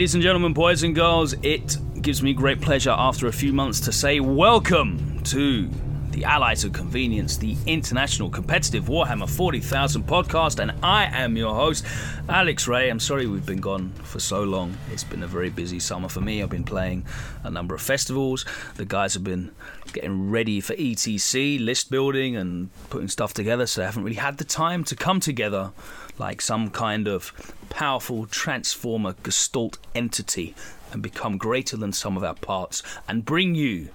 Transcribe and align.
Ladies 0.00 0.14
and 0.14 0.22
gentlemen, 0.22 0.54
boys 0.54 0.82
and 0.82 0.94
girls, 0.94 1.34
it 1.42 1.76
gives 2.00 2.22
me 2.22 2.32
great 2.32 2.62
pleasure 2.62 2.88
after 2.88 3.26
a 3.26 3.32
few 3.34 3.52
months 3.52 3.80
to 3.80 3.92
say 3.92 4.18
welcome 4.18 5.22
to 5.24 5.68
the 6.12 6.24
Allies 6.24 6.64
of 6.64 6.72
Convenience, 6.72 7.36
the 7.36 7.54
international 7.66 8.30
competitive 8.30 8.84
Warhammer 8.84 9.28
40,000 9.28 10.04
podcast, 10.04 10.58
and 10.58 10.72
I 10.82 11.04
am 11.04 11.36
your 11.36 11.54
host, 11.54 11.84
Alex 12.30 12.66
Ray. 12.66 12.88
I'm 12.88 12.98
sorry 12.98 13.26
we've 13.26 13.44
been 13.44 13.60
gone 13.60 13.92
for 14.02 14.20
so 14.20 14.42
long. 14.42 14.74
It's 14.90 15.04
been 15.04 15.22
a 15.22 15.26
very 15.26 15.50
busy 15.50 15.78
summer 15.78 16.08
for 16.08 16.22
me. 16.22 16.42
I've 16.42 16.48
been 16.48 16.64
playing 16.64 17.04
a 17.44 17.50
number 17.50 17.74
of 17.74 17.82
festivals. 17.82 18.46
The 18.76 18.86
guys 18.86 19.12
have 19.12 19.22
been 19.22 19.52
getting 19.92 20.30
ready 20.30 20.62
for 20.62 20.74
ETC, 20.76 21.62
list 21.62 21.90
building, 21.90 22.36
and 22.36 22.70
putting 22.88 23.08
stuff 23.08 23.34
together, 23.34 23.66
so 23.66 23.82
they 23.82 23.84
haven't 23.84 24.04
really 24.04 24.16
had 24.16 24.38
the 24.38 24.44
time 24.44 24.82
to 24.84 24.96
come 24.96 25.20
together 25.20 25.72
like 26.20 26.42
some 26.42 26.68
kind 26.68 27.08
of 27.08 27.32
powerful 27.70 28.26
transformer 28.26 29.14
gestalt 29.22 29.78
entity 29.94 30.54
and 30.92 31.02
become 31.02 31.38
greater 31.38 31.78
than 31.78 31.92
some 31.92 32.14
of 32.14 32.22
our 32.22 32.34
parts 32.34 32.82
and 33.08 33.24
bring 33.24 33.54
you 33.54 33.88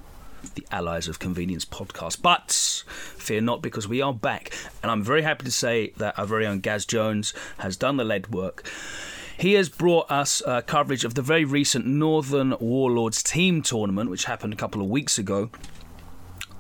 the 0.56 0.66
Allies 0.72 1.08
of 1.08 1.20
Convenience 1.20 1.66
podcast. 1.66 2.22
But 2.23 2.52
fear 2.52 3.42
not, 3.42 3.62
because 3.62 3.88
we 3.88 4.02
are 4.02 4.14
back, 4.14 4.52
and 4.82 4.92
I'm 4.92 5.04
very 5.04 5.22
happy 5.22 5.45
to 5.45 5.52
say 5.52 5.94
that 5.98 6.17
our 6.17 6.26
very 6.26 6.48
own 6.48 6.62
Gaz 6.62 6.86
Jones 6.86 7.34
has 7.59 7.78
done 7.78 7.98
the 7.98 8.04
lead 8.04 8.34
work. 8.34 8.67
He 9.38 9.54
has 9.54 9.70
brought 9.70 10.10
us 10.10 10.42
uh, 10.45 10.62
coverage 10.62 11.04
of 11.04 11.14
the 11.14 11.22
very 11.22 11.45
recent 11.45 11.86
Northern 11.86 12.56
Warlords 12.60 13.22
team 13.22 13.62
tournament, 13.62 14.10
which 14.10 14.26
happened 14.26 14.54
a 14.54 14.58
couple 14.58 14.82
of 14.82 14.88
weeks 14.88 15.17
ago. 15.20 15.50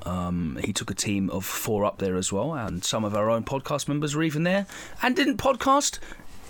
Um, 0.05 0.59
he 0.63 0.71
took 0.71 0.91
a 0.91 0.93
team 0.93 1.29
of 1.29 1.45
four 1.45 1.85
up 1.85 1.97
there 1.97 2.15
as 2.15 2.31
well, 2.31 2.53
and 2.53 2.83
some 2.83 3.03
of 3.03 3.15
our 3.15 3.29
own 3.29 3.43
podcast 3.43 3.87
members 3.87 4.15
were 4.15 4.23
even 4.23 4.43
there 4.43 4.67
and 5.01 5.15
didn't 5.15 5.37
podcast. 5.37 5.99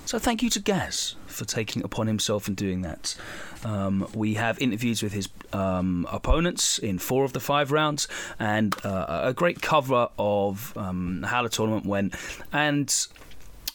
So 0.05 0.19
thank 0.19 0.43
you 0.43 0.51
to 0.51 0.59
Gaz 0.59 1.15
for 1.25 1.45
taking 1.45 1.83
upon 1.83 2.05
himself 2.05 2.47
and 2.47 2.55
doing 2.55 2.83
that. 2.83 3.15
Um, 3.63 4.07
we 4.13 4.35
have 4.35 4.59
interviews 4.59 5.01
with 5.01 5.13
his 5.13 5.29
um, 5.51 6.07
opponents 6.11 6.77
in 6.77 6.99
four 6.99 7.25
of 7.25 7.33
the 7.33 7.39
five 7.39 7.71
rounds, 7.71 8.07
and 8.37 8.75
uh, 8.85 9.21
a 9.23 9.33
great 9.33 9.61
cover 9.61 10.09
of 10.19 10.77
um, 10.77 11.23
how 11.23 11.41
the 11.41 11.49
tournament 11.49 11.87
went, 11.87 12.13
and 12.53 13.07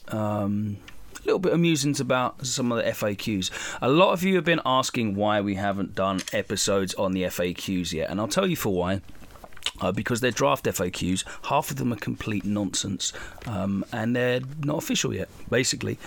um, 0.09 0.77
a 1.17 1.27
little 1.27 1.41
bit 1.41 1.53
of 1.53 1.59
musings 1.59 1.99
about 1.99 2.47
some 2.47 2.71
of 2.71 2.79
the 2.79 2.91
FAQs. 2.91 3.51
A 3.83 3.89
lot 3.89 4.13
of 4.13 4.23
you 4.23 4.37
have 4.37 4.45
been 4.45 4.61
asking 4.65 5.17
why 5.17 5.41
we 5.41 5.57
haven't 5.57 5.97
done 5.97 6.21
episodes 6.33 6.95
on 6.95 7.11
the 7.13 7.25
FAQs 7.25 7.93
yet, 7.93 8.09
and 8.09 8.21
I'll 8.21 8.29
tell 8.29 8.47
you 8.47 8.57
for 8.57 8.73
why 8.73 9.01
uh, 9.81 9.93
because 9.93 10.21
they're 10.21 10.31
draft 10.31 10.65
FAQs. 10.65 11.25
Half 11.49 11.71
of 11.71 11.77
them 11.77 11.93
are 11.93 11.97
complete 11.97 12.45
nonsense, 12.45 13.13
um, 13.47 13.85
and 13.93 14.15
they're 14.15 14.41
not 14.63 14.79
official 14.79 15.15
yet, 15.15 15.29
basically. 15.49 15.99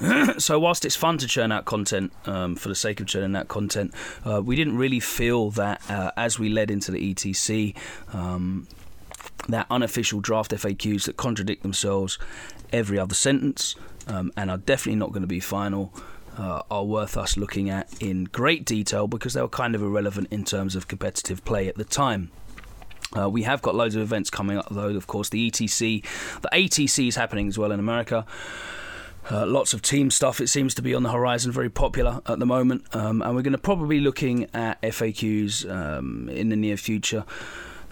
so, 0.38 0.58
whilst 0.58 0.84
it's 0.84 0.96
fun 0.96 1.18
to 1.18 1.26
churn 1.26 1.52
out 1.52 1.64
content 1.64 2.12
um, 2.26 2.56
for 2.56 2.68
the 2.68 2.74
sake 2.74 3.00
of 3.00 3.06
churning 3.06 3.36
out 3.36 3.48
content, 3.48 3.94
uh, 4.24 4.40
we 4.42 4.56
didn't 4.56 4.76
really 4.76 5.00
feel 5.00 5.50
that 5.50 5.82
uh, 5.90 6.10
as 6.16 6.38
we 6.38 6.48
led 6.48 6.70
into 6.70 6.90
the 6.90 7.14
ETC. 7.14 7.76
Um, 8.12 8.66
that 9.48 9.66
unofficial 9.70 10.20
draft 10.20 10.50
FAQs 10.50 11.04
that 11.04 11.16
contradict 11.16 11.62
themselves 11.62 12.18
every 12.72 12.98
other 12.98 13.14
sentence 13.14 13.74
um, 14.06 14.30
and 14.36 14.50
are 14.50 14.58
definitely 14.58 14.98
not 14.98 15.10
going 15.10 15.22
to 15.22 15.26
be 15.26 15.40
final 15.40 15.92
uh, 16.36 16.62
are 16.70 16.84
worth 16.84 17.16
us 17.16 17.36
looking 17.36 17.68
at 17.68 17.88
in 18.00 18.24
great 18.24 18.64
detail 18.64 19.06
because 19.06 19.34
they 19.34 19.42
were 19.42 19.48
kind 19.48 19.74
of 19.74 19.82
irrelevant 19.82 20.28
in 20.30 20.44
terms 20.44 20.76
of 20.76 20.88
competitive 20.88 21.44
play 21.44 21.68
at 21.68 21.76
the 21.76 21.84
time. 21.84 22.30
Uh, 23.18 23.28
we 23.28 23.42
have 23.42 23.60
got 23.62 23.74
loads 23.74 23.96
of 23.96 24.02
events 24.02 24.30
coming 24.30 24.58
up, 24.58 24.68
though. 24.70 24.88
Of 24.88 25.06
course, 25.06 25.28
the 25.28 25.50
ETC, 25.50 26.04
the 26.42 26.48
ATC 26.52 27.08
is 27.08 27.16
happening 27.16 27.48
as 27.48 27.58
well 27.58 27.72
in 27.72 27.80
America. 27.80 28.24
Uh, 29.30 29.46
lots 29.46 29.74
of 29.74 29.82
team 29.82 30.10
stuff. 30.10 30.40
It 30.40 30.48
seems 30.48 30.74
to 30.74 30.82
be 30.82 30.94
on 30.94 31.02
the 31.02 31.10
horizon, 31.10 31.52
very 31.52 31.70
popular 31.70 32.20
at 32.26 32.38
the 32.38 32.46
moment, 32.46 32.84
um, 32.94 33.22
and 33.22 33.34
we're 33.34 33.42
going 33.42 33.52
to 33.52 33.58
probably 33.58 33.98
be 33.98 34.00
looking 34.00 34.48
at 34.54 34.80
FAQs 34.82 35.70
um, 35.70 36.28
in 36.28 36.48
the 36.48 36.56
near 36.56 36.76
future. 36.76 37.24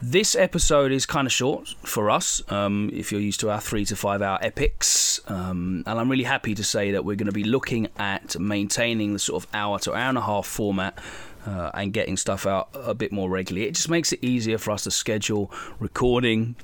This 0.00 0.36
episode 0.36 0.92
is 0.92 1.06
kind 1.06 1.26
of 1.26 1.32
short 1.32 1.74
for 1.82 2.08
us, 2.08 2.40
um, 2.52 2.88
if 2.92 3.10
you're 3.10 3.20
used 3.20 3.40
to 3.40 3.50
our 3.50 3.60
three 3.60 3.84
to 3.86 3.96
five 3.96 4.22
hour 4.22 4.38
epics. 4.40 5.20
Um, 5.28 5.82
and 5.86 5.98
I'm 5.98 6.08
really 6.08 6.24
happy 6.24 6.54
to 6.54 6.62
say 6.62 6.92
that 6.92 7.04
we're 7.04 7.16
going 7.16 7.26
to 7.26 7.32
be 7.32 7.42
looking 7.42 7.88
at 7.98 8.38
maintaining 8.38 9.12
the 9.12 9.18
sort 9.18 9.42
of 9.42 9.50
hour 9.52 9.80
to 9.80 9.94
hour 9.94 10.08
and 10.08 10.18
a 10.18 10.22
half 10.22 10.46
format 10.46 10.96
uh, 11.48 11.70
and 11.74 11.92
getting 11.92 12.16
stuff 12.16 12.46
out 12.46 12.68
a 12.74 12.94
bit 12.94 13.10
more 13.10 13.30
regularly. 13.30 13.66
It 13.66 13.74
just 13.74 13.88
makes 13.88 14.12
it 14.12 14.22
easier 14.22 14.58
for 14.58 14.72
us 14.72 14.84
to 14.84 14.90
schedule 14.90 15.50
recording 15.78 16.56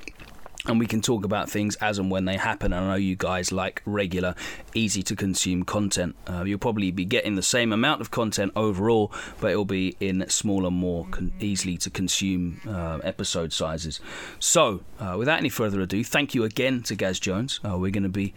and 0.67 0.79
we 0.79 0.87
can 0.87 1.01
talk 1.03 1.25
about 1.25 1.51
things 1.51 1.77
as 1.77 1.99
and 1.99 2.11
when 2.11 2.25
they 2.25 2.37
happen. 2.37 2.73
I 2.73 2.81
know 2.81 2.95
you 2.95 3.17
guys 3.17 3.53
like 3.53 3.83
regular, 3.85 4.35
easy 4.75 5.03
to 5.03 5.17
consume 5.17 5.65
content. 5.65 6.17
Uh, 6.27 6.45
you'll 6.45 6.59
probably 6.59 6.91
be 6.91 7.05
getting 7.05 7.35
the 7.35 7.43
same 7.43 7.73
amount 7.73 8.01
of 8.01 8.11
content 8.11 8.53
overall, 8.57 9.13
but 9.41 9.51
it'll 9.51 9.65
be 9.65 9.97
in 10.01 10.29
smaller, 10.29 10.71
more 10.71 11.07
con- 11.11 11.33
easily 11.39 11.77
to 11.79 11.91
consume 11.91 12.61
uh, 12.67 12.99
episode 13.05 13.53
sizes. 13.53 14.01
So, 14.39 14.81
uh, 14.99 15.17
without 15.19 15.39
any 15.39 15.51
further 15.51 15.81
ado, 15.81 16.03
thank 16.03 16.35
you 16.35 16.45
again 16.45 16.83
to 16.85 16.95
Gaz 16.95 17.21
Jones. 17.21 17.61
Uh, 17.65 17.77
we're 17.77 17.91
going 17.91 18.03
to 18.05 18.09
be 18.09 18.33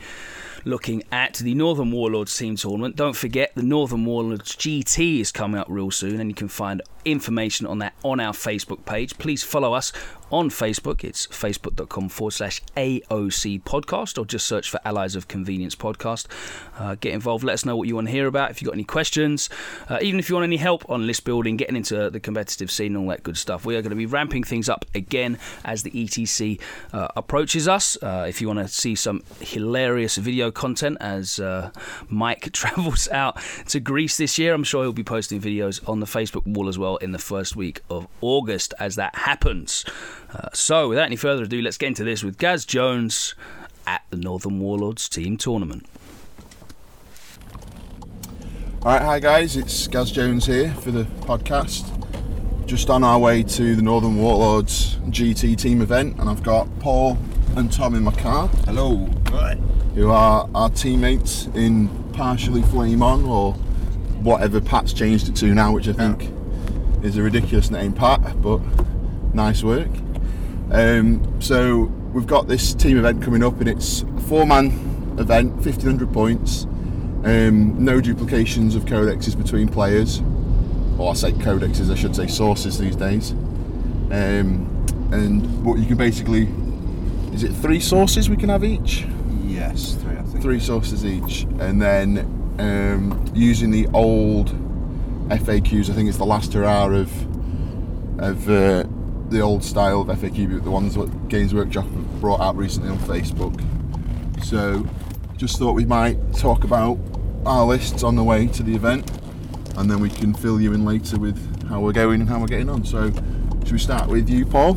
looking 0.65 1.03
at 1.11 1.35
the 1.35 1.53
Northern 1.53 1.91
Warlords 1.91 2.35
team 2.35 2.55
tournament. 2.57 2.95
Don't 2.95 3.15
forget, 3.15 3.53
the 3.55 3.63
Northern 3.63 4.03
Warlords 4.05 4.55
GT 4.55 5.21
is 5.21 5.31
coming 5.31 5.59
up 5.59 5.67
real 5.69 5.91
soon, 5.91 6.19
and 6.19 6.29
you 6.29 6.35
can 6.35 6.49
find 6.49 6.81
information 7.05 7.65
on 7.65 7.79
that 7.79 7.93
on 8.03 8.19
our 8.19 8.33
Facebook 8.33 8.85
page. 8.85 9.17
Please 9.17 9.43
follow 9.43 9.73
us 9.73 9.93
on 10.31 10.49
Facebook. 10.49 11.03
It's 11.03 11.27
facebook.com 11.27 12.09
forward 12.09 12.31
slash 12.31 12.61
AOC 12.75 13.63
podcast, 13.63 14.17
or 14.17 14.25
just 14.25 14.47
search 14.47 14.69
for 14.69 14.79
Allies 14.85 15.15
of 15.15 15.27
Convenience 15.27 15.75
podcast. 15.75 16.27
Uh, 16.77 16.95
get 16.95 17.13
involved. 17.13 17.43
Let 17.43 17.53
us 17.53 17.65
know 17.65 17.75
what 17.75 17.87
you 17.87 17.95
want 17.95 18.07
to 18.07 18.11
hear 18.11 18.27
about. 18.27 18.51
If 18.51 18.61
you've 18.61 18.67
got 18.67 18.75
any 18.75 18.83
questions, 18.83 19.49
uh, 19.89 19.99
even 20.01 20.19
if 20.19 20.29
you 20.29 20.35
want 20.35 20.43
any 20.45 20.57
help 20.57 20.89
on 20.89 21.07
list 21.07 21.23
building, 21.23 21.57
getting 21.57 21.75
into 21.75 22.09
the 22.09 22.19
competitive 22.19 22.71
scene, 22.71 22.95
all 22.95 23.07
that 23.07 23.23
good 23.23 23.37
stuff. 23.37 23.65
We 23.65 23.75
are 23.75 23.81
going 23.81 23.91
to 23.91 23.95
be 23.95 24.05
ramping 24.05 24.43
things 24.43 24.69
up 24.69 24.85
again 24.93 25.37
as 25.63 25.83
the 25.83 25.91
ETC 25.91 26.59
uh, 26.93 27.07
approaches 27.15 27.67
us. 27.67 27.97
Uh, 28.01 28.25
if 28.27 28.41
you 28.41 28.47
want 28.47 28.59
to 28.59 28.67
see 28.67 28.95
some 28.95 29.23
hilarious 29.39 30.17
video 30.17 30.51
content 30.51 30.97
as 30.99 31.39
uh, 31.39 31.71
Mike 32.09 32.51
travels 32.53 33.07
out 33.09 33.37
to 33.67 33.79
Greece 33.79 34.17
this 34.17 34.37
year, 34.37 34.53
I'm 34.53 34.63
sure 34.63 34.83
he'll 34.83 34.93
be 34.93 35.03
posting 35.03 35.41
videos 35.41 35.87
on 35.87 35.99
the 35.99 36.05
Facebook 36.05 36.45
wall 36.45 36.67
as 36.67 36.77
well 36.77 36.97
in 36.97 37.11
the 37.11 37.19
first 37.19 37.55
week 37.55 37.81
of 37.89 38.07
August 38.21 38.73
as 38.79 38.95
that 38.95 39.15
happens. 39.15 39.85
Uh, 40.33 40.49
so, 40.53 40.89
without 40.89 41.05
any 41.05 41.15
further 41.15 41.43
ado, 41.43 41.61
let's 41.61 41.77
get 41.77 41.87
into 41.87 42.03
this 42.03 42.23
with 42.23 42.37
Gaz 42.37 42.65
Jones 42.65 43.33
at 43.85 44.03
the 44.09 44.17
Northern 44.17 44.59
Warlords 44.59 45.07
team 45.07 45.37
tournament. 45.37 45.85
Alright, 48.81 49.01
hi 49.01 49.19
guys, 49.19 49.57
it's 49.57 49.87
Gaz 49.87 50.11
Jones 50.11 50.45
here 50.45 50.71
for 50.75 50.91
the 50.91 51.03
podcast. 51.03 51.93
Just 52.67 52.89
on 52.89 53.03
our 53.03 53.17
way 53.17 53.43
to 53.43 53.75
the 53.75 53.81
Northern 53.81 54.17
Warlords 54.17 54.95
GT 55.07 55.57
team 55.57 55.81
event, 55.81 56.19
and 56.19 56.29
I've 56.29 56.43
got 56.43 56.67
Paul 56.79 57.17
and 57.55 57.71
Tom 57.71 57.95
in 57.95 58.03
my 58.03 58.11
car. 58.11 58.47
Hello. 58.65 59.07
Right. 59.31 59.57
Who 59.95 60.11
are 60.11 60.49
our 60.53 60.69
teammates 60.69 61.47
in 61.55 61.87
partially 62.13 62.61
Flame 62.63 63.01
On, 63.01 63.25
or 63.25 63.53
whatever 64.21 64.59
Pat's 64.59 64.93
changed 64.93 65.29
it 65.29 65.35
to 65.37 65.53
now, 65.53 65.71
which 65.71 65.87
I 65.87 65.93
think 65.93 66.31
is 67.03 67.17
a 67.17 67.23
ridiculous 67.23 67.71
name, 67.71 67.93
Pat, 67.93 68.41
but 68.41 68.59
nice 69.33 69.63
work. 69.63 69.89
Um, 70.71 71.41
so 71.41 71.83
we've 72.13 72.27
got 72.27 72.47
this 72.47 72.73
team 72.73 72.97
event 72.97 73.21
coming 73.21 73.43
up, 73.43 73.59
and 73.59 73.69
it's 73.69 74.01
a 74.01 74.21
four-man 74.21 74.67
event, 75.17 75.53
1500 75.53 76.11
points. 76.11 76.65
Um, 77.23 77.83
no 77.83 77.99
duplications 77.99 78.75
of 78.75 78.85
codexes 78.85 79.37
between 79.37 79.67
players, 79.67 80.21
or 80.97 81.11
I 81.11 81.13
say 81.13 81.31
codexes, 81.31 81.91
I 81.91 81.95
should 81.95 82.15
say 82.15 82.27
sources 82.27 82.77
these 82.77 82.95
days. 82.95 83.31
Um, 84.11 84.73
and 85.11 85.65
what 85.65 85.79
you 85.79 85.85
can 85.85 85.97
basically, 85.97 86.47
is 87.33 87.43
it 87.43 87.53
three 87.53 87.79
sources 87.79 88.29
we 88.29 88.37
can 88.37 88.49
have 88.49 88.63
each? 88.63 89.05
Yes, 89.43 89.95
three, 89.95 90.17
I 90.17 90.23
think. 90.23 90.41
Three 90.41 90.59
sources 90.59 91.05
each, 91.05 91.43
and 91.59 91.81
then 91.81 92.19
um, 92.59 93.25
using 93.33 93.71
the 93.71 93.87
old 93.93 94.49
FAQs. 95.29 95.89
I 95.89 95.93
think 95.93 96.09
it's 96.09 96.17
the 96.17 96.25
last 96.25 96.53
hurrah 96.53 96.87
of 96.87 97.11
of 98.19 98.49
uh, 98.49 98.83
the 99.29 99.41
old 99.41 99.63
style 99.63 100.01
of 100.01 100.07
FAQ, 100.07 100.53
but 100.53 100.63
the 100.63 100.71
ones 100.71 100.95
that 100.95 101.27
Games 101.29 101.53
Workshop 101.53 101.85
brought 102.21 102.39
out 102.39 102.55
recently 102.55 102.89
on 102.89 102.97
Facebook. 102.99 103.55
So, 104.43 104.85
just 105.35 105.59
thought 105.59 105.73
we 105.73 105.85
might 105.85 106.33
talk 106.33 106.63
about 106.63 106.97
our 107.45 107.65
lists 107.65 108.03
on 108.03 108.15
the 108.15 108.23
way 108.23 108.47
to 108.47 108.63
the 108.63 108.75
event, 108.75 109.09
and 109.77 109.89
then 109.89 109.99
we 109.99 110.09
can 110.09 110.33
fill 110.33 110.59
you 110.61 110.73
in 110.73 110.85
later 110.85 111.17
with 111.17 111.67
how 111.67 111.79
we're 111.81 111.91
going 111.91 112.21
and 112.21 112.29
how 112.29 112.39
we're 112.39 112.47
getting 112.47 112.69
on. 112.69 112.85
So, 112.85 113.11
should 113.63 113.71
we 113.73 113.79
start 113.79 114.07
with 114.09 114.29
you, 114.29 114.45
Paul, 114.45 114.73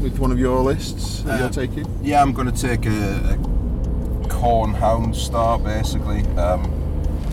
with 0.00 0.18
one 0.18 0.32
of 0.32 0.38
your 0.38 0.60
lists 0.60 1.22
that 1.22 1.34
Uh, 1.36 1.38
you're 1.44 1.50
taking? 1.50 1.98
Yeah, 2.02 2.22
I'm 2.22 2.32
going 2.32 2.50
to 2.50 2.58
take 2.60 2.86
a, 2.86 2.90
a 2.90 4.28
Khorne 4.28 4.74
hound 4.74 5.14
star 5.14 5.58
basically. 5.58 6.22
Um, 6.38 6.72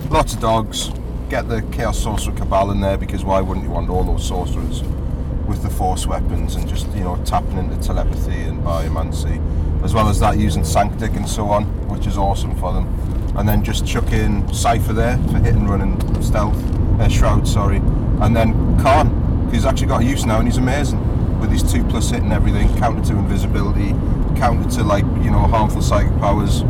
lots 0.09 0.33
of 0.33 0.41
dogs. 0.41 0.91
Get 1.29 1.47
the 1.49 1.61
Chaos 1.71 1.97
Sorcerer 1.99 2.33
Cabal 2.35 2.71
in 2.71 2.79
there 2.81 2.97
because 2.97 3.23
why 3.23 3.39
wouldn't 3.41 3.65
you 3.65 3.71
want 3.71 3.89
all 3.89 4.03
those 4.03 4.25
sorcerers 4.27 4.81
with 5.47 5.61
the 5.63 5.69
force 5.69 6.05
weapons 6.05 6.55
and 6.55 6.67
just 6.67 6.87
you 6.93 7.03
know 7.03 7.21
tapping 7.25 7.57
into 7.57 7.77
telepathy 7.81 8.41
and 8.41 8.61
biomancy, 8.63 9.41
as 9.83 9.93
well 9.93 10.09
as 10.09 10.19
that 10.19 10.37
using 10.37 10.63
Sanctic 10.63 11.15
and 11.15 11.27
so 11.27 11.45
on, 11.49 11.63
which 11.87 12.05
is 12.05 12.17
awesome 12.17 12.55
for 12.57 12.73
them. 12.73 12.85
And 13.37 13.47
then 13.47 13.63
just 13.63 13.85
chuck 13.85 14.11
in 14.11 14.51
Cypher 14.53 14.93
there 14.93 15.17
for 15.29 15.39
hit 15.39 15.53
and 15.53 15.69
run 15.69 15.81
and 15.81 16.25
stealth, 16.25 16.57
uh, 16.99 17.07
Shroud, 17.07 17.47
sorry, 17.47 17.77
and 17.77 18.35
then 18.35 18.53
Kharn. 18.77 19.51
He's 19.51 19.65
actually 19.65 19.87
got 19.87 20.03
use 20.03 20.25
now, 20.25 20.39
and 20.39 20.47
he's 20.47 20.57
amazing 20.57 21.39
with 21.39 21.51
his 21.51 21.63
two 21.63 21.83
plus 21.85 22.09
hit 22.09 22.23
and 22.23 22.33
everything, 22.33 22.67
counter 22.77 23.03
to 23.09 23.17
invisibility, 23.17 23.89
counter 24.37 24.69
to 24.69 24.83
like 24.83 25.05
you 25.23 25.31
know 25.31 25.39
harmful 25.39 25.81
psychic 25.81 26.17
powers. 26.19 26.63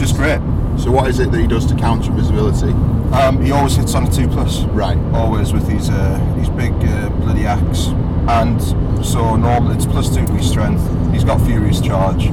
Just 0.00 0.16
great. 0.16 0.40
So 0.78 0.90
what 0.90 1.08
is 1.08 1.18
it 1.20 1.30
that 1.30 1.38
he 1.38 1.46
does 1.46 1.66
to 1.66 1.74
counter 1.76 2.10
invisibility? 2.10 2.72
Um, 3.12 3.38
he 3.44 3.52
always 3.52 3.76
hits 3.76 3.94
on 3.94 4.06
a 4.06 4.10
two 4.10 4.28
plus. 4.28 4.62
Right. 4.72 4.96
Always 5.12 5.52
with 5.52 5.68
his 5.68 5.90
uh, 5.90 6.18
his 6.38 6.48
big 6.48 6.72
uh, 6.72 7.10
bloody 7.20 7.44
axe, 7.44 7.88
and 8.30 8.58
so 9.04 9.36
normal 9.36 9.72
it's 9.72 9.84
plus 9.84 10.08
two 10.14 10.24
to 10.24 10.32
his 10.32 10.48
strength. 10.48 10.82
He's 11.12 11.22
got 11.22 11.38
furious 11.42 11.82
charge. 11.82 12.24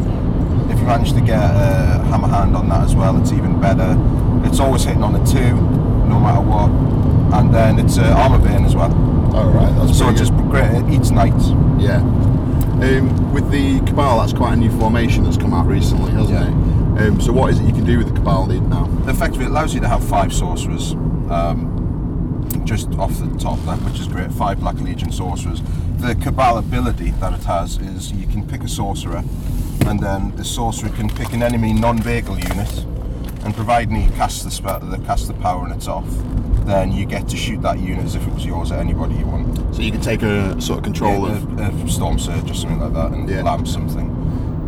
If 0.72 0.80
you 0.80 0.86
manage 0.86 1.12
to 1.12 1.20
get 1.20 1.40
a 1.44 2.04
hammer 2.10 2.30
hand 2.30 2.56
on 2.56 2.70
that 2.70 2.84
as 2.86 2.96
well, 2.96 3.20
it's 3.20 3.34
even 3.34 3.60
better. 3.60 3.98
It's 4.46 4.62
always 4.62 4.86
hitting 4.86 5.04
on 5.04 5.16
a 5.16 5.26
two, 5.26 5.56
no 6.08 6.20
matter 6.22 6.40
what. 6.40 6.70
And 7.38 7.54
then 7.54 7.80
it's 7.80 7.98
uh, 7.98 8.14
armor 8.18 8.40
bane 8.40 8.64
as 8.64 8.76
well. 8.78 8.94
All 9.36 9.50
right. 9.52 9.74
That's 9.76 9.98
So 9.98 10.08
it's 10.10 10.20
just 10.22 10.34
great. 10.50 10.72
It 10.72 10.90
eats 10.90 11.12
knight. 11.12 11.34
Yeah. 11.82 11.98
Um, 12.80 13.34
with 13.34 13.52
the 13.52 13.80
Cabal, 13.82 14.20
that's 14.20 14.32
quite 14.32 14.54
a 14.54 14.56
new 14.56 14.72
formation 14.80 15.26
that's 15.26 15.36
come 15.36 15.54
out 15.54 15.68
recently, 15.68 16.12
hasn't 16.14 16.40
Yeah. 16.40 16.48
it? 16.48 16.77
Um, 17.00 17.22
so 17.22 17.32
what 17.32 17.52
is 17.52 17.60
it 17.60 17.66
you 17.68 17.74
can 17.74 17.86
do 17.86 18.00
with 18.00 18.08
the 18.08 18.14
Cabal 18.16 18.48
lead 18.48 18.64
now? 18.64 18.86
Effectively, 19.08 19.46
it 19.46 19.52
allows 19.52 19.74
you 19.74 19.80
to 19.82 19.88
have 19.88 20.04
five 20.04 20.34
sorcerers. 20.34 20.94
Um, 21.30 21.74
just 22.66 22.90
off 22.94 23.18
the 23.20 23.28
top 23.38 23.60
there, 23.66 23.76
which 23.78 24.00
is 24.00 24.08
great. 24.08 24.32
Five 24.32 24.60
Black 24.60 24.76
Legion 24.80 25.12
sorcerers. 25.12 25.62
The 25.98 26.16
Cabal 26.16 26.58
ability 26.58 27.12
that 27.20 27.34
it 27.34 27.44
has 27.44 27.78
is 27.78 28.12
you 28.12 28.26
can 28.28 28.48
pick 28.48 28.64
a 28.64 28.68
sorcerer, 28.68 29.24
and 29.86 30.00
then 30.00 30.36
the 30.36 30.44
sorcerer 30.44 30.90
can 30.90 31.10
pick 31.10 31.34
an 31.34 31.44
enemy 31.44 31.74
non-vehicle 31.74 32.40
unit, 32.40 32.84
and 33.46 33.54
providing 33.56 33.96
he 33.96 34.10
casts 34.16 34.44
the 34.44 34.52
spell, 34.52 34.80
the 34.80 34.98
cast 35.00 35.28
the 35.28 35.34
power 35.36 35.66
and 35.66 35.74
it's 35.74 35.88
off, 35.88 36.06
then 36.66 36.92
you 36.92 37.06
get 37.06 37.28
to 37.30 37.38
shoot 37.38 37.62
that 37.62 37.80
unit 37.80 38.04
as 38.06 38.16
if 38.16 38.26
it 38.28 38.34
was 38.34 38.46
yours 38.46 38.72
at 38.72 38.80
anybody 38.80 39.16
you 39.16 39.26
want. 39.26 39.76
So 39.76 39.82
you 39.82 39.92
can 39.92 40.02
take 40.02 40.22
a 40.24 40.60
sort 40.60 40.80
of 40.80 40.84
control 40.84 41.28
Yeah, 41.30 41.36
of. 41.38 41.60
a, 41.60 41.64
a 41.64 41.70
Stormsurge 41.88 42.50
or 42.50 42.54
something 42.54 42.80
like 42.80 42.94
that 42.94 43.12
and 43.12 43.30
Yeah. 43.30 43.44
lamp 43.44 43.68
something. 43.68 44.07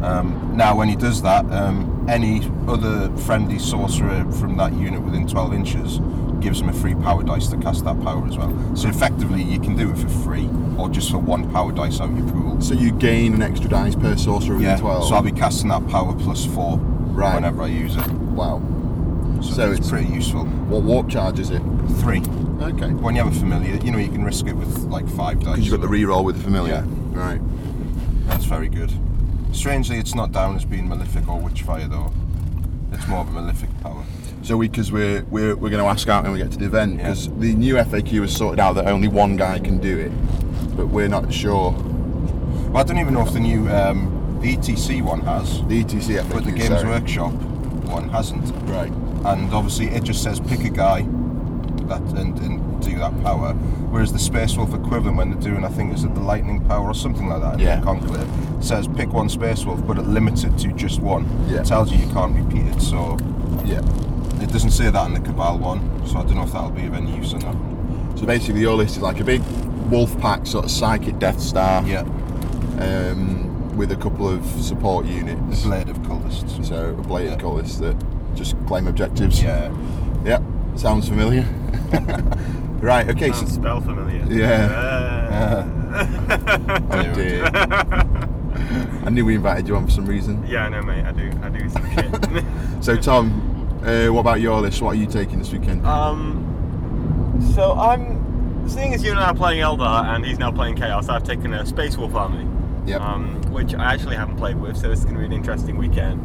Um, 0.02 0.54
now, 0.56 0.76
when 0.76 0.88
he 0.88 0.96
does 0.96 1.22
that, 1.24 1.46
um, 1.52 2.06
any 2.10 2.42
other 2.68 3.10
friendly 3.18 3.60
sorcerer 3.60 4.26
from 4.34 4.58
that 4.58 4.74
unit 4.74 5.02
within 5.02 5.28
12 5.28 5.54
inches 5.54 6.00
gives 6.42 6.62
him 6.62 6.70
a 6.70 6.74
free 6.74 6.96
power 6.96 7.22
dice 7.22 7.48
to 7.50 7.58
cast 7.58 7.84
that 7.84 8.02
power 8.02 8.26
as 8.26 8.38
well. 8.38 8.76
So 8.76 8.88
effectively, 8.88 9.44
you 9.44 9.60
can 9.60 9.76
do 9.76 9.92
it 9.92 9.98
for 9.98 10.08
free 10.08 10.48
or 10.78 10.88
just 10.90 11.12
for 11.12 11.18
one 11.18 11.52
power 11.52 11.74
dice 11.74 12.00
out 12.00 12.10
of 12.10 12.18
your 12.18 12.30
pool. 12.32 12.62
So 12.62 12.74
you 12.74 12.92
gain 12.94 13.34
an 13.34 13.42
extra 13.42 13.70
dice 13.70 13.94
per 13.96 14.16
sorcerer 14.16 14.56
within 14.56 14.70
Yeah, 14.72 14.78
12. 14.78 15.10
so 15.10 15.16
I'll 15.16 15.22
be 15.22 15.34
casting 15.34 15.68
that 15.70 15.86
power 15.90 16.14
plus 16.14 16.46
four 16.46 16.78
Right. 16.78 17.36
whenever 17.36 17.64
I 17.64 17.68
use 17.68 17.98
it. 17.98 18.10
Wow. 18.12 18.62
So, 19.42 19.50
So 19.52 19.72
it's, 19.72 19.80
it's- 19.80 19.90
pretty 19.90 20.08
useful. 20.14 20.46
What 20.46 20.84
warp 20.84 21.10
charge 21.10 21.40
is 21.40 21.50
it? 21.50 21.62
Three. 22.00 22.22
Okay. 22.62 22.90
When 22.92 23.16
you 23.16 23.24
have 23.24 23.36
a 23.36 23.38
familiar, 23.40 23.76
you 23.76 23.92
know 23.92 23.98
you 23.98 24.08
can 24.10 24.24
risk 24.24 24.48
it 24.48 24.54
with 24.54 24.78
like 24.86 25.08
five 25.10 25.40
dice. 25.42 25.56
Because 25.56 25.68
you've 25.70 25.82
got 25.82 25.90
the 25.90 25.94
reroll 25.94 26.24
with 26.24 26.38
the 26.38 26.44
familiar. 26.44 26.86
Yeah. 27.14 27.20
Right. 27.20 27.42
That's 28.28 28.46
very 28.46 28.70
good. 28.70 28.94
Strangely, 29.52 29.98
it's 29.98 30.16
not 30.16 30.32
down 30.32 30.56
as 30.56 30.66
being 30.66 30.88
malefic 30.88 31.28
or 31.28 31.40
witchfire 31.42 31.90
though. 31.90 32.12
It's 32.96 33.08
more 33.08 33.20
of 33.20 33.30
a 33.30 33.32
malefic 33.32 33.70
power. 33.82 34.04
So 34.42 34.58
we, 34.58 34.68
because 34.70 34.92
we're 34.92 35.24
we're, 35.26 35.56
we're 35.56 35.70
going 35.70 35.84
to 35.84 35.90
ask 35.90 36.08
out 36.08 36.24
when 36.24 36.32
we 36.34 36.40
get 36.40 36.52
to 36.52 36.58
the 36.58 36.66
event, 36.66 36.94
Yeah. 36.98 37.10
because 37.10 37.28
the 37.40 37.54
new 37.56 37.76
FAQ 37.76 38.22
has 38.22 38.36
sorted 38.36 38.60
out 38.60 38.74
that 38.74 38.88
only 38.88 39.08
one 39.08 39.36
guy 39.36 39.60
can 39.60 39.78
do 39.80 39.98
it, 39.98 40.10
but 40.78 40.88
we're 40.88 41.08
not 41.10 41.32
sure. 41.34 41.72
Well, 42.70 42.78
I 42.78 42.84
don't 42.84 43.00
even 43.00 43.14
know 43.14 43.26
if 43.26 43.34
the 43.34 43.40
new 43.40 43.68
um, 43.70 44.16
the 44.42 44.56
ETC 44.56 45.02
one 45.02 45.22
has, 45.22 45.60
The 45.68 45.84
ETC 45.84 46.22
FAQ. 46.22 46.32
but 46.34 46.44
the 46.46 46.52
Games 46.52 46.68
sorry. 46.68 46.88
Workshop 46.90 47.34
one 47.34 48.08
hasn't. 48.10 48.46
Right. 48.70 48.92
And 49.26 49.54
obviously, 49.54 49.88
it 49.88 50.04
just 50.04 50.24
says 50.24 50.40
pick 50.40 50.62
a 50.64 50.70
guy 50.70 51.02
that 51.88 52.02
and, 52.16 52.38
and 52.40 52.69
do 52.80 52.98
that 53.00 53.22
power. 53.24 53.54
Whereas 53.92 54.12
the 54.14 54.20
Space 54.20 54.56
Wolf 54.58 54.74
equivalent, 54.74 55.18
when 55.18 55.32
they're 55.32 55.40
doing, 55.42 55.64
I 55.64 55.70
think, 55.70 55.94
is 55.94 56.04
it 56.04 56.14
the 56.14 56.22
Lightning 56.22 56.62
Power 56.66 56.88
or 56.88 56.94
something 56.94 57.28
like 57.28 57.42
that 57.42 57.54
in 57.56 57.60
Yeah. 57.60 57.78
the 57.78 57.86
Conclave, 57.86 58.28
says 58.62 58.88
pick 58.88 59.12
one 59.14 59.30
Space 59.30 59.66
Wolf, 59.66 59.86
but 59.86 59.98
it 59.98 60.08
limits 60.08 60.44
it 60.44 60.58
to 60.60 60.72
just 60.74 61.00
one. 61.02 61.26
Yeah. 61.50 61.60
It 61.60 61.66
tells 61.66 61.92
you 61.92 61.98
you 62.06 62.12
can't 62.14 62.36
repeat 62.36 62.66
it, 62.68 62.82
so 62.82 63.18
Yeah. 63.66 63.82
it 64.42 64.52
doesn't 64.52 64.72
say 64.72 64.90
that 64.90 65.08
in 65.08 65.14
the 65.14 65.20
Cabal 65.20 65.58
one. 65.58 65.82
So 66.06 66.20
I 66.20 66.24
don't 66.24 66.36
know 66.36 66.44
if 66.44 66.52
that'll 66.52 66.70
be 66.72 66.86
of 66.86 66.94
any 66.94 67.16
use 67.16 67.34
or 67.34 67.40
not. 67.40 67.56
So 68.16 68.26
basically, 68.26 68.62
your 68.62 68.76
list 68.76 68.98
is 68.98 69.02
like 69.04 69.20
a 69.20 69.24
big 69.24 69.42
wolf 69.90 70.18
pack 70.20 70.46
sort 70.46 70.66
of 70.66 70.72
psychic 70.72 71.20
Death 71.20 71.40
Star, 71.40 71.84
Yeah, 71.86 72.04
um, 72.80 73.76
with 73.78 73.92
a 73.92 73.96
couple 73.96 74.28
of 74.28 74.46
support 74.46 75.06
units. 75.06 75.64
Blade 75.64 75.90
of 75.90 75.98
Cultists. 76.04 76.66
So 76.66 76.90
a 76.98 77.02
blade 77.02 77.30
Yeah. 77.32 77.38
cultists 77.38 77.80
that 77.80 77.96
just 78.36 78.56
claim 78.68 78.88
objectives. 78.88 79.42
Yeah. 79.42 79.70
Yep. 80.26 80.44
Sounds 80.76 81.08
familiar. 81.08 81.46
right. 82.82 83.10
Okay. 83.10 83.32
Sounds 83.32 83.54
So, 83.56 83.62
spell 83.62 83.82
familiar. 83.82 84.26
Yeah. 84.30 85.66
Uh, 85.92 86.88
oh 86.92 87.14
dear. 87.14 87.46
I 89.06 89.10
knew 89.10 89.26
we 89.26 89.36
invited 89.36 89.68
you 89.68 89.76
on 89.76 89.86
for 89.86 89.92
some 89.92 90.06
reason. 90.06 90.46
yeah, 90.48 90.66
I 90.66 90.70
know, 90.70 90.82
mate. 90.82 91.04
I 91.06 91.12
do. 91.12 91.32
I 91.42 91.50
do 91.50 91.70
some 91.70 91.92
shit. 91.96 92.44
So 92.84 92.96
Tom, 92.96 93.82
uh, 93.84 94.08
what 94.14 94.22
about 94.22 94.40
your 94.40 94.62
list? 94.62 94.82
What 94.82 94.92
are 94.92 95.00
you 95.00 95.06
taking 95.08 95.40
this 95.40 95.52
weekend? 95.52 95.86
um. 95.86 96.46
So 97.56 97.74
I'm 97.74 98.68
seeing 98.70 98.94
as 98.94 99.04
you 99.04 99.12
and 99.12 99.20
I 99.20 99.30
are 99.30 99.34
playing 99.36 99.62
Eldar 99.62 100.06
and 100.06 100.26
he's 100.26 100.38
now 100.40 100.52
playing 100.52 100.76
Chaos. 100.76 101.10
I've 101.10 101.24
taken 101.24 101.54
a 101.54 101.66
Space 101.66 101.98
Wolf 101.98 102.14
army. 102.16 102.48
Yep. 102.86 103.02
Um, 103.02 103.42
which 103.52 103.74
I 103.76 103.94
actually 103.94 104.16
haven't 104.16 104.38
played 104.38 104.56
with, 104.58 104.78
so 104.78 104.88
this 104.90 105.00
is 105.00 105.06
going 105.06 105.16
to 105.16 105.20
be 105.20 105.26
an 105.26 105.34
interesting 105.34 105.78
weekend. 105.78 106.22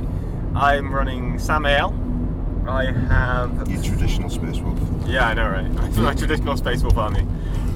I'm 0.57 0.95
running 0.95 1.39
Samael. 1.39 1.91
I 2.67 2.93
have 2.93 3.69
Your 3.69 3.83
traditional 3.83 4.31
Space 4.31 4.59
Wolf. 4.59 4.79
Yeah, 5.07 5.29
I 5.29 5.35
know, 5.35 5.49
right? 5.49 5.67
It's 5.89 5.97
my 5.99 6.15
traditional 6.15 6.57
Space 6.57 6.83
Wolf 6.83 6.97
army. 6.97 7.27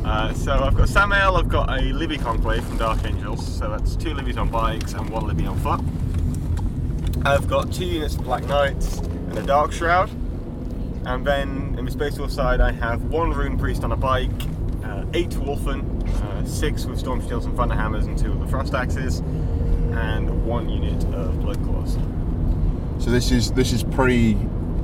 Uh, 0.05 0.33
so 0.33 0.53
I've 0.53 0.75
got 0.75 0.89
Samael, 0.89 1.37
I've 1.37 1.49
got 1.49 1.69
a 1.69 1.83
Libby 1.93 2.17
Conclave 2.17 2.65
from 2.65 2.79
Dark 2.79 3.05
Angels, 3.05 3.47
so 3.47 3.69
that's 3.69 3.97
two 3.97 4.15
Libbies 4.15 4.39
on 4.39 4.49
bikes 4.49 4.95
and 4.95 5.11
one 5.11 5.27
Libby 5.27 5.47
on 5.47 5.59
foot. 5.59 5.81
I've 7.27 7.49
got 7.49 7.71
two 7.71 7.85
units 7.85 8.15
of 8.15 8.25
Black 8.25 8.45
Knights 8.45 8.99
and 8.99 9.37
a 9.37 9.43
Dark 9.43 9.73
Shroud. 9.73 10.11
And 11.05 11.27
then 11.27 11.75
in 11.79 11.85
the 11.85 11.91
Space 11.91 12.19
Wolf 12.19 12.33
side, 12.33 12.61
I 12.61 12.73
have 12.73 13.05
one 13.05 13.33
Rune 13.33 13.59
Priest 13.59 13.85
on 13.85 13.93
a 13.93 13.97
bike, 13.97 14.31
uh, 14.85 15.05
eight 15.13 15.31
Wulfen, 15.31 16.09
uh, 16.23 16.45
six 16.47 16.87
with 16.87 16.99
Storm 16.99 17.27
Shields 17.27 17.45
and 17.45 17.57
Thunder 17.57 17.75
Hammers, 17.75 18.07
and 18.07 18.17
two 18.17 18.33
of 18.33 18.41
the 18.41 18.47
Frost 18.47 18.75
Axes, 18.75 19.19
and 19.19 20.47
one 20.47 20.69
unit 20.69 21.05
of 21.15 21.41
Blood 21.41 21.63
Claws. 21.65 21.99
So 22.99 23.11
this 23.11 23.31
is 23.31 23.53
this 23.53 23.73
is 23.73 23.85
pre 23.85 24.37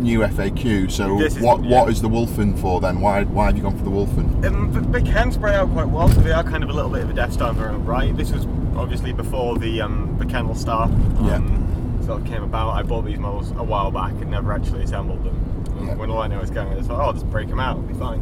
new 0.04 0.20
FAQ. 0.20 0.90
So 0.90 1.20
is- 1.20 1.40
what 1.40 1.64
yeah. 1.64 1.80
what 1.80 1.90
is 1.90 2.00
the 2.00 2.08
Wulfen 2.08 2.56
for 2.58 2.80
then? 2.80 3.00
Why 3.00 3.25
why 3.25 3.46
have 3.46 3.56
you 3.56 3.62
gone 3.62 3.76
for 3.76 3.84
the 3.84 3.90
Wulfen? 3.90 4.44
Um, 4.44 4.92
they 4.92 5.02
can 5.02 5.32
spread 5.32 5.54
out 5.54 5.70
quite 5.73 5.88
well, 5.88 6.08
so 6.08 6.20
they 6.20 6.30
are 6.30 6.44
kind 6.44 6.62
of 6.62 6.70
a 6.70 6.73
little 6.73 6.90
bit 6.90 7.02
of 7.02 7.11
a 7.11 7.14
Death 7.14 7.32
Star 7.32 7.50
in 7.50 7.56
their 7.56 7.70
own 7.70 7.84
right. 7.84 8.16
This 8.16 8.30
was 8.30 8.46
obviously 8.76 9.12
before 9.12 9.58
the 9.58 9.80
um, 9.80 10.16
the 10.18 10.26
Kennel 10.26 10.54
Star 10.54 10.84
um, 10.84 12.00
sort 12.04 12.20
of 12.20 12.26
came 12.26 12.42
about. 12.44 12.70
I 12.70 12.82
bought 12.82 13.04
these 13.04 13.18
models 13.18 13.50
a 13.52 13.64
while 13.64 13.90
back 13.90 14.12
and 14.12 14.30
never 14.30 14.52
actually 14.52 14.84
assembled 14.84 15.25
them. 15.25 15.87
Yeah. 15.87 15.94
When 15.96 16.11
all 16.11 16.20
I 16.20 16.28
know 16.28 16.40
is 16.40 16.50
going, 16.50 16.68
I 16.68 16.76
just 16.76 16.88
thought, 16.88 17.00
oh, 17.00 17.06
I'll 17.06 17.12
just 17.12 17.28
break 17.30 17.49
them 17.49 17.58
out, 17.58 17.78
it'll 17.78 17.88
be 17.88 17.94
fine. 17.94 18.20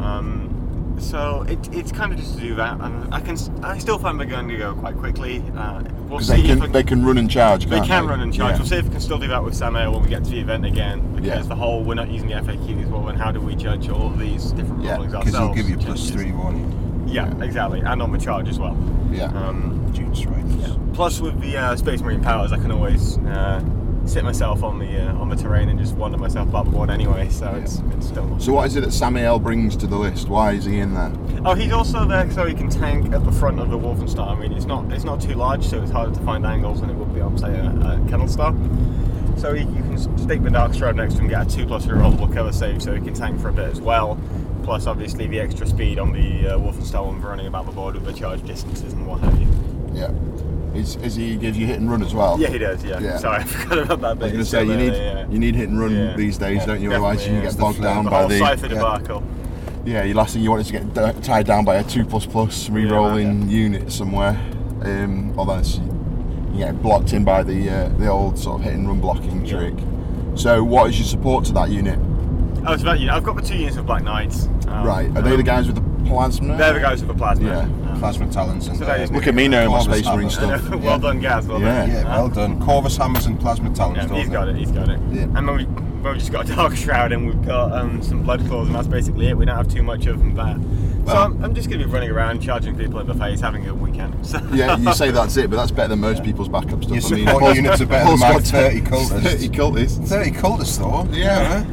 Um, 0.00 0.51
so 1.02 1.44
it, 1.48 1.58
it's 1.72 1.92
kind 1.92 2.12
of 2.12 2.18
just 2.18 2.34
to 2.34 2.40
do 2.40 2.54
that, 2.54 2.80
and 2.80 3.12
I 3.14 3.20
can 3.20 3.36
I 3.62 3.78
still 3.78 3.98
find 3.98 4.18
they're 4.18 4.26
going 4.26 4.48
to 4.48 4.56
go 4.56 4.74
quite 4.74 4.96
quickly. 4.96 5.38
Uh, 5.56 5.82
we'll 6.08 6.18
Because 6.20 6.28
see 6.28 6.42
they 6.42 6.48
if 6.52 6.60
can 6.60 6.72
they 6.72 6.82
can 6.82 7.04
run 7.04 7.18
and 7.18 7.30
charge. 7.30 7.66
they 7.66 7.80
can 7.80 8.06
run 8.06 8.20
and 8.20 8.32
charge. 8.32 8.52
Yeah. 8.52 8.58
We'll 8.58 8.66
see 8.68 8.76
if 8.76 8.84
we 8.84 8.90
can 8.90 9.00
still 9.00 9.18
do 9.18 9.28
that 9.28 9.42
with 9.42 9.54
Samael 9.54 9.92
when 9.92 10.02
we 10.02 10.08
get 10.08 10.24
to 10.24 10.30
the 10.30 10.38
event 10.40 10.64
again. 10.64 11.00
Because 11.14 11.26
Yeah. 11.26 11.42
the 11.42 11.54
whole 11.56 11.82
we're 11.82 11.94
not 11.94 12.10
using 12.10 12.28
the 12.28 12.34
FAQs. 12.36 12.88
Well, 12.88 13.08
and 13.08 13.18
how 13.18 13.32
do 13.32 13.40
we 13.40 13.54
judge 13.54 13.88
all 13.88 14.06
of 14.06 14.18
these 14.18 14.52
different 14.52 14.82
Yeah, 14.84 14.98
Because 14.98 15.14
ourselves? 15.14 15.56
he'll 15.58 15.66
give 15.66 15.68
you 15.68 15.94
three, 15.96 16.32
won't 16.32 16.56
he? 17.08 17.14
Yeah, 17.14 17.30
exactly, 17.42 17.80
and 17.80 18.00
on 18.00 18.10
the 18.12 18.18
charge 18.18 18.48
as 18.48 18.58
well. 18.58 18.76
Yeah. 19.10 19.24
Um, 19.26 19.80
plus, 20.94 21.20
with 21.20 21.40
the 21.40 21.56
uh, 21.56 21.76
Space 21.76 22.00
Marine 22.00 22.22
powers, 22.22 22.52
I 22.52 22.58
can 22.58 22.70
always 22.70 23.18
uh, 23.18 23.60
sit 24.06 24.24
myself 24.24 24.62
on 24.62 24.78
the 24.78 25.00
uh, 25.00 25.14
on 25.14 25.28
the 25.28 25.36
terrain 25.36 25.68
and 25.68 25.78
just 25.78 25.94
wander 25.94 26.18
myself 26.18 26.48
about 26.48 26.64
the 26.64 26.70
board 26.70 26.90
anyway. 26.90 27.28
So 27.28 27.50
it's 27.54 27.80
it's 27.96 28.08
still. 28.08 28.38
So 28.38 28.54
what 28.54 28.66
is 28.66 28.76
it 28.76 28.82
that 28.82 28.92
Samael 28.92 29.38
brings 29.38 29.76
to 29.76 29.86
the 29.86 29.96
list? 29.96 30.28
Why 30.28 30.52
is 30.52 30.64
he 30.64 30.78
in 30.78 30.94
there? 30.94 31.12
Oh, 31.44 31.54
he's 31.54 31.72
also 31.72 32.04
there 32.04 32.30
so 32.30 32.46
he 32.46 32.54
can 32.54 32.68
tank 32.68 33.12
at 33.12 33.24
the 33.24 33.32
front 33.32 33.60
of 33.60 33.70
the 33.70 33.78
Wolfenstein. 33.78 34.28
I 34.28 34.34
mean, 34.34 34.52
it's 34.52 34.66
not 34.66 34.92
it's 34.92 35.04
not 35.04 35.20
too 35.20 35.34
large, 35.34 35.64
so 35.64 35.82
it's 35.82 35.90
harder 35.90 36.14
to 36.14 36.20
find 36.24 36.46
angles 36.46 36.80
than 36.80 36.90
it 36.90 36.96
would 36.96 37.14
be 37.14 37.20
on 37.20 37.36
say 37.38 37.54
a, 37.54 37.64
a 37.64 38.06
Kennel 38.08 38.28
Star. 38.28 38.54
So 39.38 39.54
he, 39.54 39.62
you 39.62 39.82
can 39.82 40.18
stick 40.18 40.42
the 40.42 40.50
Dark 40.50 40.74
Shroud 40.74 40.96
next 40.96 41.14
to 41.14 41.20
him, 41.20 41.28
get 41.28 41.46
a 41.46 41.56
two 41.56 41.66
plus 41.66 41.86
rerollable 41.86 42.32
cover 42.32 42.52
save, 42.52 42.82
so 42.82 42.94
he 42.94 43.00
can 43.00 43.14
tank 43.14 43.40
for 43.40 43.48
a 43.48 43.52
bit 43.52 43.70
as 43.70 43.80
well. 43.80 44.20
Plus, 44.62 44.86
obviously, 44.86 45.26
the 45.26 45.40
extra 45.40 45.66
speed 45.66 45.98
on 45.98 46.12
the 46.12 46.48
uh, 46.48 46.58
Wolfenstein 46.58 47.06
one 47.06 47.20
for 47.20 47.28
running 47.28 47.48
about 47.48 47.66
the 47.66 47.72
board 47.72 47.94
with 47.94 48.04
the 48.04 48.12
charge 48.12 48.44
distances 48.46 48.92
and 48.92 49.06
what 49.06 49.20
have 49.20 49.40
you. 49.40 49.48
Yeah. 49.92 50.12
Is, 50.74 50.96
is 50.96 51.14
he 51.14 51.36
gives 51.36 51.58
you 51.58 51.66
hit 51.66 51.78
and 51.80 51.90
run 51.90 52.02
as 52.02 52.14
well? 52.14 52.38
Yeah, 52.40 52.48
he 52.48 52.58
does. 52.58 52.82
Yeah. 52.84 52.98
Yeah. 53.00 53.18
Sorry, 53.18 53.36
I 53.42 53.44
forgot 53.44 53.90
about 53.90 54.00
that 54.00 54.04
I 54.08 54.14
bit. 54.14 54.22
was 54.22 54.32
going 54.32 54.44
to 54.44 54.44
say 54.44 54.64
you 54.64 54.76
need 54.76 54.94
there, 54.94 55.14
yeah. 55.26 55.28
you 55.30 55.38
need 55.38 55.54
hit 55.54 55.68
and 55.68 55.78
run 55.80 55.90
Yeah. 55.94 56.16
these 56.16 56.38
days, 56.38 56.64
don't 56.64 56.80
you? 56.80 56.90
Otherwise 56.92 57.26
you 57.26 57.40
get 57.42 57.56
bogged 57.58 57.76
It's 57.76 57.84
the 57.84 57.92
down 57.92 58.04
the 58.04 58.10
by 58.10 58.26
the 58.26 58.38
Cypher 58.38 58.66
yeah. 58.66 58.74
debacle. 58.74 59.22
Yeah, 59.84 60.04
your 60.04 60.16
last 60.16 60.34
thing 60.34 60.42
you 60.42 60.50
want 60.50 60.60
is 60.62 60.68
to 60.68 60.72
get 60.74 60.94
d- 60.94 61.20
tied 61.22 61.46
down 61.46 61.64
by 61.64 61.76
a 61.76 61.84
two 61.84 62.04
plus 62.04 62.24
plus 62.24 62.70
re-rolling 62.70 63.48
unit 63.48 63.90
somewhere, 63.90 64.40
um, 64.82 65.34
you 66.52 66.58
get 66.58 66.80
blocked 66.82 67.12
in 67.12 67.24
by 67.24 67.42
the 67.42 67.68
uh, 67.68 67.88
the 67.98 68.08
old 68.08 68.38
sort 68.38 68.60
of 68.60 68.64
hit 68.64 68.74
and 68.74 68.86
run 68.86 69.00
blocking 69.00 69.44
trick. 69.46 69.74
So, 70.34 70.62
what 70.62 70.90
is 70.90 70.98
your 70.98 71.06
support 71.06 71.44
to 71.46 71.52
that 71.54 71.70
unit? 71.70 71.98
Oh, 72.66 72.72
it's 72.74 72.82
about 72.82 73.00
you. 73.00 73.10
I've 73.10 73.24
got 73.24 73.36
the 73.36 73.42
two 73.42 73.56
units 73.56 73.76
of 73.76 73.86
Black 73.86 74.04
Knights. 74.04 74.46
Um, 74.68 74.86
Right. 74.86 75.08
Are 75.16 75.22
they 75.22 75.34
the 75.36 75.42
guys 75.42 75.66
with 75.66 75.76
the 75.76 75.82
plasma? 76.06 76.56
They're 76.56 76.74
the 76.74 76.80
guys 76.80 77.00
with 77.00 77.08
the 77.08 77.14
plasma. 77.14 77.46
Yeah. 77.46 77.96
Plasma 77.98 78.26
talons 78.32 78.66
and 78.66 78.76
So 78.78 78.84
uh, 78.86 79.06
Look 79.12 79.26
at 79.28 79.34
me 79.34 79.46
knowing 79.48 79.70
my 79.70 79.80
Space 79.82 80.06
Marine 80.06 80.30
stuff. 80.30 80.68
well 80.70 80.98
done, 80.98 81.20
Gaz. 81.20 81.46
Well 81.46 81.60
Yeah. 81.60 81.86
done. 81.86 81.90
Yeah, 81.94 82.04
well 82.04 82.28
done. 82.28 82.60
Corvus 82.60 82.96
hammers 82.96 83.26
and 83.26 83.38
plasma 83.38 83.70
talons. 83.74 83.98
Yeah, 83.98 84.06
don't 84.06 84.16
he's 84.18 84.26
they? 84.28 84.32
got 84.32 84.48
it. 84.48 84.56
He's 84.56 84.70
got 84.72 84.88
it. 84.88 84.98
Yeah. 85.12 85.22
And 85.22 85.36
then 85.48 85.56
we, 85.56 85.64
well, 86.02 86.12
we 86.14 86.18
just 86.18 86.32
got 86.32 86.50
a 86.50 86.54
dark 86.56 86.74
shroud, 86.74 87.12
and 87.12 87.26
we've 87.26 87.46
got 87.46 87.70
um, 87.72 88.02
some 88.02 88.22
blood 88.24 88.44
claws, 88.48 88.66
and 88.66 88.74
that's 88.74 88.88
basically 88.88 89.28
it. 89.28 89.36
We 89.36 89.44
don't 89.44 89.56
have 89.56 89.68
too 89.72 89.82
much 89.84 90.06
of 90.06 90.18
them 90.18 90.34
there. 90.34 90.56
So 91.06 91.16
I'm, 91.16 91.44
I'm 91.44 91.54
just 91.54 91.68
going 91.68 91.80
to 91.80 91.86
be 91.86 91.92
running 91.92 92.10
around, 92.10 92.40
charging 92.40 92.76
people 92.76 92.98
in 93.00 93.06
the 93.06 93.14
face, 93.14 93.40
having 93.40 93.66
a 93.68 93.74
weekend. 93.74 94.14
So 94.26 94.40
Yeah, 94.52 94.76
you 94.78 94.92
say 94.94 95.10
that's 95.12 95.36
it, 95.36 95.48
but 95.50 95.56
that's 95.56 95.70
better 95.70 95.88
than 95.88 96.00
most 96.00 96.24
people's 96.24 96.48
backup 96.48 96.82
stuff. 96.82 96.96
Your 96.96 97.04
I 97.06 97.10
mean, 97.16 97.26
support 97.26 97.42
Paul's- 97.42 97.56
units 97.56 97.80
are 97.80 97.86
better 97.86 98.04
Paul's 98.06 98.20
than 98.20 98.32
my 98.32 98.38
30 98.40 98.80
cultists. 98.82 99.22
30 99.22 99.48
cultists. 99.50 100.08
30 100.08 100.30
cultists 100.32 100.78
though. 100.78 101.12
Yeah. 101.16 101.64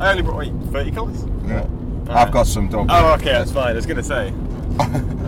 I 0.00 0.10
only 0.10 0.22
brought 0.22 0.36
wait, 0.38 0.52
30 0.72 0.90
colours. 0.92 1.24
Yeah. 1.46 1.66
I've 2.10 2.32
got 2.32 2.46
some, 2.46 2.68
don't 2.68 2.90
Oh, 2.90 3.14
okay, 3.14 3.32
that's 3.32 3.52
fine. 3.52 3.72
I 3.72 3.74
was 3.74 3.86
going 3.86 3.96
to 3.96 4.02
say. 4.02 4.32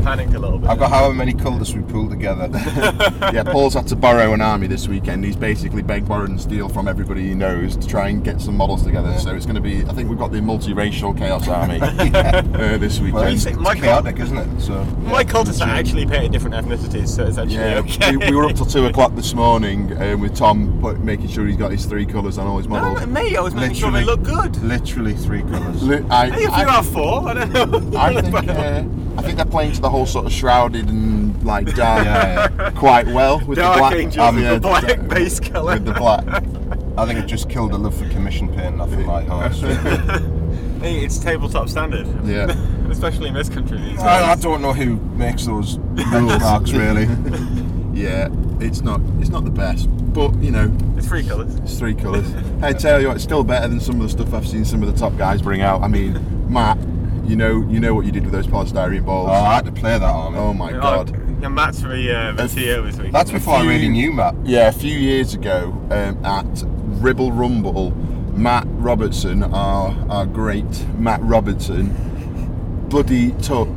I 0.00 0.04
panicked 0.04 0.34
a 0.34 0.38
little 0.38 0.58
bit. 0.58 0.70
I've 0.70 0.78
got 0.78 0.90
however 0.90 1.14
many 1.14 1.32
cultists 1.32 1.74
we 1.74 1.82
pulled 1.82 2.10
together. 2.10 2.48
Yeah, 3.32 3.44
Paul's 3.44 3.74
had 3.74 3.86
to 3.88 3.96
borrow 3.96 4.32
an 4.32 4.40
army 4.40 4.66
this 4.66 4.88
weekend. 4.88 5.24
He's 5.24 5.36
basically 5.36 5.82
begged, 5.82 6.08
borrowed, 6.08 6.30
and 6.30 6.40
steal 6.40 6.68
from 6.68 6.88
everybody 6.88 7.28
he 7.28 7.34
knows 7.34 7.76
to 7.76 7.86
try 7.86 8.08
and 8.08 8.24
get 8.24 8.40
some 8.40 8.56
models 8.56 8.82
together. 8.82 9.16
So 9.18 9.34
it's 9.34 9.46
going 9.46 9.54
to 9.56 9.60
be, 9.60 9.84
I 9.84 9.92
think 9.92 10.08
we've 10.08 10.18
got 10.18 10.32
the 10.32 10.38
multiracial 10.40 11.16
Chaos 11.16 11.46
Army 11.48 11.78
uh, 11.80 12.78
this 12.78 12.98
Well, 12.98 13.12
weekend. 13.12 13.36
it's, 13.36 13.46
it's 13.46 13.58
my 13.58 13.74
chaotic, 13.76 14.18
isn't 14.18 14.36
it? 14.36 14.60
So 14.60 14.82
My 15.04 15.22
cultists 15.22 15.64
are 15.64 15.68
actually 15.70 16.06
painted 16.06 16.32
different 16.32 16.56
ethnicities, 16.56 17.08
so 17.08 17.26
it's 17.26 17.38
actually 17.38 17.54
Yeah, 17.56 17.78
okay. 17.84 18.16
we, 18.16 18.30
we 18.30 18.36
were 18.36 18.46
up 18.46 18.56
till 18.56 18.66
two 18.66 18.86
o'clock 18.86 19.14
this 19.14 19.32
morning 19.34 19.96
um, 20.02 20.20
with 20.20 20.34
Tom 20.34 20.80
put, 20.80 20.98
making 21.00 21.28
sure 21.28 21.46
he's 21.46 21.56
got 21.56 21.70
his 21.70 21.84
three 21.86 22.06
colours 22.06 22.36
on 22.38 22.46
all 22.48 22.58
his 22.58 22.66
No, 22.66 22.80
models. 22.80 23.06
me, 23.06 23.36
I 23.36 23.40
was 23.40 23.54
making 23.54 23.76
sure 23.76 23.90
they 23.92 24.04
look 24.04 24.22
good. 24.24 24.56
Literally 24.62 25.14
three 25.14 25.42
colours. 25.42 25.82
Li- 25.82 26.04
I, 26.10 26.30
Hey, 26.30 26.36
if 26.44 26.50
you 26.50 26.50
I- 26.50 26.70
have 26.72 26.86
four, 26.88 27.28
I 27.28 27.34
don't 27.44 27.52
know. 27.92 27.98
I 27.98 28.20
think 28.20 28.34
uh, 28.48 28.82
I 29.20 29.22
think 29.22 29.36
they're 29.36 29.44
playing 29.44 29.72
to 29.72 29.80
the 29.82 29.90
whole 29.90 30.06
sort 30.06 30.24
of 30.24 30.32
shrouded 30.32 30.88
and 30.88 31.44
like 31.44 31.66
dark 31.74 32.06
Yeah, 32.06 32.70
quite 32.74 33.06
well 33.06 33.38
with 33.40 33.58
Dark 33.58 33.74
the 33.74 33.80
black. 33.80 33.94
Angels 33.94 34.16
um, 34.28 34.38
yeah, 34.38 34.54
the 34.54 34.60
black 34.60 35.08
base 35.08 35.38
colour. 35.38 35.74
With 35.74 35.84
the 35.84 35.92
black. 35.92 36.26
I 36.96 37.04
think 37.06 37.18
it 37.18 37.26
just 37.26 37.50
killed 37.50 37.72
the 37.72 37.78
love 37.78 37.94
for 37.94 38.08
commission 38.08 38.48
paint, 38.54 38.78
nothing 38.78 39.06
like 39.06 39.26
horse. 39.28 39.60
hey, 40.80 41.04
it's 41.04 41.18
tabletop 41.18 41.68
standard. 41.68 42.06
Yeah. 42.26 42.46
Especially 42.90 43.28
in 43.28 43.34
this 43.34 43.50
country 43.50 43.76
these 43.78 43.90
days. 43.90 44.00
I, 44.00 44.32
I 44.32 44.34
don't 44.36 44.62
know 44.62 44.72
who 44.72 44.96
makes 44.96 45.44
those 45.44 45.76
benchmarks 45.76 46.72
really. 46.72 47.04
Yeah, 47.92 48.28
it's 48.58 48.80
not 48.80 49.02
it's 49.18 49.28
not 49.30 49.44
the 49.44 49.50
best, 49.50 49.86
but 50.14 50.34
you 50.42 50.50
know 50.50 50.74
It's 50.96 51.06
three 51.06 51.26
colours. 51.26 51.54
it's 51.56 51.78
three 51.78 51.94
colours. 51.94 52.26
I 52.62 52.72
tell 52.72 53.00
you 53.02 53.08
what, 53.08 53.16
it's 53.16 53.24
still 53.24 53.44
better 53.44 53.68
than 53.68 53.80
some 53.80 53.96
of 53.96 54.02
the 54.02 54.08
stuff 54.08 54.32
I've 54.32 54.48
seen 54.48 54.64
some 54.64 54.82
of 54.82 54.90
the 54.90 54.98
top 54.98 55.14
guys 55.18 55.42
bring 55.42 55.60
out. 55.60 55.82
I 55.82 55.88
mean, 55.88 56.18
Matt, 56.50 56.78
you 57.30 57.36
know 57.36 57.64
you 57.70 57.78
know 57.80 57.94
what 57.94 58.04
you 58.04 58.12
did 58.12 58.24
with 58.24 58.32
those 58.32 58.46
polystyrene 58.48 59.04
balls. 59.04 59.28
Oh, 59.30 59.32
I 59.32 59.54
had 59.54 59.64
to 59.66 59.72
play 59.72 59.92
that 59.92 60.02
army. 60.02 60.36
Oh 60.38 60.52
my 60.52 60.72
god. 60.72 61.16
Yeah, 61.40 61.48
Matt's 61.48 61.80
for 61.80 61.88
the, 61.88 62.12
uh, 62.12 62.32
the 62.32 62.44
If- 62.44 62.54
TO 62.54 62.82
this 62.82 62.98
week. 62.98 63.12
That's 63.12 63.30
before 63.30 63.54
I 63.54 63.64
really 63.64 63.88
knew 63.88 64.12
Matt. 64.12 64.34
Yeah, 64.44 64.68
a 64.68 64.72
few 64.72 64.92
years 64.98 65.32
ago 65.32 65.70
um, 65.90 66.22
at 66.22 66.64
Ribble 67.00 67.32
Rumble, 67.32 67.92
Matt 68.36 68.66
Robertson, 68.72 69.42
our, 69.44 69.94
our 70.10 70.26
great 70.26 70.86
Matt 70.98 71.22
Robertson, 71.22 71.94
bloody 72.90 73.30
took 73.40 73.68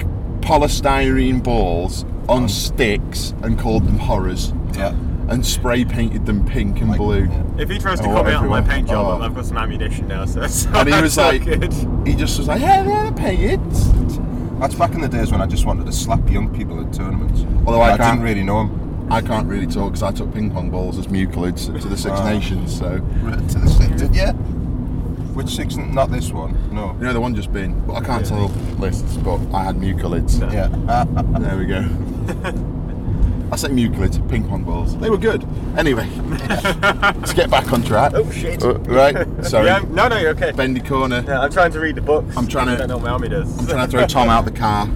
polystyrene 0.42 1.42
balls 1.42 2.04
on 2.28 2.50
sticks 2.50 3.34
and 3.44 3.58
called 3.58 3.86
them 3.86 3.98
horrors 3.98 4.52
Yeah. 4.74 4.94
And 5.30 5.46
spray 5.46 5.86
painted 5.86 6.26
them 6.26 6.44
pink 6.46 6.82
and 6.82 6.90
Like, 6.90 7.00
blue. 7.00 7.24
yeah. 7.24 7.44
If 7.58 7.70
he 7.70 7.80
tries 7.80 8.00
to 8.02 8.08
Oh, 8.10 8.14
call 8.16 8.24
me 8.26 8.32
out 8.34 8.44
on 8.44 8.50
my 8.50 8.62
paint 8.62 8.88
job, 8.90 9.22
Oh. 9.22 9.24
I've 9.24 9.34
got 9.34 9.46
some 9.46 9.58
ammunition 9.58 10.08
now, 10.08 10.26
so, 10.26 10.46
so 10.48 10.70
And 10.74 10.94
he 10.94 11.02
was 11.02 11.16
like, 11.18 11.46
good. 11.46 11.74
he 12.06 12.14
just 12.16 12.38
was 12.38 12.48
like, 12.48 12.62
yeah, 12.62 12.84
they're 12.84 13.12
painted. 13.14 13.62
That's 14.60 14.76
back 14.76 14.94
in 14.94 15.02
the 15.02 15.08
days 15.10 15.32
when 15.32 15.42
I 15.42 15.46
just 15.46 15.66
wanted 15.66 15.86
to 15.86 15.92
slap 15.92 16.30
young 16.30 16.54
people 16.54 16.80
at 16.80 16.94
tournaments. 16.94 17.46
Although 17.66 17.82
I 17.82 17.94
I 17.94 17.98
can't- 17.98 18.14
didn't 18.20 18.24
really 18.24 18.44
know 18.44 18.68
them. 18.68 19.08
I 19.12 19.22
can't 19.22 19.48
really 19.48 19.68
talk 19.68 19.92
because 19.94 20.04
I 20.04 20.12
took 20.12 20.34
ping 20.34 20.50
pong 20.52 20.70
balls 20.72 20.98
as 20.98 21.08
mucolids 21.08 21.66
to 21.82 21.88
the 21.88 21.98
Six 21.98 22.16
Ah. 22.20 22.30
Nations. 22.30 22.78
So 22.78 23.00
to 23.00 23.60
the 23.60 23.70
six, 23.70 24.02
did 24.02 24.16
you? 24.16 24.28
Which 25.36 25.50
six? 25.50 25.76
Not 25.76 26.10
this 26.12 26.32
one. 26.32 26.58
No. 26.72 26.96
you 27.00 27.06
know 27.06 27.14
the 27.14 27.20
one 27.20 27.36
just 27.36 27.52
been, 27.52 27.80
but 27.86 27.94
I 27.96 28.02
can't 28.02 28.26
tell 28.26 28.48
lists. 28.78 29.18
But 29.18 29.40
I 29.54 29.64
had 29.64 29.76
mucolids. 29.76 30.40
Yeah. 30.54 30.70
There 31.40 31.58
we 31.58 31.66
go. 31.66 31.82
I 33.54 33.56
say 33.56 33.68
mucolids, 33.68 34.18
ping 34.32 34.50
pong 34.50 34.64
balls. 34.64 34.98
They 34.98 35.12
were 35.12 35.18
good. 35.18 35.46
Anyway, 35.78 36.10
let's 36.50 37.34
get 37.34 37.52
back 37.52 37.72
on 37.72 37.84
track. 37.84 38.14
Oh, 38.16 38.28
shit. 38.32 38.64
Uh, 38.64 38.80
right, 38.80 39.16
sorry. 39.46 39.68
Yeah, 39.68 39.86
no, 39.92 40.08
no, 40.08 40.18
you're 40.18 40.32
okay. 40.32 40.52
Bendy 40.54 40.82
corner. 40.82 41.24
Yeah, 41.28 41.40
I'm 41.42 41.52
trying 41.52 41.72
to 41.74 41.80
read 41.80 41.94
the 41.94 42.02
books. 42.02 42.36
I'm 42.36 42.48
trying 42.48 42.66
to- 42.66 42.74
I 42.74 42.78
don't 42.78 42.88
know 42.88 42.98
what 42.98 43.04
my 43.04 43.12
army 43.12 43.30
does. 43.30 43.56
I'm 43.60 43.68
trying 43.68 43.86
to 43.86 43.92
throw 43.92 44.08
Tom 44.08 44.28
out 44.30 44.46
the 44.46 44.52
car. 44.52 44.88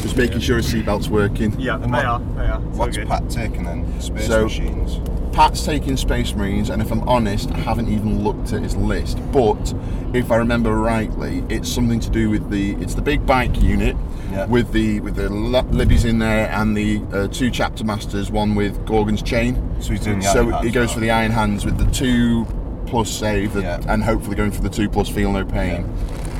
Just 0.00 0.16
making 0.16 0.40
sure 0.40 0.56
his 0.56 0.72
seatbelt's 0.72 1.08
working. 1.08 1.54
Yeah, 1.58 1.74
And 1.74 1.84
they 1.84 1.88
what- 1.90 2.04
are. 2.04 2.20
They 2.36 2.46
are. 2.46 2.60
It's 2.68 2.78
What's 2.78 2.96
good. 2.96 3.08
Pat 3.08 3.28
taking 3.30 3.64
then? 3.64 4.00
Space 4.00 4.26
So- 4.26 4.44
machines. 4.44 4.98
Pat's 5.32 5.64
taking 5.64 5.96
Space 5.96 6.34
Marines, 6.34 6.68
and 6.68 6.82
if 6.82 6.90
I'm 6.92 7.00
honest, 7.08 7.50
I 7.52 7.58
haven't 7.58 7.88
even 7.88 8.22
looked 8.22 8.52
at 8.52 8.62
his 8.62 8.76
list. 8.76 9.18
But 9.32 9.72
if 10.12 10.30
I 10.30 10.36
remember 10.36 10.76
rightly, 10.76 11.42
it's 11.48 11.70
something 11.72 12.00
to 12.00 12.10
do 12.10 12.28
with 12.28 12.50
the 12.50 12.72
it's 12.80 12.94
the 12.94 13.00
big 13.00 13.24
bike 13.24 13.62
unit 13.62 13.96
Yeah. 14.30 14.44
with 14.46 14.72
the 14.72 15.00
with 15.00 15.14
the 15.16 15.30
li- 15.30 15.62
Libbies 15.70 16.04
in 16.04 16.18
there 16.18 16.50
and 16.52 16.76
the 16.76 17.00
uh, 17.14 17.28
two 17.28 17.50
chapter 17.50 17.82
masters, 17.82 18.30
one 18.30 18.54
with 18.54 18.84
Gorgon's 18.84 19.22
chain. 19.22 19.56
So 19.80 19.92
he's 19.92 20.00
doing 20.00 20.18
the 20.18 20.26
so 20.26 20.40
Iron 20.40 20.50
Hands 20.52 20.64
he 20.66 20.70
goes 20.70 20.88
now. 20.88 20.94
for 20.94 21.00
the 21.00 21.10
Iron 21.10 21.32
Hands 21.32 21.64
with 21.64 21.78
the 21.78 21.86
two 21.86 22.46
plus 22.84 23.08
save, 23.10 23.54
the- 23.54 23.62
Yeah. 23.62 23.78
and 23.88 24.04
hopefully 24.04 24.36
going 24.36 24.50
for 24.50 24.60
the 24.60 24.68
two 24.68 24.90
plus 24.90 25.08
feel 25.08 25.32
no 25.32 25.46
pain. 25.46 25.86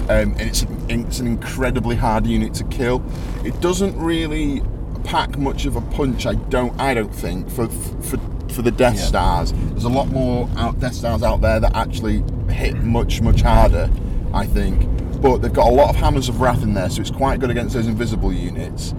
Um, 0.04 0.32
and 0.32 0.40
it's 0.42 0.66
it's 0.88 1.20
an 1.20 1.26
incredibly 1.26 1.96
hard 1.96 2.26
unit 2.26 2.54
to 2.54 2.64
kill. 2.64 3.02
It 3.44 3.58
doesn't 3.60 3.96
really 3.96 4.62
pack 5.04 5.38
much 5.38 5.64
of 5.64 5.76
a 5.76 5.80
punch. 5.80 6.26
I 6.26 6.34
don't 6.34 6.78
I 6.80 6.94
don't 6.94 7.14
think 7.14 7.48
for 7.50 7.68
for 7.68 8.18
for 8.52 8.62
the 8.62 8.70
Death 8.70 8.96
Yeah. 8.96 9.02
Stars. 9.04 9.52
There's 9.70 9.84
a 9.84 9.88
lot 9.88 10.08
more 10.08 10.48
out 10.56 10.78
Death 10.80 10.94
Stars 10.94 11.22
out 11.22 11.40
there 11.40 11.60
that 11.60 11.74
actually 11.76 12.22
hit 12.50 12.76
much 12.82 13.20
much 13.22 13.40
harder. 13.42 13.90
I 14.34 14.46
think, 14.46 14.86
but 15.20 15.38
they've 15.38 15.52
got 15.52 15.68
a 15.68 15.74
lot 15.74 15.90
of 15.90 15.96
hammers 15.96 16.28
of 16.30 16.40
wrath 16.40 16.62
in 16.62 16.72
there, 16.74 16.88
so 16.88 17.00
it's 17.02 17.10
quite 17.10 17.38
good 17.38 17.50
against 17.50 17.74
those 17.74 17.86
invisible 17.86 18.32
units. 18.32 18.94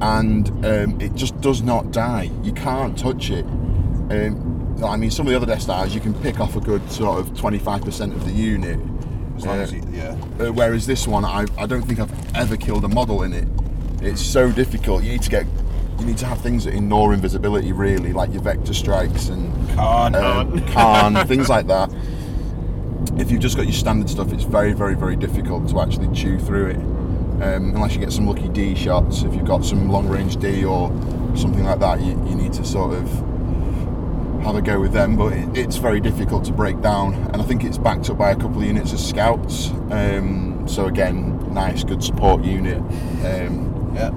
And 0.00 0.48
um, 0.64 1.00
it 1.00 1.14
just 1.14 1.38
does 1.40 1.60
not 1.62 1.90
die. 1.90 2.30
You 2.42 2.52
can't 2.52 2.96
touch 2.98 3.30
it. 3.30 3.44
Um, 3.44 4.76
I 4.82 4.96
mean, 4.96 5.10
some 5.10 5.26
of 5.26 5.30
the 5.30 5.36
other 5.36 5.44
Death 5.46 5.62
Stars 5.62 5.94
you 5.94 6.00
can 6.00 6.14
pick 6.14 6.40
off 6.40 6.56
a 6.56 6.60
good 6.60 6.88
sort 6.90 7.18
of 7.18 7.30
25% 7.34 8.14
of 8.14 8.24
the 8.24 8.32
unit. 8.32 8.78
As 9.38 9.46
long 9.46 9.58
Uh, 9.58 9.62
as 9.62 9.70
he, 9.70 9.80
yeah. 9.92 10.16
uh, 10.40 10.52
whereas 10.52 10.86
this 10.86 11.06
one, 11.08 11.24
I, 11.24 11.46
I 11.56 11.66
don't 11.66 11.82
think 11.82 11.98
I've 12.00 12.36
ever 12.36 12.56
killed 12.56 12.84
a 12.84 12.88
model 12.88 13.22
in 13.22 13.32
it. 13.32 13.46
It's 14.02 14.20
so 14.20 14.50
difficult. 14.52 15.02
You 15.04 15.12
need 15.12 15.22
to 15.22 15.30
get, 15.30 15.46
you 15.98 16.04
need 16.06 16.18
to 16.18 16.26
have 16.26 16.40
things 16.40 16.64
that 16.64 16.74
ignore 16.74 17.14
invisibility, 17.14 17.72
really, 17.72 18.12
like 18.12 18.32
your 18.32 18.42
vector 18.42 18.74
strikes 18.74 19.28
and 19.28 19.52
Kharn. 19.70 20.14
um, 20.16 20.60
Kharn, 20.68 21.26
things 21.32 21.48
like 21.48 21.66
that. 21.68 21.90
If 23.18 23.30
you've 23.30 23.40
just 23.40 23.56
got 23.56 23.64
your 23.64 23.72
standard 23.72 24.10
stuff, 24.10 24.32
it's 24.32 24.44
very, 24.44 24.72
very, 24.72 24.94
very 24.94 25.16
difficult 25.16 25.68
to 25.70 25.80
actually 25.80 26.14
chew 26.14 26.38
through 26.38 26.66
it. 26.70 26.76
Um, 27.40 27.74
unless 27.76 27.94
you 27.94 28.00
get 28.00 28.12
some 28.12 28.26
lucky 28.26 28.48
D 28.48 28.74
shots. 28.74 29.22
If 29.22 29.32
you've 29.34 29.44
got 29.46 29.64
some 29.64 29.88
long 29.88 30.08
range 30.08 30.36
D 30.38 30.64
or 30.64 30.88
something 31.36 31.62
like 31.64 31.78
that, 31.78 32.00
you, 32.00 32.10
you 32.28 32.34
need 32.34 32.52
to 32.54 32.64
sort 32.64 32.94
of 32.94 33.08
have 34.48 34.56
a 34.56 34.62
go 34.62 34.80
with 34.80 34.92
them. 34.92 35.16
But 35.16 35.34
it, 35.34 35.56
it's 35.56 35.76
very 35.76 36.00
difficult 36.00 36.44
to 36.46 36.52
break 36.52 36.80
down, 36.80 37.14
and 37.14 37.36
I 37.36 37.44
think 37.44 37.64
it's 37.64 37.78
backed 37.78 38.08
up 38.10 38.18
by 38.18 38.30
a 38.30 38.34
couple 38.36 38.58
of 38.60 38.64
units 38.66 38.92
of 38.92 38.98
scouts. 39.00 39.70
Um, 39.90 40.66
so 40.66 40.86
again, 40.86 41.52
nice, 41.52 41.84
good 41.84 42.02
support 42.02 42.42
unit. 42.44 42.78
Um, 43.24 43.92
Yeah. 43.94 44.10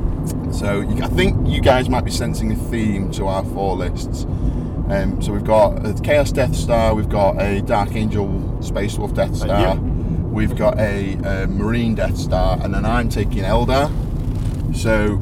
so 0.52 0.82
you, 0.82 1.04
I 1.04 1.08
think 1.08 1.48
you 1.48 1.62
guys 1.62 1.90
might 1.90 2.06
be 2.06 2.12
sensing 2.12 2.52
a 2.52 2.56
theme 2.56 3.10
to 3.12 3.28
our 3.28 3.44
four 3.44 3.76
lists. 3.76 4.24
Um, 4.90 5.22
so 5.22 5.32
we've 5.32 5.44
got 5.46 5.86
a 5.86 5.94
Chaos 6.02 6.32
Death 6.32 6.56
Star, 6.56 6.94
we've 6.94 7.10
got 7.10 7.42
a 7.42 7.62
Dark 7.62 7.96
Angel 7.96 8.28
Space 8.62 8.98
Wolf 8.98 9.14
Death 9.14 9.36
Star, 9.36 9.76
yeah. 9.76 9.76
we've 9.76 10.56
got 10.56 10.78
a, 10.78 11.16
uh 11.24 11.48
Marine 11.48 11.96
Death 11.96 12.18
Star, 12.18 12.60
and 12.62 12.74
then 12.74 12.86
I'm 12.86 13.08
taking 13.10 13.44
Eldar. 13.44 13.90
So 14.76 15.18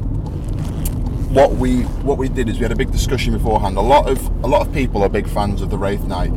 what 1.30 1.52
we 1.52 1.82
what 2.02 2.18
we 2.18 2.28
did 2.28 2.48
is 2.48 2.56
we 2.58 2.62
had 2.62 2.72
a 2.72 2.76
big 2.76 2.90
discussion 2.90 3.32
beforehand. 3.32 3.76
A 3.76 3.80
lot 3.80 4.08
of 4.08 4.26
a 4.44 4.48
lot 4.48 4.66
of 4.66 4.72
people 4.74 5.02
are 5.02 5.08
big 5.08 5.28
fans 5.28 5.62
of 5.62 5.70
the 5.70 5.78
Wraith 5.78 6.04
Knight. 6.04 6.32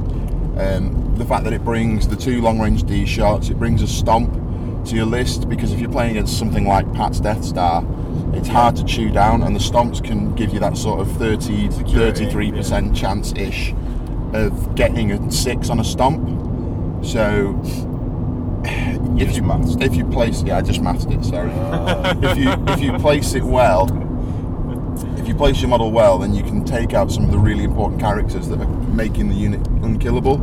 Um, 0.57 1.15
the 1.17 1.25
fact 1.25 1.43
that 1.45 1.53
it 1.53 1.63
brings 1.63 2.07
the 2.07 2.15
two 2.15 2.41
long 2.41 2.59
range 2.59 2.83
D 2.83 3.05
shots, 3.05 3.49
it 3.49 3.57
brings 3.57 3.81
a 3.81 3.87
stomp 3.87 4.31
to 4.85 4.95
your 4.95 5.05
list 5.05 5.49
because 5.49 5.71
if 5.71 5.79
you're 5.79 5.91
playing 5.91 6.11
against 6.11 6.37
something 6.37 6.67
like 6.67 6.91
Pat's 6.93 7.19
Death 7.19 7.43
Star, 7.43 7.83
it's 8.33 8.47
hard 8.47 8.75
to 8.75 8.83
chew 8.83 9.09
down, 9.09 9.41
and 9.41 9.55
the 9.55 9.59
stomps 9.59 10.03
can 10.03 10.35
give 10.35 10.53
you 10.53 10.59
that 10.59 10.77
sort 10.77 10.99
of 10.99 11.11
30 11.17 11.71
Security, 11.71 12.25
33 12.25 12.51
percent 12.51 12.95
chance 12.95 13.33
ish 13.33 13.73
of 14.33 14.75
getting 14.75 15.11
a 15.11 15.31
six 15.31 15.71
on 15.71 15.79
a 15.79 15.83
stomp. 15.83 16.23
So 17.03 17.59
if 19.15 19.35
just 19.35 19.35
you 19.35 19.77
if 19.81 19.95
you 19.95 20.05
place 20.05 20.43
yeah 20.43 20.57
I 20.57 20.61
just 20.61 20.81
matched 20.81 21.07
it 21.11 21.23
sorry 21.23 21.51
if 21.51 22.37
you 22.37 22.49
if 22.73 22.81
you 22.81 22.93
place 22.97 23.33
it 23.33 23.43
well 23.43 23.87
if 25.23 25.29
you 25.29 25.35
place 25.35 25.61
your 25.61 25.69
model 25.69 25.89
well, 25.89 26.19
then 26.19 26.33
you 26.33 26.43
can 26.43 26.65
take 26.65 26.93
out 26.93 27.09
some 27.09 27.23
of 27.23 27.31
the 27.31 27.37
really 27.37 27.63
important 27.63 27.97
characters 28.01 28.49
that 28.49 28.59
are 28.59 28.67
making 28.67 29.29
the 29.29 29.35
unit 29.35 29.65
unkillable. 29.81 30.37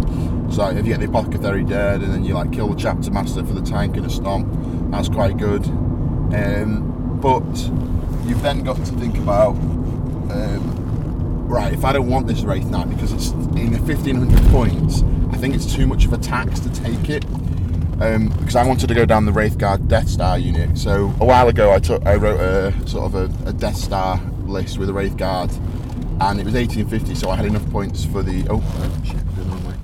So 0.50 0.70
if 0.70 0.86
you 0.86 0.92
get 0.94 1.00
the 1.00 1.06
apothecary 1.06 1.64
dead, 1.64 2.00
and 2.00 2.10
then 2.14 2.24
you 2.24 2.32
like 2.32 2.50
kill 2.50 2.68
the 2.68 2.80
chapter 2.80 3.10
master 3.10 3.44
for 3.44 3.52
the 3.52 3.60
tank 3.60 3.98
and 3.98 4.06
a 4.06 4.10
stomp, 4.10 4.48
that's 4.90 5.10
quite 5.10 5.36
good. 5.36 5.66
Um, 5.66 7.18
but 7.20 7.44
you've 8.26 8.40
then 8.40 8.64
got 8.64 8.76
to 8.76 8.92
think 8.92 9.18
about 9.18 9.50
um, 9.50 11.46
right. 11.46 11.74
If 11.74 11.84
I 11.84 11.92
don't 11.92 12.08
want 12.08 12.26
this 12.26 12.40
Wraith 12.40 12.70
Knight 12.70 12.88
because 12.88 13.12
it's 13.12 13.32
in 13.32 13.72
the 13.72 13.82
1500 13.82 14.50
points, 14.50 15.02
I 15.30 15.36
think 15.36 15.54
it's 15.54 15.70
too 15.74 15.86
much 15.86 16.06
of 16.06 16.14
a 16.14 16.18
tax 16.18 16.58
to 16.60 16.70
take 16.70 17.10
it. 17.10 17.26
Um, 18.00 18.28
because 18.38 18.56
I 18.56 18.66
wanted 18.66 18.86
to 18.86 18.94
go 18.94 19.04
down 19.04 19.26
the 19.26 19.32
Wraith 19.32 19.58
Guard 19.58 19.88
Death 19.88 20.08
Star 20.08 20.38
unit. 20.38 20.78
So 20.78 21.14
a 21.20 21.26
while 21.26 21.48
ago, 21.48 21.70
I 21.70 21.80
took 21.80 22.06
I 22.06 22.14
wrote 22.14 22.40
a 22.40 22.88
sort 22.88 23.04
of 23.04 23.14
a, 23.14 23.50
a 23.50 23.52
Death 23.52 23.76
Star 23.76 24.18
list 24.50 24.78
with 24.78 24.88
a 24.88 24.92
Wraith 24.92 25.16
Guard, 25.16 25.50
and 26.20 26.38
it 26.40 26.44
was 26.44 26.54
1850. 26.54 27.14
So 27.14 27.30
I 27.30 27.36
had 27.36 27.46
enough 27.46 27.68
points 27.70 28.04
for 28.04 28.22
the 28.22 28.46
oh 28.50 28.60
shit, 29.04 29.16
I'm 29.16 29.34
going 29.34 29.48
the 29.48 29.54
wrong 29.54 29.64
way. 29.66 29.74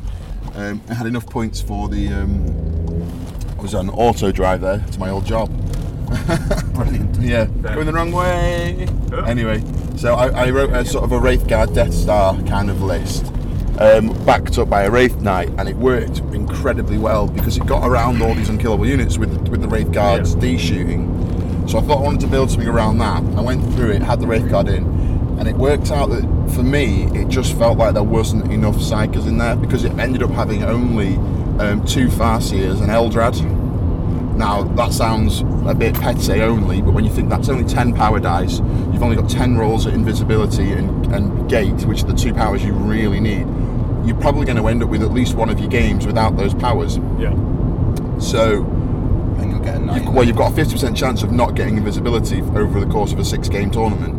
Um, 0.54 0.82
I 0.90 0.94
had 0.94 1.06
enough 1.06 1.26
points 1.26 1.60
for 1.60 1.88
the 1.88 2.08
um, 2.08 2.46
I 3.58 3.62
was 3.62 3.74
on 3.74 3.88
auto 3.90 4.32
drive 4.32 4.60
there 4.60 4.78
to 4.92 4.98
my 5.00 5.10
old 5.10 5.24
job. 5.24 5.48
Brilliant. 6.74 7.16
Yeah, 7.20 7.46
going 7.46 7.86
the 7.86 7.92
wrong 7.92 8.12
way. 8.12 8.86
Oh. 9.12 9.24
Anyway, 9.24 9.62
so 9.96 10.14
I, 10.14 10.46
I 10.46 10.50
wrote 10.50 10.70
a 10.70 10.84
sort 10.84 11.04
of 11.04 11.12
a 11.12 11.18
Wraith 11.18 11.48
Guard 11.48 11.74
Death 11.74 11.92
Star 11.92 12.40
kind 12.42 12.70
of 12.70 12.80
list, 12.82 13.26
um, 13.80 14.12
backed 14.24 14.56
up 14.58 14.70
by 14.70 14.82
a 14.84 14.90
Wraith 14.90 15.16
Knight, 15.16 15.48
and 15.58 15.68
it 15.68 15.76
worked 15.76 16.18
incredibly 16.32 16.98
well 16.98 17.26
because 17.26 17.56
it 17.56 17.66
got 17.66 17.86
around 17.86 18.22
all 18.22 18.34
these 18.34 18.48
unkillable 18.48 18.86
units 18.86 19.18
with 19.18 19.48
with 19.48 19.62
the 19.62 19.68
Wraith 19.68 19.90
Guards 19.90 20.34
Yeah. 20.34 20.40
D 20.40 20.58
shooting. 20.58 21.15
So 21.66 21.78
I 21.78 21.82
thought 21.82 21.98
I 21.98 22.02
wanted 22.02 22.20
to 22.20 22.28
build 22.28 22.50
something 22.50 22.68
around 22.68 22.98
that. 22.98 23.24
I 23.36 23.40
went 23.40 23.74
through 23.74 23.90
it, 23.90 24.02
had 24.02 24.20
the 24.20 24.26
Wraith 24.26 24.48
Guard 24.48 24.68
in, 24.68 24.84
and 25.38 25.48
it 25.48 25.56
worked 25.56 25.90
out 25.90 26.10
that 26.10 26.22
for 26.54 26.62
me, 26.62 27.06
it 27.06 27.28
just 27.28 27.56
felt 27.58 27.76
like 27.76 27.94
there 27.94 28.04
wasn't 28.04 28.52
enough 28.52 28.76
Psykers 28.76 29.26
in 29.26 29.38
there 29.38 29.56
because 29.56 29.84
it 29.84 29.92
ended 29.98 30.22
up 30.22 30.30
having 30.30 30.62
only 30.62 31.16
um, 31.58 31.84
two 31.84 32.06
Farseers 32.06 32.80
and 32.80 32.90
Eldrad. 32.90 33.42
Now 34.36 34.62
that 34.62 34.92
sounds 34.92 35.40
a 35.66 35.74
bit 35.74 35.94
petty 35.94 36.40
only, 36.40 36.82
but 36.82 36.92
when 36.92 37.04
you 37.04 37.10
think 37.10 37.30
that's 37.30 37.48
only 37.48 37.64
10 37.64 37.94
power 37.94 38.20
dice, 38.20 38.60
you've 38.92 39.02
only 39.02 39.16
got 39.16 39.28
10 39.28 39.56
rolls 39.56 39.86
at 39.86 39.94
invisibility 39.94 40.72
and, 40.72 41.06
and 41.12 41.50
gate, 41.50 41.84
which 41.84 42.04
are 42.04 42.06
the 42.06 42.14
two 42.14 42.32
powers 42.32 42.64
you 42.64 42.74
really 42.74 43.18
need. 43.18 43.46
You're 44.06 44.20
probably 44.20 44.44
going 44.44 44.58
to 44.58 44.68
end 44.68 44.84
up 44.84 44.88
with 44.88 45.02
at 45.02 45.10
least 45.10 45.34
one 45.34 45.48
of 45.48 45.58
your 45.58 45.68
games 45.68 46.06
without 46.06 46.36
those 46.36 46.54
powers. 46.54 46.98
Yeah. 47.18 47.34
So, 48.18 48.64
And 49.66 49.86
you'll 49.86 49.94
get 49.94 49.96
a 49.96 50.04
you've, 50.04 50.14
well, 50.14 50.24
you've 50.24 50.36
got 50.36 50.52
a 50.52 50.54
50% 50.54 50.96
chance 50.96 51.22
of 51.22 51.32
not 51.32 51.54
getting 51.54 51.76
invisibility 51.76 52.40
over 52.40 52.80
the 52.80 52.86
course 52.86 53.12
of 53.12 53.18
a 53.18 53.24
six-game 53.24 53.70
tournament, 53.70 54.14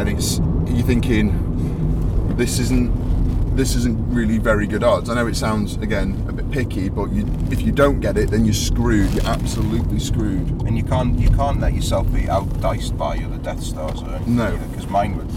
and 0.00 0.08
it's 0.08 0.38
you're 0.66 0.86
thinking 0.86 2.36
this 2.36 2.58
isn't 2.58 3.08
this 3.56 3.74
isn't 3.74 3.98
really 4.14 4.38
very 4.38 4.68
good 4.68 4.84
odds. 4.84 5.10
I 5.10 5.14
know 5.14 5.26
it 5.26 5.34
sounds 5.34 5.76
again 5.78 6.24
a 6.28 6.32
bit 6.32 6.48
picky, 6.52 6.88
but 6.88 7.10
you, 7.10 7.26
if 7.50 7.60
you 7.60 7.72
don't 7.72 7.98
get 7.98 8.16
it, 8.16 8.30
then 8.30 8.44
you're 8.44 8.54
screwed. 8.54 9.12
You're 9.12 9.26
absolutely 9.26 9.98
screwed. 9.98 10.48
And 10.62 10.76
you 10.76 10.84
can't 10.84 11.18
you 11.18 11.28
can't 11.30 11.60
let 11.60 11.74
yourself 11.74 12.10
be 12.12 12.22
outdiced 12.22 12.96
by 12.96 13.18
other 13.18 13.36
Death 13.38 13.62
Stars 13.62 14.00
or 14.02 14.10
anything. 14.10 14.36
No. 14.36 14.56
Because 14.70 14.86
mine 14.88 15.16
would 15.16 15.28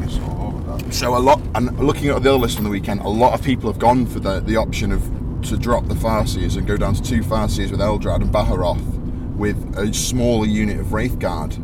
piss 0.00 0.18
all 0.20 0.54
over 0.54 0.78
that. 0.78 0.94
So 0.94 1.16
a 1.16 1.18
lot, 1.18 1.40
and 1.54 1.78
looking 1.78 2.08
at 2.08 2.22
the 2.22 2.30
other 2.30 2.38
list 2.38 2.54
from 2.56 2.64
the 2.64 2.70
weekend, 2.70 3.00
a 3.00 3.08
lot 3.08 3.34
of 3.34 3.44
people 3.44 3.70
have 3.70 3.78
gone 3.78 4.06
for 4.06 4.20
the, 4.20 4.40
the 4.40 4.56
option 4.56 4.90
of 4.90 5.02
to 5.42 5.58
drop 5.58 5.86
the 5.86 5.94
Farseers 5.94 6.56
and 6.56 6.66
go 6.66 6.78
down 6.78 6.94
to 6.94 7.02
two 7.02 7.20
Farseers 7.20 7.70
with 7.70 7.80
Eldrad 7.80 8.22
and 8.22 8.32
Baharoth 8.32 8.95
with 9.36 9.76
a 9.76 9.92
smaller 9.92 10.46
unit 10.46 10.78
of 10.78 10.86
Wraithguard. 10.86 11.60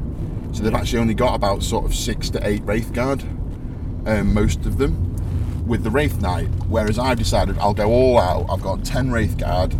So 0.54 0.62
they've 0.62 0.74
actually 0.74 0.98
only 0.98 1.14
got 1.14 1.34
about 1.34 1.62
sort 1.62 1.84
of 1.84 1.94
six 1.94 2.28
to 2.30 2.46
eight 2.46 2.64
Wraithguard, 2.66 3.22
um, 4.06 4.34
most 4.34 4.66
of 4.66 4.78
them, 4.78 5.66
with 5.66 5.82
the 5.82 5.90
Wraith 5.90 6.20
Knight. 6.20 6.48
Whereas 6.68 6.98
I've 6.98 7.18
decided 7.18 7.56
I'll 7.58 7.74
go 7.74 7.90
all 7.90 8.18
out. 8.18 8.46
I've 8.50 8.62
got 8.62 8.84
ten 8.84 9.08
Wraithguard, 9.10 9.72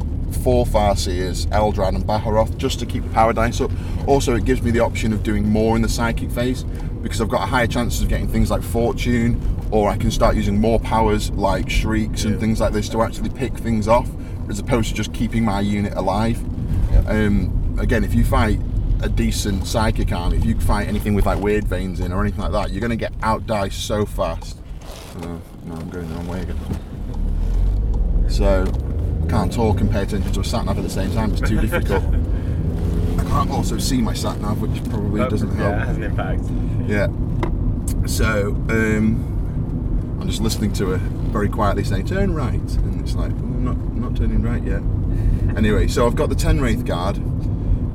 four 0.42 0.64
Farseers, 0.64 1.46
Eldrad 1.48 1.94
and 1.94 2.06
Baharoth, 2.06 2.56
just 2.56 2.78
to 2.80 2.86
keep 2.86 3.02
the 3.02 3.10
power 3.10 3.32
dice 3.32 3.60
up. 3.60 3.70
Also, 4.06 4.34
it 4.34 4.44
gives 4.44 4.62
me 4.62 4.70
the 4.70 4.80
option 4.80 5.12
of 5.12 5.22
doing 5.22 5.46
more 5.46 5.76
in 5.76 5.82
the 5.82 5.88
Psychic 5.88 6.30
phase 6.30 6.64
because 7.02 7.20
I've 7.20 7.28
got 7.28 7.42
a 7.42 7.46
higher 7.46 7.66
chance 7.66 8.00
of 8.00 8.08
getting 8.08 8.28
things 8.28 8.50
like 8.50 8.62
Fortune, 8.62 9.40
or 9.70 9.90
I 9.90 9.96
can 9.96 10.10
start 10.10 10.36
using 10.36 10.58
more 10.58 10.78
powers 10.80 11.30
like 11.30 11.68
Shrieks 11.68 12.24
and 12.24 12.38
things 12.38 12.60
like 12.60 12.72
this 12.72 12.88
to 12.90 13.02
actually 13.02 13.30
pick 13.30 13.54
things 13.58 13.88
off, 13.88 14.08
as 14.48 14.58
opposed 14.58 14.90
to 14.90 14.94
just 14.94 15.12
keeping 15.12 15.44
my 15.44 15.60
unit 15.60 15.94
alive. 15.94 16.42
Yeah. 16.92 17.00
Um, 17.08 17.61
again, 17.78 18.04
if 18.04 18.14
you 18.14 18.24
fight 18.24 18.60
a 19.02 19.08
decent 19.08 19.66
psychic 19.66 20.12
arm, 20.12 20.32
if 20.32 20.44
you 20.44 20.58
fight 20.60 20.88
anything 20.88 21.14
with 21.14 21.26
like 21.26 21.40
weird 21.40 21.66
veins 21.66 22.00
in 22.00 22.12
or 22.12 22.22
anything 22.22 22.40
like 22.40 22.52
that, 22.52 22.70
you're 22.70 22.80
going 22.80 22.90
to 22.90 22.96
get 22.96 23.12
outdiced 23.20 23.72
so 23.72 24.06
fast. 24.06 24.58
Oh, 25.16 25.40
no, 25.64 25.74
I'm 25.74 25.90
going 25.90 26.08
the 26.08 26.14
wrong 26.14 26.28
way 26.28 26.42
again. 26.42 26.58
So, 28.28 28.64
can't 29.28 29.52
talk 29.52 29.80
and 29.80 29.90
pay 29.90 30.02
attention 30.02 30.32
to 30.32 30.40
a 30.40 30.44
sat 30.44 30.64
nav 30.64 30.78
at 30.78 30.84
the 30.84 30.90
same 30.90 31.12
time. 31.12 31.32
It's 31.32 31.40
too 31.40 31.60
difficult. 31.60 32.02
I 33.18 33.24
can't 33.24 33.50
also 33.50 33.78
see 33.78 34.00
my 34.00 34.14
sat 34.14 34.40
nav, 34.40 34.60
which 34.60 34.82
probably 34.90 35.20
doesn't 35.28 35.56
yeah, 35.56 35.68
it 35.68 35.78
help. 35.78 35.86
has 35.86 35.96
an 35.96 36.02
impact. 36.02 36.42
Yeah. 36.86 37.08
So, 38.06 38.48
um, 38.70 40.18
I'm 40.20 40.28
just 40.28 40.40
listening 40.40 40.72
to 40.74 40.88
her 40.88 40.98
very 41.32 41.48
quietly 41.48 41.84
saying, 41.84 42.06
turn 42.06 42.34
right. 42.34 42.54
And 42.54 43.00
it's 43.00 43.14
like, 43.14 43.32
"Oh, 43.32 43.36
I'm 43.36 43.64
not, 43.64 43.74
I'm 43.74 44.00
not 44.00 44.16
turning 44.16 44.42
right 44.42 44.62
yet. 44.62 44.82
anyway, 45.56 45.88
so 45.88 46.06
I've 46.06 46.14
got 46.14 46.28
the 46.28 46.34
10 46.34 46.60
Wraith 46.60 46.84
Guard, 46.84 47.16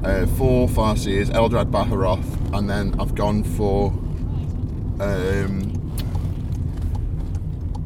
uh, 0.03 0.25
four 0.27 0.67
Farseers, 0.67 1.29
Eldrad 1.29 1.71
Baharoth, 1.71 2.53
and 2.53 2.69
then 2.69 2.95
I've 2.99 3.15
gone 3.15 3.43
for 3.43 3.87
um, 4.99 5.73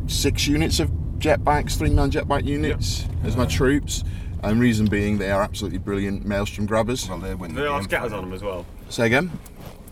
six 0.08 0.48
units 0.48 0.80
of 0.80 0.90
jetbikes, 1.20 1.78
three 1.78 1.90
man 1.90 2.12
jetbike 2.12 2.46
units 2.46 3.06
as 3.24 3.36
my 3.38 3.46
troops. 3.46 4.04
And 4.44 4.60
reason 4.60 4.88
being, 4.88 5.20
they 5.20 5.30
are 5.30 5.44
absolutely 5.44 5.78
brilliant 5.78 6.26
maelstrom 6.26 6.66
grabbers. 6.66 7.08
Well, 7.08 7.20
they 7.20 7.36
win 7.36 7.54
the 7.54 7.62
There 7.62 7.70
are 7.70 7.80
game. 7.80 7.90
scatters 7.90 8.12
on 8.14 8.24
them 8.24 8.34
as 8.34 8.42
well. 8.42 8.66
Say 8.90 9.06
again? 9.06 9.30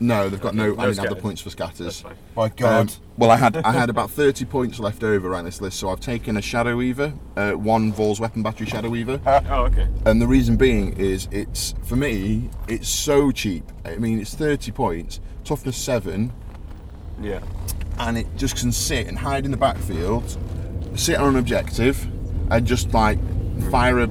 No, 0.02 0.30
they've 0.30 0.40
got 0.40 0.56
no. 0.56 0.74
No 0.74 0.82
I 0.82 0.86
didn't 0.88 1.00
have 1.00 1.10
the 1.10 1.16
points 1.22 1.42
for 1.42 1.50
scatters. 1.50 2.02
fine. 2.02 2.16
My 2.36 2.44
Um, 2.46 2.52
God. 2.56 2.94
well, 3.18 3.32
I 3.32 3.36
had 3.36 3.58
I 3.66 3.72
had 3.74 3.90
about 3.90 4.10
thirty 4.12 4.46
points 4.46 4.80
left 4.80 5.04
over 5.04 5.36
on 5.36 5.44
this 5.46 5.60
list, 5.60 5.78
so 5.80 5.90
I've 5.90 6.00
taken 6.00 6.38
a 6.38 6.42
Shadow 6.42 6.78
Weaver, 6.78 7.14
uh, 7.36 7.52
one 7.52 7.92
Vaul's 7.92 8.20
weapon 8.20 8.42
battery 8.42 8.66
Shadow 8.68 8.90
Weaver, 8.90 9.20
Oh, 9.26 9.66
okay. 9.66 9.88
and 10.06 10.22
the 10.22 10.28
reason 10.28 10.56
being 10.56 10.94
is 10.98 11.28
it's 11.32 11.76
for 11.84 11.98
me 11.98 12.50
it's 12.68 12.88
so 12.88 13.32
cheap. 13.32 13.66
I 13.84 13.96
mean, 13.98 14.20
it's 14.22 14.34
thirty 14.34 14.72
points, 14.72 15.20
toughness 15.44 15.76
seven, 15.76 16.32
Yeah. 17.22 17.40
and 17.98 18.18
it 18.18 18.28
just 18.38 18.56
can 18.58 18.72
sit 18.72 19.08
and 19.08 19.18
hide 19.18 19.44
in 19.44 19.52
the 19.52 19.58
backfield, 19.58 20.38
sit 20.96 21.18
on 21.18 21.30
an 21.30 21.36
objective, 21.36 22.08
and 22.50 22.66
just 22.66 22.94
like 22.94 23.20
fire 23.70 24.00
a, 24.00 24.04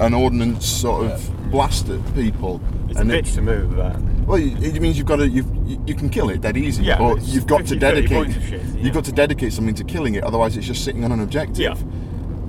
an 0.00 0.14
ordnance 0.14 0.64
sort 0.66 1.10
of 1.10 1.50
blast 1.50 1.90
at 1.90 2.14
people. 2.14 2.62
It's 2.88 2.98
and 2.98 3.12
a 3.12 3.18
it- 3.18 3.26
bitch 3.26 3.34
to 3.34 3.42
move 3.42 3.76
that. 3.76 3.96
Well, 4.28 4.38
it 4.42 4.62
it 4.76 4.82
means 4.82 4.98
you've 4.98 5.06
got 5.06 5.16
to 5.16 5.28
you've, 5.28 5.48
you 5.66 5.82
you 5.86 5.94
can 5.94 6.10
kill 6.10 6.28
it 6.28 6.42
dead 6.42 6.56
easy, 6.58 6.84
Yeah, 6.84 6.98
but 6.98 7.22
you've 7.22 7.46
got 7.46 7.64
to 7.66 7.76
dedicate 7.76 8.34
shit, 8.34 8.62
yeah. 8.62 8.76
you've 8.76 8.92
got 8.92 9.06
to 9.06 9.12
dedicate 9.12 9.54
something 9.54 9.74
to 9.74 9.84
killing 9.84 10.16
it. 10.16 10.22
Otherwise, 10.22 10.54
it's 10.56 10.66
just 10.66 10.84
sitting 10.84 11.02
on 11.02 11.12
an 11.12 11.20
objective, 11.20 11.58
Yeah. 11.58 11.74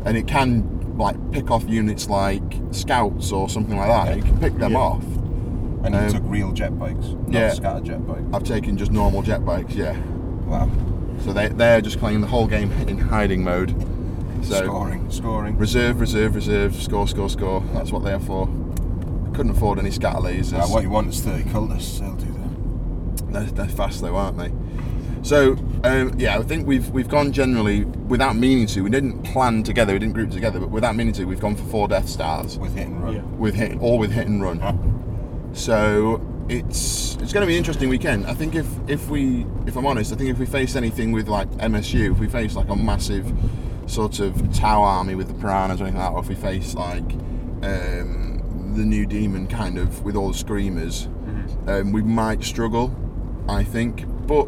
and 0.04 0.18
it 0.18 0.28
can 0.28 0.98
like 0.98 1.16
pick 1.32 1.50
off 1.50 1.64
units 1.70 2.10
like 2.10 2.44
scouts 2.72 3.32
or 3.32 3.48
something 3.48 3.78
like 3.78 3.88
that. 3.88 4.18
You 4.18 4.24
can 4.24 4.38
pick 4.40 4.58
them 4.58 4.74
Yeah. 4.74 4.78
off. 4.80 5.04
And 5.82 5.96
you 5.96 6.02
um, 6.02 6.10
took 6.10 6.24
real 6.26 6.52
jet 6.52 6.78
bikes, 6.78 7.06
not 7.28 7.32
yeah. 7.32 7.54
scatter 7.54 7.80
jet 7.80 8.06
bikes. 8.06 8.24
I've 8.34 8.44
taken 8.44 8.78
just 8.78 8.92
normal 8.92 9.22
jet 9.22 9.46
bikes, 9.46 9.74
yeah. 9.74 9.98
Wow. 10.46 10.70
So 11.24 11.32
they 11.32 11.48
they're 11.48 11.80
just 11.80 12.00
playing 12.00 12.20
the 12.20 12.28
whole 12.28 12.48
game 12.48 12.74
in 12.90 12.98
hiding 12.98 13.42
mode. 13.42 13.74
So 14.44 14.66
scoring, 14.66 15.10
scoring. 15.10 15.58
reserve, 15.58 16.02
reserve, 16.02 16.36
reserve, 16.36 16.76
score, 16.76 17.08
score, 17.08 17.30
score. 17.30 17.64
That's 17.74 17.94
what 17.94 18.04
they 18.04 18.12
are 18.12 18.20
for. 18.20 18.50
Couldn't 19.40 19.56
afford 19.56 19.80
any 19.80 19.90
scatter 19.90 20.20
lasers. 20.20 20.60
Uh, 20.60 20.68
what 20.68 20.84
you 20.84 20.90
want 20.90 21.08
is 21.08 21.22
30 21.22 21.46
cultists, 21.46 22.02
they'll 22.02 22.14
do 22.16 22.26
that. 22.26 23.32
They're, 23.32 23.52
they're 23.66 23.74
fast 23.74 24.02
though, 24.02 24.18
aren't 24.18 24.38
they? 24.38 24.52
So 25.22 25.54
um, 25.86 26.14
yeah, 26.20 26.38
I 26.38 26.42
think 26.42 26.68
we've 26.68 26.90
we've 26.90 27.08
gone 27.08 27.32
generally 27.32 27.86
without 27.86 28.36
meaning 28.36 28.68
to. 28.68 28.82
We 28.82 28.90
didn't 28.90 29.24
plan 29.24 29.64
together, 29.64 29.94
we 29.94 30.00
didn't 30.00 30.14
group 30.14 30.32
together, 30.32 30.60
but 30.60 30.72
without 30.72 30.98
meaning 30.98 31.14
to, 31.14 31.24
we've 31.24 31.40
gone 31.40 31.56
for 31.56 31.64
four 31.64 31.88
Death 31.88 32.10
Stars 32.10 32.58
With 32.58 32.76
hit 32.76 32.88
and 32.88 33.02
run. 33.02 33.16
Yeah. 33.16 33.22
with 33.22 33.56
hit, 33.56 33.78
or 33.80 33.98
with 33.98 34.12
hit 34.12 34.28
and 34.28 34.44
run. 34.44 34.60
So 35.54 36.20
it's 36.50 37.16
it's 37.22 37.32
going 37.32 37.42
to 37.42 37.48
be 37.48 37.54
an 37.54 37.60
interesting 37.60 37.88
weekend. 37.88 38.28
I 38.28 38.34
think 38.34 38.56
if 38.56 38.68
if 38.90 39.08
we 39.08 39.46
if 39.66 39.78
I'm 39.78 39.86
honest, 39.86 40.12
I 40.12 40.18
think 40.18 40.32
if 40.32 40.38
we 40.38 40.48
face 40.48 40.76
anything 40.76 41.14
with 41.14 41.30
like 41.30 41.50
MSU, 41.60 42.12
if 42.12 42.20
we 42.20 42.28
face 42.28 42.58
like 42.58 42.68
a 42.68 42.76
massive 42.76 43.32
sort 43.86 44.20
of 44.20 44.54
Tau 44.54 44.82
army 44.82 45.16
with 45.16 45.30
the 45.30 45.34
piranhas 45.36 45.80
or 45.80 45.86
anything 45.86 46.02
like 46.02 46.10
that, 46.10 46.14
or 46.14 46.20
if 46.20 46.28
we 46.28 46.36
face 46.36 46.76
like 46.76 47.14
um, 47.64 48.29
the 48.80 48.86
new 48.86 49.06
demon 49.06 49.46
kind 49.48 49.78
of 49.78 50.04
with 50.04 50.16
all 50.16 50.30
the 50.30 50.38
screamers, 50.38 51.08
um, 51.68 51.92
we 51.92 52.02
might 52.02 52.44
struggle. 52.44 52.96
I 53.48 53.64
think, 53.64 54.06
but. 54.28 54.48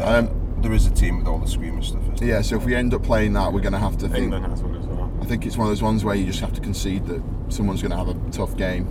Um, 0.00 0.30
there 0.60 0.72
is 0.72 0.86
a 0.86 0.90
team 0.90 1.18
with 1.18 1.28
all 1.28 1.38
the 1.38 1.46
screamer 1.46 1.82
stuff. 1.82 2.02
Yeah, 2.20 2.40
so 2.42 2.56
if 2.56 2.64
we 2.64 2.74
end 2.74 2.92
up 2.92 3.02
playing 3.04 3.32
that, 3.34 3.52
we're 3.52 3.60
going 3.60 3.74
to 3.74 3.78
have 3.78 3.96
to 3.98 4.08
think. 4.08 4.24
England 4.24 4.46
has 4.46 4.62
one 4.62 4.74
as 4.74 4.86
well. 4.86 5.12
I 5.20 5.24
think 5.24 5.46
it's 5.46 5.56
one 5.56 5.66
of 5.66 5.70
those 5.70 5.82
ones 5.82 6.04
where 6.04 6.16
you 6.16 6.26
just 6.26 6.40
have 6.40 6.52
to 6.54 6.60
concede 6.60 7.06
that 7.06 7.22
someone's 7.48 7.80
going 7.80 7.92
to 7.92 7.96
have 7.96 8.08
a 8.08 8.30
tough 8.30 8.56
game. 8.56 8.86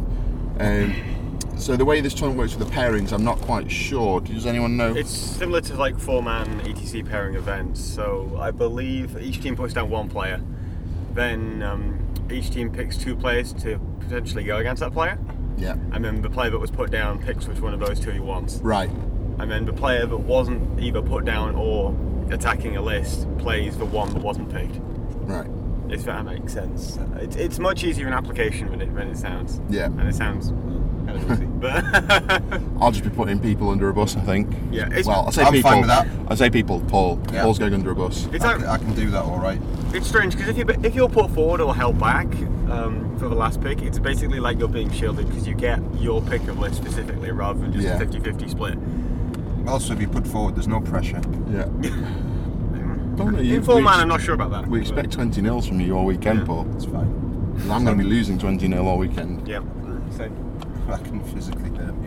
Um, 0.60 0.95
So 1.58 1.76
the 1.76 1.86
way 1.86 2.02
this 2.02 2.13
tournament 2.13 2.39
works 2.39 2.56
with 2.56 2.67
the 2.67 2.73
pairings, 2.73 3.12
I'm 3.12 3.23
not 3.23 3.39
quite 3.39 3.69
sure. 3.71 4.21
Does 4.21 4.45
anyone 4.45 4.78
know? 4.78 4.93
It's 4.95 5.10
similar 5.10 5.60
to 5.62 5.76
like 5.76 5.97
four-man 5.97 6.62
ETC 6.62 7.10
pairing 7.10 7.36
events. 7.36 7.82
So 7.82 8.38
I 8.39 8.52
believe 8.52 9.17
each 9.19 9.41
team 9.41 9.56
puts 9.56 9.73
down 9.73 9.89
one 9.89 10.08
player, 10.08 10.39
then 11.13 11.63
um, 11.63 12.00
each 12.32 12.52
team 12.52 12.71
picks 12.71 12.95
two 12.95 13.15
players 13.15 13.54
to 13.54 13.80
potentially 14.07 14.43
go 14.43 14.57
against 14.57 14.79
that 14.79 14.93
player, 14.93 15.17
yeah. 15.57 15.73
and 15.91 16.03
then 16.03 16.21
the 16.21 16.29
player 16.29 16.49
that 16.49 16.59
was 16.59 16.71
put 16.71 16.89
down 16.91 17.19
picks 17.19 17.47
which 17.47 17.59
one 17.59 17.73
of 17.73 17.79
those 17.79 17.99
two 17.99 18.11
he 18.11 18.19
wants, 18.19 18.57
Right. 18.63 18.89
and 19.39 19.51
then 19.51 19.65
the 19.65 19.73
player 19.73 20.05
that 20.05 20.17
wasn't 20.17 20.79
either 20.79 21.01
put 21.01 21.25
down 21.25 21.55
or 21.55 21.95
attacking 22.31 22.77
a 22.77 22.81
list 22.81 23.27
plays 23.37 23.77
the 23.77 23.85
one 23.85 24.09
that 24.13 24.21
wasn't 24.21 24.51
picked. 24.51 24.77
Right. 25.27 25.47
If 25.89 26.03
that 26.03 26.25
makes 26.25 26.51
sense. 26.53 26.99
It's, 27.15 27.37
it's 27.37 27.59
much 27.59 27.83
easier 27.85 28.07
in 28.07 28.13
application 28.13 28.69
than 28.71 28.81
it, 28.81 28.93
than 28.93 29.07
it 29.09 29.17
sounds. 29.17 29.61
Yeah. 29.69 29.85
And 29.85 30.01
it 30.01 30.15
sounds 30.15 30.49
kind 30.49 31.11
of 31.11 31.31
easy. 31.31 31.45
But 31.57 31.83
I'll 32.81 32.91
just 32.91 33.03
be 33.05 33.09
putting 33.09 33.39
people 33.39 33.69
under 33.69 33.87
a 33.89 33.93
bus. 33.93 34.15
I 34.17 34.19
think. 34.21 34.53
Yeah, 34.69 34.87
it's- 34.87 35.05
well, 35.05 35.25
I 35.27 35.31
say 35.31 35.43
I'm 35.43 35.53
people. 35.53 35.71
fine 35.71 35.79
with 35.79 35.87
that. 35.89 36.07
I 36.27 36.35
say 36.35 36.49
people. 36.49 36.81
Paul. 36.81 37.19
Yeah. 37.31 37.41
Paul's 37.43 37.57
going 37.57 37.73
under 37.73 37.89
a 37.91 37.95
bus. 37.95 38.27
it's, 38.33 38.43
I, 38.43 38.51
like, 38.55 38.57
can, 38.59 38.67
I 38.67 38.77
can 38.77 38.93
do 38.95 39.09
that 39.11 39.23
all 39.23 39.39
right. 39.39 39.59
it's 39.93 40.07
strange 40.07 40.35
because 40.35 40.49
if, 40.49 40.57
you, 40.57 40.65
if 40.83 40.93
you're 40.93 41.07
put 41.09 41.31
forward 41.31 41.61
or 41.61 41.73
held 41.73 41.97
back 41.99 42.27
um, 42.71 43.17
for 43.17 43.27
the 43.30 43.36
last 43.36 43.62
pick, 43.62 43.82
it's 43.82 43.99
basically 43.99 44.39
like 44.39 44.60
you're 44.60 44.67
being 44.67 44.91
shielded 44.91 45.27
because 45.27 45.47
you 45.47 45.53
get 45.56 45.80
your 45.95 46.21
pick 46.21 46.47
of 46.47 46.60
list 46.60 46.75
specifically 46.75 47.32
rather 47.32 47.60
than 47.60 47.71
just 47.73 47.86
Yeah. 47.86 47.95
a 47.95 47.99
50 47.99 48.19
50 48.19 48.47
split. 48.49 48.77
Also, 49.67 49.93
if 49.93 50.01
you 50.01 50.08
put 50.08 50.25
forward, 50.27 50.56
there's 50.56 50.67
no 50.67 50.80
pressure. 50.82 51.21
Yeah. 51.49 51.65
Don't 53.17 53.34
know, 53.34 53.39
you- 53.39 53.56
In 53.56 53.63
full 53.63 53.77
we 53.77 53.82
man, 53.82 53.99
I'm 53.99 54.08
not 54.08 54.21
sure 54.21 54.36
about 54.36 54.51
that. 54.51 54.67
We 54.67 54.80
expect 54.80 55.12
20 55.12 55.41
nils 55.41 55.67
from 55.67 55.80
you 55.82 55.93
all 55.97 56.06
weekend, 56.06 56.39
Yeah. 56.39 56.45
Paul. 56.45 56.67
It's 56.75 56.86
fine. 56.86 57.53
'Cause 57.58 57.69
I'm 57.69 57.84
going 57.84 57.97
to 57.97 58.03
be 58.03 58.08
losing 58.10 58.38
20 58.38 58.67
nil 58.67 58.88
all 58.88 58.97
weekend. 58.99 59.47
Yeah. 59.47 59.62
Same. 60.12 60.32
I 60.88 60.97
can 60.97 61.21
physically 61.23 61.69
hurt 61.71 61.95
my 61.99 62.06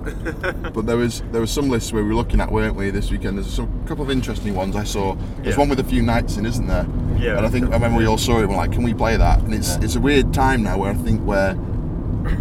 But 0.72 0.86
there 0.86 0.96
was 0.96 1.22
there 1.32 1.40
was 1.40 1.50
some 1.50 1.68
lists 1.68 1.92
we 1.92 2.02
were 2.02 2.14
looking 2.14 2.40
at, 2.40 2.50
weren't 2.50 2.74
we, 2.76 2.90
this 2.90 3.10
weekend? 3.10 3.36
There's 3.38 3.58
a 3.58 3.66
couple 3.86 4.02
of 4.04 4.10
interesting 4.10 4.54
ones 4.54 4.76
I 4.76 4.84
saw. 4.84 5.14
There's 5.42 5.54
Yeah. 5.54 5.58
one 5.58 5.68
with 5.68 5.80
a 5.80 5.84
few 5.84 6.00
knights 6.02 6.36
in, 6.36 6.46
isn't 6.46 6.66
there? 6.66 6.86
Yeah. 7.18 7.36
And 7.36 7.46
I 7.46 7.48
think 7.50 7.66
I 7.68 7.72
remember 7.74 7.98
we 7.98 8.06
all 8.06 8.18
saw 8.18 8.38
it. 8.38 8.40
and 8.42 8.50
We're 8.50 8.56
like, 8.56 8.72
can 8.72 8.82
we 8.82 8.94
play 8.94 9.16
that? 9.16 9.40
And 9.40 9.52
it's 9.54 9.76
Yeah. 9.76 9.84
it's 9.84 9.96
a 9.96 10.00
weird 10.00 10.32
time 10.32 10.62
now 10.62 10.78
where 10.78 10.90
I 10.90 10.94
think 10.94 11.20
where 11.22 11.56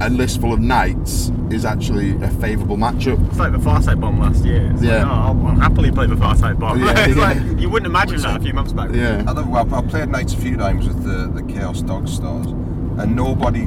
a 0.02 0.10
list 0.10 0.39
full 0.41 0.54
of 0.54 0.60
knights 0.60 1.32
is 1.50 1.65
actually 1.65 2.12
a 2.24 2.30
favourable 2.30 2.78
matchup. 2.78 3.17
It's 3.30 3.39
like 3.39 3.52
the 3.52 3.58
Farsight 3.58 4.00
bomb 4.00 4.19
last 4.19 4.45
year. 4.45 4.69
It's 4.74 4.84
Yeah. 4.84 5.04
Like, 5.04 5.08
oh, 5.08 5.10
I'll, 5.10 5.48
I'll 5.48 5.56
happily 5.56 5.91
play 5.91 6.06
the 6.06 6.15
Farsight 6.15 6.60
bomb. 6.60 6.80
Yeah, 6.82 6.91
it's 7.08 7.15
yeah. 7.17 7.22
like 7.28 7.39
you 7.60 7.69
wouldn't 7.69 7.88
imagine 7.88 8.22
that 8.22 8.38
a 8.39 8.43
few 8.43 8.54
months 8.54 8.72
back. 8.74 8.91
Yeah. 8.93 9.24
I 9.28 9.32
love, 9.32 9.48
well, 9.48 9.67
I've 9.74 9.88
played 9.89 10.10
Knights 10.10 10.34
a 10.34 10.38
few 10.38 10.56
times 10.58 10.88
with 10.88 11.04
the, 11.04 11.28
the 11.41 11.43
Chaos 11.52 11.82
Dog 11.82 12.08
stars, 12.08 12.48
and 12.48 13.15
nobody 13.15 13.65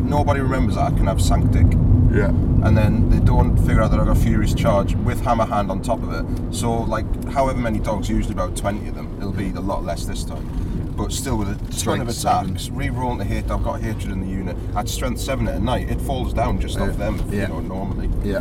nobody 0.00 0.40
remembers 0.40 0.74
that 0.74 0.92
I 0.92 0.96
can 0.96 1.06
have 1.06 1.20
Sanctic. 1.22 1.66
Yeah. 2.14 2.28
and 2.28 2.76
then 2.76 3.10
they 3.10 3.18
don't 3.18 3.56
figure 3.58 3.82
out 3.82 3.90
that 3.90 4.00
I've 4.00 4.06
got 4.06 4.16
Furious 4.18 4.54
Charge 4.54 4.94
with 4.94 5.20
Hammer 5.22 5.44
Hand 5.46 5.70
on 5.70 5.82
top 5.82 6.02
of 6.02 6.12
it. 6.12 6.54
So, 6.54 6.72
like, 6.82 7.06
however 7.30 7.58
many 7.58 7.78
dogs, 7.80 8.08
usually 8.08 8.32
about 8.34 8.56
20 8.56 8.88
of 8.88 8.94
them, 8.94 9.16
it'll 9.18 9.32
be 9.32 9.50
a 9.50 9.60
lot 9.60 9.82
less 9.84 10.04
this 10.06 10.24
time. 10.24 10.48
But 10.96 11.10
still, 11.12 11.36
with 11.36 11.48
a 11.48 11.54
ton 11.56 11.66
of 11.66 11.74
Strength 11.74 12.12
seven. 12.12 12.50
attacks, 12.50 12.70
re 12.70 12.88
rolling 12.88 13.18
the 13.18 13.24
hit, 13.24 13.50
I've 13.50 13.64
got 13.64 13.80
hatred 13.80 14.12
in 14.12 14.20
the 14.20 14.28
unit. 14.28 14.56
At 14.76 14.88
strength 14.88 15.20
7 15.20 15.48
at 15.48 15.60
night, 15.60 15.90
it 15.90 16.00
falls 16.00 16.32
down 16.32 16.60
just 16.60 16.78
off 16.78 16.96
them, 16.96 17.20
Yeah. 17.30 17.42
you 17.42 17.48
know, 17.48 17.60
normally. 17.60 18.08
Yeah. 18.22 18.38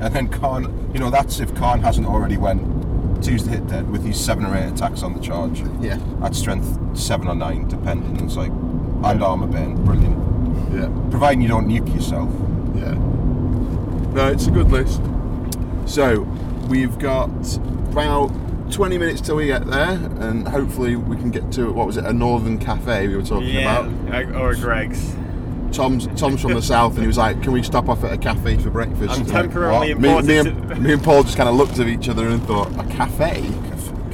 And 0.00 0.14
then 0.14 0.28
Kharn, 0.28 0.70
you 0.94 1.00
know, 1.00 1.10
that's 1.10 1.40
if 1.40 1.52
Kharn 1.54 1.80
hasn't 1.82 2.06
already 2.06 2.36
went 2.36 2.62
Tuesday 3.24 3.50
hit 3.50 3.66
dead 3.66 3.90
with 3.90 4.04
these 4.04 4.16
7 4.20 4.44
or 4.46 4.56
8 4.56 4.68
attacks 4.72 5.02
on 5.02 5.12
the 5.14 5.18
charge. 5.20 5.64
Yeah. 5.80 5.98
At 6.22 6.36
strength 6.36 6.78
7 6.96 7.26
or 7.26 7.34
9, 7.34 7.66
depending. 7.66 8.24
It's 8.24 8.36
like, 8.36 8.50
and 8.52 9.20
armor 9.22 9.48
bane, 9.48 9.84
brilliant. 9.84 10.16
Yeah. 10.72 10.88
Providing 11.10 11.40
you 11.40 11.48
don't 11.48 11.66
nuke 11.66 11.92
yourself. 11.92 12.30
Yeah. 12.78 12.94
No, 14.14 14.28
it's 14.28 14.46
a 14.46 14.50
good 14.50 14.70
list. 14.70 15.00
So, 15.86 16.20
we've 16.68 16.98
got 16.98 17.30
about 17.90 18.28
20 18.72 18.98
minutes 18.98 19.20
till 19.20 19.36
we 19.36 19.46
get 19.46 19.66
there, 19.66 19.90
and 20.20 20.46
hopefully 20.46 20.96
we 20.96 21.16
can 21.16 21.30
get 21.30 21.50
to, 21.52 21.72
what 21.72 21.86
was 21.86 21.96
it, 21.96 22.04
a 22.04 22.12
northern 22.12 22.58
cafe 22.58 23.08
we 23.08 23.16
were 23.16 23.22
talking 23.22 23.48
Yeah, 23.48 23.86
about. 23.86 24.34
or 24.36 24.54
Greggs. 24.54 25.14
Tom's, 25.72 26.06
Tom's 26.20 26.40
from 26.42 26.54
the 26.54 26.62
south, 26.74 26.92
and 26.92 27.00
he 27.02 27.06
was 27.06 27.18
like, 27.18 27.42
can 27.42 27.52
we 27.52 27.62
stop 27.62 27.88
off 27.88 28.02
at 28.04 28.12
a 28.12 28.18
cafe 28.18 28.56
for 28.58 28.70
breakfast? 28.70 29.10
I'm 29.18 29.24
Like, 29.24 29.28
temporarily 29.32 29.94
what? 29.94 30.24
me, 30.24 30.42
me, 30.42 30.50
and, 30.50 30.82
me 30.82 30.92
and 30.94 31.02
Paul 31.02 31.22
just 31.22 31.36
kind 31.36 31.48
of 31.48 31.54
looked 31.54 31.78
at 31.78 31.88
each 31.88 32.08
other 32.08 32.28
and 32.28 32.42
thought, 32.44 32.68
a 32.78 32.84
cafe? 32.94 33.42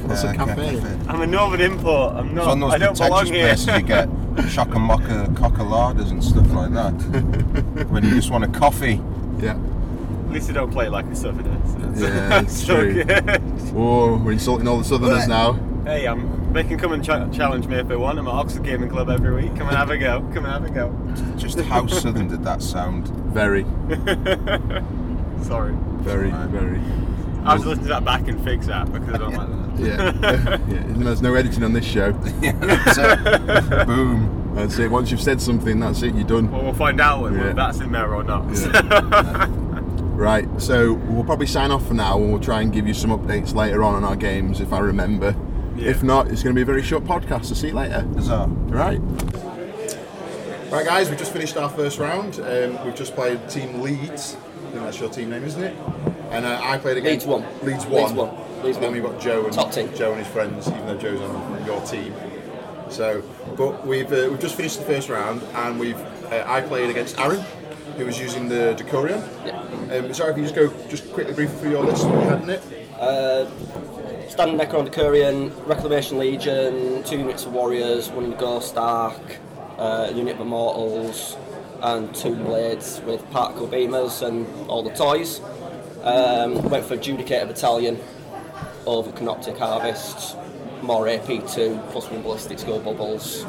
What's 0.05 0.23
a 0.23 0.33
cafe? 0.33 0.77
I'm 1.07 1.21
a 1.21 1.27
northern 1.27 1.61
import. 1.61 2.15
I'm 2.15 2.27
It's 2.27 2.35
not. 2.35 2.47
on 2.49 2.59
those 2.59 2.73
I 2.73 2.77
don't 2.77 2.97
belong 2.97 3.25
here. 3.25 3.55
you 3.55 3.81
get 3.81 4.07
shock 4.49 4.73
and 4.75 4.83
mocha 4.83 5.27
cockaladas 5.33 6.11
and 6.11 6.23
stuff 6.23 6.51
like 6.53 6.71
that. 6.73 6.91
when 7.89 8.03
you 8.03 8.11
just 8.11 8.29
want 8.31 8.43
a 8.43 8.47
coffee. 8.47 9.01
Yeah. 9.39 9.57
At 9.57 10.31
least 10.31 10.47
you 10.49 10.53
don't 10.53 10.71
play 10.71 10.89
like 10.89 11.05
a 11.05 11.15
southerner. 11.15 11.57
So 11.67 11.77
it's, 11.91 12.01
Yeah, 12.01 12.41
it's 12.41 12.65
so 12.65 12.75
true. 12.79 13.03
good. 13.03 13.39
Whoa, 13.71 14.17
we're 14.17 14.33
insulting 14.33 14.67
all 14.67 14.77
the 14.77 14.83
southerners 14.83 15.27
now. 15.27 15.53
Hey, 15.85 16.07
I'm, 16.07 16.51
they 16.51 16.63
can 16.63 16.77
come 16.79 16.93
and 16.93 17.03
ch- 17.03 17.35
challenge 17.35 17.67
me 17.67 17.75
if 17.77 17.87
they 17.87 17.95
want. 17.95 18.17
I'm 18.17 18.27
at 18.27 18.33
Oxford 18.33 18.63
Gaming 18.63 18.89
Club 18.89 19.09
every 19.09 19.33
week. 19.33 19.55
Come 19.55 19.67
and 19.67 19.77
have 19.77 19.91
a 19.91 19.97
go. 19.97 20.19
Come 20.33 20.45
and 20.45 20.47
have 20.47 20.65
a 20.65 20.69
go. 20.69 20.91
Just 21.37 21.59
how 21.59 21.85
southern 21.87 22.27
did 22.27 22.43
that 22.43 22.61
sound? 22.61 23.07
Very, 23.33 23.63
Sorry. 25.43 25.73
very, 26.01 26.29
Right. 26.31 26.49
very. 26.49 26.81
I 27.45 27.53
was 27.53 27.65
listening 27.65 27.85
to 27.87 27.89
that 27.93 28.03
back 28.05 28.27
and 28.27 28.43
fix 28.43 28.65
that 28.67 28.91
because 28.91 29.13
I 29.13 29.17
don't 29.17 29.33
like 29.33 29.47
that. 29.47 29.79
Yeah. 29.79 30.57
yeah. 30.67 30.83
There's 30.87 31.21
no 31.21 31.35
editing 31.35 31.63
on 31.63 31.73
this 31.73 31.85
show. 31.85 32.17
yeah, 32.41 32.51
that's. 32.53 33.85
Boom. 33.85 34.53
That's 34.55 34.79
it. 34.79 34.89
Once 34.89 35.11
you've 35.11 35.21
said 35.21 35.41
something, 35.41 35.79
that's 35.79 36.01
it. 36.01 36.15
You're 36.15 36.23
done. 36.27 36.49
Well, 36.49 36.63
we'll 36.63 36.73
find 36.73 37.01
out 37.01 37.21
whether 37.23 37.37
Yeah. 37.37 37.53
that's 37.53 37.79
in 37.81 37.91
there 37.91 38.13
or 38.13 38.23
not. 38.23 38.45
Right. 40.15 40.47
So 40.61 40.93
we'll 40.93 41.25
probably 41.25 41.45
sign 41.45 41.71
off 41.71 41.85
for 41.85 41.93
now, 41.93 42.17
and 42.17 42.31
we'll 42.31 42.39
try 42.39 42.61
and 42.61 42.71
give 42.71 42.87
you 42.87 42.93
some 42.93 43.09
updates 43.11 43.53
later 43.53 43.83
on 43.83 43.95
on 43.95 44.05
our 44.05 44.15
games 44.15 44.61
if 44.61 44.71
I 44.71 44.79
remember. 44.79 45.35
Yeah. 45.75 45.89
If 45.89 46.03
not, 46.03 46.27
it's 46.31 46.41
going 46.41 46.55
to 46.55 46.57
be 46.57 46.61
a 46.61 46.65
very 46.65 46.81
short 46.83 47.03
podcast. 47.03 47.47
So 47.47 47.53
see 47.53 47.67
you 47.67 47.73
later. 47.73 47.99
Huzzah. 48.15 48.45
Right. 48.47 49.01
Right, 50.71 50.85
guys. 50.85 51.09
We 51.09 51.17
just 51.17 51.33
finished 51.33 51.57
our 51.57 51.69
first 51.69 51.99
round. 51.99 52.39
Um, 52.39 52.83
we've 52.85 52.95
just 52.95 53.13
played 53.13 53.49
Team 53.49 53.81
Leeds. 53.81 54.37
I 54.37 54.71
think 54.71 54.83
that's 54.85 54.99
your 55.01 55.09
team 55.09 55.31
name, 55.31 55.43
isn't 55.43 55.61
it? 55.61 55.75
And 56.35 56.45
uh, 56.45 56.59
I 56.61 56.77
played 56.77 56.97
against 56.97 57.25
Leeds 57.25 57.43
one. 57.43 57.65
Leeds 57.65 57.85
one. 57.85 58.03
Leeds 58.03 58.13
one. 58.13 58.63
Leeds 58.63 58.77
and 58.77 58.83
then 58.83 58.91
we've 58.91 59.03
got 59.03 59.21
Joe 59.21 59.45
and 59.45 59.53
Top 59.53 59.71
team. 59.71 59.89
Joe 59.95 60.11
and 60.11 60.19
his 60.19 60.27
friends, 60.27 60.67
even 60.67 60.85
though 60.85 60.97
Joe's 60.97 61.21
on 61.21 61.65
your 61.65 61.79
team. 61.85 62.13
So, 62.89 63.23
but 63.55 63.87
we've 63.87 64.11
uh, 64.11 64.27
we've 64.29 64.39
just 64.39 64.55
finished 64.55 64.79
the 64.79 64.85
first 64.85 65.07
round, 65.07 65.41
and 65.53 65.79
we've 65.79 65.97
uh, 66.25 66.43
I 66.45 66.59
played 66.59 66.89
against 66.89 67.17
Aaron, 67.19 67.39
who 67.95 68.05
was 68.05 68.19
using 68.19 68.49
the 68.49 68.75
Decurion. 68.77 69.25
Yeah. 69.45 69.95
Um, 69.95 70.13
sorry, 70.13 70.31
if 70.31 70.37
you 70.37 70.43
just 70.43 70.55
go 70.55 70.67
just 70.89 71.11
quickly 71.13 71.33
briefly 71.33 71.57
through 71.57 71.71
your 71.71 71.85
list, 71.85 72.05
what 72.05 72.21
you 72.21 72.29
had 72.29 72.41
in 72.41 72.49
it. 72.49 74.29
Standing 74.29 74.57
Necron 74.57 74.89
Decurion, 74.89 75.65
Reclamation 75.65 76.17
Legion, 76.17 77.01
two 77.03 77.19
units 77.19 77.45
of 77.45 77.53
Warriors, 77.53 78.09
one 78.09 78.31
Ghost 78.31 78.75
Ark, 78.75 79.37
uh, 79.77 80.07
a 80.09 80.11
unit 80.11 80.35
of 80.35 80.41
Immortals, 80.41 81.37
and 81.81 82.13
two 82.13 82.35
Blades 82.35 82.99
with 83.05 83.29
particle 83.31 83.67
beamers 83.67 84.21
and 84.21 84.45
all 84.67 84.83
the 84.83 84.89
toys. 84.89 85.39
Um, 86.05 86.69
went 86.69 86.85
for 86.85 86.95
Judicator 86.97 87.47
Battalion 87.47 87.99
over 88.85 89.11
Canoptek 89.11 89.57
Harvest, 89.57 90.37
more 90.83 91.05
AP2 91.07 91.89
plus 91.91 92.11
one 92.11 92.21
Ballistic 92.21 92.59
Skill 92.59 92.79
Bubbles 92.79 93.43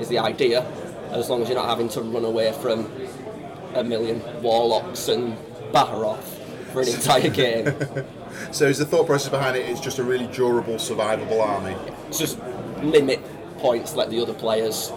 is 0.00 0.08
the 0.08 0.18
idea, 0.18 0.62
as 1.12 1.30
long 1.30 1.42
as 1.42 1.48
you're 1.48 1.56
not 1.56 1.68
having 1.68 1.88
to 1.90 2.02
run 2.02 2.24
away 2.24 2.52
from 2.52 2.90
a 3.74 3.84
million 3.84 4.20
Warlocks 4.42 5.06
and 5.06 5.36
Baharoth 5.72 6.40
for 6.72 6.82
an 6.82 6.88
entire 6.88 7.30
game. 7.30 7.72
So, 8.50 8.66
is 8.66 8.76
the 8.76 8.84
thought 8.84 9.06
process 9.06 9.30
behind 9.30 9.56
it? 9.56 9.66
It's 9.66 9.80
just 9.80 9.98
a 9.98 10.04
really 10.04 10.26
durable, 10.26 10.74
survivable 10.74 11.40
army. 11.40 11.74
It's 12.08 12.18
just 12.18 12.38
limit 12.82 13.18
points, 13.58 13.94
let 13.94 14.10
the 14.10 14.20
other 14.20 14.34
players 14.34 14.92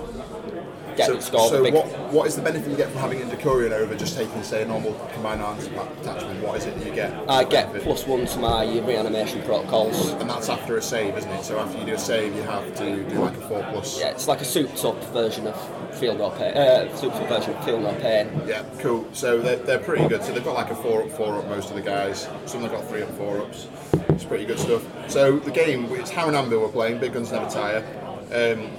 get 0.95 1.07
so, 1.07 1.19
score. 1.19 1.49
so 1.49 1.71
what 1.71 1.87
what 2.11 2.27
is 2.27 2.35
the 2.35 2.41
benefit 2.41 2.69
you 2.69 2.77
get 2.77 2.89
from 2.89 2.99
having 2.99 3.21
a 3.21 3.25
Decurion 3.25 3.71
over 3.71 3.95
just 3.95 4.17
taking, 4.17 4.41
say, 4.43 4.63
a 4.63 4.65
normal 4.65 4.93
combined 5.13 5.41
arms 5.41 5.65
attachment? 5.67 6.43
What 6.43 6.57
is 6.57 6.65
it 6.65 6.77
that 6.77 6.85
you 6.85 6.93
get? 6.93 7.13
I 7.29 7.43
get 7.43 7.73
plus 7.81 8.05
one 8.05 8.25
to 8.25 8.39
my 8.39 8.63
reanimation 8.63 9.41
protocols. 9.43 10.09
And 10.09 10.29
that's 10.29 10.49
after 10.49 10.77
a 10.77 10.81
save, 10.81 11.17
isn't 11.17 11.31
it? 11.31 11.43
So 11.43 11.59
after 11.59 11.77
you 11.79 11.85
do 11.85 11.93
a 11.93 11.97
save, 11.99 12.35
you 12.35 12.43
have 12.43 12.75
to 12.75 13.03
do 13.09 13.19
like 13.19 13.37
a 13.37 13.41
four 13.41 13.63
plus. 13.71 13.99
Yeah, 13.99 14.09
it's 14.09 14.27
like 14.27 14.41
a 14.41 14.45
souped 14.45 14.83
up 14.83 15.03
version 15.13 15.47
of 15.47 15.97
Feel 15.99 16.15
No 16.15 16.29
Pain. 16.31 16.55
Uh, 16.55 16.95
souped 16.95 17.15
up 17.15 17.29
version 17.29 17.55
of 17.55 17.65
Feel 17.65 17.79
No 17.79 17.93
Pain. 17.95 18.41
Yeah, 18.45 18.63
cool. 18.79 19.07
So 19.13 19.39
they're, 19.39 19.57
they're 19.57 19.79
pretty 19.79 20.07
good. 20.07 20.23
So 20.23 20.33
they've 20.33 20.43
got 20.43 20.55
like 20.55 20.71
a 20.71 20.75
four 20.75 21.03
up, 21.03 21.11
four 21.11 21.37
up, 21.37 21.47
most 21.47 21.69
of 21.69 21.75
the 21.75 21.81
guys. 21.81 22.27
Some 22.45 22.61
have 22.61 22.71
got 22.71 22.87
three 22.87 23.03
up, 23.03 23.09
four 23.17 23.39
ups. 23.39 23.67
It's 24.09 24.23
pretty 24.23 24.45
good 24.45 24.59
stuff. 24.59 24.85
So 25.09 25.39
the 25.39 25.51
game, 25.51 25.85
it's 25.91 26.11
Anvil 26.11 26.61
we're 26.61 26.69
playing, 26.69 26.99
Big 26.99 27.13
Guns 27.13 27.31
Never 27.31 27.49
Tire. 27.49 27.83
Um, 28.31 28.69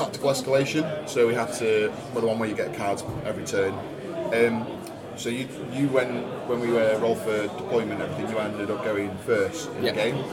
tactical 0.00 0.30
escalation. 0.30 1.08
So 1.08 1.26
we 1.26 1.34
have 1.34 1.56
to, 1.58 1.92
well, 2.12 2.22
the 2.22 2.26
one 2.26 2.38
where 2.38 2.48
you 2.48 2.54
get 2.56 2.74
cards 2.74 3.02
every 3.24 3.44
turn. 3.44 3.74
Um, 4.34 4.66
so 5.16 5.28
you, 5.28 5.48
you 5.72 5.88
when 5.88 6.22
when 6.48 6.60
we 6.60 6.70
were 6.70 6.96
roll 6.98 7.14
for 7.14 7.42
deployment 7.42 8.00
and 8.00 8.10
everything, 8.10 8.30
you 8.34 8.38
ended 8.38 8.70
up 8.70 8.82
going 8.84 9.14
first 9.18 9.70
in 9.72 9.84
Yeah. 9.84 9.92
the 9.92 9.96
game. 9.96 10.24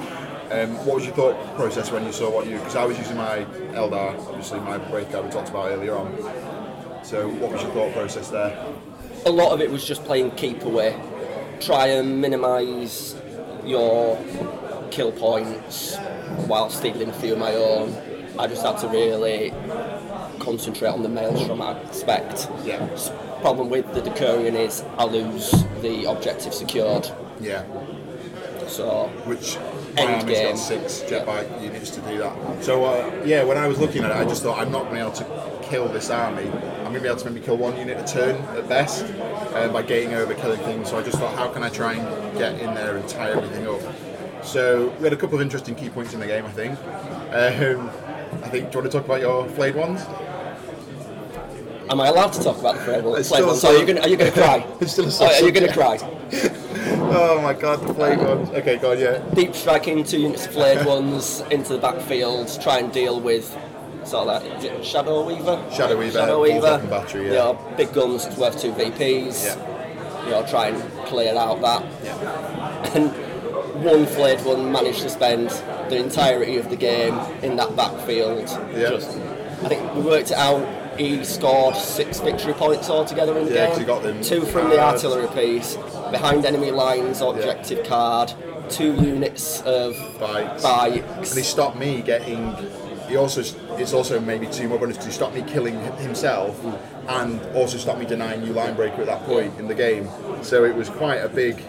Um, 0.49 0.85
what 0.85 0.95
was 0.95 1.05
your 1.05 1.13
thought 1.13 1.55
process 1.57 1.91
when 1.91 2.05
you 2.05 2.13
saw 2.13 2.31
what 2.31 2.47
you? 2.47 2.57
Because 2.57 2.77
I 2.77 2.85
was 2.85 2.97
using 2.97 3.17
my 3.17 3.43
Eldar, 3.73 4.17
obviously 4.29 4.61
my 4.61 4.77
breakout 4.77 5.25
we 5.25 5.29
talked 5.29 5.49
about 5.49 5.71
earlier 5.71 5.95
on. 5.97 6.15
So 7.03 7.27
what 7.27 7.51
was 7.51 7.61
your 7.63 7.71
thought 7.71 7.91
process 7.93 8.29
there? 8.29 8.57
a 9.25 9.31
lot 9.31 9.51
of 9.51 9.59
it 9.59 9.69
was 9.69 9.83
just 9.85 10.05
playing 10.05 10.31
keep 10.31 10.63
away. 10.63 10.95
Try 11.59 11.87
and 11.87 12.21
minimise 12.21 13.15
your 13.65 14.17
kill 14.91 15.11
points 15.11 15.97
while 16.47 16.69
stealing 16.69 17.09
a 17.09 17.13
few 17.13 17.33
of 17.33 17.39
my 17.39 17.53
own. 17.55 17.89
I 18.39 18.47
just 18.47 18.63
had 18.63 18.77
to 18.79 18.87
really 18.87 19.51
concentrate 20.39 20.89
on 20.89 21.03
the 21.03 21.09
maelstrom 21.09 21.61
aspect. 21.61 22.49
Yeah. 22.63 22.87
Problem 23.41 23.69
with 23.69 23.93
the 23.93 24.01
Decurion 24.01 24.55
is 24.55 24.83
I 24.97 25.05
lose 25.05 25.51
the 25.81 26.05
objective 26.09 26.53
secured. 26.53 27.09
Yeah. 27.39 27.63
So 28.67 29.07
Which 29.25 29.57
End 29.97 30.27
game. 30.27 30.51
got 30.51 30.57
six 30.57 31.01
jet 31.01 31.25
bike 31.25 31.47
units 31.61 31.89
to 31.91 32.01
do 32.01 32.17
that. 32.19 32.63
So 32.63 32.83
uh, 32.85 33.23
yeah, 33.25 33.43
when 33.43 33.57
I 33.57 33.67
was 33.67 33.79
looking 33.79 34.03
at 34.03 34.11
it, 34.11 34.17
I 34.17 34.25
just 34.25 34.43
thought 34.43 34.59
I'm 34.59 34.71
not 34.71 34.89
going 34.89 35.11
to 35.11 35.23
be 35.23 35.25
able 35.25 35.61
to 35.61 35.67
kill 35.67 35.87
this 35.87 36.09
army. 36.09 36.43
I'm 36.47 36.83
going 36.83 36.95
to 36.95 36.99
be 37.01 37.07
able 37.07 37.19
to 37.19 37.29
maybe 37.29 37.45
kill 37.45 37.57
one 37.57 37.77
unit 37.77 37.97
a 37.97 38.03
turn 38.13 38.35
at 38.57 38.67
best 38.69 39.05
uh, 39.53 39.69
by 39.69 39.81
gating 39.81 40.13
over, 40.13 40.33
killing 40.33 40.59
things. 40.61 40.89
So 40.89 40.99
I 40.99 41.03
just 41.03 41.17
thought, 41.17 41.35
how 41.35 41.47
can 41.47 41.63
I 41.63 41.69
try 41.69 41.93
and 41.93 42.37
get 42.37 42.59
in 42.59 42.73
there 42.75 42.97
and 42.97 43.07
tie 43.07 43.31
everything 43.31 43.67
up? 43.67 43.81
So 44.43 44.89
we 44.97 45.03
had 45.03 45.13
a 45.13 45.17
couple 45.17 45.35
of 45.35 45.41
interesting 45.41 45.75
key 45.75 45.89
points 45.89 46.13
in 46.13 46.19
the 46.19 46.27
game, 46.27 46.45
I 46.45 46.51
think. 46.51 46.77
Um, 47.33 47.89
I 48.43 48.49
think. 48.49 48.71
Do 48.71 48.77
you 48.77 48.81
want 48.81 48.91
to 48.91 48.97
talk 48.97 49.05
about 49.05 49.21
your 49.21 49.47
flayed 49.49 49.75
ones? 49.75 50.05
am 51.89 52.01
I 52.01 52.07
allowed 52.07 52.33
to 52.33 52.43
talk 52.43 52.59
about 52.59 52.75
the 52.75 52.81
flayed 52.81 53.03
ones? 53.03 53.19
It's 53.19 53.29
still 53.29 53.49
a 53.49 53.55
So 53.55 53.69
are 53.69 53.79
you 53.79 53.85
going 53.85 53.99
are 53.99 54.07
you 54.07 54.17
going 54.17 54.31
to 54.31 54.37
cry? 54.37 54.65
It's 54.81 54.91
still 54.93 55.07
a 55.07 55.11
Oh, 55.21 55.25
are 55.25 55.45
you 55.45 55.51
going 55.51 55.67
to 55.67 55.73
cry? 55.73 55.97
Oh 57.09 57.41
my 57.41 57.53
god, 57.53 57.81
the 57.81 57.93
flayed 57.93 58.19
ones. 58.19 58.49
Okay, 58.49 58.77
God, 58.77 58.99
yeah. 58.99 59.19
deep 59.33 59.55
striking 59.55 60.03
two 60.03 60.19
units 60.19 60.45
of 60.45 60.53
flayed 60.53 60.85
ones 60.95 61.41
into 61.51 61.73
the 61.73 61.79
backfield, 61.79 62.47
try 62.61 62.79
and 62.79 62.91
deal 62.91 63.19
with 63.19 63.49
sort 64.03 64.27
of 64.27 64.43
that 64.43 64.57
is 64.57 64.63
it 64.65 64.85
Shadow 64.85 65.25
Weaver. 65.25 65.65
Shadow 65.71 65.97
Weaver, 65.97 66.19
Shadow 66.19 66.41
Weaver. 66.41 66.85
battery, 66.89 67.25
yeah. 67.25 67.27
You 67.27 67.33
know, 67.35 67.73
big 67.77 67.93
guns 67.93 68.25
it's 68.25 68.37
worth 68.37 68.59
two 68.61 68.71
VPs. 68.73 69.45
Yeah. 69.45 70.25
You 70.25 70.31
know, 70.31 70.45
try 70.47 70.67
and 70.67 71.07
clear 71.07 71.33
out 71.35 71.61
that. 71.61 71.85
Yeah. 72.03 72.95
And 72.95 73.83
one 73.83 74.05
flayed 74.05 74.41
one 74.45 74.71
managed 74.71 75.01
to 75.01 75.09
spend 75.09 75.49
the 75.89 75.97
entirety 75.97 76.57
of 76.57 76.69
the 76.69 76.75
game 76.75 77.13
in 77.43 77.55
that 77.57 77.75
backfield. 77.75 78.47
Yeah. 78.73 78.89
Just, 78.89 79.17
I 79.63 79.67
think 79.69 79.93
we 79.95 80.01
worked 80.01 80.31
it 80.31 80.37
out. 80.37 80.65
He 80.99 81.23
scored 81.23 81.75
six 81.75 82.19
victory 82.19 82.53
points 82.53 82.89
altogether 82.89 83.37
in 83.37 83.45
the 83.45 83.53
Yeah, 83.53 83.69
game. 83.69 83.79
he 83.79 83.85
got 83.85 84.01
them 84.01 84.21
Two 84.21 84.41
from 84.41 84.69
the 84.69 84.79
artillery 84.79 85.27
piece, 85.27 85.75
behind 86.11 86.43
enemy 86.45 86.71
lines, 86.71 87.21
objective 87.21 87.85
card, 87.85 88.33
two 88.69 88.93
units 88.95 89.61
of 89.61 89.95
Bikes. 90.19 90.63
bikes. 90.63 91.29
and 91.31 91.37
he 91.37 91.43
stopped 91.43 91.77
me 91.77 92.01
getting. 92.01 92.55
He 93.07 93.15
also 93.15 93.41
it's 93.77 93.93
also 93.93 94.19
maybe 94.19 94.47
two 94.47 94.67
more 94.67 94.79
bonus 94.79 94.97
to 94.97 95.11
stop 95.11 95.33
me 95.35 95.43
killing 95.43 95.79
himself, 95.97 96.59
and 97.07 97.39
also 97.55 97.77
stop 97.77 97.97
me 97.99 98.05
denying 98.05 98.43
you 98.43 98.51
line 98.53 98.75
breaker 98.75 98.99
at 99.01 99.05
that 99.05 99.23
point 99.23 99.57
in 99.59 99.67
the 99.67 99.75
game. 99.75 100.09
So 100.41 100.65
it 100.65 100.75
was 100.75 100.89
quite 100.89 101.17
a 101.17 101.29
big. 101.29 101.63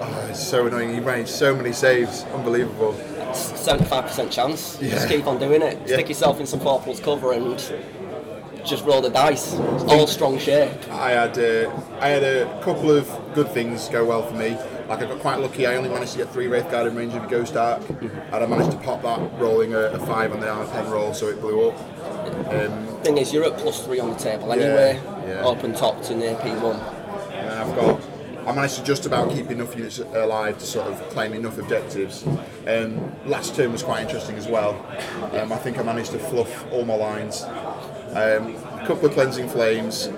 Oh, 0.00 0.26
it's 0.30 0.42
so 0.44 0.66
annoying. 0.66 0.92
He 0.94 1.00
made 1.00 1.28
so 1.28 1.54
many 1.54 1.72
saves, 1.72 2.24
unbelievable. 2.34 2.92
75% 3.32 4.30
chance. 4.30 4.78
Yeah. 4.80 4.90
Just 4.90 5.08
keep 5.08 5.26
on 5.26 5.38
doing 5.38 5.62
it. 5.62 5.78
Yeah. 5.86 5.94
Stick 5.94 6.08
yourself 6.08 6.40
in 6.40 6.46
some 6.46 6.60
plus 6.60 7.00
cover 7.00 7.32
and 7.32 7.58
just 8.64 8.84
roll 8.84 9.00
the 9.02 9.10
dice. 9.10 9.54
All 9.88 10.06
strong 10.06 10.38
shape. 10.38 10.70
I 10.90 11.10
had 11.10 11.38
uh, 11.38 11.70
I 12.00 12.08
had 12.08 12.22
a 12.22 12.60
couple 12.62 12.90
of 12.90 13.08
good 13.34 13.48
things 13.50 13.88
go 13.88 14.04
well 14.04 14.22
for 14.22 14.34
me. 14.34 14.56
Like 14.88 15.02
I 15.02 15.06
got 15.06 15.18
quite 15.20 15.38
lucky. 15.40 15.66
I 15.66 15.76
only 15.76 15.88
managed 15.90 16.12
to 16.12 16.18
get 16.18 16.30
three 16.32 16.46
Wraith 16.46 16.70
Guard 16.70 16.86
in 16.86 16.94
range 16.94 17.14
of 17.14 17.28
Ghost 17.28 17.56
Ark, 17.56 17.82
and 17.88 18.34
I 18.34 18.46
managed 18.46 18.72
to 18.72 18.78
pop 18.78 19.02
that 19.02 19.18
rolling 19.40 19.72
a, 19.74 19.78
a 19.78 19.98
five 20.06 20.32
on 20.32 20.40
the 20.40 20.46
pen 20.72 20.90
roll, 20.90 21.14
so 21.14 21.28
it 21.28 21.40
blew 21.40 21.68
up. 21.68 21.78
Um, 22.52 22.86
Thing 23.02 23.18
is, 23.18 23.32
you're 23.32 23.44
at 23.44 23.56
plus 23.58 23.84
three 23.84 24.00
on 24.00 24.10
the 24.10 24.16
table 24.16 24.52
anyway. 24.52 25.00
yeah. 25.26 25.42
Open 25.44 25.74
top 25.74 26.02
to 26.04 26.14
AP1. 26.14 26.92
And 27.32 27.50
I've 27.50 27.74
got, 27.76 28.00
I 28.46 28.52
managed 28.52 28.76
to 28.76 28.84
just 28.84 29.06
about 29.06 29.30
keep 29.30 29.50
enough 29.50 29.74
units 29.76 29.98
alive 29.98 30.58
to 30.58 30.66
sort 30.66 30.86
of 30.88 31.00
claim 31.10 31.32
enough 31.32 31.58
objectives. 31.58 32.26
Um, 32.66 33.12
last 33.24 33.56
turn 33.56 33.72
was 33.72 33.82
quite 33.82 34.02
interesting 34.02 34.36
as 34.36 34.46
well. 34.46 34.74
Um, 35.32 35.52
I 35.52 35.56
think 35.56 35.78
I 35.78 35.82
managed 35.82 36.12
to 36.12 36.18
fluff 36.18 36.70
all 36.72 36.84
my 36.84 36.94
lines. 36.94 37.42
Um, 37.42 38.54
a 38.78 38.84
couple 38.86 39.06
of 39.06 39.12
cleansing 39.12 39.48
flames 39.48 40.08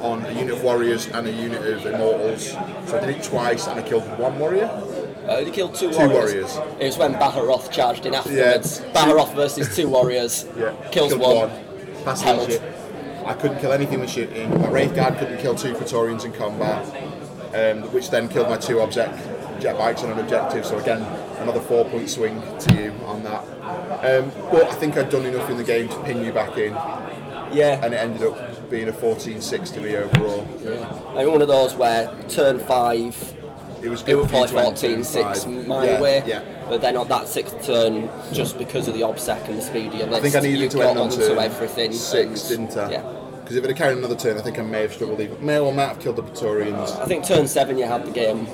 on 0.00 0.24
a 0.26 0.32
unit 0.32 0.54
of 0.54 0.62
warriors 0.64 1.06
and 1.08 1.26
a 1.26 1.32
unit 1.32 1.62
of 1.66 1.84
immortals. 1.86 2.50
So 2.50 2.98
I 2.98 3.06
did 3.06 3.16
it 3.16 3.22
twice 3.24 3.66
and 3.66 3.78
I 3.78 3.82
killed 3.82 4.04
one 4.18 4.38
warrior. 4.38 4.66
Uh, 5.28 5.38
you 5.38 5.52
killed 5.52 5.74
two, 5.74 5.90
Two 5.92 5.98
warriors. 6.08 6.54
warriors. 6.56 6.56
It 6.80 6.86
was 6.86 6.98
when 6.98 7.12
Baharoth 7.14 7.70
charged 7.70 8.06
in 8.06 8.14
afterwards. 8.14 8.80
Baharoth 8.92 9.34
versus 9.34 9.74
two 9.74 9.88
warriors. 9.88 10.46
Yeah, 10.56 10.72
Kills 10.90 11.14
one. 11.14 11.50
Passed 12.04 12.22
Held. 12.24 12.50
I 13.24 13.34
couldn't 13.34 13.60
kill 13.60 13.70
anything 13.72 14.00
with 14.00 14.10
shooting. 14.10 14.50
My 14.60 14.68
Wraith 14.68 14.96
Guard 14.96 15.16
couldn't 15.18 15.38
kill 15.38 15.54
two 15.54 15.74
Praetorians 15.74 16.24
in 16.24 16.32
combat, 16.32 16.84
um, 17.54 17.82
which 17.92 18.10
then 18.10 18.28
killed 18.28 18.48
my 18.48 18.56
two 18.56 18.80
object 18.80 19.16
jet 19.60 19.76
bikes 19.78 20.02
on 20.02 20.10
an 20.10 20.18
objective. 20.18 20.64
So 20.66 20.78
again, 20.78 21.02
another 21.40 21.60
four 21.60 21.84
point 21.84 22.08
swing 22.10 22.40
to 22.60 22.74
you 22.74 22.92
on 23.06 23.22
that. 23.24 23.42
Um, 24.04 24.32
but 24.50 24.64
I 24.68 24.74
think 24.74 24.96
I'd 24.96 25.10
done 25.10 25.24
enough 25.26 25.48
in 25.50 25.56
the 25.56 25.64
game 25.64 25.88
to 25.88 26.02
pin 26.02 26.24
you 26.24 26.32
back 26.32 26.56
in, 26.58 26.72
Yeah. 27.52 27.80
and 27.84 27.94
it 27.94 27.96
ended 27.98 28.22
up 28.26 28.70
being 28.70 28.88
a 28.88 28.92
14-6 28.92 29.70
to 29.74 29.80
me 29.80 29.96
overall. 29.96 30.46
I 31.14 31.22
mean, 31.22 31.30
one 31.32 31.42
of 31.42 31.48
those 31.48 31.74
where 31.74 32.10
turn 32.28 32.58
five, 32.58 33.14
It 33.82 33.88
was 33.88 34.00
it 34.02 34.06
good 34.06 34.16
was 34.16 34.30
for 34.30 34.36
you 34.38 34.46
probably 34.48 34.48
to 34.48 34.58
end 34.58 34.76
14 34.78 34.94
turn 34.94 35.04
6 35.04 35.44
five. 35.44 35.66
my 35.66 35.84
yeah, 35.84 36.00
way. 36.00 36.22
Yeah. 36.26 36.42
But 36.68 36.80
then 36.80 36.96
on 36.96 37.06
that 37.08 37.28
sixth 37.28 37.64
turn, 37.66 38.08
just 38.32 38.56
because 38.58 38.88
of 38.88 38.94
the 38.94 39.02
obsec 39.02 39.46
and 39.48 39.58
the 39.58 39.62
speed 39.62 39.92
list, 39.92 40.08
I 40.12 40.20
think 40.20 40.34
I 40.34 40.40
needed 40.40 40.60
you 40.60 40.68
to 40.70 40.76
got 40.78 40.86
end 40.90 40.98
on 40.98 41.04
onto 41.10 41.18
turn 41.18 41.38
everything. 41.38 41.92
six, 41.92 42.50
and- 42.50 42.68
didn't 42.70 42.76
I? 42.84 42.90
Yeah. 42.92 43.02
Because 43.52 43.64
if 43.66 43.70
it 43.70 43.76
had 43.76 43.84
carried 43.84 43.98
another 43.98 44.16
turn, 44.16 44.38
I 44.38 44.40
think 44.40 44.58
I 44.58 44.62
may 44.62 44.80
have 44.80 44.94
struggled 44.94 45.20
even. 45.20 45.44
May 45.44 45.58
or 45.58 45.74
might 45.74 45.88
have 45.88 46.00
killed 46.00 46.16
the 46.16 46.22
Praetorians. 46.22 46.92
I 46.92 47.04
think 47.04 47.22
turn 47.26 47.46
seven 47.46 47.76
you 47.76 47.84
had 47.84 48.06
the 48.06 48.10
game 48.10 48.46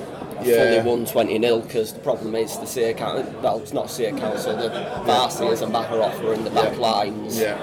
Yeah. 0.43 0.81
fully 0.81 0.89
won 0.97 1.05
20 1.05 1.39
0 1.39 1.59
because 1.59 1.93
the 1.93 2.01
problem 2.01 2.35
is 2.35 2.57
the 2.57 2.65
Seer 2.65 2.93
Council, 2.93 3.33
well, 3.41 3.59
it's 3.59 3.71
not 3.71 3.89
Seer 3.89 4.11
Council, 4.11 4.39
so 4.39 4.55
the 4.57 4.69
Farseers 5.05 5.61
and 5.61 5.71
Baharoth 5.71 6.21
were 6.21 6.33
in 6.33 6.43
the 6.43 6.49
back 6.49 6.73
Yeah. 6.73 6.81
lines. 6.81 7.39
Yeah. 7.39 7.57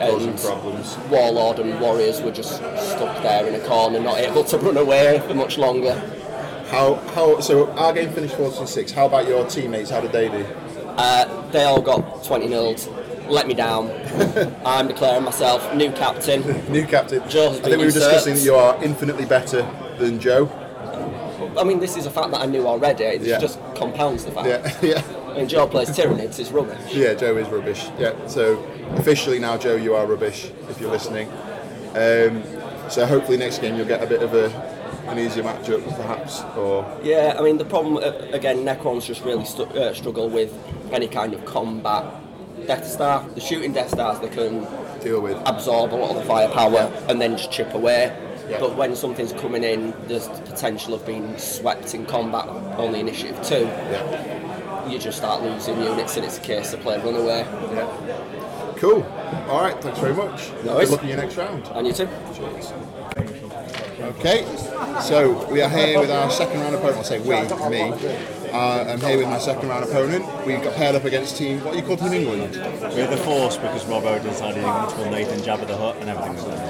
And 0.00 0.36
problems. 0.40 0.96
Warlord 1.10 1.60
and 1.60 1.80
Warriors 1.80 2.20
were 2.22 2.32
just 2.32 2.54
stuck 2.56 3.22
there 3.22 3.46
in 3.46 3.54
a 3.54 3.60
corner, 3.60 4.00
not 4.00 4.18
able 4.18 4.42
to 4.42 4.58
run 4.58 4.76
away 4.76 5.20
for 5.28 5.34
much 5.34 5.58
longer. 5.58 5.94
How 6.72 6.94
how 7.14 7.38
so 7.38 7.68
our 7.72 7.92
game 7.92 8.10
finished 8.10 8.34
14-6. 8.34 8.90
How 8.90 9.06
about 9.06 9.28
your 9.28 9.44
teammates? 9.46 9.90
How 9.90 10.00
did 10.00 10.10
they 10.10 10.28
do? 10.28 10.44
Uh, 10.96 11.50
they 11.52 11.62
all 11.62 11.80
got 11.80 12.24
20 12.24 12.48
0 12.48 12.74
let 13.30 13.46
me 13.46 13.54
down. 13.54 13.90
I'm 14.66 14.88
declaring 14.88 15.24
myself 15.24 15.74
new 15.74 15.90
captain. 15.92 16.42
New 16.72 16.86
captain. 16.86 17.22
Joe's 17.28 17.58
I 17.58 17.62
think 17.62 17.78
we 17.78 17.84
were 17.86 17.90
discussing 17.90 18.34
that 18.34 18.42
you 18.42 18.54
are 18.54 18.82
infinitely 18.82 19.24
better 19.26 19.62
than 19.98 20.18
Joe. 20.20 20.48
I 21.58 21.64
mean, 21.64 21.80
this 21.80 21.96
is 21.96 22.06
a 22.06 22.10
fact 22.10 22.30
that 22.32 22.40
I 22.40 22.46
knew 22.46 22.66
already. 22.66 23.04
It 23.04 23.22
Yeah. 23.22 23.38
just 23.38 23.58
compounds 23.74 24.24
the 24.24 24.30
fact. 24.32 24.46
Yeah, 24.46 24.78
yeah, 24.82 25.30
I 25.32 25.38
mean, 25.38 25.48
Joe 25.48 25.66
plays 25.66 25.90
Tyranids, 25.90 26.38
it's 26.38 26.50
rubbish. 26.50 26.92
yeah. 26.94 27.14
Joe 27.14 27.36
is 27.36 27.48
rubbish. 27.48 27.88
Yeah. 27.98 28.14
So 28.26 28.62
officially 28.96 29.38
now, 29.38 29.56
Joe, 29.56 29.76
you 29.76 29.94
are 29.94 30.06
rubbish. 30.06 30.50
If 30.68 30.80
you're 30.80 30.90
listening. 30.90 31.28
Um, 31.90 32.42
so 32.88 33.04
hopefully 33.06 33.36
next 33.36 33.58
game 33.60 33.76
you'll 33.76 33.86
get 33.86 34.02
a 34.02 34.06
bit 34.06 34.22
of 34.22 34.34
a 34.34 34.46
an 35.08 35.18
easier 35.18 35.42
matchup, 35.42 35.82
perhaps, 35.96 36.42
or 36.56 36.84
Yeah, 37.02 37.34
I 37.36 37.42
mean 37.42 37.58
the 37.58 37.64
problem 37.64 37.96
uh, 37.96 38.12
again, 38.32 38.58
Necrons 38.64 39.06
just 39.06 39.24
really 39.24 39.44
stu- 39.44 39.64
uh, 39.64 39.92
struggle 39.92 40.28
with 40.28 40.52
any 40.92 41.08
kind 41.08 41.34
of 41.34 41.44
combat. 41.44 42.04
Death 42.70 42.86
Star, 42.86 43.26
the 43.34 43.40
shooting 43.40 43.72
Death 43.72 43.90
Stars, 43.90 44.20
they 44.20 44.28
can 44.28 44.64
deal 45.02 45.20
with. 45.20 45.36
absorb 45.44 45.92
a 45.92 45.96
lot 45.96 46.10
of 46.10 46.16
the 46.18 46.22
firepower 46.22 46.72
Yeah. 46.72 46.90
and 47.08 47.20
then 47.20 47.36
just 47.36 47.50
chip 47.50 47.74
away. 47.74 48.16
Yeah. 48.48 48.60
But 48.60 48.76
when 48.76 48.94
something's 48.94 49.32
coming 49.32 49.64
in, 49.64 49.92
there's 50.06 50.28
the 50.28 50.40
potential 50.42 50.94
of 50.94 51.04
being 51.04 51.36
swept 51.36 51.96
in 51.96 52.06
combat. 52.06 52.46
Only 52.78 53.00
initiative 53.00 53.42
two, 53.42 53.64
Yeah. 53.90 54.88
you 54.88 55.00
just 55.00 55.18
start 55.18 55.42
losing 55.42 55.82
units, 55.82 56.16
and 56.16 56.24
it's 56.24 56.38
a 56.38 56.42
case 56.42 56.72
of 56.72 56.78
play 56.82 56.98
runaway. 56.98 57.44
Yeah. 57.74 57.88
Cool. 58.76 59.04
All 59.48 59.62
right. 59.62 59.76
Thanks 59.82 59.98
very 59.98 60.14
much. 60.14 60.50
No 60.50 60.62
Good 60.62 60.74
worries. 60.76 60.90
luck 60.92 61.02
in 61.02 61.08
your 61.08 61.16
next 61.18 61.36
round. 61.38 61.68
And 61.74 61.88
you 61.88 61.92
too. 61.92 62.08
Cheers. 62.36 62.72
Okay, 64.18 64.44
so 65.02 65.44
we 65.50 65.60
are 65.60 65.68
here 65.68 65.98
with 66.00 66.10
our 66.10 66.30
second 66.30 66.60
round 66.60 66.74
opponent. 66.76 66.98
I'll 66.98 67.04
say 67.04 67.18
we, 67.18 67.30
me. 67.70 67.92
Uh, 68.52 68.84
I'm 68.88 69.00
here 69.00 69.16
with 69.18 69.28
my 69.28 69.38
second 69.38 69.68
round 69.68 69.84
opponent. 69.84 70.24
We've 70.44 70.62
got 70.62 70.74
paired 70.74 70.94
up 70.96 71.04
against 71.04 71.36
team. 71.36 71.62
What 71.64 71.72
do 71.72 71.78
you 71.78 71.84
call 71.84 71.96
Team 71.96 72.12
England? 72.12 72.56
We're 72.94 73.06
the 73.06 73.16
force 73.18 73.56
because 73.56 73.86
Rob 73.86 74.02
Robbo 74.02 74.22
decided 74.22 74.58
he 74.58 74.64
wanted 74.64 74.90
to 74.90 74.96
call 74.96 75.10
Nathan 75.10 75.38
Jabba 75.40 75.66
the 75.66 75.76
Hutt 75.76 75.96
and 75.96 76.10
everything 76.10 76.34
was 76.34 76.44
done. 76.44 76.60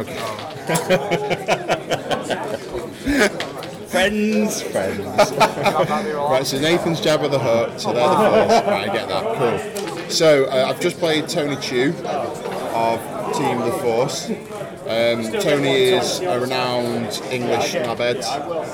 Okay. 0.00 0.18
Friends, 3.88 4.60
friends. 4.62 4.98
Right, 6.28 6.46
so 6.46 6.58
Nathan's 6.60 7.00
Jabba 7.00 7.30
the 7.30 7.38
Hutt, 7.38 7.80
so 7.80 7.92
they're 7.92 8.06
the 8.06 8.14
force. 8.14 8.66
Right, 8.66 8.88
I 8.88 8.92
get 8.92 9.08
that. 9.08 9.36
Cool. 9.38 10.10
So 10.10 10.44
uh, 10.44 10.66
I've 10.68 10.80
just 10.80 10.98
played 10.98 11.26
Tony 11.26 11.56
Chu 11.56 11.94
of 12.74 13.00
Team 13.34 13.60
The 13.60 13.72
Force. 13.82 14.30
Um, 14.88 15.30
Tony 15.42 15.68
is 15.70 16.20
a 16.20 16.40
renowned 16.40 17.20
English 17.30 17.74
knobhead 17.74 18.24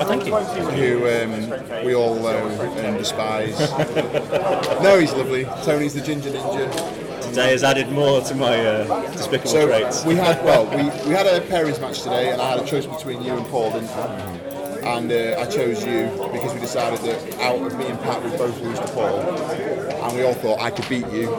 thank 0.07 0.25
you. 0.27 0.37
who 0.37 1.09
um, 1.09 1.85
we 1.85 1.93
all 1.95 2.15
know 2.15 2.37
and 2.77 2.97
despise. 2.97 3.59
no, 4.81 4.99
he's 5.01 5.13
lovely. 5.13 5.45
Tony's 5.65 5.95
the 5.95 6.01
ginger 6.01 6.31
ninja. 6.31 7.21
Today 7.29 7.51
has 7.51 7.65
added 7.65 7.89
more 7.91 8.21
to 8.21 8.35
my 8.37 8.65
uh, 8.65 9.13
despicable 9.13 9.51
So 9.51 9.67
traits. 9.67 10.05
we 10.05 10.15
had 10.15 10.45
well, 10.45 10.67
we, 10.67 10.85
we 11.09 11.15
had 11.15 11.27
a 11.27 11.41
pairings 11.41 11.81
match 11.81 12.03
today, 12.03 12.31
and 12.31 12.41
I 12.41 12.51
had 12.51 12.61
a 12.61 12.67
choice 12.67 12.87
between 12.87 13.21
you 13.23 13.33
and 13.33 13.45
Paul, 13.47 13.73
didn't 13.73 13.91
I? 13.91 14.54
And 14.85 15.11
uh, 15.11 15.41
I 15.41 15.47
chose 15.47 15.83
you 15.85 16.11
because 16.31 16.53
we 16.53 16.61
decided 16.61 17.01
that 17.01 17.41
out 17.41 17.61
of 17.61 17.79
me 17.79 17.87
and 17.87 17.99
Pat, 18.01 18.23
we 18.23 18.31
both 18.37 18.61
lose 18.61 18.79
to 18.79 18.87
Paul, 18.89 19.19
and 19.19 20.17
we 20.17 20.25
all 20.25 20.35
thought 20.35 20.61
I 20.61 20.71
could 20.71 20.87
beat 20.91 21.07
you 21.11 21.33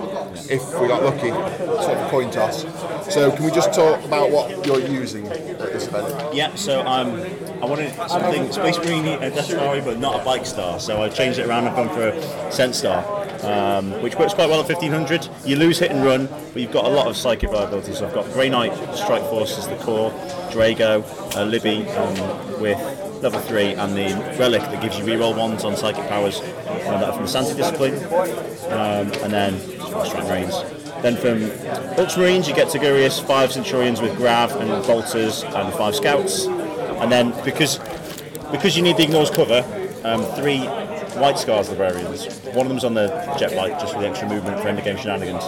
if 0.50 0.62
we 0.80 0.88
got 0.88 1.04
lucky, 1.04 1.30
sort 1.30 1.98
of 1.98 2.08
a 2.08 2.10
coin 2.10 2.32
toss. 2.32 2.64
So 3.14 3.32
can 3.32 3.46
we 3.46 3.52
just 3.52 3.72
talk 3.74 4.04
about 4.04 4.32
what 4.32 4.66
you're 4.66 4.80
using 4.80 5.28
at 5.28 5.60
this 5.60 5.88
event? 5.88 6.34
Yeah, 6.34 6.56
so 6.56 6.82
um, 6.88 7.22
I 7.62 7.66
wanted 7.66 7.94
something 8.10 8.52
Space 8.52 8.78
Marine 8.80 9.08
uh, 9.08 9.30
Death 9.30 9.46
Star, 9.46 9.80
but 9.82 10.00
not 10.00 10.22
a 10.22 10.26
bike 10.26 10.46
star. 10.48 10.80
So 10.80 11.04
I 11.04 11.10
changed 11.10 11.38
it 11.38 11.48
around. 11.48 11.68
I've 11.68 11.76
gone 11.76 11.90
for 11.90 12.08
a 12.08 12.52
Scent 12.52 12.74
Star, 12.74 13.06
um, 13.46 13.92
which 14.02 14.16
works 14.16 14.34
quite 14.34 14.50
well 14.50 14.62
at 14.62 14.68
1500. 14.68 15.30
You 15.46 15.56
lose 15.58 15.78
hit 15.78 15.92
and 15.92 16.04
run, 16.04 16.26
but 16.26 16.62
you've 16.62 16.72
got 16.72 16.86
a 16.86 16.90
lot 16.90 17.08
of 17.08 17.16
psychic 17.16 17.52
viability. 17.52 17.94
So 17.94 18.08
I've 18.08 18.14
got 18.14 18.26
Grey 18.34 18.50
Knight 18.50 18.74
Strike 18.96 19.24
Force 19.24 19.58
as 19.60 19.68
the 19.68 19.78
core, 19.78 20.10
Draigo, 20.52 21.04
uh, 21.36 21.44
Libby 21.46 21.88
um, 21.90 22.60
with 22.60 23.05
level 23.22 23.40
3, 23.40 23.74
and 23.74 23.96
the 23.96 24.38
Relic 24.38 24.62
that 24.62 24.82
gives 24.82 24.98
you 24.98 25.06
reroll 25.06 25.38
ones 25.38 25.64
on 25.64 25.76
psychic 25.76 26.08
powers, 26.08 26.42
that 26.42 27.14
from 27.14 27.24
the 27.24 27.28
Sanctic 27.28 27.58
Discipline, 27.58 27.96
um, 28.72 29.12
and 29.24 29.34
then 29.34 29.60
Strike 30.06 30.28
Marines. 30.28 30.56
Then 31.02 31.18
from 31.18 31.40
Ultramarines, 31.98 32.48
you 32.48 32.56
get 32.56 32.70
Tigurius, 32.70 33.24
five 33.24 33.52
Centurions 33.52 34.02
with 34.02 34.16
Grav 34.18 34.52
and 34.56 34.70
Bolters, 34.88 35.44
and 35.44 35.74
five 35.74 35.96
Scouts. 35.96 36.46
And 36.46 37.12
then 37.12 37.34
because 37.44 37.80
because 38.52 38.78
you 38.78 38.84
need 38.84 38.98
the 38.98 39.04
Ignores 39.04 39.30
cover, 39.30 39.64
um, 40.04 40.24
three 40.36 40.62
White 41.20 41.38
Scars 41.38 41.70
librarians. 41.70 42.26
One 42.54 42.66
of 42.66 42.70
them's 42.70 42.84
on 42.84 42.94
the 42.94 43.08
jet 43.38 43.56
bike, 43.56 43.80
just 43.80 43.94
for 43.94 44.02
the 44.02 44.08
extra 44.08 44.28
movement 44.28 44.60
for 44.62 44.68
end 44.68 44.80
of 44.80 44.86
game 44.86 44.98
shenanigans. 44.98 45.44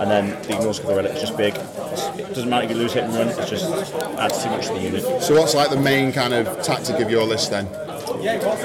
And 0.00 0.10
then 0.10 0.30
the 0.44 0.56
Ignores 0.56 0.78
cover 0.78 0.96
relic 0.96 1.12
is 1.12 1.20
just 1.20 1.36
big. 1.36 1.54
It 1.54 2.34
doesn't 2.34 2.48
matter 2.48 2.64
if 2.64 2.70
you 2.70 2.76
lose 2.76 2.94
hit 2.94 3.04
and 3.04 3.14
run, 3.14 3.28
it 3.28 3.46
just 3.46 3.70
adds 4.18 4.42
too 4.42 4.48
much 4.48 4.68
to 4.68 4.72
the 4.72 4.80
unit. 4.80 5.22
So 5.22 5.38
what's 5.38 5.54
like 5.54 5.68
the 5.68 5.80
main 5.80 6.10
kind 6.10 6.32
of 6.32 6.62
tactic 6.62 7.00
of 7.00 7.10
your 7.10 7.24
list 7.24 7.50
then? 7.50 7.68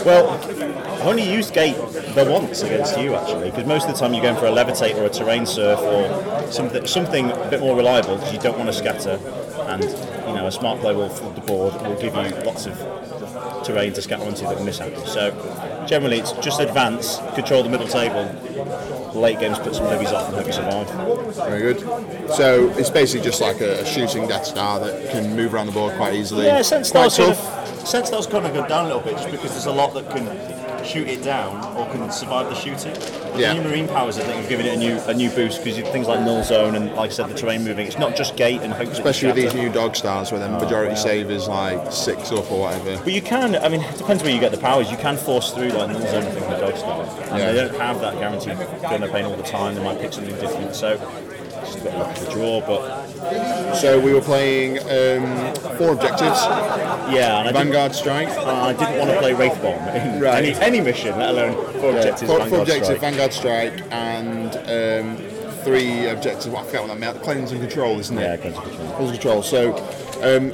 Well, 0.05 0.29
I've 0.29 1.07
only 1.07 1.29
used 1.29 1.53
gate 1.53 1.75
the 1.75 2.25
once 2.29 2.61
against 2.61 2.97
you 2.97 3.15
actually, 3.15 3.51
because 3.51 3.65
most 3.65 3.87
of 3.87 3.93
the 3.93 3.99
time 3.99 4.13
you're 4.13 4.23
going 4.23 4.37
for 4.37 4.45
a 4.45 4.49
levitate 4.49 4.95
or 4.95 5.05
a 5.05 5.09
terrain 5.09 5.45
surf 5.45 5.79
or 5.79 6.51
something 6.51 6.87
something 6.87 7.29
a 7.31 7.49
bit 7.49 7.59
more 7.59 7.75
reliable 7.75 8.15
because 8.15 8.33
you 8.33 8.39
don't 8.39 8.57
want 8.57 8.69
to 8.69 8.73
scatter, 8.73 9.19
and 9.67 9.83
you 9.83 10.33
know 10.33 10.47
a 10.47 10.51
smart 10.51 10.79
play 10.79 10.95
will 10.95 11.09
flood 11.09 11.35
the 11.35 11.41
board 11.41 11.73
will 11.81 11.95
give 12.01 12.15
you 12.15 12.43
lots 12.45 12.65
of 12.65 12.77
terrain 13.63 13.93
to 13.93 14.01
scatter 14.01 14.23
onto 14.23 14.45
that 14.45 14.57
will 14.57 14.65
miss 14.65 14.81
out. 14.81 14.95
So 15.07 15.85
generally 15.87 16.19
it's 16.19 16.31
just 16.33 16.59
advance, 16.59 17.17
control 17.35 17.61
the 17.61 17.69
middle 17.69 17.87
table. 17.87 18.23
Late 19.15 19.39
games 19.39 19.57
put 19.57 19.73
some 19.73 19.85
heavies 19.85 20.11
off 20.11 20.27
and 20.27 20.35
hope 20.35 20.45
you 20.45 20.53
survive. 20.53 21.35
Very 21.35 21.73
good. 21.73 21.79
So 22.35 22.69
it's 22.77 22.89
basically 22.89 23.23
just 23.23 23.39
like 23.39 23.61
a, 23.61 23.81
a 23.81 23.85
shooting 23.85 24.27
Death 24.27 24.45
Star 24.45 24.79
that 24.79 25.09
can 25.11 25.35
move 25.35 25.53
around 25.53 25.67
the 25.67 25.71
board 25.71 25.95
quite 25.95 26.13
easily. 26.13 26.45
Yeah, 26.45 26.61
sense 26.61 26.91
quite 26.91 27.11
style's 27.11 27.37
kind 27.37 27.63
of 27.71 27.87
sense 27.87 28.07
style's 28.07 28.27
kind 28.27 28.45
of 28.45 28.53
gone 28.53 28.67
down 28.67 28.85
a 28.85 28.87
little 28.87 29.01
bit 29.01 29.13
just 29.13 29.31
because 29.31 29.51
there's 29.51 29.67
a 29.67 29.71
lot 29.71 29.93
that 29.93 30.09
can 30.09 30.25
shoot 30.85 31.07
it 31.07 31.23
down 31.23 31.75
or 31.75 31.85
can 31.91 32.11
survive 32.11 32.49
the 32.49 32.55
shooting. 32.55 32.95
Yeah. 33.39 33.53
The 33.53 33.61
new 33.61 33.69
marine 33.69 33.87
powers, 33.87 34.17
I 34.17 34.21
think, 34.23 34.39
have 34.41 34.49
given 34.49 34.65
it 34.65 34.75
a 34.75 34.77
new 34.77 34.97
a 35.07 35.13
new 35.13 35.29
boost 35.29 35.63
because 35.63 35.79
things 35.89 36.07
like 36.07 36.21
null 36.21 36.43
zone 36.43 36.75
and, 36.75 36.93
like 36.95 37.11
I 37.11 37.13
said, 37.13 37.29
the 37.29 37.33
terrain 37.33 37.63
moving. 37.63 37.87
It's 37.87 37.97
not 37.97 38.15
just 38.15 38.35
gate 38.37 38.61
and 38.61 38.71
hope. 38.71 38.89
Especially 38.89 39.27
with 39.27 39.35
these 39.35 39.53
new 39.53 39.71
dog 39.71 39.95
stars 39.95 40.31
where 40.31 40.39
the 40.39 40.47
oh, 40.47 40.59
majority 40.59 40.95
save 40.95 41.29
is 41.29 41.47
like 41.47 41.91
six 41.91 42.31
up 42.31 42.51
or 42.51 42.61
whatever. 42.61 42.97
But 43.03 43.13
you 43.13 43.21
can, 43.21 43.55
I 43.57 43.69
mean, 43.69 43.81
it 43.81 43.97
depends 43.97 44.23
where 44.23 44.31
you 44.31 44.39
get 44.39 44.51
the 44.51 44.57
powers. 44.57 44.89
You 44.89 44.97
can 44.97 45.17
force 45.17 45.51
through 45.51 45.69
like 45.69 45.89
null 45.89 46.01
zone 46.01 46.23
and 46.23 46.33
things 46.33 46.47
with 46.47 46.59
dog 46.59 46.77
stars. 46.77 47.09
And 47.29 47.39
Yeah. 47.39 47.51
they 47.51 47.67
don't 47.67 47.79
have 47.79 47.99
that 48.01 48.17
guaranteed 48.19 48.57
gun 48.81 49.09
pain 49.11 49.25
all 49.25 49.35
the 49.35 49.43
time. 49.43 49.75
They 49.75 49.83
might 49.83 49.99
pick 49.99 50.13
something 50.13 50.35
different. 50.35 50.75
So 50.75 50.97
bit 51.85 51.93
of 51.93 51.99
luck 51.99 52.15
to 52.15 52.25
draw, 52.31 52.61
but 52.61 53.75
So 53.75 53.99
we 53.99 54.13
were 54.13 54.21
playing 54.21 54.79
um, 54.79 55.53
four 55.77 55.91
objectives. 55.93 56.41
yeah. 57.13 57.45
And 57.45 57.55
Vanguard 57.55 57.93
Strike. 57.95 58.29
I 58.29 58.73
didn't 58.73 58.97
want 58.99 59.11
to 59.11 59.17
play 59.19 59.33
Wraith 59.33 59.61
Bomb 59.61 59.87
in 59.89 60.19
Right. 60.21 60.43
any, 60.43 60.53
any 60.61 60.81
mission, 60.81 61.17
let 61.17 61.29
alone 61.29 61.53
four 61.79 61.91
Yeah, 61.91 61.97
objectives. 61.97 62.21
four, 62.29 62.39
Vanguard 62.39 62.49
four 62.49 62.59
objectives, 62.61 62.87
Strike. 62.87 63.01
Vanguard 63.01 63.33
Strike, 63.33 63.83
and 63.91 64.49
um, 64.77 65.17
three 65.63 66.07
objectives. 66.07 66.47
What 66.49 66.63
I 66.63 66.65
forget 66.65 66.81
what 66.81 66.87
that 66.89 66.99
meant. 66.99 67.21
Cleanse 67.23 67.51
and 67.51 67.61
control, 67.61 67.99
isn't 67.99 68.17
it? 68.17 68.21
Yeah, 68.21 68.37
cleanse 68.37 68.55
and 68.57 68.65
control. 68.65 68.87
Cleanse 68.97 69.11
and 69.11 69.19
control. 69.19 69.43
So 69.43 69.75
um, 70.23 70.53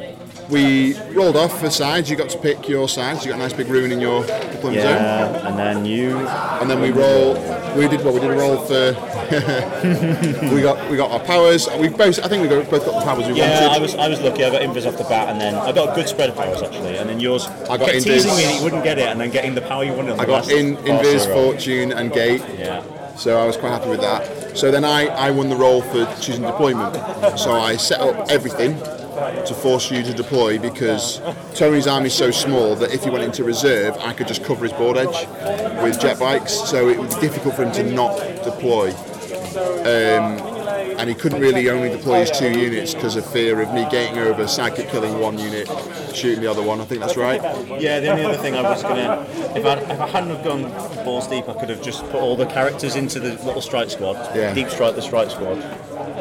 we 0.51 0.99
rolled 1.13 1.37
off 1.37 1.59
for 1.59 1.69
sides. 1.69 2.09
You 2.09 2.17
got 2.17 2.29
to 2.29 2.37
pick 2.37 2.67
your 2.67 2.87
sides. 2.89 3.25
You 3.25 3.31
got 3.31 3.39
a 3.39 3.43
nice 3.43 3.53
big 3.53 3.67
rune 3.67 3.91
in 3.91 4.01
your 4.01 4.21
deployment 4.25 4.81
zone. 4.81 4.95
Yeah, 4.95 5.47
and 5.47 5.57
then 5.57 5.85
you. 5.85 6.17
and 6.17 6.69
then 6.69 6.81
we 6.81 6.91
roll. 6.91 7.33
We 7.75 7.87
did 7.87 8.03
what 8.03 8.13
we 8.13 8.19
did 8.19 8.31
a 8.31 8.35
roll 8.37 8.57
for. 8.57 8.91
we 10.53 10.61
got 10.61 10.89
we 10.91 10.97
got 10.97 11.11
our 11.11 11.19
powers. 11.21 11.67
We 11.79 11.87
both. 11.87 12.19
I 12.19 12.27
think 12.27 12.43
we 12.43 12.49
got, 12.49 12.69
both 12.69 12.85
got 12.85 12.99
the 12.99 13.05
powers 13.05 13.27
we 13.27 13.33
Yeah, 13.35 13.61
wanted. 13.61 13.77
I 13.77 13.79
was 13.79 13.95
I 13.95 14.07
was 14.09 14.19
lucky. 14.19 14.43
I 14.43 14.49
got 14.49 14.61
invis 14.61 14.85
off 14.85 14.97
the 14.97 15.05
bat, 15.05 15.29
and 15.29 15.39
then 15.39 15.55
I 15.55 15.71
got 15.71 15.89
a 15.89 15.95
good 15.95 16.09
spread 16.09 16.29
of 16.29 16.35
powers 16.35 16.61
actually. 16.61 16.97
And 16.97 17.09
then 17.09 17.19
yours 17.19 17.47
I 17.47 17.77
got 17.77 17.89
kept 17.89 18.03
teasing 18.03 18.31
invis. 18.31 18.37
me 18.37 18.43
that 18.43 18.57
you 18.57 18.63
wouldn't 18.63 18.83
get 18.83 18.99
it, 18.99 19.07
and 19.07 19.19
then 19.21 19.31
getting 19.31 19.55
the 19.55 19.61
power 19.61 19.83
you 19.83 19.93
wanted. 19.93 20.13
On 20.13 20.19
I 20.19 20.25
got 20.25 20.49
in 20.51 20.75
invis, 20.77 21.31
fortune, 21.33 21.93
and 21.93 22.11
gate. 22.11 22.43
Yeah. 22.57 22.83
So 23.15 23.39
I 23.39 23.45
was 23.45 23.55
quite 23.55 23.69
happy 23.69 23.89
with 23.89 24.01
that. 24.01 24.57
So 24.57 24.71
then 24.71 24.83
I, 24.83 25.05
I 25.07 25.31
won 25.31 25.49
the 25.49 25.55
role 25.55 25.81
for 25.81 26.05
choosing 26.21 26.43
deployment. 26.43 26.95
So 27.37 27.53
I 27.53 27.77
set 27.77 28.01
up 28.01 28.29
everything 28.29 28.81
to 29.45 29.53
force 29.53 29.91
you 29.91 30.03
to 30.03 30.13
deploy 30.13 30.57
because 30.57 31.21
Tony's 31.55 31.87
army 31.87 32.07
is 32.07 32.13
so 32.13 32.31
small 32.31 32.75
that 32.75 32.93
if 32.93 33.03
he 33.03 33.09
went 33.09 33.23
into 33.23 33.43
reserve, 33.43 33.97
I 33.99 34.13
could 34.13 34.27
just 34.27 34.43
cover 34.43 34.63
his 34.63 34.73
board 34.73 34.97
edge 34.97 35.27
with 35.83 35.99
jet 35.99 36.19
bikes. 36.19 36.53
So 36.53 36.87
it 36.89 36.97
was 36.97 37.15
difficult 37.15 37.55
for 37.55 37.63
him 37.65 37.71
to 37.73 37.83
not 37.83 38.17
deploy. 38.43 38.91
Um, 39.81 40.39
and 40.97 41.09
he 41.09 41.15
couldn't 41.15 41.41
really 41.41 41.69
only 41.69 41.89
deploy 41.89 42.19
his 42.21 42.31
two 42.31 42.51
units 42.51 42.93
because 42.93 43.15
of 43.15 43.25
fear 43.25 43.59
of 43.61 43.73
me 43.73 43.87
getting 43.89 44.19
over, 44.19 44.47
psychic 44.47 44.87
killing 44.89 45.19
one 45.19 45.37
unit, 45.39 45.67
shooting 46.13 46.41
the 46.41 46.49
other 46.49 46.61
one. 46.61 46.79
I 46.79 46.85
think 46.85 47.01
that's 47.01 47.17
right. 47.17 47.41
Yeah, 47.81 47.99
the 47.99 48.09
only 48.11 48.23
other 48.25 48.37
thing 48.37 48.55
I 48.55 48.61
was 48.61 48.83
gonna, 48.83 49.25
if 49.55 49.65
I 49.65 49.73
if 49.79 49.99
I 49.99 50.07
hadn't 50.07 50.29
have 50.29 50.43
gone 50.43 50.63
balls 51.03 51.27
deep, 51.27 51.49
I 51.49 51.53
could 51.53 51.69
have 51.69 51.81
just 51.81 52.03
put 52.11 52.15
all 52.21 52.35
the 52.35 52.45
characters 52.45 52.95
into 52.95 53.19
the 53.19 53.33
little 53.43 53.61
strike 53.61 53.89
squad, 53.89 54.15
Yeah. 54.35 54.53
deep 54.53 54.69
strike 54.69 54.95
the 54.95 55.01
strike 55.01 55.31
squad. 55.31 55.57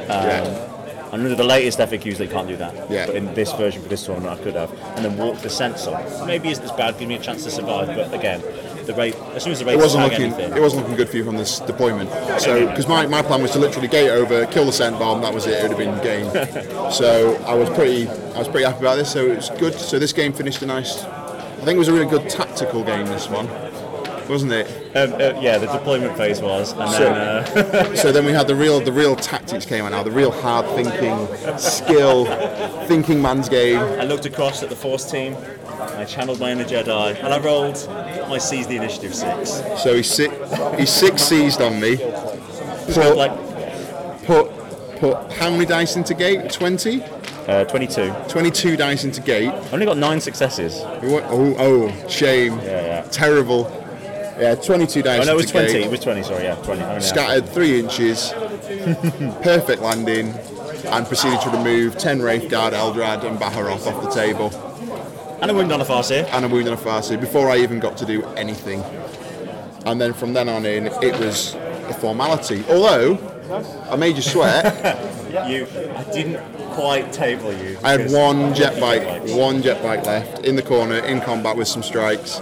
yeah. 0.09 0.77
And 1.13 1.23
under 1.23 1.35
the 1.35 1.45
latest 1.45 1.79
FAQs, 1.79 2.19
they 2.19 2.29
can't 2.29 2.47
do 2.47 2.57
that. 2.57 2.91
Yeah. 2.91 3.07
But 3.07 3.17
in 3.17 3.35
this 3.35 3.53
version 3.53 3.83
for 3.83 3.89
this 3.89 4.05
tournament, 4.07 4.39
I 4.39 4.43
could 4.43 4.55
have, 4.55 4.73
and 4.97 5.05
then 5.05 5.17
walk 5.17 5.39
the 5.39 5.51
sensor. 5.51 5.99
Maybe 6.25 6.51
isn't 6.51 6.65
as 6.65 6.73
bad, 6.73 6.99
give 6.99 7.09
me 7.09 7.17
a 7.17 7.21
chance 7.21 7.43
to 7.45 7.51
survive. 7.51 7.89
But 7.89 8.15
again, 8.15 8.41
the 8.87 8.95
rate 8.95 9.17
as 9.35 9.43
soon 9.43 9.53
as 9.53 9.59
the 9.59 9.65
rate 9.65 9.75
It 9.75 9.79
wasn't 9.79 10.05
looking. 10.05 10.33
anything, 10.33 10.53
It 10.57 10.61
wasn't 10.61 10.83
looking 10.83 10.97
good 10.97 11.09
for 11.09 11.17
you 11.17 11.25
from 11.25 11.37
this 11.37 11.59
deployment. 11.61 12.11
So, 12.41 12.67
because 12.69 12.87
my, 12.87 13.07
my 13.07 13.23
plan 13.23 13.43
was 13.43 13.51
to 13.53 13.59
literally 13.59 13.89
gate 13.89 14.11
over, 14.11 14.47
kill 14.47 14.65
the 14.67 14.73
scent 14.73 14.99
bomb. 14.99 15.21
That 15.21 15.35
was 15.35 15.47
it. 15.47 15.55
It 15.65 15.69
would 15.69 15.79
have 15.79 16.03
been 16.03 16.03
game. 16.03 16.91
so 16.93 17.37
I 17.45 17.55
was 17.55 17.69
pretty. 17.71 18.09
I 18.09 18.39
was 18.39 18.49
pretty 18.49 18.65
happy 18.65 18.79
about 18.81 18.97
this. 18.97 19.13
So 19.13 19.27
it 19.27 19.37
was 19.37 19.51
good. 19.51 19.75
So 19.75 19.99
this 19.99 20.13
game 20.13 20.33
finished 20.33 20.63
a 20.63 20.67
nice. 20.67 21.03
I 21.05 21.65
think 21.65 21.77
it 21.77 21.79
was 21.79 21.89
a 21.89 21.93
really 21.93 22.07
good 22.09 22.31
tactical 22.31 22.83
game. 22.85 23.07
This 23.07 23.29
one, 23.29 23.47
wasn't 24.31 24.53
it? 24.53 24.67
um, 24.97 25.13
uh, 25.15 25.39
yeah, 25.41 25.59
the 25.59 25.67
deployment 25.67 26.17
phase 26.17 26.41
was, 26.41 26.73
and 26.73 26.91
So- 26.93 26.99
then 27.01 27.15
uh, 27.77 27.95
So 27.97 28.13
then 28.13 28.25
we 28.25 28.33
had 28.33 28.47
the 28.47 28.55
real 28.55 28.81
the 28.81 28.93
real 28.93 29.17
tactics 29.17 29.67
came 29.67 29.85
out 29.85 29.91
now. 29.93 30.03
The 30.03 30.11
real 30.11 30.31
hard 30.31 30.67
thinking, 30.77 31.27
skill, 31.59 32.25
thinking 32.87 33.21
man's 33.21 33.49
game. 33.49 33.79
I 33.79 34.05
looked 34.05 34.27
across 34.27 34.63
at 34.63 34.69
the 34.71 34.77
Force 34.77 35.11
team. 35.11 35.37
I 35.97 36.05
channeled 36.05 36.41
my 36.41 36.51
inner 36.53 36.65
Jedi, 36.65 37.17
and 37.23 37.33
I 37.35 37.39
rolled 37.41 37.87
my 38.29 38.39
Seize 38.39 38.67
the 38.67 38.77
Initiative 38.77 39.15
six. 39.15 39.63
So 39.83 39.95
he 39.97 40.03
si- 40.03 40.31
he 40.79 40.87
six 40.87 41.23
seized 41.23 41.61
on 41.61 41.81
me. 41.81 41.97
So 41.97 43.03
Put, 43.03 43.17
like 43.17 44.25
put 44.25 44.51
put 44.99 45.33
how 45.33 45.51
many 45.51 45.65
dice 45.67 45.97
into 45.97 46.15
gate? 46.15 46.51
20? 46.53 47.03
uh, 47.49 47.65
22. 47.65 48.15
22 48.29 48.77
dice 48.77 49.05
into 49.05 49.21
gate. 49.21 49.49
I 49.49 49.71
only 49.73 49.87
got 49.87 49.97
nine 49.97 50.21
successes. 50.21 50.81
Oh, 50.85 51.55
oh, 51.59 52.09
shame. 52.09 52.59
Yeah, 52.59 52.65
yeah. 52.87 53.03
Terrible. 53.11 53.65
Yeah, 54.41 54.55
22 54.55 55.03
dice. 55.03 55.23
Oh 55.23 55.25
no, 55.27 55.33
it 55.35 55.37
was 55.37 55.51
20. 55.51 55.73
gate. 55.73 55.85
It 55.85 55.91
was 55.91 56.01
20. 56.01 56.23
Sorry, 56.23 56.45
yeah, 56.45 56.55
20. 56.57 56.81
I 56.81 56.85
only 56.85 56.95
had- 56.95 57.03
Scattered 57.03 57.49
three 57.49 57.79
inches. 57.79 58.33
perfect 59.43 59.83
landing. 59.83 60.35
And 60.87 61.07
proceeded 61.07 61.41
to 61.43 61.51
remove 61.51 61.99
10 61.99 62.23
Wraith 62.23 62.49
Guard, 62.51 62.73
Eldrad, 62.73 63.23
and 63.25 63.39
Baharroth 63.39 63.87
off 63.87 64.03
the 64.03 64.11
table. 64.11 64.51
And 65.43 65.51
a 65.51 65.55
wound 65.55 65.71
on 65.73 65.81
a 65.81 65.85
Farseer. 65.85 66.25
And 66.33 66.45
a 66.45 66.49
wound 66.49 66.69
on 66.69 66.75
a 66.75 66.77
Farseer 66.77 67.21
before 67.21 67.51
I 67.51 67.59
even 67.59 67.81
got 67.81 67.97
to 67.99 68.07
do 68.07 68.25
anything. 68.37 68.83
And 69.87 70.01
then 70.01 70.13
from 70.15 70.33
then 70.33 70.49
on 70.49 70.65
in, 70.67 70.87
it 70.87 71.19
was 71.19 71.55
a 71.55 71.95
formality. 71.95 72.65
Although, 72.69 73.19
I 73.91 73.97
made 73.97 74.17
you 74.17 74.23
sweat. 74.23 75.07
You, 75.31 75.65
I 75.97 76.03
didn't 76.13 76.45
quite 76.73 77.13
table 77.13 77.53
you. 77.53 77.79
I 77.85 77.93
had 77.93 78.11
one 78.11 78.53
jet 78.53 78.81
bike, 78.81 79.29
one 79.29 79.63
jet 79.63 79.81
bike 79.81 80.05
left 80.05 80.45
in 80.45 80.57
the 80.57 80.63
corner 80.63 80.97
in 80.99 81.21
combat 81.21 81.57
with 81.57 81.69
some 81.69 81.85
strikes. 81.85 82.41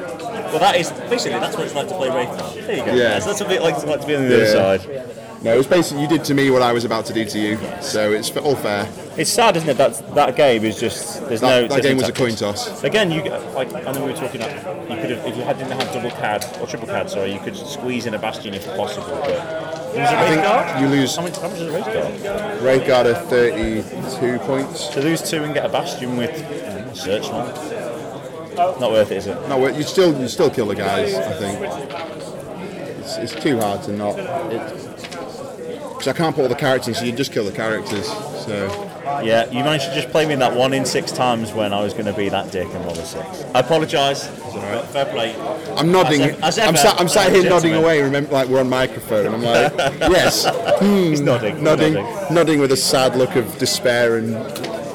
Well, 0.50 0.58
that 0.60 0.76
is 0.76 0.90
basically 1.10 1.38
that's 1.38 1.56
what 1.56 1.66
it's 1.66 1.74
like 1.74 1.88
to 1.88 1.94
play 1.94 2.08
Wraith 2.10 2.36
now. 2.36 2.50
There 2.50 2.76
you 2.76 2.84
go. 2.84 2.92
Yeah. 2.92 2.94
Yes, 2.94 3.26
that's 3.26 3.40
a 3.40 3.44
bit 3.44 3.62
like, 3.62 3.76
like 3.86 4.00
to 4.00 4.06
be 4.06 4.16
on 4.16 4.28
the 4.28 4.36
Yeah. 4.36 4.44
other 4.58 4.78
side. 4.78 5.14
No, 5.40 5.54
it 5.54 5.56
was 5.56 5.68
basically 5.68 6.02
you 6.02 6.08
did 6.08 6.24
to 6.24 6.34
me 6.34 6.50
what 6.50 6.62
I 6.62 6.72
was 6.72 6.84
about 6.84 7.06
to 7.06 7.12
do 7.12 7.24
to 7.24 7.38
you, 7.38 7.58
so 7.80 8.10
it's 8.10 8.36
all 8.38 8.56
fair. 8.56 8.88
It's 9.16 9.30
sad, 9.30 9.56
isn't 9.56 9.68
it? 9.68 9.76
That 9.76 10.14
that 10.16 10.34
game 10.34 10.64
is 10.64 10.80
just 10.80 11.20
there's 11.28 11.42
no. 11.42 11.62
That, 11.62 11.70
that 11.70 11.82
game 11.82 11.96
was 11.96 12.08
a 12.08 12.12
coin 12.12 12.34
toss. 12.34 12.82
Again, 12.82 13.12
you 13.12 13.22
like 13.54 13.72
I 13.72 13.92
know 13.92 14.04
we 14.04 14.10
were 14.10 14.16
talking. 14.18 14.40
About, 14.42 14.90
you 14.90 14.96
could 14.96 15.10
have 15.10 15.24
if 15.26 15.36
you 15.36 15.42
had, 15.44 15.58
didn't 15.58 15.78
have 15.80 15.92
double 15.92 16.10
cad 16.10 16.44
or 16.60 16.66
triple 16.66 16.88
cad. 16.88 17.08
Sorry, 17.08 17.32
you 17.32 17.38
could 17.38 17.56
squeeze 17.56 18.06
in 18.06 18.14
a 18.14 18.18
bastion 18.18 18.52
if 18.52 18.66
possible. 18.76 19.06
But 19.20 19.30
it 19.30 20.00
was 20.00 20.10
a 20.10 20.18
I 20.18 20.28
think 20.28 20.42
guard. 20.42 20.80
you 20.82 20.88
lose 20.88 21.14
How 21.14 21.22
much, 21.22 21.36
how 21.36 21.48
much 21.48 21.58
is 21.60 21.68
a 21.68 21.72
Wraith 21.72 21.84
Guard? 21.86 22.60
Wraithguard 22.60 23.14
at 23.14 23.24
32 23.26 24.38
points. 24.40 24.88
To 24.88 25.00
lose 25.02 25.22
two 25.28 25.44
and 25.44 25.54
get 25.54 25.64
a 25.64 25.68
bastion 25.68 26.16
with 26.16 26.34
search 26.96 27.28
one. 27.28 27.46
Not 28.58 28.90
worth 28.90 29.10
it, 29.12 29.18
is 29.18 29.26
it? 29.28 29.48
No, 29.48 29.66
you 29.68 29.82
still 29.82 30.18
you 30.20 30.28
still 30.28 30.50
kill 30.50 30.66
the 30.66 30.74
guys. 30.74 31.14
I 31.14 31.32
think 31.34 31.60
it's, 32.98 33.16
it's 33.16 33.34
too 33.42 33.58
hard 33.58 33.82
to 33.84 33.92
not. 33.92 34.16
Because 34.16 36.08
I 36.08 36.12
can't 36.12 36.34
put 36.34 36.42
all 36.42 36.48
the 36.48 36.54
characters, 36.54 36.98
so 36.98 37.04
you 37.04 37.12
just 37.12 37.32
kill 37.32 37.44
the 37.44 37.52
characters. 37.52 38.06
So 38.06 38.90
Yeah, 39.24 39.46
you 39.50 39.64
managed 39.64 39.86
to 39.86 39.94
just 39.94 40.10
play 40.10 40.26
me 40.26 40.34
in 40.34 40.38
that 40.40 40.54
one 40.54 40.72
in 40.72 40.84
six 40.84 41.10
times 41.10 41.52
when 41.52 41.72
I 41.72 41.80
was 41.82 41.92
going 41.92 42.06
to 42.06 42.12
be 42.12 42.28
that 42.28 42.52
dick 42.52 42.68
and 42.72 42.84
roll 42.84 42.92
a 42.98 43.04
six. 43.04 43.44
I 43.54 43.60
apologise. 43.60 44.28
but 44.28 44.82
Fair 44.86 45.06
play. 45.06 45.34
I'm 45.76 45.90
nodding. 45.90 46.20
As 46.20 46.30
ev- 46.30 46.42
as 46.44 46.58
I'm, 46.58 46.68
ever, 46.68 46.76
sat, 46.78 47.00
I'm 47.00 47.08
sat 47.08 47.32
here 47.32 47.48
nodding 47.48 47.74
away. 47.74 48.00
Remember, 48.02 48.30
like 48.32 48.48
we're 48.48 48.60
on 48.60 48.68
microphone. 48.68 49.26
and 49.26 49.34
I'm 49.34 49.42
like, 49.42 49.72
yes, 50.00 50.46
hmm. 50.78 50.84
He's 50.84 51.20
nodding. 51.20 51.62
nodding, 51.62 51.94
nodding. 51.94 52.34
nodding 52.34 52.60
with 52.60 52.72
a 52.72 52.76
sad 52.76 53.16
look 53.16 53.34
of 53.36 53.56
despair 53.58 54.16
and 54.18 54.36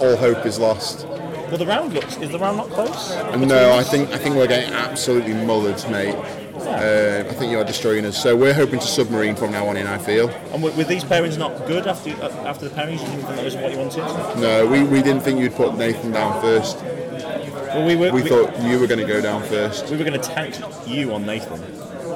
all 0.01 0.15
hope 0.15 0.45
is 0.45 0.57
lost. 0.59 1.05
Well, 1.53 1.59
the 1.59 1.67
round 1.67 1.93
looks. 1.93 2.17
Is 2.17 2.31
the 2.31 2.39
round 2.39 2.57
not 2.57 2.69
close? 2.71 3.11
No, 3.37 3.77
I 3.77 3.83
think 3.83 4.09
I 4.09 4.17
think 4.17 4.35
we're 4.35 4.47
getting 4.47 4.73
absolutely 4.73 5.33
mullered, 5.33 5.87
mate. 5.91 6.15
Uh, 6.55 7.29
I 7.29 7.33
think 7.35 7.51
you 7.51 7.59
are 7.59 7.63
destroying 7.63 8.05
us. 8.05 8.19
So 8.19 8.35
we're 8.35 8.55
hoping 8.55 8.79
to 8.79 8.87
submarine 8.87 9.35
from 9.35 9.51
now 9.51 9.67
on 9.67 9.77
in. 9.77 9.85
I 9.85 9.99
feel. 9.99 10.29
And 10.51 10.63
with, 10.63 10.75
with 10.75 10.87
these 10.87 11.03
pairings 11.03 11.37
not 11.37 11.67
good 11.67 11.85
after 11.85 12.09
uh, 12.09 12.29
after 12.47 12.67
the 12.67 12.73
pairings, 12.73 13.01
you 13.01 13.05
didn't 13.05 13.25
think 13.25 13.35
that 13.35 13.45
was 13.45 13.55
what 13.55 13.71
you 13.71 13.77
wanted? 13.77 14.41
No, 14.41 14.65
we, 14.65 14.83
we 14.83 15.03
didn't 15.03 15.21
think 15.21 15.39
you'd 15.39 15.53
put 15.53 15.77
Nathan 15.77 16.11
down 16.11 16.41
first. 16.41 16.81
Well, 16.81 17.85
we 17.85 17.95
were. 17.97 18.11
We 18.11 18.23
we, 18.23 18.29
thought 18.29 18.59
you 18.63 18.79
were 18.79 18.87
going 18.87 19.01
to 19.01 19.05
go 19.05 19.21
down 19.21 19.43
first. 19.43 19.91
we 19.91 19.97
were 19.97 20.05
going 20.05 20.19
to 20.19 20.27
tank 20.27 20.55
you 20.87 21.13
on 21.13 21.23
Nathan 21.23 21.61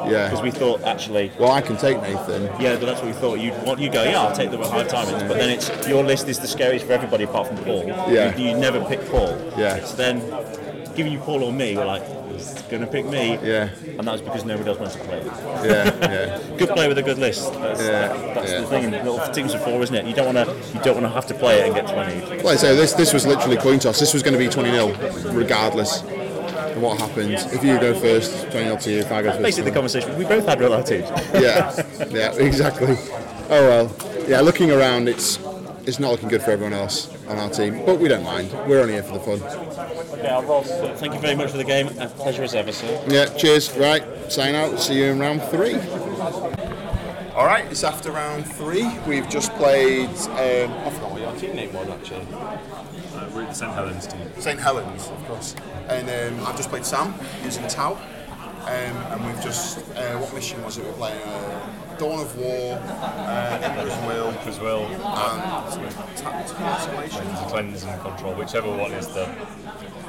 because 0.08 0.41
we 0.41 0.51
thought 0.51 0.82
actually. 0.84 1.32
Well, 1.39 1.51
I 1.51 1.62
can 1.62 1.78
take 1.78 2.01
Nathan. 2.01 2.43
Yeah, 2.60 2.78
but 2.78 2.86
that's 2.86 3.01
what 3.01 3.08
we 3.08 3.14
thought. 3.14 3.39
You'd 3.39 3.62
want 3.64 3.80
you 3.80 3.89
go. 3.89 4.03
Yeah, 4.03 4.22
I'll 4.22 4.36
take 4.36 4.51
the 4.51 4.58
high 4.58 4.86
timings. 4.86 5.28
But 5.28 5.38
then 5.38 5.49
it's 5.49 5.88
your 5.88 6.03
list 6.03 6.28
is 6.28 6.39
the 6.39 6.47
scariest 6.47 6.86
for 6.86 6.93
everybody 6.93 7.24
apart 7.24 7.47
from 7.47 7.58
Paul. 7.58 7.86
Yeah. 7.88 8.36
You, 8.36 8.49
you 8.49 8.58
never 8.58 8.84
pick 8.86 9.01
Paul. 9.10 9.38
Yeah. 9.58 9.84
So 9.84 9.95
then, 9.95 10.20
giving 10.95 11.12
you 11.12 11.20
Paul 11.20 11.43
or 11.43 11.51
me, 11.53 11.76
we're 11.76 11.86
like, 11.86 12.03
to 12.70 12.88
pick 12.88 13.05
me. 13.05 13.39
Yeah. 13.41 13.70
And 13.86 13.99
that 13.99 14.12
was 14.12 14.22
because 14.22 14.45
nobody 14.45 14.70
else 14.70 14.80
wanted 14.80 14.93
to 14.99 15.05
play. 15.05 15.26
Yeah, 15.68 15.97
yeah. 16.01 16.39
Good 16.58 16.70
play 16.70 16.88
with 16.88 16.97
a 16.97 17.03
good 17.03 17.18
list. 17.18 17.51
That's, 17.53 17.82
Yeah, 17.82 17.89
that- 18.08 18.36
that's 18.36 18.51
yeah. 18.51 18.62
the 18.62 18.68
thing. 18.68 18.84
in 18.86 18.91
Little 18.91 19.20
teams 19.34 19.53
of 19.53 19.64
four, 19.64 19.82
isn't 19.82 19.95
it? 19.95 20.05
You 20.05 20.14
don't 20.14 20.34
want 20.34 20.47
to. 20.47 20.53
You 20.78 20.84
don't 20.84 20.95
want 20.95 21.05
to 21.05 21.10
have 21.10 21.26
to 21.28 21.34
play 21.34 21.60
it 21.62 21.66
and 21.68 21.76
get 21.76 21.88
twenty. 21.88 22.43
Like 22.43 22.45
I 22.45 22.55
say, 22.55 22.76
this 22.76 22.93
this 22.93 23.14
was 23.14 23.26
literally 23.26 23.58
coin 23.58 23.80
toss. 23.80 23.99
This 23.99 24.14
was 24.14 24.24
going 24.24 24.34
to 24.34 24.39
be 24.39 24.49
20 24.49 24.72
0 24.72 25.34
regardless 25.34 26.01
of 26.78 26.84
what 26.84 27.00
happens. 27.00 27.44
If 27.54 27.64
you 27.64 27.80
go 27.80 27.94
first, 28.00 28.44
20 28.52 28.52
0 28.52 28.78
to 28.78 28.92
you. 28.92 29.00
If 29.00 29.12
I 29.12 29.22
go 29.22 29.32
first, 29.32 29.44
Basically, 29.44 29.70
the 29.72 29.76
conversation 29.76 30.18
we 30.18 30.26
both 30.26 30.46
had 30.46 30.60
with 30.60 30.72
our 30.72 30.84
teams. 30.84 31.10
yeah, 31.34 31.84
yeah, 32.10 32.34
exactly. 32.34 32.96
Oh 33.50 33.68
well, 33.68 33.96
yeah. 34.28 34.40
Looking 34.42 34.72
around, 34.72 35.10
it's 35.10 35.40
it's 35.86 36.00
not 36.00 36.12
looking 36.12 36.30
good 36.30 36.42
for 36.42 36.52
everyone 36.52 36.74
else 36.74 37.10
on 37.28 37.38
our 37.38 37.50
team, 37.50 37.84
but 37.86 38.00
we 38.00 38.08
don't 38.08 38.24
mind. 38.24 38.52
We're 38.68 38.82
only 38.82 38.94
here 38.94 39.04
for 39.04 39.14
the 39.14 39.20
fun. 39.20 39.42
Okay, 40.20 40.28
I'll 40.28 40.44
roll. 40.44 40.64
Thank 40.64 41.14
you 41.14 41.20
very 41.20 41.36
much 41.36 41.52
for 41.52 41.58
the 41.58 41.64
game. 41.64 41.88
A 42.00 42.08
pleasure 42.08 42.44
as 42.44 42.54
ever, 42.56 42.72
sir. 42.72 43.04
Yeah. 43.08 43.26
Cheers. 43.26 43.76
Right. 43.78 44.04
Sign 44.32 44.56
out. 44.56 44.80
See 44.80 45.00
you 45.00 45.06
in 45.06 45.20
round 45.20 45.42
three. 45.44 45.76
All 47.36 47.46
right. 47.46 47.66
It's 47.70 47.84
after 47.84 48.12
round 48.12 48.46
three. 48.46 48.88
We've 49.08 49.30
just 49.30 49.52
played. 49.54 50.10
Um, 50.10 50.72
I 50.74 50.90
forgot 50.90 51.12
what 51.12 51.22
your 51.22 51.36
team 51.36 51.56
name 51.56 51.74
was 51.74 51.88
actually. 51.90 52.28
We're 53.38 53.46
the 53.46 53.54
St 53.54 53.72
Helens 53.72 54.08
team. 54.08 54.22
St 54.40 54.60
Helens, 54.60 55.10
of 55.10 55.26
course. 55.28 55.56
And 55.90 56.10
um, 56.10 56.44
I've 56.48 56.58
just 56.58 56.70
played 56.70 56.84
Sam 56.84 57.14
using 57.44 57.68
Tau. 57.68 57.96
Um, 58.68 58.97
and 59.13 59.26
we've 59.26 59.41
just, 59.41 59.78
uh, 59.95 60.18
what 60.18 60.34
mission 60.34 60.61
was 60.61 60.78
it? 60.78 60.84
We're 60.86 60.91
playing 60.93 61.22
uh, 61.22 61.95
Dawn 61.97 62.20
of 62.20 62.38
War, 62.38 62.78
uh, 62.78 63.59
Emperor's 63.63 63.97
Will, 64.05 64.28
As 64.45 64.59
well, 64.59 64.84
and 64.86 66.18
Tactical 66.18 66.65
Escalation. 66.65 67.47
cleanse 67.49 67.84
and 67.86 68.01
control, 68.01 68.34
whichever 68.36 68.70
one 68.70 68.91
is 68.91 69.07
the. 69.07 69.26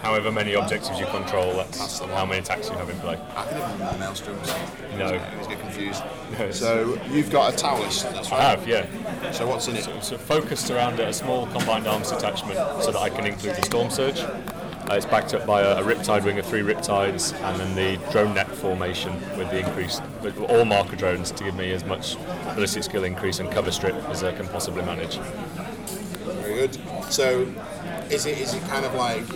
However 0.03 0.31
many 0.33 0.55
objectives 0.55 0.99
you 0.99 1.07
control, 1.07 1.55
that's 1.55 1.99
how 2.01 2.25
many 2.25 2.39
attacks 2.41 2.69
you 2.69 2.77
have 2.77 2.89
in 2.89 2.97
play. 2.99 3.19
I 3.37 3.45
can 3.47 3.59
never 3.59 3.73
remember 3.73 4.05
Maelstroms. 4.05 4.99
No. 4.99 5.07
I 5.07 5.33
always 5.33 5.47
get 5.49 5.61
confused. 5.61 6.03
No, 6.39 6.51
So 6.51 7.01
you've 7.11 7.31
got 7.31 7.53
a 7.55 7.57
Tau 7.57 7.81
list, 7.81 8.05
that's 8.13 8.31
I 8.33 8.41
have, 8.43 8.67
yeah. 8.67 8.87
So 9.33 9.47
what's 9.47 9.67
in 9.69 9.77
it? 9.77 9.89
So 10.03 10.17
focused 10.19 10.71
around 10.71 10.99
a 11.01 11.13
small 11.13 11.47
combined 11.49 11.87
arms 11.87 12.11
detachment 12.11 12.59
so 12.83 12.91
that 12.93 12.99
I 13.01 13.09
can 13.11 13.27
include 13.27 13.57
the 13.57 13.63
Stormsurge. 13.63 14.25
Uh, 14.91 14.95
it's 14.95 15.05
backed 15.05 15.35
up 15.35 15.47
by 15.47 15.61
a, 15.61 15.81
a 15.81 15.83
Riptide 15.83 16.25
wing 16.25 16.39
of 16.39 16.47
three 16.47 16.63
Riptides 16.63 17.35
and 17.43 17.61
then 17.61 17.75
the 17.75 18.11
drone 18.11 18.35
net 18.35 18.51
formation 18.51 19.13
with 19.37 19.51
the 19.51 19.59
increase, 19.59 20.01
with 20.23 20.39
all 20.41 20.65
marker 20.65 20.97
drones 20.97 21.31
to 21.33 21.45
give 21.45 21.55
me 21.55 21.73
as 21.73 21.85
much 21.85 22.17
ballistic 22.55 22.85
skill 22.85 23.05
increase 23.05 23.39
and 23.39 23.51
cover 23.51 23.71
strip 23.71 23.95
as 24.09 24.25
I 24.25 24.33
can 24.33 24.49
possibly 24.49 24.83
manage. 24.83 25.19
Very 25.19 26.55
good. 26.55 26.79
So 27.13 27.43
is 28.11 28.25
it 28.25 28.39
is 28.39 28.55
it 28.55 28.63
kind 28.63 28.87
of 28.87 28.95
like 28.95 29.27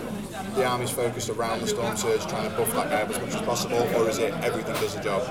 the 0.54 0.64
army's 0.64 0.90
focused 0.90 1.28
around 1.28 1.60
the 1.60 1.66
Stormsurge, 1.66 2.28
trying 2.28 2.50
to 2.50 2.56
buff 2.56 2.72
that 2.72 2.88
guy 2.88 3.02
up 3.02 3.10
as 3.10 3.20
much 3.20 3.34
as 3.34 3.42
possible, 3.42 3.78
or 3.96 4.08
is 4.08 4.18
it 4.18 4.32
everything 4.42 4.74
does 4.74 4.94
the 4.94 5.02
job? 5.02 5.22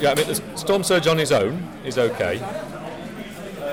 Yeah, 0.00 0.10
I 0.10 0.14
mean, 0.14 0.26
the 0.26 0.34
Stormsurge 0.54 1.10
on 1.10 1.18
his 1.18 1.30
own 1.30 1.68
is 1.84 1.98
okay, 1.98 2.38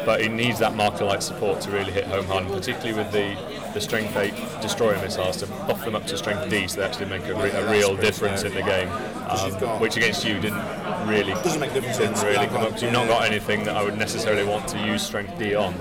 but 0.06 0.22
he 0.22 0.30
needs 0.30 0.60
that 0.60 0.76
marker 0.76 1.06
light 1.06 1.24
support 1.24 1.62
to 1.62 1.72
really 1.72 1.92
hit 1.92 2.06
home 2.06 2.26
hard, 2.26 2.46
and 2.46 2.54
particularly 2.54 2.94
with 2.94 3.12
the, 3.12 3.36
the 3.78 3.82
Strength 3.82 4.18
8 4.18 4.34
destroyer 4.60 5.00
missiles 5.04 5.38
to 5.38 5.46
buff 5.46 5.86
them 5.86 5.94
up 5.94 6.08
to 6.08 6.18
Strength 6.18 6.50
D 6.50 6.68
so 6.68 6.80
they 6.80 6.88
actually 6.88 7.06
make 7.06 7.24
a, 7.28 7.36
re- 7.36 7.52
a 7.52 7.70
real 7.70 7.96
difference 7.96 8.42
in 8.42 8.52
the 8.56 8.64
game. 8.64 8.90
Um, 9.30 9.52
which 9.80 9.98
against 9.98 10.26
you 10.26 10.40
didn't 10.40 10.66
really 11.08 11.34
Doesn't 11.34 11.60
make 11.60 11.72
a 11.72 11.74
difference 11.76 11.98
didn't 12.00 12.20
really 12.24 12.48
come 12.48 12.64
up 12.64 12.82
you've 12.82 12.92
not 12.92 13.08
got 13.08 13.26
anything 13.26 13.66
that 13.66 13.76
I 13.76 13.84
would 13.84 13.96
necessarily 13.96 14.44
want 14.44 14.68
to 14.70 14.84
use 14.84 15.04
Strength 15.04 15.38
D 15.38 15.54
on. 15.54 15.76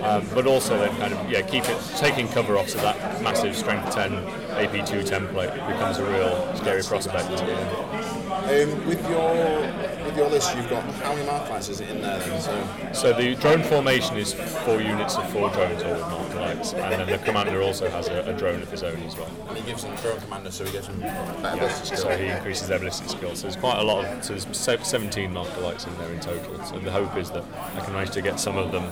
Um, 0.00 0.28
but 0.32 0.46
also 0.46 0.78
then 0.78 0.96
kind 0.98 1.12
of 1.12 1.28
yeah 1.28 1.42
keep 1.42 1.64
it 1.68 1.76
taking 1.96 2.28
cover 2.28 2.56
off 2.56 2.68
so 2.68 2.78
that 2.82 3.20
massive 3.20 3.56
Strength 3.56 3.94
10 3.94 4.12
AP2 4.12 5.08
template 5.08 5.52
becomes 5.66 5.98
a 5.98 6.04
real 6.04 6.56
scary 6.56 6.84
prospect. 6.84 7.30
Um, 7.30 8.86
with 8.86 9.02
your 9.10 9.89
with 10.10 10.18
your 10.18 10.28
list, 10.28 10.56
you've 10.56 10.68
got 10.68 10.82
how 10.96 11.14
many 11.14 11.26
lights 11.26 11.68
is 11.68 11.80
it 11.80 11.88
in 11.90 12.00
there 12.02 12.18
then? 12.18 12.40
So 12.40 12.92
So 12.92 13.12
the 13.12 13.34
drone 13.36 13.62
formation 13.62 14.16
is 14.16 14.34
four 14.34 14.80
units 14.80 15.16
of 15.16 15.30
four 15.30 15.50
drones 15.50 15.82
all 15.82 15.92
with 15.92 16.00
marker 16.00 16.40
lights, 16.40 16.74
and 16.74 16.92
then 16.92 17.06
the 17.06 17.18
commander 17.18 17.62
also 17.62 17.88
has 17.90 18.08
a, 18.08 18.22
a 18.22 18.32
drone 18.32 18.62
of 18.62 18.70
his 18.70 18.82
own 18.82 19.00
as 19.02 19.16
well. 19.16 19.30
and 19.48 19.56
he 19.56 19.64
gives 19.64 19.84
them 19.84 19.94
drone 19.96 20.20
commander, 20.20 20.50
so 20.50 20.64
he 20.64 20.72
gives 20.72 20.86
them 20.88 21.00
better 21.00 21.58
ballistic 21.58 21.98
So 21.98 22.16
he 22.16 22.26
increases 22.26 22.68
their 22.68 22.78
ballistic 22.78 23.08
skill. 23.08 23.34
So 23.36 23.42
there's 23.42 23.56
quite 23.56 23.78
a 23.78 23.82
lot 23.82 24.04
of, 24.04 24.24
so 24.24 24.34
there's 24.34 24.56
17 24.56 25.32
marker 25.32 25.60
lights 25.60 25.86
in 25.86 25.96
there 25.98 26.10
in 26.12 26.20
total. 26.20 26.62
So 26.64 26.78
the 26.78 26.90
hope 26.90 27.16
is 27.16 27.30
that 27.30 27.44
I 27.76 27.80
can 27.80 27.92
manage 27.92 28.10
to 28.10 28.22
get 28.22 28.40
some 28.40 28.56
of 28.56 28.72
them. 28.72 28.84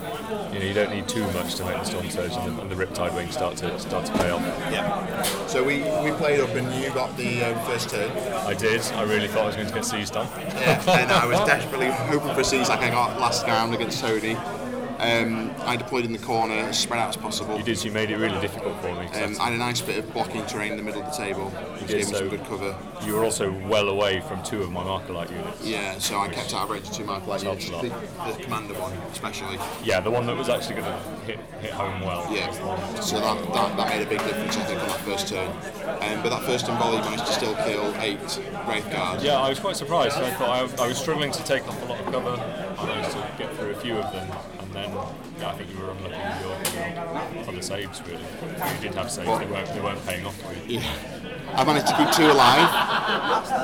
You 0.53 0.61
know, 0.61 0.67
you 0.67 0.75
don't 0.75 0.91
need 0.91 1.09
too 1.09 1.25
much 1.33 1.57
to 1.57 1.65
make 1.65 1.75
the 1.75 1.91
Stormsurge 1.91 2.37
and 2.45 2.57
the, 2.57 2.63
and 2.63 2.71
the 2.71 2.77
riptide 2.77 3.15
wing 3.15 3.31
start 3.31 3.57
to 3.59 3.79
start 3.79 4.07
to 4.07 4.13
pay 4.13 4.31
off. 4.31 4.43
Yeah. 4.71 5.23
So 5.47 5.65
we, 5.65 5.79
we 6.03 6.13
played 6.13 6.41
up 6.41 6.51
and 6.51 6.73
you 6.83 6.91
got 6.91 7.17
the 7.17 7.45
um, 7.45 7.67
first 7.67 7.91
turn. 7.91 8.11
I 8.47 8.55
did. 8.55 8.81
I 8.93 9.03
really 9.03 9.29
thought 9.29 9.43
I 9.43 9.47
was 9.47 9.57
going 9.57 9.69
to 9.69 9.75
get 9.75 9.85
seized 9.85 10.17
on. 10.17 10.27
Yeah. 10.37 11.08
I 11.11 11.27
was 11.27 11.39
desperately 11.47 11.91
hoping 11.91 12.35
for 12.35 12.41
a 12.41 12.45
seize 12.45 12.69
like 12.69 12.81
I 12.81 12.91
got 12.91 13.19
last 13.19 13.47
round 13.47 13.75
against 13.75 14.01
Tony. 14.01 14.37
Um, 14.99 15.53
I 15.61 15.77
deployed 15.77 16.05
in 16.05 16.13
the 16.13 16.19
corner 16.19 16.55
as 16.55 16.79
spread 16.79 16.99
out 16.99 17.09
as 17.11 17.17
possible. 17.17 17.57
You 17.57 17.63
did. 17.63 17.79
so 17.79 17.87
You 17.87 17.93
made 17.93 18.11
it 18.11 18.17
really 18.17 18.41
difficult 18.41 18.81
for 18.81 18.93
me. 18.95 19.07
Um, 19.23 19.37
I 19.41 19.45
had 19.45 19.53
a 19.53 19.57
nice 19.57 19.81
bit 19.81 19.99
of 19.99 20.13
blocking 20.13 20.45
terrain 20.47 20.73
in 20.73 20.77
the 20.77 20.83
middle 20.83 21.03
of 21.03 21.11
the 21.11 21.17
table, 21.17 21.51
which 21.51 21.83
did, 21.83 21.89
gave 21.89 21.97
me 22.09 22.13
so- 22.13 22.19
some 22.19 22.29
good 22.29 22.45
cover. 22.45 22.77
you 23.07 23.15
were 23.15 23.25
also 23.25 23.53
well 23.69 23.89
away 23.91 24.21
from 24.21 24.43
two 24.43 24.61
of 24.63 24.73
my 24.73 24.83
marker 24.83 25.13
light 25.13 25.31
units. 25.31 25.65
Yeah, 25.65 25.99
so 25.99 26.19
I 26.19 26.29
kept 26.29 26.53
out 26.53 26.65
of 26.65 26.71
range 26.71 26.89
of 26.89 26.95
two 26.95 27.05
marker 27.05 27.27
light 27.27 27.45
units, 27.45 27.71
the, 27.71 27.77
the 27.83 28.43
commander 28.43 28.75
one 28.75 28.93
especially. 29.13 29.59
Yeah, 29.85 30.01
the 30.01 30.11
one 30.11 30.27
that 30.27 30.37
was 30.37 30.49
actually 30.49 30.81
going 30.81 30.87
to 30.93 30.99
hit 31.27 31.39
hit 31.61 31.71
home 31.73 32.01
well. 32.01 32.27
Yeah, 32.35 32.49
was 32.49 32.59
the 32.59 32.67
one- 32.67 33.03
so 33.03 33.21
that, 33.21 33.53
that, 33.55 33.77
that 33.77 33.89
made 33.89 34.03
a 34.05 34.09
big 34.09 34.19
difference 34.19 34.57
I 34.57 34.65
think 34.65 34.81
on 34.81 34.89
that 34.89 35.01
first 35.01 35.29
turn. 35.29 35.49
Um, 35.49 36.23
but 36.23 36.31
that 36.31 36.43
first 36.43 36.67
turn 36.67 36.77
volley 36.79 36.99
managed 36.99 37.27
to 37.27 37.33
still 37.33 37.55
kill 37.55 37.95
eight 38.01 38.19
Wraith 38.67 38.91
Guards. 38.91 39.23
Yeah, 39.23 39.39
I 39.39 39.49
was 39.49 39.61
quite 39.61 39.77
surprised. 39.77 40.17
I 40.17 40.31
thought 40.31 40.49
I, 40.81 40.85
I 40.85 40.89
was 40.89 40.99
struggling 40.99 41.31
to 41.31 41.45
take 41.45 41.67
off 41.69 41.81
a 41.83 41.85
lot 41.87 42.01
of 42.01 42.13
cover. 42.13 42.31
I 42.79 42.85
managed 42.87 43.13
to 43.13 43.31
get 43.39 43.55
through 43.57 43.71
a 43.71 43.75
few 43.77 43.97
of 43.97 44.13
them, 44.13 44.29
then 44.79 44.91
yeah, 45.39 45.49
I 45.51 45.53
think 45.55 45.71
you 45.71 45.79
were 45.79 45.91
unlucky 45.91 46.17
with 46.17 46.75
your, 46.75 47.41
your 47.41 47.49
other 47.49 47.63
saves. 47.63 48.03
Really, 48.03 48.23
you 48.23 48.81
did 48.83 48.95
have 48.95 49.11
saves. 49.11 49.27
They 49.39 49.47
weren't 49.47 49.69
they 49.75 49.81
weren't 49.81 50.07
paying 50.07 50.27
off. 50.27 50.37
Really. 50.49 50.77
Yeah. 50.77 50.93
I 51.55 51.65
managed 51.65 51.87
to 51.89 51.97
keep 51.97 52.11
two 52.13 52.31
alive, 52.31 52.69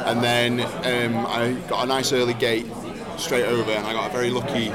and 0.07 0.23
then 0.23 0.61
um, 0.61 1.27
I 1.27 1.53
got 1.69 1.85
a 1.85 1.87
nice 1.87 2.12
early 2.12 2.35
gate 2.35 2.67
straight 3.19 3.45
over, 3.45 3.71
and 3.71 3.87
I 3.87 3.93
got 3.93 4.11
a 4.11 4.12
very 4.12 4.31
lucky 4.31 4.73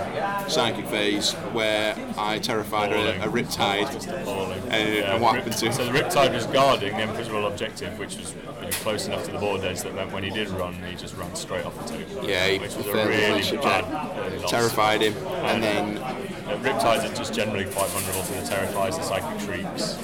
psychic 0.47 0.85
phase 0.87 1.33
where 1.51 1.95
I 2.17 2.39
terrified 2.39 2.93
a, 2.93 3.23
a 3.25 3.27
Riptide. 3.27 4.07
Uh, 4.07 4.71
and 4.71 5.21
what 5.21 5.35
happened 5.35 5.57
to 5.57 5.73
So 5.73 5.85
the 5.85 5.91
Riptide 5.91 6.33
was 6.33 6.45
guarding 6.45 6.95
the 6.95 7.03
invisible 7.03 7.47
objective, 7.47 7.97
which 7.97 8.15
was 8.17 8.35
close 8.83 9.07
enough 9.07 9.25
to 9.25 9.31
the 9.31 9.39
border 9.39 9.67
edge 9.67 9.81
that 9.81 9.95
meant 9.95 10.11
when 10.11 10.23
he 10.23 10.29
did 10.29 10.49
run, 10.49 10.73
he 10.83 10.95
just 10.95 11.15
ran 11.17 11.35
straight 11.35 11.65
off 11.65 11.75
the 11.85 11.97
table. 11.97 12.29
Yeah, 12.29 12.47
he 12.47 12.59
which 12.59 12.75
was 12.75 12.85
a 12.87 12.93
really 12.93 13.41
bad 13.57 14.39
check. 14.39 14.49
Terrified 14.49 15.01
him, 15.01 15.15
and 15.27 15.63
then 15.63 15.97
Uh, 15.97 16.15
Riptides 16.57 17.09
are 17.09 17.15
just 17.15 17.33
generally 17.33 17.65
quite 17.65 17.89
vulnerable 17.89 18.23
to 18.23 18.33
the 18.33 18.47
Terrifies, 18.47 18.97
the 18.97 19.03
Psychic 19.03 19.39
Shrieks. 19.41 19.97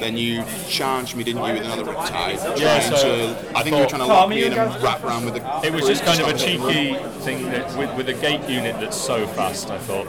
then 0.00 0.16
you 0.16 0.44
charged 0.68 1.16
me, 1.16 1.24
didn't 1.24 1.44
you, 1.44 1.52
with 1.54 1.64
another 1.64 1.84
Riptide? 1.84 2.58
Yeah, 2.58 2.80
so 2.80 2.96
to, 2.96 3.56
I 3.56 3.62
think 3.62 3.76
you 3.76 3.82
were 3.82 3.88
trying 3.88 4.02
to 4.02 4.06
lock 4.06 4.28
me 4.28 4.44
in 4.44 4.52
and 4.52 4.82
wrap 4.82 5.02
around 5.04 5.24
with 5.24 5.34
the. 5.34 5.60
It 5.64 5.72
was 5.72 5.86
just 5.86 6.04
kind 6.04 6.20
of 6.20 6.28
a 6.28 6.36
cheeky 6.36 6.94
thing 7.20 7.44
that 7.50 7.76
with, 7.78 7.94
with 7.96 8.08
a 8.08 8.14
gate 8.14 8.48
unit 8.48 8.76
that's 8.80 8.96
so 8.96 9.26
fast, 9.26 9.70
I 9.70 9.78
thought, 9.78 10.06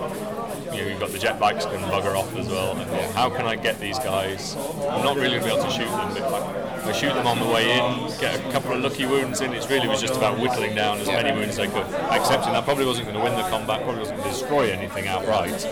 you 0.74 0.82
know, 0.82 0.88
you've 0.88 1.00
got 1.00 1.10
the 1.10 1.20
jet 1.20 1.40
bikes 1.40 1.66
can 1.66 1.80
bugger 1.92 2.16
off 2.16 2.36
as 2.36 2.48
well. 2.48 2.78
I 2.78 2.86
thought, 2.86 3.12
how 3.16 3.30
can 3.30 3.46
I 3.46 3.56
get 3.56 3.80
these 3.80 4.00
guys? 4.00 4.56
I'm 4.56 5.04
not 5.04 5.16
really 5.18 5.40
going 5.40 5.42
to 5.42 5.48
be 5.48 5.54
able 5.54 5.64
to 5.64 5.72
shoot 5.72 5.90
them, 5.90 6.14
but 6.14 6.68
if 6.68 6.71
I, 6.84 6.92
shoot 6.92 7.14
them 7.14 7.28
on 7.28 7.40
the 7.40 7.46
way 7.46 7.78
in, 7.78 8.08
get 8.20 8.40
a 8.40 8.52
couple 8.52 8.74
of 8.74 8.82
lucky 8.82 9.06
wounds 9.06 9.42
in, 9.42 9.54
it 9.54 9.70
really 9.70 9.88
was 9.88 10.02
just 10.02 10.16
about 10.16 10.40
whittling 10.40 10.76
down 10.76 11.00
as 11.00 11.08
many 11.08 11.32
wounds 11.32 11.58
as 11.58 11.60
I 11.60 11.68
could. 11.68 11.86
Accepting 12.12 12.54
that 12.54 12.64
probably 12.66 12.86
wasn't 12.86 13.08
going 13.08 13.18
to 13.18 13.24
win 13.24 13.36
the 13.36 13.48
combat, 13.50 13.84
probably 13.84 14.00
wasn't 14.00 14.20
going 14.20 14.34
to 14.34 14.40
destroy 14.40 14.72
anything 14.72 15.08
outright, 15.08 15.68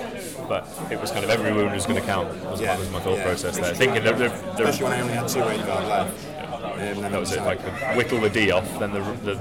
but 0.47 0.67
it 0.91 0.99
was 0.99 1.11
kind 1.11 1.23
of 1.23 1.29
every 1.29 1.51
wound 1.51 1.73
was 1.73 1.85
going 1.85 1.99
to 1.99 2.05
count, 2.05 2.29
was, 2.45 2.61
Yeah, 2.61 2.77
was 2.77 2.89
my 2.91 2.99
thought 2.99 3.17
yeah. 3.17 3.25
process 3.25 3.57
there. 3.57 3.73
Thinking 3.73 4.03
that 4.03 4.21
Especially 4.21 4.83
when 4.83 4.93
I 4.93 5.01
only 5.01 5.13
had 5.13 5.27
two 5.27 5.39
guard 5.39 5.87
left. 5.87 6.28
Um, 6.79 6.85
and 6.85 7.03
then 7.03 7.11
that 7.11 7.19
was 7.19 7.33
it. 7.33 7.39
If 7.39 7.45
I 7.45 7.55
could 7.55 7.97
whittle 7.97 8.21
the 8.21 8.29
D 8.29 8.51
off, 8.51 8.79
then 8.79 8.93
the, 8.93 9.01
the 9.23 9.35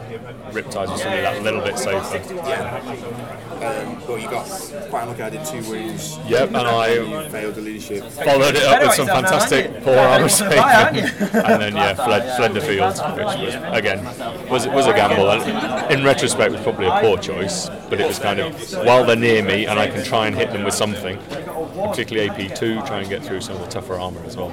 Riptides 0.51 0.91
was 0.91 1.03
suddenly 1.03 1.21
that 1.21 1.41
little 1.43 1.61
bit 1.61 1.79
safer. 1.79 2.19
Um, 3.59 4.03
but 4.07 4.21
you 4.21 4.29
got 4.29 4.47
quite 4.91 5.05
lucky. 5.05 5.23
I 5.23 5.31
did 5.31 5.45
two 5.45 5.63
wounds. 5.71 6.19
Yep, 6.27 6.49
and 6.49 6.57
I 6.57 7.29
failed 7.29 7.55
the 7.55 7.61
leadership. 7.61 8.05
followed 8.05 8.57
it 8.57 8.65
up 8.65 8.83
with 8.83 8.95
some 8.95 9.07
fantastic 9.07 9.83
poor 9.85 9.97
armor 9.97 10.29
saving, 10.29 10.59
and 10.65 11.63
then 11.63 11.77
yeah, 11.77 11.95
fled, 11.95 12.37
fled 12.37 12.55
the 12.55 12.61
field, 12.61 12.95
which 13.17 13.25
was 13.25 13.55
again 13.73 14.05
was 14.49 14.67
was 14.67 14.87
a 14.87 14.93
gamble. 14.93 15.31
And 15.31 15.93
in 15.93 16.05
retrospect, 16.05 16.53
was 16.53 16.61
probably 16.63 16.87
a 16.87 17.01
poor 17.01 17.19
choice, 17.19 17.69
but 17.89 18.01
it 18.01 18.07
was 18.07 18.19
kind 18.19 18.41
of 18.41 18.55
while 18.85 19.05
they're 19.05 19.17
near 19.17 19.43
me 19.45 19.67
and 19.67 19.79
I 19.79 19.87
can 19.89 20.05
try 20.05 20.27
and 20.27 20.35
hit 20.35 20.53
them 20.53 20.65
with 20.65 20.75
something, 20.75 21.19
particularly 21.75 22.31
AP2, 22.31 22.87
try 22.87 23.01
and 23.01 23.09
get 23.09 23.23
through 23.25 23.43
some 23.43 23.57
of 23.57 23.63
the 23.63 23.69
tougher 23.69 23.95
armor 23.95 24.23
as 24.25 24.37
well. 24.37 24.51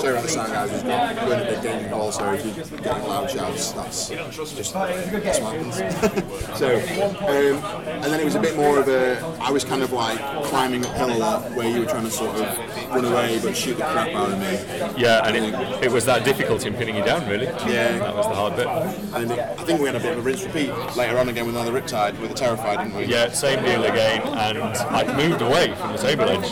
So 0.00 0.14
around 0.14 0.22
the 0.22 0.28
sound 0.28 0.52
guys, 0.52 0.70
just 0.70 0.84
going 0.84 1.40
at 1.40 1.56
the 1.56 1.68
game 1.68 1.92
also, 1.92 2.32
if 2.32 2.70
you're 2.70 2.78
getting 2.78 3.06
loud 3.06 3.30
shouts, 3.30 3.72
that's 3.72 4.08
just 4.08 4.56
that's 4.56 5.40
what 5.40 5.56
happens. 5.56 5.80
So, 6.60 6.76
um, 6.76 7.80
and 7.86 8.04
then 8.04 8.20
it 8.20 8.24
was 8.24 8.34
a 8.34 8.40
bit 8.40 8.56
more 8.56 8.78
of 8.78 8.88
a. 8.88 9.18
I 9.40 9.50
was 9.50 9.64
kind 9.64 9.82
of 9.82 9.92
like 9.92 10.18
climbing 10.44 10.84
uphill 10.84 11.16
a 11.16 11.18
lot, 11.18 11.50
where 11.52 11.68
you 11.68 11.80
were 11.80 11.86
trying 11.86 12.04
to 12.04 12.10
sort 12.10 12.34
of 12.36 12.58
run 12.90 13.04
away 13.04 13.40
but 13.42 13.56
shoot 13.56 13.76
the 13.76 13.84
crap 13.84 14.08
out 14.08 14.32
of 14.32 14.38
me. 14.38 15.00
Yeah, 15.00 15.26
and 15.26 15.36
it, 15.36 15.84
it 15.84 15.90
was 15.90 16.04
that 16.06 16.24
difficulty 16.24 16.68
in 16.68 16.74
pinning 16.74 16.96
you 16.96 17.04
down, 17.04 17.28
really. 17.28 17.46
Yeah. 17.46 17.98
that 17.98 18.14
was 18.14 18.26
the 18.26 18.34
hard 18.34 18.56
bit. 18.56 18.66
And 19.14 19.30
it, 19.30 19.38
I 19.38 19.64
think 19.64 19.80
we 19.80 19.86
had 19.86 19.96
a 19.96 20.00
bit 20.00 20.12
of 20.12 20.18
a 20.18 20.22
rinse 20.22 20.44
repeat 20.44 20.70
later 20.96 21.18
on 21.18 21.28
again 21.28 21.46
with 21.46 21.54
another 21.56 21.72
Riptide 21.72 22.18
with 22.20 22.30
the 22.30 22.36
Terrified, 22.36 22.78
didn't 22.78 22.96
we? 22.96 23.04
Yeah, 23.06 23.30
same 23.30 23.62
deal 23.64 23.84
again, 23.84 24.22
and 24.22 24.58
I 24.58 25.16
moved 25.16 25.42
away 25.42 25.74
from 25.76 25.92
the 25.92 25.98
table 25.98 26.24
edge 26.24 26.50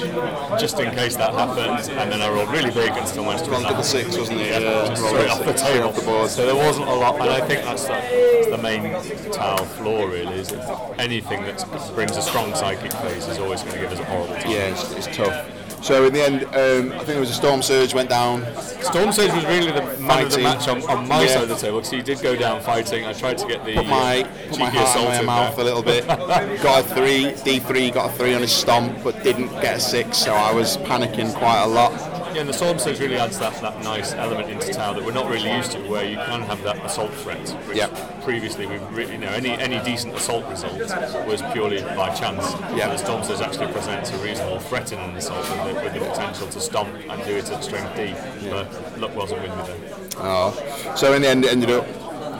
just 0.61 0.79
in 0.79 0.95
case 0.95 1.17
that 1.17 1.35
happened, 1.35 1.91
and 1.99 2.13
then 2.13 2.23
I 2.23 2.29
rolled 2.31 2.51
really 2.51 2.71
big 2.71 2.93
and 2.93 3.07
still 3.07 3.25
Rolled 3.47 3.51
win 3.51 3.63
double 3.63 3.83
six, 3.83 4.17
wasn't 4.17 4.41
it? 4.41 4.47
Yeah, 4.51 4.59
Yeah, 4.61 4.95
straight 4.95 5.29
off 5.31 5.45
the 5.45 5.53
table. 5.53 5.89
off 5.89 5.97
the 5.97 6.03
board. 6.03 6.31
So 6.31 6.47
there 6.47 6.55
wasn't 6.57 6.89
a 6.89 6.95
lot, 6.95 7.21
and 7.21 7.31
I 7.31 7.41
think 7.47 7.63
that's 7.65 7.85
the, 7.85 7.89
that's 7.93 8.49
the 8.49 8.59
main 8.59 8.93
Tau 9.33 9.57
flaw 9.57 10.05
really. 10.07 10.35
Is 10.39 10.49
that 10.49 10.99
anything 10.99 11.43
that 11.43 11.65
brings 11.95 12.17
a 12.17 12.23
strong 12.23 12.55
psychic 12.55 12.93
phase 12.93 13.27
is 13.29 13.39
always 13.39 13.63
going 13.63 13.75
to 13.75 13.81
give 13.81 13.93
us 13.93 14.01
a 14.01 14.05
horrible 14.05 14.35
time. 14.37 14.51
Yeah, 14.51 14.73
it's, 14.73 14.93
it's 15.07 15.17
tough. 15.17 15.55
So 15.81 16.07
in 16.07 16.13
the 16.13 16.23
end, 16.25 16.43
um, 16.47 16.93
I 16.99 17.05
think 17.05 17.19
it 17.19 17.21
was 17.21 17.39
a 17.39 17.41
Stormsurge 17.41 17.95
went 17.95 18.09
down. 18.09 18.43
Stormsurge 18.83 19.33
was 19.33 19.45
really 19.45 19.71
the 19.71 19.83
man 20.03 20.25
of 20.27 20.33
the 20.33 20.39
match 20.41 20.67
on, 20.67 20.83
on 20.91 21.07
my 21.07 21.23
Yeah. 21.23 21.29
side 21.35 21.43
of 21.45 21.49
the 21.51 21.55
table 21.55 21.77
because 21.79 21.93
he 21.93 22.03
did 22.03 22.21
go 22.21 22.35
down 22.35 22.61
fighting. 22.63 23.05
I 23.05 23.13
tried 23.13 23.39
to 23.39 23.47
get 23.47 23.65
the 23.65 23.75
Put 23.77 23.87
my 23.87 24.23
uh, 24.23 24.49
put 24.51 24.59
my 24.59 24.71
heart 24.71 25.21
in 25.21 25.25
my 25.27 25.45
mouth 25.45 25.55
there. 25.55 25.65
a 25.65 25.69
little 25.69 25.85
bit. 25.85 26.05
got 26.63 26.85
a 26.85 26.95
three, 26.95 27.33
D 27.45 27.61
three, 27.61 27.93
got 27.93 28.11
a 28.11 28.13
three 28.19 28.35
on 28.35 28.41
his 28.41 28.51
stomp, 28.51 29.05
but 29.05 29.23
didn't 29.23 29.51
get 29.63 29.77
a 29.77 29.81
six. 29.81 30.19
So 30.19 30.35
I 30.35 30.53
was 30.53 30.79
panicking 30.79 31.33
quite 31.35 31.63
a 31.63 31.67
lot. 31.69 31.93
Yeah, 32.39 32.43
and 32.43 32.55
the 32.55 32.79
Surge 32.79 33.01
really 33.01 33.17
adds 33.17 33.37
that, 33.41 33.61
that 33.63 33.83
nice 33.83 34.13
element 34.13 34.49
into 34.49 34.73
Tau 34.73 34.93
that 34.93 35.05
we're 35.05 35.11
not 35.11 35.29
really 35.29 35.53
used 35.53 35.73
to, 35.73 35.81
where 35.89 36.05
you 36.05 36.15
can 36.15 36.43
have 36.43 36.63
that 36.63 36.77
assault 36.87 37.13
threat. 37.15 37.49
Which 37.67 37.79
Yep. 37.79 38.23
previously, 38.23 38.65
we've 38.65 38.81
really, 38.93 39.15
you 39.15 39.19
know, 39.19 39.27
any 39.33 39.59
any 39.59 39.81
decent 39.83 40.15
assault 40.15 40.47
result 40.47 40.79
was 41.27 41.43
purely 41.53 41.83
by 41.83 42.15
chance. 42.15 42.55
Yeah. 42.77 42.95
The 42.95 43.03
Stormsurge 43.03 43.41
actually 43.41 43.73
presents 43.73 44.11
a 44.13 44.17
reasonable 44.19 44.61
threat 44.61 44.93
in 44.93 45.01
an 45.01 45.17
assault 45.17 45.51
with 45.51 45.75
the, 45.75 45.83
with 45.83 45.95
the 45.95 45.99
potential 45.99 46.47
to 46.47 46.61
stomp 46.61 46.95
and 47.09 47.25
do 47.25 47.39
it 47.39 47.51
at 47.51 47.65
strength 47.65 47.97
D. 47.97 48.05
Yeah. 48.05 48.51
But 48.51 49.01
luck 49.01 49.17
wasn't 49.17 49.43
with 49.43 49.57
me 49.57 49.63
then. 49.67 50.09
Oh. 50.19 50.95
So 50.95 51.15
in 51.15 51.23
the 51.23 51.29
end, 51.29 51.45
it 51.45 51.51
ended 51.51 51.71
up 51.71 51.89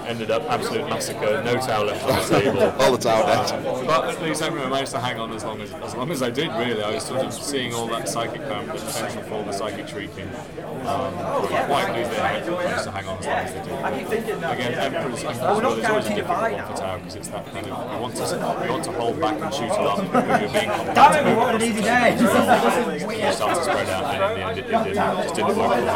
Ended 0.09 0.31
up 0.31 0.43
absolute 0.49 0.89
massacre, 0.89 1.43
no 1.45 1.57
Tau 1.57 1.85
left 1.85 2.03
on 2.09 2.17
the 2.17 2.41
table. 2.41 2.63
all 2.81 2.93
the 2.93 2.97
Tau 2.97 3.27
dead. 3.27 3.87
But 3.87 4.09
at 4.09 4.23
least 4.23 4.43
I 4.43 4.49
managed 4.49 4.93
to 4.93 5.01
hang 5.01 5.21
on 5.21 5.31
as 5.33 5.45
long 5.45 5.61
as 5.61 5.71
as 5.71 5.95
long 5.95 6.11
as 6.11 6.23
I 6.23 6.31
did. 6.31 6.49
Really, 6.53 6.83
I 6.83 6.95
was 6.95 7.05
sort 7.05 7.27
of 7.27 7.33
seeing 7.35 7.75
all 7.75 7.87
that 7.89 8.09
psychic 8.09 8.41
power, 8.49 8.65
the 8.65 8.73
potential 8.73 9.23
for 9.25 9.35
all 9.35 9.43
the 9.43 9.53
psychic 9.53 9.87
shrieking. 9.87 10.31
Um, 10.89 11.13
quite 11.13 11.93
pleased 11.93 12.11
they 12.11 12.17
managed 12.17 12.85
to 12.85 12.91
hang 12.91 13.07
on 13.07 13.19
as 13.19 13.27
long 13.27 13.93
as 13.93 14.09
they 14.09 14.21
did. 14.21 14.39
Again, 14.39 14.75
Emperor's 14.79 15.25
Emperor's 15.25 15.63
Will 15.63 15.73
is 15.75 15.85
always 15.85 16.07
a 16.07 16.15
difficult 16.15 16.53
one 16.53 16.67
for 16.67 16.77
Tau 16.79 16.97
because 16.97 17.15
it's 17.15 17.29
that 17.29 17.45
kind 17.45 17.67
of 17.67 17.93
you 17.93 18.01
want 18.01 18.17
to 18.17 18.65
you 18.65 18.73
want 18.73 18.85
to 18.85 18.93
hold 18.93 19.21
back 19.21 19.41
and 19.43 19.53
shoot 19.53 19.69
a 19.69 19.83
lot 19.83 19.99
when 19.99 20.41
you're 20.41 20.53
being 20.53 20.71
compact. 20.71 21.37
What 21.37 21.55
an 21.55 21.63
easy 21.63 21.83
day! 21.83 22.17
You 22.19 23.33
start 23.35 23.57
to 23.57 23.63
spread 23.63 23.89
out, 23.91 24.15
and 24.15 24.23
in 24.25 24.41
the 24.41 24.47
end, 24.49 24.59
it, 24.59 24.65
it 24.65 24.69
didn't, 24.69 24.89
it 24.89 25.23
just 25.23 25.35
didn't 25.35 25.57
work 25.57 25.69
for 25.69 25.81
me. 25.81 25.89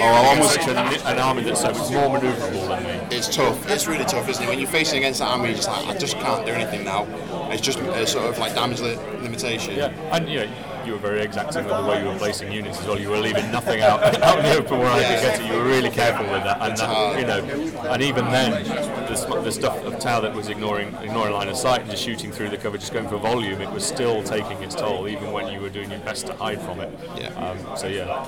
Oh, 0.00 0.16
I 0.16 0.26
almost. 0.32 0.52
Such 0.52 0.68
an, 0.68 0.76
an 0.78 1.18
army 1.18 1.42
that's 1.42 1.60
so 1.60 1.72
much 1.72 1.90
more 1.90 2.18
manoeuvrable 2.18 2.68
than 2.68 2.82
me. 2.84 3.01
It's 3.14 3.34
tough. 3.34 3.68
It's 3.70 3.86
really 3.86 4.04
tough, 4.04 4.28
isn't 4.28 4.42
it? 4.42 4.48
When 4.48 4.58
you're 4.58 4.68
facing 4.68 4.98
against 4.98 5.20
that 5.20 5.28
army, 5.28 5.48
you're 5.48 5.56
just 5.56 5.68
like, 5.68 5.86
I 5.86 5.98
just 5.98 6.16
can't 6.16 6.46
do 6.46 6.52
anything 6.52 6.84
now. 6.84 7.06
It's 7.50 7.60
just 7.60 7.78
sort 7.78 8.24
of 8.26 8.38
like 8.38 8.54
damage 8.54 8.80
li- 8.80 8.96
limitation. 9.20 9.74
Yeah, 9.76 9.88
and 10.12 10.28
you 10.28 10.40
know, 10.46 10.52
you 10.92 10.98
were 10.98 11.08
very 11.08 11.22
exacting 11.22 11.64
with 11.64 11.74
the 11.74 11.86
way 11.86 12.02
you 12.02 12.08
were 12.08 12.18
placing 12.18 12.52
units 12.52 12.78
as 12.80 12.86
well. 12.86 12.98
You 12.98 13.08
were 13.08 13.18
leaving 13.18 13.50
nothing 13.50 13.80
out, 13.80 14.02
out 14.22 14.38
in 14.38 14.44
the 14.44 14.58
open 14.58 14.78
where 14.78 14.90
I 14.90 15.02
could 15.02 15.22
get 15.22 15.40
it. 15.40 15.46
You 15.46 15.58
were 15.58 15.64
really 15.64 15.90
careful 15.90 16.24
with 16.26 16.44
that, 16.44 16.60
and 16.60 16.76
that, 16.76 17.18
you 17.18 17.26
know, 17.26 17.90
and 17.90 18.02
even 18.02 18.26
then, 18.26 18.64
the, 18.64 19.40
the 19.42 19.52
stuff 19.52 19.82
of 19.84 19.98
Tau 19.98 20.20
that 20.20 20.34
was 20.34 20.48
ignoring 20.48 20.94
ignoring 20.96 21.32
line 21.32 21.48
of 21.48 21.56
sight 21.56 21.80
and 21.80 21.90
just 21.90 22.02
shooting 22.02 22.30
through 22.30 22.50
the 22.50 22.58
cover, 22.58 22.76
just 22.76 22.92
going 22.92 23.08
for 23.08 23.16
volume, 23.16 23.60
it 23.60 23.70
was 23.70 23.84
still 23.84 24.22
taking 24.22 24.62
its 24.62 24.74
toll, 24.74 25.08
even 25.08 25.32
when 25.32 25.52
you 25.52 25.60
were 25.60 25.70
doing 25.70 25.90
your 25.90 26.00
best 26.00 26.26
to 26.26 26.34
hide 26.34 26.60
from 26.60 26.80
it. 26.80 26.90
Yeah. 27.16 27.28
Um, 27.36 27.76
so 27.76 27.86
yeah, 27.86 28.26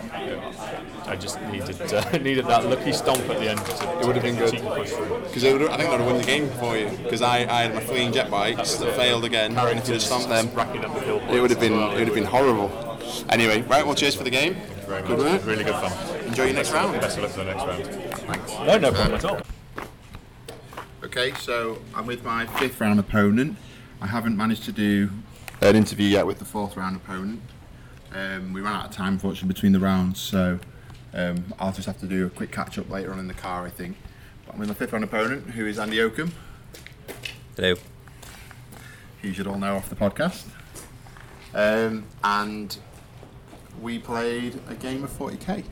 I 1.07 1.17
just 1.17 1.41
needed 1.43 1.81
uh, 1.93 2.11
needed 2.19 2.47
that 2.47 2.65
lucky 2.65 2.93
stomp 2.93 3.21
at 3.29 3.39
the 3.41 3.51
end. 3.51 3.61
To, 3.65 4.01
It 4.01 4.07
would 4.07 4.17
have 4.17 4.25
been 4.25 4.37
good. 4.37 4.53
Because 4.53 5.45
I 5.45 5.51
think 5.51 5.59
they 5.59 5.89
would 5.89 6.01
have 6.01 6.07
won 6.07 6.17
the 6.17 6.25
game 6.25 6.49
for 6.53 6.77
you. 6.77 6.89
Because 7.03 7.21
I, 7.21 7.41
I 7.41 7.63
had 7.65 7.75
my 7.75 7.81
fleeing 7.81 8.13
jet 8.13 8.31
bikes 8.31 8.77
that 8.77 8.97
failed 8.97 9.25
again. 9.25 9.57
And 9.57 9.79
if 9.79 9.89
you'd 9.89 10.01
stomped 10.01 10.29
them, 10.29 10.51
racking 10.55 10.85
up 10.85 10.95
the 10.95 11.01
kill 11.01 11.21
it 11.35 11.41
would 11.41 11.51
have 11.51 11.61
been 11.61 11.77
well. 11.77 11.91
it 11.93 11.99
would 11.99 12.09
have 12.09 12.15
been 12.15 12.25
horrible. 12.25 12.54
Anyway, 13.31 13.63
right. 13.63 13.85
Well, 13.85 13.95
cheers 13.95 14.15
for 14.15 14.25
the 14.25 14.31
game. 14.31 14.55
Very 14.87 15.03
Good 15.03 15.19
much. 15.19 15.27
work. 15.41 15.47
Really 15.47 15.65
good 15.65 15.75
fun. 15.75 16.27
Enjoy 16.27 16.45
your 16.45 16.55
next 16.55 16.73
round. 16.73 17.01
Best 17.01 17.17
of 17.19 17.25
luck 17.25 17.33
for 17.33 17.39
the 17.45 17.55
next 17.55 17.65
round. 17.65 17.85
Thanks. 18.27 18.53
No, 18.53 18.79
no 18.79 18.93
problem 18.93 19.15
at 19.15 19.25
all. 19.25 19.41
Okay, 21.03 21.33
so 21.41 21.79
I'm 21.95 22.07
with 22.07 22.25
my 22.25 22.47
fifth 22.59 22.81
round 22.81 22.99
opponent. 23.01 23.57
I 24.01 24.07
haven't 24.07 24.37
managed 24.37 24.65
to 24.65 24.73
do 24.73 25.11
an 25.61 25.77
interview 25.77 26.07
yet 26.09 26.27
with 26.27 26.39
the 26.39 26.45
fourth 26.45 26.77
round 26.77 26.97
opponent. 26.97 27.41
Um, 28.13 28.53
we 28.53 28.61
ran 28.61 28.75
out 28.75 28.87
of 28.87 28.91
time, 28.93 29.15
unfortunately, 29.15 29.49
between 29.49 29.73
the 29.73 29.81
rounds, 29.81 30.21
so 30.21 30.59
um, 31.13 31.53
I'll 31.59 31.73
just 31.73 31.87
have 31.87 31.99
to 32.01 32.07
do 32.07 32.27
a 32.27 32.31
quick 32.31 32.53
catch 32.53 32.79
up 32.79 32.89
later 32.91 33.13
on 33.13 33.19
in 33.19 33.27
the 33.29 33.35
car, 33.35 33.65
I 33.67 33.71
think. 33.71 33.97
But 34.47 34.55
I'm 34.55 34.61
with 34.61 34.69
my 34.69 34.75
fifth 34.75 34.93
round 34.93 35.05
opponent, 35.05 35.51
who 35.51 35.67
is 35.67 35.79
Andy 35.79 36.01
Oakham, 36.01 36.33
Hello. 37.57 37.75
who 39.23 39.29
you 39.29 39.35
should 39.35 39.47
all 39.47 39.59
know 39.59 39.77
off 39.77 39.89
the 39.89 39.97
podcast. 39.97 40.45
Um, 41.55 42.05
and 42.23 42.77
we 43.81 43.99
played 43.99 44.61
a 44.69 44.75
game 44.75 45.05
of 45.05 45.11
40k. 45.11 45.65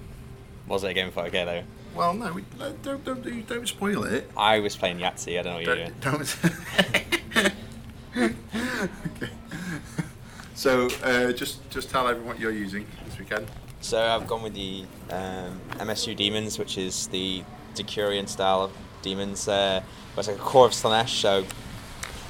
Was 0.69 0.85
it 0.85 0.91
a 0.91 0.95
game 0.95 1.09
of 1.09 1.15
40k 1.15 1.33
though? 1.45 1.63
Well, 1.95 2.15
no, 2.15 2.33
we, 2.33 2.45
don't, 2.59 2.83
don't, 2.83 3.05
don't, 3.05 3.47
don't 3.47 3.69
spoil 3.69 4.05
it. 4.05 4.31
I 4.37 4.61
was 4.61 4.77
playing 4.77 4.99
Yahtzee, 4.99 5.39
I 5.39 5.43
don't 5.43 5.53
know 5.53 5.59
what 5.59 5.67
you're 5.67 5.77
doing. 5.77 5.95
Don't. 6.01 6.37
okay. 9.17 9.31
So, 10.55 10.89
uh, 11.03 11.33
just 11.33 11.69
just 11.71 11.91
tell 11.91 12.07
everyone 12.07 12.29
what 12.29 12.39
you're 12.39 12.53
using 12.53 12.87
this 13.05 13.19
weekend. 13.19 13.47
So 13.81 14.01
I've 14.01 14.29
gone 14.29 14.43
with 14.43 14.55
the 14.55 14.85
um, 15.11 15.61
MSU 15.73 16.15
Demons, 16.15 16.59
which 16.59 16.79
is 16.79 17.09
the 17.09 17.43
Decurion 17.75 18.29
style 18.29 18.63
of 18.63 18.73
demons. 19.03 19.49
Uh, 19.49 19.83
but 20.15 20.21
it's 20.21 20.29
like 20.29 20.37
a 20.37 20.41
core 20.41 20.67
of 20.67 20.73
Slaanesh, 20.73 21.21
so 21.21 21.45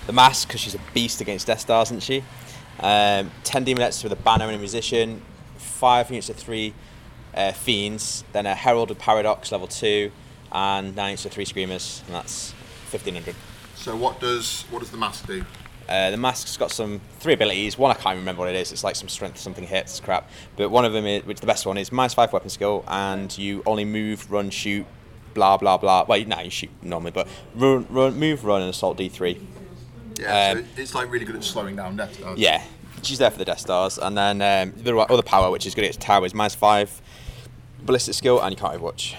the 0.06 0.12
mask, 0.12 0.48
because 0.48 0.60
she's 0.60 0.74
a 0.74 0.80
beast 0.94 1.20
against 1.20 1.46
Death 1.46 1.60
Stars, 1.60 1.88
isn't 1.88 2.02
she? 2.02 2.24
Um, 2.80 3.30
10 3.44 3.64
Demonettes 3.64 4.02
with 4.02 4.12
a 4.12 4.16
banner 4.16 4.46
and 4.46 4.56
a 4.56 4.58
musician, 4.58 5.22
5 5.56 6.10
units 6.10 6.28
of 6.30 6.36
3 6.36 6.74
uh, 7.34 7.52
Fiends, 7.52 8.24
then 8.32 8.46
a 8.46 8.54
Herald 8.54 8.90
of 8.90 8.98
Paradox 8.98 9.52
level 9.52 9.68
2, 9.68 10.10
and 10.52 10.96
9 10.96 11.06
units 11.08 11.24
of 11.24 11.32
3 11.32 11.44
Screamers, 11.44 12.02
and 12.06 12.14
that's 12.14 12.52
1500. 12.90 13.34
So 13.74 13.96
what 13.96 14.20
does 14.20 14.64
what 14.70 14.78
does 14.78 14.90
the 14.90 14.96
mask 14.96 15.26
do? 15.26 15.44
Uh, 15.88 16.10
the 16.10 16.16
mask's 16.16 16.56
got 16.56 16.70
some 16.70 17.00
three 17.18 17.34
abilities. 17.34 17.76
One 17.76 17.90
I 17.90 17.94
can't 17.94 18.16
remember 18.16 18.40
what 18.40 18.48
it 18.48 18.54
is. 18.54 18.70
It's 18.70 18.84
like 18.84 18.94
some 18.94 19.08
strength, 19.08 19.38
something 19.38 19.64
hits, 19.64 19.98
crap. 19.98 20.30
But 20.56 20.70
one 20.70 20.84
of 20.84 20.92
them, 20.92 21.04
is, 21.04 21.24
which 21.24 21.40
the 21.40 21.46
best 21.46 21.66
one 21.66 21.76
is 21.76 21.90
minus 21.90 22.14
five 22.14 22.32
weapon 22.32 22.48
skill, 22.48 22.84
and 22.86 23.36
you 23.36 23.62
only 23.66 23.84
move, 23.84 24.30
run, 24.30 24.50
shoot, 24.50 24.86
blah 25.34 25.56
blah 25.56 25.76
blah. 25.78 26.04
Well, 26.08 26.24
no, 26.24 26.40
you 26.40 26.50
shoot 26.50 26.70
normally, 26.80 27.10
but 27.10 27.26
run, 27.54 27.86
run, 27.90 28.18
move, 28.18 28.44
run, 28.44 28.62
and 28.62 28.70
assault 28.70 28.96
D 28.96 29.08
three. 29.08 29.40
Yeah, 30.18 30.50
Um, 30.50 30.58
so 30.58 30.64
it's 30.76 30.94
like 30.94 31.10
really 31.10 31.24
good 31.24 31.36
at 31.36 31.44
slowing 31.44 31.76
down 31.76 31.96
Death 31.96 32.14
Stars. 32.14 32.38
Yeah, 32.38 32.62
she's 33.02 33.18
there 33.18 33.30
for 33.30 33.38
the 33.38 33.44
Death 33.44 33.60
Stars, 33.60 33.98
and 33.98 34.16
then 34.16 34.42
um, 34.42 34.74
the 34.82 34.96
other 34.96 35.22
power, 35.22 35.50
which 35.50 35.66
is 35.66 35.74
good 35.74 35.84
at 35.84 35.98
tower, 36.00 36.24
is 36.26 36.34
minus 36.34 36.54
five 36.54 37.00
ballistic 37.82 38.14
skill, 38.14 38.40
and 38.40 38.52
you 38.52 38.56
can't 38.56 38.80
overwatch. 38.80 39.14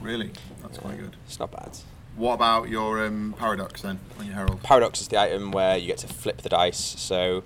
Really, 0.00 0.30
that's 0.62 0.78
quite 0.78 0.98
good. 0.98 1.16
It's 1.26 1.38
not 1.38 1.50
bad. 1.50 1.76
What 2.16 2.34
about 2.34 2.68
your 2.68 3.04
um, 3.06 3.34
paradox 3.38 3.82
then 3.82 3.98
on 4.18 4.26
your 4.26 4.34
herald? 4.34 4.62
Paradox 4.62 5.00
is 5.00 5.08
the 5.08 5.18
item 5.20 5.52
where 5.52 5.76
you 5.76 5.86
get 5.86 5.98
to 5.98 6.06
flip 6.06 6.42
the 6.42 6.48
dice. 6.48 6.78
So, 6.78 7.42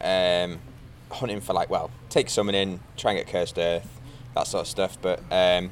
um, 0.00 0.58
hunting 1.10 1.40
for 1.40 1.52
like, 1.52 1.70
well, 1.70 1.90
take 2.08 2.28
summoning, 2.30 2.80
try 2.96 3.12
and 3.12 3.20
get 3.20 3.28
cursed 3.28 3.58
earth, 3.58 4.00
that 4.34 4.46
sort 4.46 4.62
of 4.62 4.68
stuff. 4.68 4.98
But 5.00 5.20
um, 5.30 5.70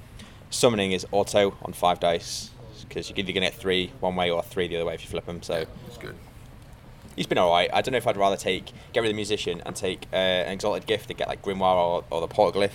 summoning 0.50 0.92
is 0.92 1.06
auto 1.10 1.56
on 1.62 1.72
five 1.72 2.00
dice 2.00 2.50
because 2.88 3.10
you're 3.10 3.18
either 3.18 3.32
gonna 3.32 3.46
get 3.46 3.54
three 3.54 3.92
one 4.00 4.16
way 4.16 4.30
or 4.30 4.42
three 4.42 4.68
the 4.68 4.76
other 4.76 4.84
way 4.86 4.94
if 4.94 5.02
you 5.02 5.10
flip 5.10 5.26
them. 5.26 5.42
So 5.42 5.66
It's 5.86 5.98
good. 5.98 6.14
He's 7.18 7.26
been 7.26 7.38
alright. 7.38 7.68
I 7.72 7.82
don't 7.82 7.92
know 7.92 7.98
if 7.98 8.06
I'd 8.06 8.16
rather 8.16 8.36
take 8.36 8.72
get 8.92 9.00
rid 9.00 9.06
of 9.08 9.12
the 9.12 9.16
musician 9.16 9.60
and 9.66 9.76
take 9.76 10.06
uh, 10.12 10.16
an 10.16 10.52
exalted 10.52 10.86
gift 10.86 11.10
and 11.10 11.18
get 11.18 11.28
like 11.28 11.42
grimoire 11.42 11.76
or, 11.76 12.04
or 12.10 12.20
the 12.20 12.28
portaglyph. 12.28 12.70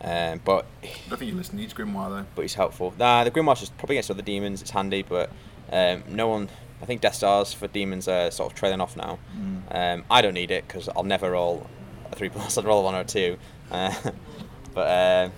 Um, 0.00 0.40
but 0.44 0.66
I 0.82 1.16
think 1.16 1.30
you 1.30 1.36
listen 1.36 1.56
needs 1.56 1.74
Grimoire 1.74 2.08
though. 2.10 2.26
but 2.34 2.42
he's 2.42 2.54
helpful. 2.54 2.94
Nah, 2.98 3.24
the 3.24 3.30
Grimoire's 3.30 3.60
just 3.60 3.76
probably 3.78 3.96
against 3.96 4.10
other 4.10 4.22
demons. 4.22 4.62
It's 4.62 4.70
handy, 4.70 5.02
but 5.02 5.30
um, 5.72 6.04
no 6.08 6.28
one. 6.28 6.48
I 6.80 6.84
think 6.84 7.00
Death 7.00 7.16
Stars 7.16 7.52
for 7.52 7.66
demons 7.66 8.06
are 8.06 8.30
sort 8.30 8.52
of 8.52 8.56
trailing 8.58 8.80
off 8.80 8.96
now. 8.96 9.18
Um, 9.72 10.04
I 10.08 10.22
don't 10.22 10.34
need 10.34 10.52
it 10.52 10.66
because 10.68 10.88
I'll 10.94 11.02
never 11.02 11.32
roll 11.32 11.66
a 12.12 12.14
three 12.14 12.28
plus. 12.34 12.56
I'd 12.56 12.64
roll 12.64 12.80
a 12.80 12.84
one 12.84 12.94
or 12.94 13.00
a 13.00 13.04
two. 13.04 13.38
Uh, 13.70 13.92
but 14.74 14.86
uh, 14.86 15.30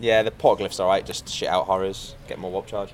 yeah, 0.00 0.22
the 0.24 0.32
Portaglyph's 0.32 0.80
alright. 0.80 1.06
Just 1.06 1.28
shit 1.28 1.48
out 1.48 1.66
horrors, 1.66 2.16
get 2.26 2.38
more 2.40 2.50
warp 2.50 2.66
charge. 2.66 2.92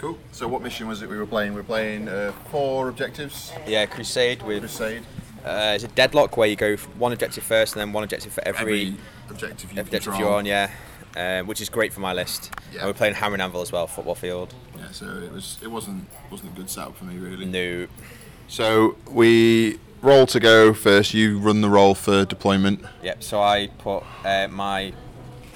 Cool. 0.00 0.16
So 0.32 0.48
what 0.48 0.62
mission 0.62 0.88
was 0.88 1.02
it 1.02 1.10
we 1.10 1.18
were 1.18 1.26
playing? 1.26 1.52
We 1.52 1.60
were 1.60 1.62
playing 1.62 2.08
uh, 2.08 2.32
four 2.50 2.88
objectives. 2.88 3.52
Yeah, 3.66 3.84
Crusade 3.84 4.40
with 4.42 4.60
Crusade. 4.60 5.02
uh, 5.44 5.72
it's 5.74 5.84
a 5.84 5.88
deadlock 5.88 6.38
where 6.38 6.48
you 6.48 6.56
go 6.56 6.76
one 6.96 7.12
objective 7.12 7.44
first 7.44 7.74
and 7.74 7.80
then 7.82 7.92
one 7.92 8.02
objective 8.02 8.32
for 8.32 8.42
every, 8.48 8.62
Every 8.86 8.96
objective 9.28 9.70
you 9.74 9.78
objective 9.78 10.16
you're 10.18 10.32
on. 10.32 10.46
Yeah. 10.46 10.70
Um, 11.16 11.46
which 11.46 11.60
is 11.60 11.68
great 11.68 11.92
for 11.92 12.00
my 12.00 12.14
list. 12.14 12.50
Yeah. 12.72 12.78
And 12.78 12.86
we're 12.88 12.94
playing 12.94 13.12
Hammer 13.12 13.34
and 13.34 13.42
Anvil 13.42 13.60
as 13.60 13.72
well, 13.72 13.86
football 13.86 14.14
field. 14.14 14.54
Yeah, 14.78 14.90
so 14.90 15.04
it 15.04 15.32
was 15.32 15.58
it 15.62 15.70
wasn't 15.70 16.08
wasn't 16.30 16.52
a 16.52 16.56
good 16.56 16.70
setup 16.70 16.96
for 16.96 17.04
me 17.04 17.18
really. 17.18 17.44
No, 17.44 17.86
So 18.48 18.96
we 19.10 19.80
roll 20.00 20.24
to 20.28 20.40
go 20.40 20.72
first. 20.72 21.12
You 21.12 21.38
run 21.38 21.60
the 21.60 21.68
roll 21.68 21.94
for 21.94 22.24
deployment. 22.24 22.86
Yep. 23.02 23.22
So 23.22 23.42
I 23.42 23.68
put 23.76 24.04
uh, 24.24 24.48
my 24.48 24.94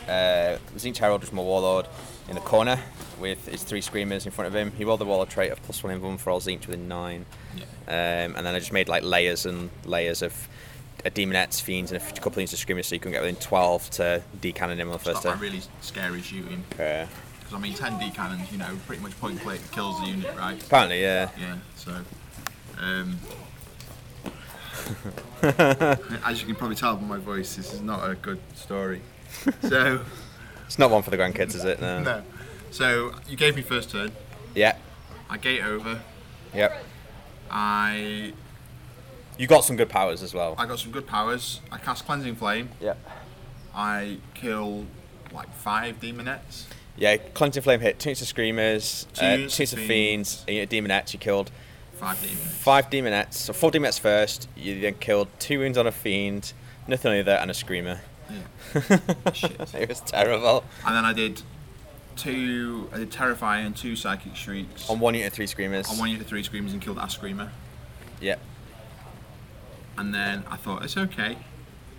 uh, 0.06 0.58
Tzeentch 0.76 0.98
Herald, 0.98 1.22
which 1.22 1.30
is 1.30 1.34
my 1.34 1.40
warlord, 1.40 1.86
in 2.28 2.34
the 2.34 2.42
corner 2.42 2.78
with 3.20 3.46
his 3.46 3.62
three 3.62 3.80
screamers 3.80 4.26
in 4.26 4.32
front 4.32 4.48
of 4.48 4.54
him. 4.54 4.72
He 4.72 4.84
rolled 4.84 5.00
the 5.00 5.04
warlord 5.04 5.30
trait 5.30 5.50
of 5.52 5.62
plus 5.62 5.82
one 5.82 5.92
in 5.92 6.00
one 6.02 6.18
for 6.18 6.30
all 6.30 6.40
Tzeentch 6.40 6.66
within 6.66 6.88
nine. 6.88 7.26
Um, 7.86 7.92
and 8.36 8.36
then 8.46 8.54
I 8.54 8.58
just 8.58 8.72
made 8.72 8.88
like 8.88 9.02
layers 9.02 9.46
and 9.46 9.70
layers 9.84 10.22
of 10.22 10.48
a 11.04 11.10
demonettes, 11.10 11.60
fiends, 11.60 11.92
and 11.92 12.00
a 12.00 12.04
couple 12.20 12.42
of 12.42 12.52
of 12.52 12.58
screamers, 12.58 12.86
so 12.86 12.94
you 12.94 13.00
can 13.00 13.10
get 13.12 13.20
within 13.20 13.36
twelve 13.36 13.90
to 13.90 14.22
decannon 14.40 14.76
him 14.76 14.88
on 14.88 14.94
the 14.94 14.98
first 14.98 15.22
turn. 15.22 15.32
like 15.32 15.40
really 15.40 15.60
scary 15.82 16.22
shooting. 16.22 16.64
Uh, 16.74 17.06
Because 17.40 17.54
I 17.54 17.58
mean, 17.58 17.74
10 17.74 17.98
D 17.98 18.10
cannons, 18.10 18.50
you 18.50 18.56
know, 18.56 18.74
pretty 18.86 19.02
much 19.02 19.18
point 19.20 19.42
blank 19.42 19.60
kills 19.70 20.00
the 20.00 20.06
unit, 20.06 20.34
right? 20.34 20.62
apparently, 20.64 21.02
yeah. 21.02 21.28
Yeah. 21.38 21.56
So, 21.76 21.92
um, 22.78 23.18
as 25.42 26.40
you 26.40 26.46
can 26.46 26.54
probably 26.54 26.76
tell 26.76 26.96
by 26.96 27.06
my 27.06 27.18
voice, 27.18 27.56
this 27.56 27.74
is 27.74 27.80
not 27.82 28.08
a 28.08 28.14
good 28.14 28.40
story. 28.54 29.00
So, 29.68 30.00
It's 30.66 30.78
not 30.78 30.90
one 30.90 31.02
for 31.02 31.10
the 31.10 31.18
grandkids, 31.18 31.54
is 31.54 31.64
it? 31.64 31.80
No. 31.80 32.00
no. 32.00 32.22
So 32.74 33.12
you 33.28 33.36
gave 33.36 33.54
me 33.54 33.62
first 33.62 33.90
turn. 33.90 34.10
Yeah. 34.52 34.76
I 35.30 35.36
gate 35.36 35.62
over. 35.62 36.00
Yep. 36.52 36.84
I 37.48 38.32
You 39.38 39.46
got 39.46 39.60
some 39.64 39.76
good 39.76 39.88
powers 39.88 40.24
as 40.24 40.34
well. 40.34 40.56
I 40.58 40.66
got 40.66 40.80
some 40.80 40.90
good 40.90 41.06
powers. 41.06 41.60
I 41.70 41.78
cast 41.78 42.04
cleansing 42.04 42.34
flame. 42.34 42.70
Yep. 42.80 42.98
I 43.76 44.16
kill 44.34 44.86
like 45.32 45.54
five 45.54 46.00
demonettes. 46.00 46.64
Yeah, 46.96 47.16
Cleansing 47.16 47.62
Flame 47.62 47.78
hit 47.78 48.00
two 48.00 48.10
of 48.10 48.18
screamers, 48.18 49.06
Two 49.14 49.24
uh, 49.24 49.36
two 49.36 49.42
units 49.42 49.72
of 49.72 49.78
fiends, 49.78 50.44
a 50.48 50.52
unit 50.54 50.70
demonettes. 50.70 51.12
You 51.12 51.20
killed 51.20 51.52
Five 51.92 52.20
demons. 52.20 52.40
five 52.56 52.90
demonettes, 52.90 53.34
so 53.34 53.52
four 53.52 53.70
demonettes 53.70 54.00
first. 54.00 54.48
You 54.56 54.80
then 54.80 54.94
killed 54.94 55.28
two 55.38 55.60
wounds 55.60 55.78
on 55.78 55.86
a 55.86 55.92
fiend, 55.92 56.52
nothing 56.88 57.20
other, 57.20 57.32
and 57.32 57.50
a 57.52 57.54
screamer. 57.54 58.00
Yeah. 58.30 58.98
Shit. 59.32 59.74
it 59.74 59.88
was 59.88 60.00
terrible. 60.00 60.64
And 60.86 60.96
then 60.96 61.04
I 61.04 61.12
did 61.12 61.42
two. 62.16 62.88
Uh, 62.92 62.96
I 62.96 62.98
did 63.00 63.12
terrify 63.12 63.58
and 63.58 63.76
two 63.76 63.96
psychic 63.96 64.36
shrieks. 64.36 64.88
On 64.88 64.98
one 65.00 65.14
unit, 65.14 65.28
of 65.28 65.32
three 65.34 65.46
screamers. 65.46 65.88
On 65.90 65.98
one 65.98 66.08
unit 66.08 66.22
of 66.22 66.28
three 66.28 66.42
screamers 66.42 66.72
and 66.72 66.80
killed 66.82 66.98
that 66.98 67.10
screamer. 67.10 67.50
Yep. 68.20 68.40
And 69.96 70.14
then 70.14 70.44
I 70.50 70.56
thought 70.56 70.84
it's 70.84 70.96
okay. 70.96 71.36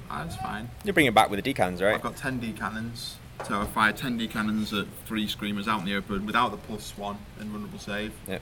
Ah, 0.09 0.23
That's 0.23 0.35
fine. 0.37 0.69
You 0.83 0.93
bring 0.93 1.05
it 1.05 1.13
back 1.13 1.29
with 1.29 1.43
the 1.43 1.53
decans, 1.53 1.81
right? 1.81 1.95
I've 1.95 2.01
got 2.01 2.17
10 2.17 2.39
D 2.39 2.53
cannons. 2.53 3.17
So 3.47 3.59
I 3.61 3.65
fired 3.65 3.97
10 3.97 4.17
D 4.17 4.27
cannons 4.27 4.73
at 4.73 4.87
three 5.05 5.27
screamers 5.27 5.67
out 5.67 5.79
in 5.81 5.85
the 5.85 5.95
open 5.95 6.25
without 6.25 6.51
the 6.51 6.57
plus 6.57 6.97
one 6.97 7.17
and 7.37 7.47
invulnerable 7.47 7.79
save. 7.79 8.13
Yep. 8.27 8.41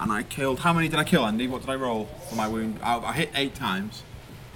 And 0.00 0.12
I 0.12 0.22
killed. 0.22 0.60
How 0.60 0.72
many 0.72 0.88
did 0.88 0.98
I 0.98 1.04
kill, 1.04 1.24
Andy? 1.26 1.46
What 1.46 1.62
did 1.62 1.70
I 1.70 1.74
roll 1.74 2.06
for 2.28 2.34
my 2.34 2.46
wound? 2.46 2.78
I, 2.82 2.98
I 2.98 3.12
hit 3.12 3.30
eight 3.34 3.54
times. 3.54 4.02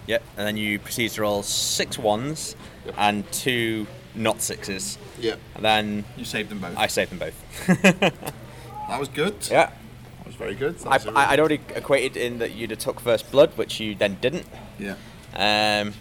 Yep. 0.07 0.23
And 0.37 0.47
then 0.47 0.57
you 0.57 0.79
proceed 0.79 1.11
to 1.13 1.23
roll 1.23 1.43
six 1.43 1.99
ones 1.99 2.57
and 2.97 3.31
two 3.33 3.87
not 4.15 4.41
sixes. 4.43 4.99
Yep. 5.19 5.39
And 5.57 5.65
then 5.65 6.05
You 6.17 6.25
saved 6.25 6.51
them 6.51 6.59
both. 6.61 6.77
I 6.77 6.87
saved 6.87 7.11
them 7.13 7.19
both. 7.19 7.67
that 7.83 8.99
was 9.01 9.09
good. 9.09 9.35
yeah. 9.51 9.71
That 10.19 10.27
was 10.27 10.35
very 10.37 10.55
good. 10.55 10.79
That 10.81 10.89
I, 10.89 10.97
was 10.97 11.07
a 11.07 11.11
I, 11.13 11.31
I'd 11.33 11.41
already 11.41 11.61
equated 11.75 12.17
in 12.17 12.39
that 12.39 12.53
you'd 12.53 12.71
have 12.71 12.79
took 12.79 13.01
first 13.01 13.31
blood, 13.33 13.57
which 13.57 13.81
you 13.81 13.95
then 13.95 14.19
didn't. 14.21 14.47
Yeah. 14.79 14.95
Um, 15.35 15.95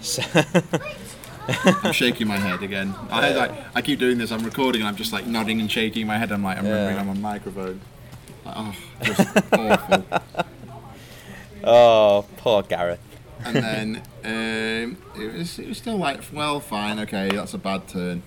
so 0.00 0.22
I'm 1.48 1.92
shaking 1.92 2.28
my 2.28 2.36
head 2.36 2.62
again. 2.62 2.94
I, 3.10 3.32
like, 3.32 3.50
I 3.74 3.82
keep 3.82 3.98
doing 3.98 4.18
this. 4.18 4.30
I'm 4.30 4.44
recording 4.44 4.82
and 4.82 4.88
I'm 4.88 4.96
just 4.96 5.12
like 5.12 5.26
nodding 5.26 5.60
and 5.60 5.70
shaking 5.70 6.06
my 6.06 6.18
head. 6.18 6.30
I'm 6.30 6.42
like, 6.44 6.58
I'm 6.58 6.64
remembering 6.64 6.96
Yeah. 6.96 7.00
I'm 7.00 7.08
on 7.08 7.20
microphone. 7.22 7.80
Like, 8.44 8.54
oh, 8.56 8.74
just 9.02 9.36
awful. 9.52 10.04
oh, 11.64 12.26
poor 12.36 12.62
Gareth. 12.62 13.00
And 13.44 13.56
then 13.56 14.02
um, 14.24 14.96
it 15.20 15.32
was 15.34 15.58
it 15.58 15.68
was 15.68 15.78
still 15.78 15.96
like, 15.96 16.22
well, 16.32 16.60
fine, 16.60 16.98
okay, 17.00 17.28
that's 17.30 17.54
a 17.54 17.58
bad 17.58 17.86
turn. 17.88 18.22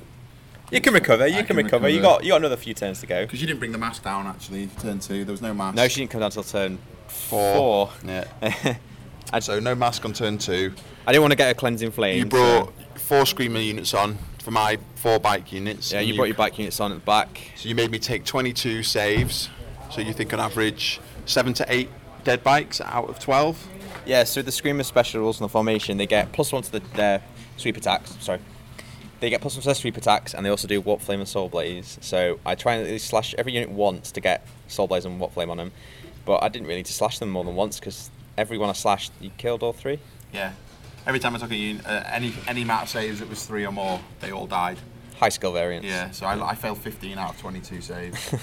You 0.72 0.80
can 0.80 0.94
recover. 0.94 1.28
You 1.28 1.38
can, 1.38 1.48
can 1.48 1.58
recover. 1.58 1.90
You 1.90 2.02
got 2.02 2.24
you 2.24 2.32
got 2.32 2.38
another 2.38 2.56
few 2.58 2.74
turns 2.74 3.02
to 3.02 3.08
go. 3.08 3.24
Because 3.26 3.42
you 3.42 3.48
didn't 3.48 3.60
bring 3.60 3.74
the 3.74 3.78
mask 3.78 4.04
down 4.04 4.26
actually. 4.28 4.68
Turn 4.80 5.00
two, 5.00 5.26
there 5.26 5.34
was 5.34 5.42
no 5.42 5.54
mask. 5.54 5.76
No, 5.76 5.88
she 5.88 6.00
didn't 6.02 6.12
come 6.12 6.22
down 6.22 6.32
till 6.32 6.44
turn 6.44 6.78
four. 7.08 7.56
four. 7.56 7.92
Yeah. 8.06 8.26
I, 9.34 9.40
So 9.40 9.60
no 9.60 9.76
mask 9.76 10.06
on 10.06 10.14
turn 10.14 10.38
two. 10.38 10.74
I 11.06 11.12
didn't 11.12 11.24
want 11.24 11.32
to 11.32 11.38
get 11.38 11.52
a 11.52 11.54
cleansing 11.54 11.92
flame. 11.92 12.18
You 12.18 12.26
brought 12.26 12.74
four 12.96 13.26
screamer 13.26 13.60
units 13.60 13.94
on 13.94 14.18
for 14.42 14.52
my 14.52 14.78
four 14.96 15.20
bike 15.20 15.52
units. 15.52 15.92
yeah, 15.92 16.00
and 16.00 16.08
you 16.08 16.16
brought 16.16 16.26
your 16.26 16.36
bike 16.38 16.58
units 16.58 16.80
on 16.80 16.92
at 16.92 16.96
the 16.96 17.06
back. 17.06 17.52
So 17.58 17.68
you 17.70 17.76
made 17.76 17.92
me 17.92 18.00
take 18.00 18.24
22 18.26 18.84
saves. 18.84 19.50
So 19.92 20.02
you 20.02 20.14
think 20.14 20.34
on 20.34 20.40
average 20.40 21.00
seven 21.26 21.54
to 21.54 21.66
eight 21.68 21.90
dead 22.24 22.44
bikes 22.44 22.80
out 22.82 23.10
of 23.10 23.20
12. 23.20 23.68
Yeah, 24.06 24.24
so 24.24 24.42
the 24.42 24.52
screamer 24.52 24.84
special 24.84 25.22
rules 25.22 25.40
in 25.40 25.44
the 25.44 25.50
formation, 25.50 25.98
they 25.98 26.08
get 26.08 26.32
plus 26.32 26.52
one 26.52 26.64
to 26.64 26.72
the, 26.72 26.80
their 26.96 27.22
sweep 27.58 27.78
attacks. 27.78 28.16
Sorry. 28.20 28.40
They 29.20 29.30
get 29.30 29.42
plus 29.42 29.56
one 29.56 29.62
to 29.62 29.68
their 29.68 29.76
sweep 29.76 29.98
attacks, 29.98 30.34
and 30.34 30.46
they 30.46 30.50
also 30.50 30.68
do 30.68 30.82
Warp 30.82 31.02
Flame 31.02 31.20
and 31.20 31.30
Soul 31.30 31.50
Blaze. 31.50 32.00
So 32.02 32.40
I 32.46 32.56
try 32.56 32.76
and 32.76 32.88
at 32.88 32.92
least 32.92 33.08
slash 33.08 33.36
every 33.38 33.54
unit 33.54 33.70
once 33.70 34.12
to 34.14 34.22
get 34.22 34.48
Soul 34.68 34.88
Blaze 34.88 35.06
and 35.06 35.20
Warp 35.20 35.34
Flame 35.34 35.52
on 35.52 35.58
them. 35.58 35.72
But 36.26 36.44
I 36.44 36.50
didn't 36.50 36.68
really 36.68 36.80
need 36.80 36.88
to 36.88 36.94
slash 36.94 37.20
them 37.20 37.30
more 37.30 37.44
than 37.44 37.56
once 37.56 37.80
because 37.80 38.10
every 38.38 38.58
one 38.58 38.70
I 38.70 38.74
slashed, 38.74 39.12
you 39.20 39.32
killed 39.38 39.64
all 39.64 39.74
three. 39.74 40.00
Yeah. 40.34 40.54
Every 41.06 41.20
time 41.20 41.36
I 41.36 41.40
took 41.40 41.52
a 41.52 41.56
unit, 41.56 41.86
uh, 41.86 42.04
any 42.08 42.34
any 42.48 42.62
amount 42.62 42.84
of 42.84 42.90
saves 42.90 43.20
that 43.20 43.30
was 43.30 43.46
three 43.46 43.66
or 43.66 43.72
more, 43.72 44.00
they 44.20 44.32
all 44.32 44.46
died. 44.46 44.78
High 45.18 45.30
skill 45.30 45.54
variants. 45.54 45.88
Yeah. 45.88 46.12
So 46.12 46.26
I, 46.26 46.52
I 46.52 46.56
failed 46.56 46.80
15 46.80 47.18
out 47.18 47.32
of 47.32 47.40
22 47.40 47.82
saves. 47.82 48.36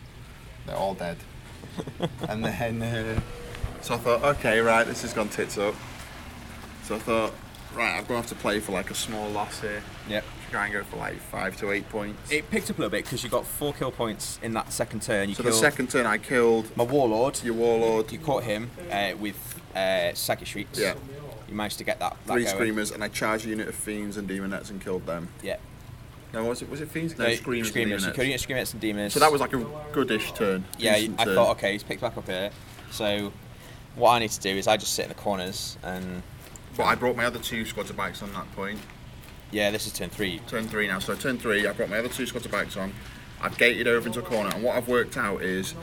They're 0.66 0.76
all 0.76 0.94
dead. 0.94 1.16
and 2.28 2.44
then, 2.44 2.82
uh, 2.82 3.20
so 3.82 3.94
I 3.94 3.98
thought, 3.98 4.22
okay, 4.36 4.60
right, 4.60 4.86
this 4.86 5.02
has 5.02 5.12
gone 5.12 5.28
tits 5.28 5.58
up. 5.58 5.74
So 6.84 6.96
I 6.96 6.98
thought, 6.98 7.32
right, 7.74 7.90
I'm 7.90 8.04
going 8.04 8.06
to 8.06 8.14
have 8.16 8.26
to 8.28 8.34
play 8.34 8.60
for 8.60 8.72
like 8.72 8.90
a 8.90 8.94
small 8.94 9.28
loss 9.30 9.60
here. 9.60 9.82
Yep. 10.08 10.24
Try 10.50 10.64
and 10.64 10.72
go 10.72 10.82
for 10.82 10.96
like 10.96 11.16
five 11.20 11.56
to 11.58 11.70
eight 11.70 11.88
points. 11.90 12.32
It 12.32 12.50
picked 12.50 12.70
up 12.70 12.78
a 12.78 12.80
little 12.80 12.90
bit 12.90 13.04
because 13.04 13.22
you 13.22 13.30
got 13.30 13.46
four 13.46 13.72
kill 13.72 13.92
points 13.92 14.40
in 14.42 14.52
that 14.54 14.72
second 14.72 15.02
turn. 15.02 15.28
You 15.28 15.36
so 15.36 15.44
the 15.44 15.52
second 15.52 15.90
turn, 15.90 16.06
I 16.06 16.18
killed 16.18 16.76
my 16.76 16.82
warlord. 16.82 17.40
your 17.44 17.54
warlord, 17.54 18.10
You 18.10 18.18
caught 18.18 18.42
him 18.42 18.70
uh, 18.90 19.12
with 19.18 19.60
uh, 19.76 20.12
psychic 20.14 20.48
shrieks. 20.48 20.78
Yeah. 20.78 20.94
You 21.48 21.54
managed 21.54 21.78
to 21.78 21.84
get 21.84 22.00
that. 22.00 22.16
that 22.26 22.32
three 22.32 22.44
going. 22.44 22.54
screamers, 22.56 22.90
and 22.90 23.04
I 23.04 23.08
charged 23.08 23.46
a 23.46 23.48
unit 23.50 23.68
of 23.68 23.74
fiends 23.76 24.16
and 24.16 24.28
demonettes 24.28 24.70
and 24.70 24.82
killed 24.82 25.06
them. 25.06 25.28
Yeah. 25.42 25.58
No, 26.32 26.44
was 26.44 26.62
it 26.62 26.70
was 26.70 26.80
it 26.80 26.88
fiends? 26.88 27.16
No, 27.16 27.26
No, 27.26 27.34
screamers. 27.34 27.68
screamers. 27.68 28.06
You 28.06 28.12
killed 28.12 28.26
unit 28.26 28.40
screamers 28.40 28.72
and 28.72 28.80
demons. 28.80 29.12
So 29.14 29.20
that 29.20 29.30
was 29.30 29.40
like 29.40 29.52
a 29.52 29.64
goodish 29.92 30.32
turn. 30.32 30.64
Yeah, 30.78 30.94
I 30.94 31.06
turn. 31.06 31.34
thought, 31.34 31.50
okay, 31.56 31.72
he's 31.72 31.82
picked 31.84 32.00
back 32.00 32.16
up 32.16 32.26
here. 32.26 32.50
So 32.90 33.32
what 33.96 34.10
I 34.12 34.18
need 34.20 34.30
to 34.30 34.40
do 34.40 34.50
is 34.50 34.66
I 34.66 34.76
just 34.76 34.94
sit 34.94 35.02
in 35.04 35.08
the 35.08 35.14
corners 35.14 35.76
and 35.82 36.22
But 36.76 36.84
I 36.84 36.94
brought 36.94 37.16
my 37.16 37.24
other 37.24 37.38
two 37.38 37.64
squads 37.64 37.90
of 37.90 37.96
bikes 37.96 38.22
on 38.22 38.32
that 38.32 38.50
point. 38.54 38.78
yeah, 39.50 39.70
this 39.70 39.86
is 39.86 39.92
turn 39.92 40.10
three. 40.10 40.40
Turn 40.46 40.66
three 40.68 40.86
now. 40.86 40.98
So 41.00 41.14
turn 41.14 41.38
three, 41.38 41.66
I 41.66 41.72
brought 41.72 41.90
my 41.90 41.98
other 41.98 42.08
two 42.08 42.26
squads 42.26 42.46
of 42.46 42.52
bikes 42.52 42.76
on. 42.76 42.92
I've 43.42 43.56
gated 43.58 43.88
over 43.88 44.06
into 44.06 44.20
a 44.20 44.22
corner, 44.22 44.50
and 44.54 44.62
what 44.62 44.76
I've 44.76 44.86
worked 44.88 45.16
out 45.16 45.42
is, 45.42 45.74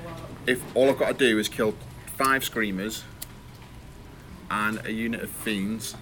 if 0.45 0.63
all 0.75 0.89
I've 0.89 0.97
got 0.99 1.07
to 1.07 1.13
do 1.13 1.39
is 1.39 1.49
kill 1.49 1.73
five 2.15 2.43
screamers 2.43 3.03
and 4.49 4.79
a 4.85 4.91
unit 4.91 5.21
of 5.21 5.29
fiends. 5.29 5.95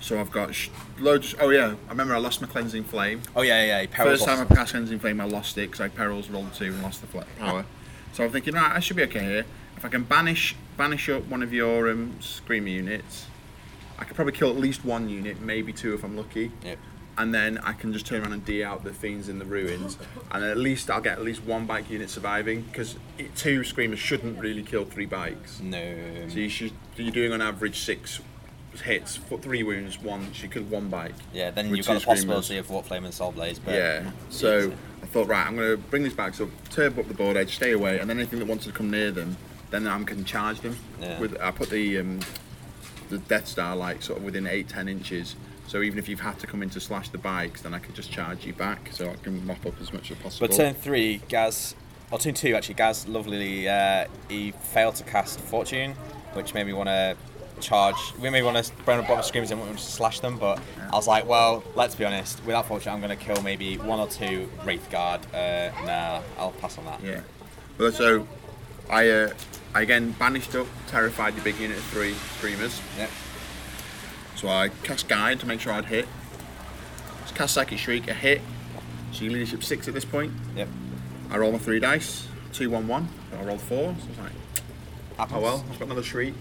So 0.00 0.18
I've 0.18 0.30
got 0.32 0.54
sh- 0.54 0.70
loads. 0.98 1.34
Oh 1.40 1.50
yeah, 1.50 1.74
I 1.86 1.90
remember 1.90 2.14
I 2.14 2.18
lost 2.18 2.40
my 2.40 2.46
cleansing 2.48 2.84
flame. 2.84 3.22
Oh 3.36 3.42
yeah, 3.42 3.64
yeah, 3.64 3.80
yeah. 3.82 3.86
Perils 3.90 4.20
First 4.20 4.24
time 4.24 4.40
I 4.40 4.52
passed 4.54 4.72
cleansing 4.72 4.98
flame, 4.98 5.20
I 5.20 5.24
lost 5.24 5.56
it 5.58 5.62
because 5.70 5.80
I 5.80 5.88
perils 5.88 6.28
rolled 6.28 6.52
two 6.54 6.66
and 6.66 6.82
lost 6.82 7.00
the 7.02 7.06
fla- 7.06 7.26
power. 7.38 7.64
So 8.12 8.24
I'm 8.24 8.30
thinking, 8.30 8.54
right, 8.54 8.72
I 8.72 8.80
should 8.80 8.96
be 8.96 9.02
okay 9.04 9.22
here. 9.24 9.44
If 9.82 9.86
I 9.86 9.88
can 9.88 10.04
banish 10.04 10.54
banish 10.76 11.08
up 11.08 11.24
one 11.24 11.42
of 11.42 11.52
your 11.52 11.90
um, 11.90 12.14
screamer 12.20 12.68
units, 12.68 13.26
I 13.98 14.04
could 14.04 14.14
probably 14.14 14.32
kill 14.32 14.48
at 14.48 14.56
least 14.56 14.84
one 14.84 15.08
unit, 15.08 15.40
maybe 15.40 15.72
two 15.72 15.92
if 15.92 16.04
I'm 16.04 16.16
lucky. 16.16 16.52
Yep. 16.62 16.78
And 17.18 17.34
then 17.34 17.58
I 17.58 17.72
can 17.72 17.92
just 17.92 18.06
turn 18.06 18.22
around 18.22 18.32
and 18.32 18.44
D 18.44 18.62
out 18.62 18.84
the 18.84 18.92
fiends 18.92 19.28
in 19.28 19.40
the 19.40 19.44
ruins, 19.44 19.98
and 20.30 20.44
at 20.44 20.56
least 20.56 20.88
I'll 20.88 21.00
get 21.00 21.18
at 21.18 21.24
least 21.24 21.42
one 21.42 21.66
bike 21.66 21.90
unit 21.90 22.10
surviving 22.10 22.60
because 22.62 22.94
two 23.34 23.64
screamers 23.64 23.98
shouldn't 23.98 24.38
really 24.38 24.62
kill 24.62 24.84
three 24.84 25.06
bikes. 25.06 25.58
No. 25.58 26.28
So 26.28 26.36
you 26.36 26.48
should 26.48 26.74
you're 26.94 27.10
doing 27.10 27.32
on 27.32 27.42
average 27.42 27.80
six 27.80 28.20
hits, 28.84 29.16
for 29.16 29.36
three 29.36 29.64
wounds, 29.64 30.00
one 30.00 30.32
she 30.32 30.46
killed 30.46 30.70
one 30.70 30.90
bike. 30.90 31.14
Yeah, 31.32 31.50
then 31.50 31.74
you've 31.74 31.84
got 31.84 31.98
the 31.98 32.06
possibility 32.06 32.56
of 32.56 32.70
what 32.70 32.86
Flame 32.86 33.04
and 33.04 33.12
Soul 33.12 33.32
Blaze. 33.32 33.58
But 33.58 33.74
Yeah. 33.74 34.12
So 34.30 34.72
I 35.02 35.06
thought, 35.06 35.26
right, 35.26 35.44
I'm 35.44 35.56
going 35.56 35.72
to 35.72 35.76
bring 35.76 36.04
these 36.04 36.14
bags 36.14 36.40
up, 36.40 36.50
turbo 36.70 37.00
up 37.00 37.08
the 37.08 37.14
board 37.14 37.36
edge, 37.36 37.56
stay 37.56 37.72
away, 37.72 37.98
and 37.98 38.08
then 38.08 38.18
anything 38.18 38.38
that 38.38 38.46
wants 38.46 38.64
to 38.66 38.70
come 38.70 38.88
near 38.88 39.10
them, 39.10 39.36
then 39.72 39.88
I 39.88 40.00
can 40.04 40.24
charge 40.24 40.60
them. 40.60 40.76
Yeah. 41.00 41.18
With 41.18 41.40
I 41.40 41.50
put 41.50 41.70
the 41.70 41.98
um, 41.98 42.20
the 43.08 43.18
Death 43.18 43.48
Star 43.48 43.74
like 43.74 44.02
sort 44.02 44.18
of 44.18 44.24
within 44.24 44.46
eight 44.46 44.68
ten 44.68 44.88
inches. 44.88 45.34
So 45.66 45.82
even 45.82 45.98
if 45.98 46.08
you've 46.08 46.20
had 46.20 46.38
to 46.40 46.46
come 46.46 46.62
in 46.62 46.70
to 46.70 46.80
slash 46.80 47.08
the 47.08 47.18
bikes, 47.18 47.62
then 47.62 47.72
I 47.72 47.78
could 47.78 47.94
just 47.94 48.10
charge 48.10 48.44
you 48.44 48.52
back, 48.52 48.90
so 48.92 49.10
I 49.10 49.14
can 49.16 49.44
mop 49.46 49.64
up 49.64 49.80
as 49.80 49.92
much 49.92 50.10
as 50.10 50.18
possible. 50.18 50.48
But 50.48 50.56
turn 50.56 50.74
three, 50.74 51.22
Gaz, 51.28 51.74
or 52.10 52.18
turn 52.18 52.34
two 52.34 52.54
actually, 52.54 52.74
Gaz 52.74 53.08
lovely. 53.08 53.68
Uh, 53.68 54.06
he 54.28 54.52
failed 54.52 54.96
to 54.96 55.04
cast 55.04 55.40
Fortune, 55.40 55.94
which 56.34 56.52
made 56.52 56.66
me 56.66 56.74
want 56.74 56.88
to 56.88 57.16
charge. 57.60 57.96
We 58.20 58.28
me 58.28 58.42
want 58.42 58.62
to 58.62 58.72
burn 58.84 58.98
a 58.98 59.02
bottom 59.02 59.22
screamers 59.22 59.50
and 59.50 59.60
want 59.60 59.78
to 59.78 59.82
slash 59.82 60.20
them. 60.20 60.36
But 60.36 60.60
I 60.90 60.96
was 60.96 61.06
like, 61.06 61.26
well, 61.26 61.64
let's 61.74 61.94
be 61.94 62.04
honest. 62.04 62.44
Without 62.44 62.66
Fortune, 62.66 62.92
I'm 62.92 63.00
going 63.00 63.16
to 63.16 63.24
kill 63.24 63.40
maybe 63.42 63.78
one 63.78 64.00
or 64.00 64.08
two 64.08 64.50
Wraith 64.64 64.90
Guard. 64.90 65.20
Uh, 65.32 65.70
nah, 65.84 66.20
I'll 66.38 66.52
pass 66.60 66.76
on 66.76 66.84
that. 66.84 67.02
Yeah. 67.02 67.20
But 67.78 67.94
so 67.94 68.26
I 68.90 69.08
uh, 69.08 69.32
I 69.74 69.82
again 69.82 70.12
banished 70.18 70.54
up, 70.54 70.66
terrified 70.86 71.34
the 71.34 71.40
big 71.40 71.58
unit 71.58 71.78
of 71.78 71.84
three 71.84 72.14
screamers. 72.36 72.80
Yep. 72.98 73.10
So 74.36 74.48
I 74.48 74.68
cast 74.82 75.08
guide 75.08 75.40
to 75.40 75.46
make 75.46 75.60
sure 75.60 75.72
I'd 75.72 75.86
hit. 75.86 76.06
Just 77.22 77.34
cast 77.34 77.54
psychic 77.54 77.78
shriek, 77.78 78.08
a 78.08 78.14
hit. 78.14 78.42
So 79.12 79.24
you 79.24 79.30
leadership 79.30 79.62
six 79.64 79.88
at 79.88 79.94
this 79.94 80.04
point. 80.04 80.32
Yep. 80.56 80.68
I 81.30 81.38
roll 81.38 81.52
my 81.52 81.58
three 81.58 81.80
dice, 81.80 82.28
two, 82.52 82.68
one, 82.68 82.86
one. 82.86 83.08
I 83.38 83.42
roll 83.44 83.58
four. 83.58 83.94
So 83.98 84.08
it's 84.10 84.18
like, 84.18 84.32
Happens. 85.16 85.38
oh 85.38 85.40
well, 85.40 85.64
I've 85.70 85.78
got 85.78 85.86
another 85.86 86.02
shriek. 86.02 86.34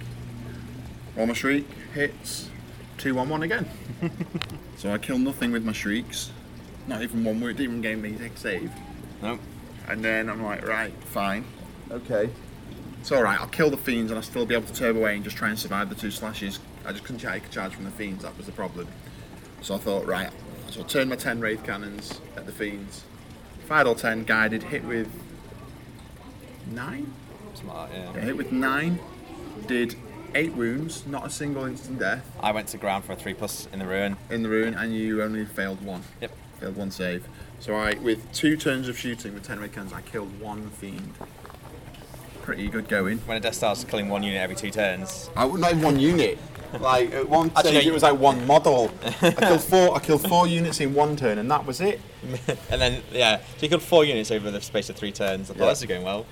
Roll 1.15 1.27
my 1.27 1.33
shriek, 1.33 1.67
hits, 1.93 2.49
two, 2.97 3.15
one, 3.15 3.29
one 3.29 3.43
again. 3.43 3.69
so 4.77 4.91
I 4.91 4.97
kill 4.97 5.17
nothing 5.17 5.51
with 5.51 5.63
my 5.63 5.73
shrieks. 5.73 6.31
Not 6.87 7.01
even 7.01 7.23
one 7.23 7.39
wound, 7.39 7.57
didn't 7.57 7.71
even 7.71 7.81
gain 7.81 8.01
me 8.01 8.25
a 8.25 8.37
save. 8.37 8.71
Nope. 9.21 9.39
And 9.87 10.03
then 10.03 10.29
I'm 10.29 10.43
like, 10.43 10.67
right, 10.67 10.93
fine, 11.05 11.45
okay. 11.91 12.29
It's 13.01 13.11
all 13.11 13.23
right. 13.23 13.39
I'll 13.39 13.47
kill 13.47 13.69
the 13.69 13.77
fiends 13.77 14.11
and 14.11 14.17
I'll 14.17 14.23
still 14.23 14.45
be 14.45 14.55
able 14.55 14.67
to 14.67 14.73
turbo 14.73 14.99
away 14.99 15.15
and 15.15 15.23
just 15.23 15.35
try 15.35 15.49
and 15.49 15.57
survive 15.59 15.89
the 15.89 15.95
two 15.95 16.11
slashes. 16.11 16.59
I 16.85 16.91
just 16.91 17.03
couldn't 17.03 17.19
take 17.19 17.45
a 17.45 17.49
charge 17.49 17.73
from 17.73 17.83
the 17.85 17.91
fiends. 17.91 18.23
That 18.23 18.37
was 18.37 18.45
the 18.45 18.51
problem. 18.51 18.87
So 19.61 19.75
I 19.75 19.77
thought, 19.79 20.05
right. 20.05 20.29
So 20.69 20.81
I 20.81 20.83
turned 20.83 21.09
my 21.09 21.15
ten 21.15 21.39
wraith 21.41 21.63
cannons 21.63 22.21
at 22.37 22.45
the 22.45 22.51
fiends. 22.51 23.03
Fired 23.67 23.87
all 23.87 23.95
ten, 23.95 24.23
guided, 24.23 24.63
hit 24.63 24.83
with 24.83 25.11
nine. 26.71 27.11
Smart, 27.55 27.91
Yeah, 27.93 28.13
yeah. 28.15 28.21
hit 28.21 28.37
with 28.37 28.51
nine. 28.51 28.99
Did 29.67 29.95
eight 30.33 30.53
wounds, 30.53 31.05
not 31.05 31.25
a 31.25 31.29
single 31.29 31.65
instant 31.65 31.99
death 31.99 32.25
I 32.39 32.51
went 32.53 32.69
to 32.69 32.77
ground 32.77 33.03
for 33.03 33.11
a 33.11 33.15
three 33.17 33.33
plus 33.33 33.67
in 33.73 33.79
the 33.79 33.85
ruin. 33.85 34.15
in 34.29 34.43
the 34.43 34.49
ruin, 34.49 34.73
and 34.75 34.95
you 34.95 35.21
only 35.21 35.45
failed 35.45 35.83
one. 35.83 36.03
Yep. 36.21 36.31
Failed 36.59 36.75
one 36.77 36.91
save. 36.91 37.27
So 37.59 37.75
I, 37.75 37.95
with 37.95 38.31
two 38.31 38.55
turns 38.57 38.87
of 38.87 38.97
shooting 38.97 39.33
with 39.33 39.43
ten 39.43 39.59
wraith 39.59 39.73
cannons, 39.73 39.91
I 39.93 40.01
killed 40.01 40.39
one 40.39 40.69
fiend. 40.69 41.13
Pretty 42.43 42.67
good 42.69 42.87
going. 42.87 43.19
When 43.19 43.37
a 43.37 43.39
Death 43.39 43.55
Star's 43.55 43.83
killing 43.83 44.09
one 44.09 44.23
unit 44.23 44.41
every 44.41 44.55
two 44.55 44.71
turns. 44.71 45.29
I 45.35 45.45
would 45.45 45.61
not 45.61 45.71
even 45.71 45.83
one 45.83 45.99
unit. 45.99 46.37
Like 46.79 47.11
at 47.13 47.27
one 47.27 47.47
Actually, 47.55 47.71
stage, 47.71 47.85
no, 47.85 47.91
it 47.91 47.93
was 47.93 48.03
like 48.03 48.17
one 48.17 48.47
model. 48.47 48.91
I 49.21 49.31
killed 49.37 49.61
four. 49.61 49.95
I 49.95 49.99
killed 49.99 50.27
four 50.27 50.47
units 50.47 50.79
in 50.79 50.93
one 50.93 51.15
turn, 51.17 51.37
and 51.37 51.51
that 51.51 51.65
was 51.65 51.81
it. 51.81 51.99
and 52.69 52.81
then 52.81 53.03
yeah, 53.11 53.37
so 53.39 53.43
you 53.59 53.69
killed 53.69 53.81
four 53.83 54.05
units 54.05 54.31
over 54.31 54.49
the 54.51 54.61
space 54.61 54.89
of 54.89 54.95
three 54.95 55.11
turns. 55.11 55.51
I 55.51 55.53
thought 55.53 55.63
Yeah. 55.63 55.69
this 55.69 55.79
is 55.81 55.85
going 55.87 56.03
well. 56.03 56.25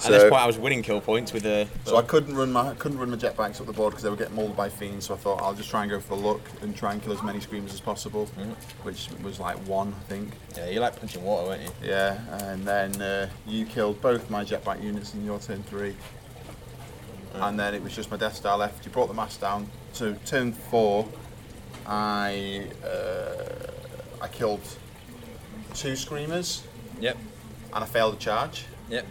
At 0.00 0.04
So- 0.06 0.12
this 0.12 0.22
point, 0.30 0.40
I 0.42 0.46
was 0.46 0.56
winning 0.56 0.82
kill 0.82 1.00
points 1.02 1.30
with 1.34 1.42
the. 1.42 1.68
So 1.84 1.96
I 1.98 2.02
couldn't 2.02 2.34
run 2.34 2.50
my 2.52 2.72
couldn't 2.74 2.98
run 2.98 3.10
my 3.10 3.16
jetbacks 3.18 3.60
up 3.60 3.66
the 3.66 3.72
board 3.74 3.90
because 3.90 4.02
they 4.02 4.08
were 4.08 4.16
getting 4.16 4.34
mauled 4.34 4.56
by 4.56 4.70
fiends. 4.70 5.06
So 5.06 5.14
I 5.14 5.18
thought 5.18 5.42
I'll 5.42 5.52
just 5.52 5.68
try 5.68 5.82
and 5.82 5.90
go 5.90 6.00
for 6.00 6.16
the 6.16 6.22
luck 6.26 6.40
and 6.62 6.74
try 6.74 6.92
and 6.94 7.02
kill 7.02 7.12
as 7.12 7.22
many 7.22 7.38
screamers 7.38 7.74
as 7.74 7.80
possible, 7.80 8.24
which 8.82 9.08
was 9.22 9.38
like 9.38 9.56
one, 9.68 9.94
I 9.94 10.08
think. 10.08 10.32
Yeah, 10.56 10.70
you 10.70 10.80
like 10.80 10.98
punching 10.98 11.22
water, 11.22 11.48
weren't 11.48 11.62
you? 11.62 11.70
Yeah, 11.82 12.16
and 12.48 12.66
then 12.66 13.00
uh, 13.02 13.28
you 13.46 13.66
killed 13.66 14.00
both 14.00 14.30
my 14.30 14.42
jetback 14.42 14.82
units 14.82 15.12
in 15.12 15.22
your 15.24 15.38
turn 15.38 15.62
three. 15.64 15.94
And 17.34 17.60
then 17.60 17.74
it 17.74 17.82
was 17.82 17.94
just 17.94 18.10
my 18.10 18.16
Death 18.16 18.36
Star 18.36 18.56
left. 18.56 18.84
You 18.86 18.90
brought 18.90 19.08
the 19.08 19.14
mass 19.14 19.36
down. 19.36 19.68
So 19.92 20.14
turn 20.24 20.52
four, 20.52 21.06
I 21.86 22.64
uh, 22.82 23.70
I 24.22 24.28
killed 24.28 24.62
two 25.74 25.94
screamers 25.94 26.62
Yep. 27.00 27.16
and 27.74 27.84
I 27.84 27.86
failed 27.86 28.14
a 28.14 28.16
charge. 28.16 28.64
Yep. 28.88 29.06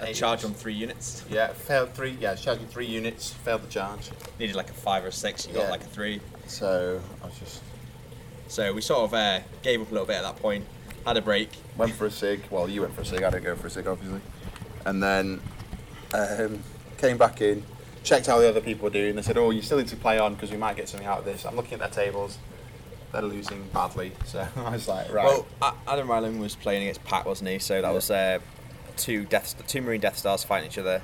A 0.00 0.12
charge 0.14 0.44
on 0.44 0.54
three 0.54 0.74
units. 0.74 1.24
Yeah, 1.30 1.48
failed 1.48 1.94
three. 1.94 2.16
Yeah, 2.20 2.34
charging 2.34 2.66
three 2.66 2.86
units, 2.86 3.32
failed 3.32 3.62
the 3.62 3.68
charge. 3.68 4.10
Needed 4.38 4.56
like 4.56 4.70
a 4.70 4.74
five 4.74 5.04
or 5.04 5.08
a 5.08 5.12
six. 5.12 5.46
You 5.46 5.54
got 5.54 5.64
Yeah. 5.64 5.70
like 5.70 5.82
a 5.82 5.86
three. 5.86 6.20
So 6.46 7.00
I 7.22 7.26
was 7.26 7.38
just 7.38 7.60
So 8.48 8.72
we 8.74 8.80
sort 8.82 9.04
of 9.04 9.14
uh, 9.14 9.40
gave 9.62 9.80
up 9.80 9.90
a 9.90 9.92
little 9.92 10.06
bit 10.06 10.16
at 10.16 10.22
that 10.22 10.36
point. 10.36 10.64
Had 11.06 11.16
a 11.16 11.22
break. 11.22 11.50
went 11.76 11.92
for 11.92 12.06
a 12.06 12.10
sig. 12.10 12.42
Well, 12.50 12.68
you 12.68 12.82
went 12.82 12.94
for 12.94 13.00
a 13.00 13.04
sig. 13.04 13.22
I 13.22 13.30
didn't 13.30 13.44
go 13.44 13.56
for 13.56 13.66
a 13.66 13.70
sig, 13.70 13.86
obviously. 13.86 14.20
And 14.84 15.02
then 15.02 15.40
um, 16.14 16.62
came 16.98 17.16
back 17.16 17.40
in, 17.40 17.64
checked 18.04 18.26
how 18.26 18.38
the 18.38 18.48
other 18.48 18.60
people 18.60 18.84
were 18.84 18.90
doing. 18.90 19.16
They 19.16 19.22
said, 19.22 19.36
"Oh, 19.38 19.50
you 19.50 19.62
still 19.62 19.78
need 19.78 19.88
to 19.88 19.96
play 19.96 20.18
on 20.18 20.34
because 20.34 20.50
we 20.50 20.56
might 20.56 20.76
get 20.76 20.88
something 20.88 21.06
out 21.08 21.18
of 21.20 21.24
this." 21.24 21.44
I'm 21.44 21.56
looking 21.56 21.74
at 21.74 21.80
their 21.80 22.04
tables. 22.04 22.38
They're 23.12 23.22
losing 23.22 23.62
badly, 23.74 24.12
so 24.26 24.46
I 24.56 24.70
was 24.70 24.86
like, 24.88 25.12
"Right." 25.12 25.24
Well, 25.26 25.46
A- 25.60 25.74
Adam 25.90 26.08
Ryland 26.10 26.40
was 26.40 26.54
playing 26.54 26.82
against 26.82 27.02
Pat, 27.04 27.24
wasn't 27.26 27.50
he? 27.50 27.58
So 27.58 27.80
that 27.82 27.92
was 27.92 28.10
uh, 28.10 28.38
two 28.96 29.24
death, 29.24 29.60
two 29.66 29.82
Marine 29.82 30.00
Death 30.00 30.18
Stars 30.18 30.44
fighting 30.44 30.70
each 30.70 30.78
other. 30.78 31.02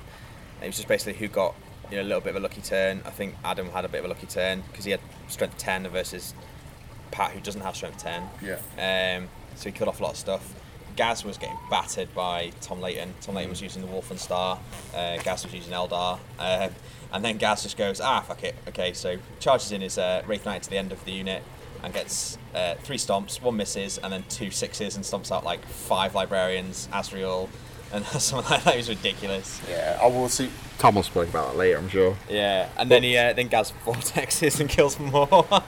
And 0.55 0.63
it 0.63 0.67
was 0.67 0.75
just 0.75 0.87
basically 0.87 1.13
who 1.13 1.27
got 1.27 1.55
you 1.89 1.97
know 1.97 2.03
a 2.03 2.03
little 2.03 2.21
bit 2.21 2.31
of 2.31 2.35
a 2.37 2.39
lucky 2.39 2.61
turn. 2.61 3.01
I 3.05 3.09
think 3.11 3.35
Adam 3.43 3.69
had 3.69 3.85
a 3.85 3.89
bit 3.89 3.99
of 3.99 4.05
a 4.05 4.07
lucky 4.09 4.27
turn 4.27 4.63
because 4.71 4.85
he 4.85 4.91
had 4.91 5.01
strength 5.27 5.57
ten 5.57 5.87
versus 5.87 6.33
Pat, 7.11 7.31
who 7.31 7.39
doesn't 7.39 7.61
have 7.61 7.75
strength 7.75 7.97
ten. 7.97 8.23
Yeah. 8.41 9.17
Um, 9.17 9.29
so 9.55 9.65
he 9.65 9.71
cut 9.71 9.87
off 9.87 9.99
a 9.99 10.03
lot 10.03 10.11
of 10.11 10.17
stuff. 10.17 10.53
Gaz 10.95 11.23
was 11.23 11.37
getting 11.37 11.57
battered 11.69 12.13
by 12.13 12.51
Tom 12.59 12.81
Layton. 12.81 13.13
Tom 13.21 13.35
Layton 13.35 13.49
was 13.49 13.61
using 13.61 13.81
the 13.81 13.87
Wulfen 13.87 14.19
Star. 14.19 14.59
Uh, 14.93 15.17
Gaz 15.23 15.45
was 15.45 15.53
using 15.53 15.71
Eldar. 15.71 16.19
Um, 16.37 16.71
and 17.13 17.23
then 17.23 17.37
Gaz 17.37 17.63
just 17.63 17.77
goes, 17.77 18.01
ah, 18.01 18.19
fuck 18.21 18.43
it. 18.43 18.55
Okay, 18.67 18.91
so 18.91 19.17
charges 19.39 19.71
in 19.71 19.79
his 19.79 19.97
uh, 19.97 20.23
Wraith 20.27 20.45
Knight 20.45 20.63
to 20.63 20.69
the 20.69 20.77
end 20.77 20.91
of 20.91 21.03
the 21.05 21.11
unit 21.11 21.41
and 21.83 21.93
gets 21.93 22.37
uh, 22.53 22.75
three 22.83 22.97
stomps, 22.97 23.41
one 23.41 23.55
misses, 23.55 23.97
and 23.97 24.11
then 24.11 24.23
two 24.29 24.51
sixes 24.51 24.95
and 24.95 25.05
stomps 25.05 25.31
out 25.31 25.43
like 25.45 25.63
five 25.65 26.15
librarians, 26.15 26.89
Azrael, 26.93 27.49
and 27.91 28.05
something 28.05 28.49
like 28.51 28.63
that. 28.63 28.73
It 28.75 28.77
was 28.77 28.89
ridiculous. 28.89 29.61
yeah, 29.69 29.99
I 30.01 30.07
will 30.07 30.29
see. 30.29 30.49
Tom 30.77 30.95
will 30.95 31.03
speak 31.03 31.27
about 31.29 31.51
that 31.51 31.57
later, 31.57 31.77
I'm 31.77 31.89
sure. 31.89 32.15
Yeah, 32.29 32.69
and 32.77 32.89
then 32.89 33.03
he 33.03 33.17
uh, 33.17 33.33
then 33.33 33.47
Gaz 33.47 33.73
vortexes 33.85 34.59
and 34.59 34.69
kills 34.69 34.99
more. 34.99 35.27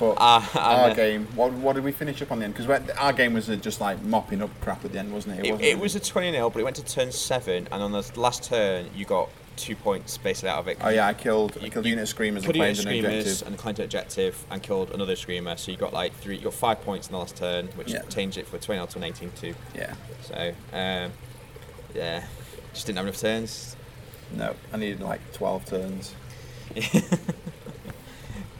But 0.00 0.16
Ah, 0.16 0.50
our 0.82 0.90
uh, 0.90 0.94
game, 0.94 1.26
what, 1.34 1.52
what 1.52 1.74
did 1.74 1.84
we 1.84 1.92
finish 1.92 2.22
up 2.22 2.32
on 2.32 2.38
the 2.38 2.46
end? 2.46 2.54
Because 2.56 2.90
our 2.96 3.12
game 3.12 3.34
was 3.34 3.50
uh, 3.50 3.56
just 3.56 3.82
like 3.82 4.02
mopping 4.02 4.40
up 4.40 4.48
crap 4.62 4.82
at 4.82 4.92
the 4.92 4.98
end, 4.98 5.12
wasn't 5.12 5.38
it? 5.38 5.44
It, 5.44 5.50
wasn't 5.52 5.68
it 5.68 5.78
was 5.78 5.94
a 5.94 6.00
20 6.00 6.32
0, 6.32 6.48
but 6.48 6.58
it 6.58 6.62
went 6.62 6.76
to 6.76 6.84
turn 6.86 7.12
7, 7.12 7.68
and 7.70 7.82
on 7.82 7.92
the 7.92 8.10
last 8.16 8.42
turn, 8.42 8.86
you 8.96 9.04
got 9.04 9.28
two 9.60 9.76
points 9.76 10.18
basically 10.18 10.48
out 10.50 10.58
of 10.58 10.68
it. 10.68 10.78
Oh 10.80 10.88
yeah, 10.88 11.06
I 11.06 11.14
killed. 11.14 11.56
I 11.60 11.64
You- 11.64 11.70
killed 11.70 11.84
you 11.86 11.90
unit 11.90 12.02
of 12.04 12.08
screamers 12.08 12.44
and 12.44 12.54
claimed 12.54 12.78
an 12.78 12.88
objective. 12.88 13.46
and 13.46 13.58
claimed 13.58 13.78
an 13.78 13.84
objective, 13.84 14.44
and 14.50 14.62
killed 14.62 14.90
another 14.90 15.16
screamer. 15.16 15.56
So 15.56 15.70
you 15.70 15.76
got 15.76 15.92
like 15.92 16.14
three, 16.16 16.36
you 16.36 16.42
got 16.44 16.54
five 16.54 16.82
points 16.82 17.06
in 17.08 17.12
the 17.12 17.18
last 17.18 17.36
turn, 17.36 17.68
which 17.76 17.92
Yeah. 17.92 18.02
changed 18.02 18.38
it 18.38 18.46
for 18.46 18.56
a 18.56 18.60
20 18.60 18.78
0 18.78 18.86
to 18.86 18.98
an 18.98 19.04
18 19.04 19.30
2. 19.40 19.54
Yeah. 19.74 19.94
So, 20.22 20.52
um, 20.72 21.12
yeah, 21.94 22.24
just 22.72 22.86
didn't 22.86 22.96
have 22.98 23.06
enough 23.06 23.20
turns. 23.20 23.76
No, 24.32 24.54
I 24.72 24.76
needed 24.76 25.00
like 25.00 25.20
12 25.32 25.64
turns. 25.66 26.14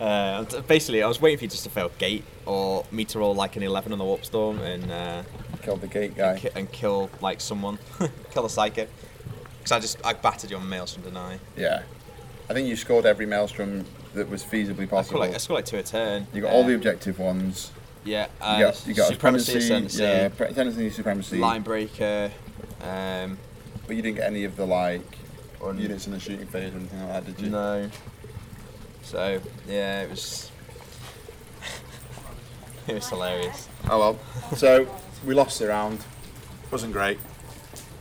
Uh, 0.01 0.45
basically, 0.63 1.03
I 1.03 1.07
was 1.07 1.21
waiting 1.21 1.37
for 1.37 1.45
you 1.45 1.51
just 1.51 1.65
to 1.65 1.69
fail 1.69 1.91
gate 1.99 2.25
or 2.47 2.87
me 2.91 3.05
to 3.05 3.19
roll 3.19 3.35
like 3.35 3.57
an 3.57 3.63
11 3.63 3.93
on 3.93 3.99
the 3.99 4.05
warp 4.05 4.25
storm 4.25 4.59
and 4.61 4.91
uh, 4.91 5.23
Kill 5.61 5.77
the 5.77 5.89
gate 5.89 6.17
guy. 6.17 6.39
ki- 6.39 6.49
and 6.55 6.73
kill 6.73 7.11
like 7.21 7.39
someone, 7.39 7.79
kill 8.31 8.47
a 8.47 8.51
psychic. 8.51 8.89
Because 9.61 9.73
I 9.73 9.81
just 9.81 10.05
I 10.05 10.13
battered 10.15 10.51
you 10.51 10.57
on 10.57 10.69
Maelstrom 10.69 11.05
deny. 11.05 11.39
Yeah. 11.57 11.83
I 12.49 12.53
think 12.55 12.67
you 12.69 12.77
scored 12.77 13.07
every 13.07 13.27
maelstrom 13.27 13.85
that 14.15 14.29
was 14.29 14.43
feasibly 14.43 14.71
I 14.71 14.87
scored 14.87 14.91
possible. 14.91 15.21
like 15.21 15.35
I 15.35 15.39
scored 15.39 15.59
like 15.59 15.67
two 15.67 15.77
a 15.77 15.83
turn. 15.83 16.27
you 16.33 16.41
got 16.43 16.53
all 16.53 16.65
the 16.65 16.73
Uh, 16.73 16.77
objective 16.77 17.19
ones. 17.19 17.71
yeah. 18.05 18.25
You 18.25 18.31
Uh, 18.47 18.59
got, 18.61 18.87
you 18.87 18.95
got 18.95 19.09
supremacy, 19.09 19.45
supremacy, 19.53 19.59
ascendancy, 19.59 20.03
yeah, 20.03 20.29
pre- 20.31 20.47
ascendancy, 20.49 20.91
supremacy. 20.91 21.39
line 21.39 21.63
breaker. 21.63 22.33
Um, 22.83 23.39
But 23.87 23.97
you 23.97 24.03
didn't 24.03 24.17
get 24.17 24.27
any 24.27 24.45
of 24.45 24.57
the 24.57 24.67
like 24.67 25.03
units 25.77 26.07
in 26.07 26.13
the 26.13 26.19
shooting 26.21 26.47
phase 26.47 26.73
or 26.73 26.79
anything 26.79 27.01
like 27.07 27.25
that, 27.25 27.27
did 27.37 27.45
you? 27.45 27.51
no. 27.51 27.91
So 29.03 29.41
yeah, 29.69 30.03
it 30.03 30.11
was. 30.11 30.51
it 32.89 32.95
was 32.95 33.09
hilarious. 33.09 33.69
Oh 33.89 33.99
well. 33.99 34.19
So 34.57 34.89
we 35.25 35.35
lost 35.35 35.59
the 35.59 35.69
round. 35.69 36.01
Wasn't 36.71 36.93
great. 36.93 37.19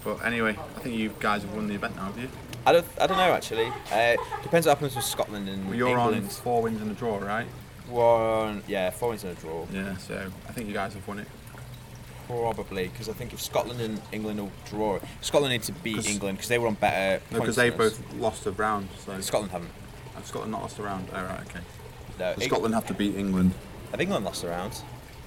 But 0.03 0.25
anyway, 0.25 0.55
I 0.75 0.79
think 0.79 0.95
you 0.95 1.13
guys 1.19 1.41
have 1.43 1.53
won 1.53 1.67
the 1.67 1.75
event 1.75 1.95
now, 1.95 2.05
have 2.05 2.17
you? 2.17 2.29
I 2.65 2.71
don't. 2.73 2.85
I 2.99 3.07
don't 3.07 3.17
know 3.17 3.33
actually. 3.33 3.71
Uh, 3.91 4.15
depends 4.43 4.65
what 4.67 4.77
happens 4.77 4.95
with 4.95 5.05
Scotland 5.05 5.47
and 5.49 5.67
Well, 5.67 5.75
you're 5.77 5.97
on 5.97 6.13
England. 6.13 6.31
four 6.31 6.61
wins 6.61 6.81
and 6.81 6.91
a 6.91 6.93
draw, 6.93 7.17
right? 7.17 7.47
One. 7.87 8.63
Yeah, 8.67 8.89
four 8.91 9.09
wins 9.09 9.23
and 9.23 9.37
a 9.37 9.41
draw. 9.41 9.65
Yeah. 9.73 9.97
So 9.97 10.29
I 10.47 10.51
think 10.51 10.67
you 10.67 10.73
guys 10.73 10.93
have 10.93 11.07
won 11.07 11.19
it. 11.19 11.27
Probably 12.27 12.89
because 12.89 13.09
I 13.09 13.13
think 13.13 13.33
if 13.33 13.41
Scotland 13.41 13.81
and 13.81 13.99
England 14.11 14.39
will 14.39 14.51
draw, 14.69 14.99
Scotland 15.21 15.51
need 15.51 15.63
to 15.63 15.71
beat 15.71 16.07
England 16.07 16.37
because 16.37 16.49
they 16.49 16.59
were 16.59 16.67
on 16.67 16.75
better. 16.75 17.23
No, 17.31 17.39
because 17.39 17.55
they 17.55 17.71
both 17.71 17.99
lost 18.15 18.45
a 18.45 18.51
round. 18.51 18.87
So 19.03 19.19
Scotland 19.21 19.51
haven't. 19.51 19.71
Have 20.13 20.27
Scotland 20.27 20.51
not 20.51 20.61
lost 20.61 20.77
a 20.77 20.83
round. 20.83 21.07
Oh 21.11 21.23
right, 21.23 21.41
okay. 21.41 21.61
No, 22.19 22.33
So 22.35 22.41
Scotland 22.41 22.75
have 22.75 22.85
to 22.87 22.93
beat 22.93 23.15
England. 23.15 23.53
Have 23.91 23.99
England 24.01 24.25
lost 24.25 24.43
a 24.43 24.47
round? 24.49 24.73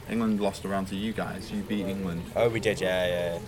England 0.09 0.41
lost 0.41 0.65
a 0.65 0.69
round 0.69 0.89
to 0.89 0.95
you 0.97 1.13
guys. 1.13 1.51
You 1.51 1.63
beat 1.63 1.87
England. 1.87 2.23
Oh, 2.37 2.49
we 2.49 2.61
did. 2.61 2.81
Yeah, 2.81 3.03
Wow. 3.07 3.09
yeah, 3.35 3.39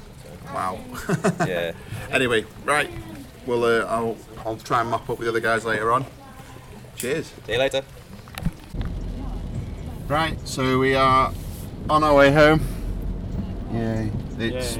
yeah. 1.46 1.72
anyway, 2.10 2.44
right. 2.64 2.90
Well, 3.46 3.64
uh, 3.64 3.86
I'll 3.86 4.16
I'll 4.44 4.56
try 4.56 4.80
and 4.80 4.90
mop 4.90 5.02
up 5.10 5.18
with 5.18 5.26
the 5.26 5.28
other 5.28 5.40
guys 5.40 5.64
later 5.64 5.92
on. 5.92 6.06
Cheers. 6.96 7.32
See 7.46 7.52
you 7.52 7.58
later. 7.58 7.82
Right, 10.08 10.36
so 10.46 10.78
we 10.78 10.94
are 10.94 11.32
on 11.88 12.04
our 12.04 12.14
way 12.14 12.30
home. 12.32 12.60
Yay. 13.72 14.10
It's 14.38 14.76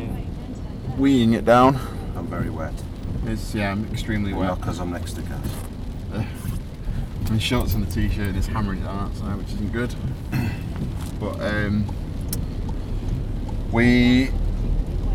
weeing 0.99 1.35
it 1.35 1.45
down. 1.45 1.77
I'm 2.17 2.27
very 2.27 2.51
wet. 2.51 2.75
It's 3.27 3.55
yeah, 3.55 3.73
I'm 3.73 3.91
extremely 3.93 4.33
Well, 4.35 4.51
wet. 4.51 4.61
because 4.61 4.79
I'm 4.81 4.91
next 4.91 5.15
to 5.15 5.23
Cass. 5.23 5.49
My 7.31 7.39
shorts 7.39 7.75
and 7.75 7.85
the 7.87 7.91
t-shirt 7.91 8.37
is 8.37 8.47
hammering 8.47 8.81
it 8.81 8.85
down 8.85 9.09
outside, 9.09 9.37
which 9.39 9.49
isn't 9.55 9.73
good. 9.73 9.95
But 11.21 11.41
um, 11.41 11.87
we 13.73 14.31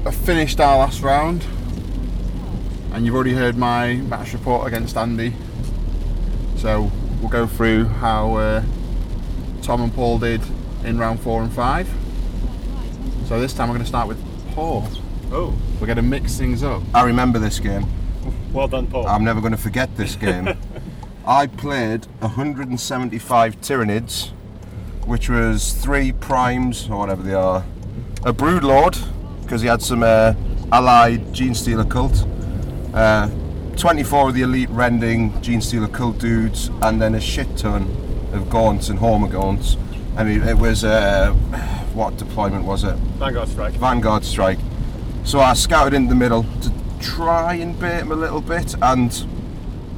have 0.03 0.15
finished 0.15 0.59
our 0.59 0.77
last 0.77 1.01
round, 1.01 1.45
and 2.93 3.05
you've 3.05 3.15
already 3.15 3.33
heard 3.33 3.57
my 3.57 3.95
match 3.95 4.33
report 4.33 4.67
against 4.67 4.97
Andy. 4.97 5.33
So 6.57 6.91
we'll 7.19 7.29
go 7.29 7.47
through 7.47 7.85
how 7.85 8.35
uh, 8.35 8.63
Tom 9.61 9.81
and 9.81 9.93
Paul 9.93 10.19
did 10.19 10.41
in 10.83 10.97
round 10.97 11.19
four 11.19 11.41
and 11.41 11.51
five. 11.51 11.87
So 13.27 13.39
this 13.39 13.53
time 13.53 13.69
we're 13.69 13.75
going 13.75 13.83
to 13.83 13.89
start 13.89 14.07
with 14.07 14.21
Paul. 14.53 14.87
Oh, 15.31 15.55
We're 15.79 15.85
going 15.85 15.97
to 15.97 16.01
mix 16.01 16.37
things 16.37 16.63
up. 16.63 16.81
I 16.93 17.03
remember 17.03 17.37
this 17.37 17.59
game. 17.59 17.85
well 18.51 18.67
done, 18.67 18.87
Paul. 18.87 19.05
I'm 19.07 19.23
never 19.23 19.41
going 19.41 19.51
to 19.51 19.57
forget 19.57 19.95
this 19.95 20.15
game. 20.15 20.57
I 21.27 21.45
played 21.45 22.05
175 22.19 23.61
Tyranids, 23.61 24.29
which 25.05 25.29
was 25.29 25.73
three 25.73 26.11
primes 26.11 26.89
or 26.89 26.97
whatever 26.97 27.21
they 27.21 27.35
are, 27.35 27.63
a 28.23 28.33
Brood 28.33 28.63
Lord 28.63 28.97
because 29.49 29.63
he 29.63 29.67
had 29.67 29.81
some 29.81 30.03
uh, 30.03 30.31
allied 30.71 31.19
Genestealer 31.33 31.89
cult, 31.89 32.23
uh, 32.93 33.27
24 33.77 34.29
of 34.29 34.35
the 34.35 34.43
elite 34.43 34.69
rending 34.69 35.31
Genestealer 35.41 35.91
cult 35.91 36.19
dudes, 36.19 36.69
and 36.83 37.01
then 37.01 37.15
a 37.15 37.19
shit 37.19 37.57
ton 37.57 37.81
of 38.31 38.47
Gaunts 38.47 38.91
and 38.91 38.99
Hormogaunts. 38.99 39.75
I 40.15 40.23
mean, 40.23 40.43
it 40.43 40.55
was 40.55 40.83
uh, 40.83 41.33
what 41.95 42.15
deployment 42.17 42.65
was 42.65 42.83
it? 42.83 42.95
Vanguard 43.17 43.49
strike. 43.49 43.73
Vanguard 43.73 44.23
strike. 44.23 44.59
So 45.23 45.39
I 45.39 45.53
scouted 45.53 45.95
into 45.95 46.09
the 46.09 46.19
middle 46.19 46.43
to 46.43 46.71
try 47.01 47.55
and 47.55 47.77
bait 47.79 48.01
him 48.01 48.11
a 48.11 48.15
little 48.15 48.41
bit, 48.41 48.75
and 48.83 49.25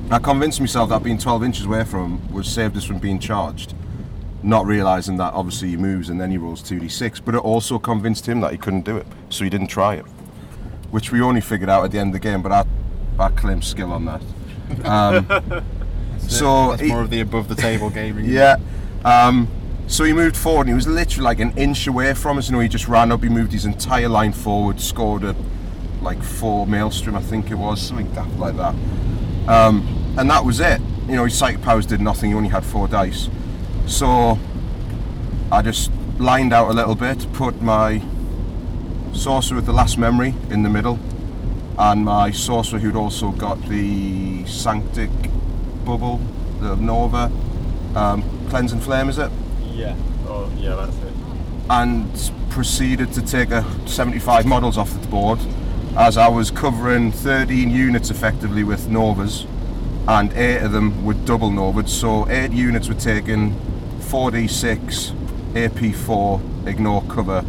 I 0.10 0.20
convinced 0.20 0.62
myself 0.62 0.92
that 0.92 1.04
being 1.04 1.18
12 1.18 1.44
inches 1.44 1.66
away 1.66 1.84
from 1.84 2.20
him 2.20 2.34
would 2.34 2.46
saved 2.46 2.78
us 2.78 2.86
from 2.86 3.00
being 3.00 3.20
charged. 3.20 3.74
Not 4.44 4.66
realizing 4.66 5.18
that 5.18 5.34
obviously 5.34 5.70
he 5.70 5.78
moves 5.78 6.10
and 6.10 6.20
then 6.20 6.32
he 6.32 6.38
rolls 6.38 6.64
2d6, 6.64 7.22
but 7.24 7.36
it 7.36 7.40
also 7.40 7.78
convinced 7.78 8.28
him 8.28 8.40
that 8.42 8.52
he 8.52 8.58
couldn't 8.58 8.82
do 8.86 8.98
it, 8.98 9.06
so 9.30 9.44
he 9.44 9.50
didn't 9.50 9.68
try 9.68 9.96
it. 9.96 10.06
Which 10.90 11.12
we 11.12 11.22
only 11.22 11.42
figured 11.42 11.70
out 11.70 11.86
at 11.86 11.92
the 11.92 12.00
end 12.00 12.10
of 12.10 12.14
the 12.14 12.20
game, 12.20 12.42
but 12.42 12.52
I, 12.52 12.66
I 13.20 13.30
claim 13.30 13.62
skill 13.62 13.92
on 13.94 14.06
that. 14.06 14.22
Um, 14.86 15.26
so 16.28 16.70
That's 16.72 16.82
he- 16.82 16.88
more 16.90 17.02
of 17.02 17.10
the 17.12 17.22
above 17.22 17.48
the 17.50 17.56
table 17.56 17.90
gaming. 17.90 18.26
yeah. 18.26 18.58
Um, 19.06 19.48
so 19.88 20.04
he 20.06 20.14
moved 20.14 20.38
forward 20.38 20.62
and 20.62 20.70
he 20.70 20.74
was 20.76 20.88
literally 20.88 21.26
like 21.26 21.40
an 21.40 21.52
inch 21.58 21.86
away 21.86 22.14
from 22.14 22.38
us. 22.38 22.48
You 22.50 22.54
know, 22.56 22.62
he 22.62 22.68
just 22.70 22.88
ran 22.88 23.12
up, 23.12 23.22
he 23.24 23.30
moved 23.30 23.52
his 23.52 23.66
entire 23.66 24.08
line 24.10 24.32
forward, 24.32 24.80
scored 24.80 25.24
a 25.24 25.36
like 26.02 26.22
four 26.24 26.66
maelstrom, 26.66 27.16
I 27.16 27.22
think 27.22 27.52
it 27.52 27.56
was, 27.56 27.80
something 27.82 28.12
daft 28.14 28.38
like 28.40 28.56
that. 28.58 28.74
Um, 29.48 30.16
and 30.18 30.30
that 30.32 30.44
was 30.44 30.60
it. 30.60 30.82
You 31.08 31.16
know, 31.16 31.26
his 31.26 31.38
psychic 31.38 31.62
powers 31.62 31.86
did 31.86 32.00
nothing, 32.02 32.32
he 32.32 32.36
only 32.36 32.50
had 32.50 32.66
four 32.66 32.88
dice. 32.88 33.30
So 33.92 34.40
I 35.52 35.62
just 35.62 35.92
lined 36.18 36.54
out 36.54 36.70
a 36.72 36.74
little 36.74 36.96
bit, 36.96 37.28
put 37.34 37.62
my 37.62 38.02
sorcerer 39.14 39.58
with 39.58 39.66
the 39.66 39.74
last 39.74 39.98
memory 39.98 40.34
in 40.50 40.64
the 40.64 40.70
middle, 40.70 40.98
and 41.78 42.06
my 42.06 42.32
sorcerer 42.32 42.80
who'd 42.80 42.96
also 42.96 43.32
got 43.32 43.62
the 43.68 44.46
Sanctic 44.46 45.12
bubble, 45.86 46.20
the 46.62 46.76
Nova, 46.78 47.32
um, 47.96 48.24
cleanse 48.50 48.72
and 48.72 48.82
flame, 48.82 49.10
is 49.10 49.18
it? 49.20 49.30
Yeah. 49.74 49.96
Oh, 50.26 50.50
yeah, 50.58 50.76
that's 50.76 50.96
it. 50.98 51.14
and 51.70 52.32
proceeded 52.50 53.14
to 53.14 53.22
take 53.22 53.52
a 53.52 53.64
75 53.88 54.46
models 54.46 54.78
off 54.78 54.90
the 55.00 55.08
board 55.08 55.40
as 55.98 56.18
I 56.18 56.28
was 56.28 56.50
covering 56.52 57.12
13 57.12 57.70
units 57.70 58.10
effectively 58.10 58.64
with 58.64 58.90
Novas 58.90 59.46
and 60.08 60.34
8 60.34 60.64
of 60.64 60.72
them 60.74 61.06
were 61.06 61.14
double 61.14 61.50
Novas 61.50 61.92
so 61.94 62.28
8 62.30 62.52
units 62.52 62.90
were 62.90 62.96
taking 62.96 63.56
4d6 64.12 65.14
AP4 65.54 66.68
ignore 66.68 67.02
cover 67.04 67.46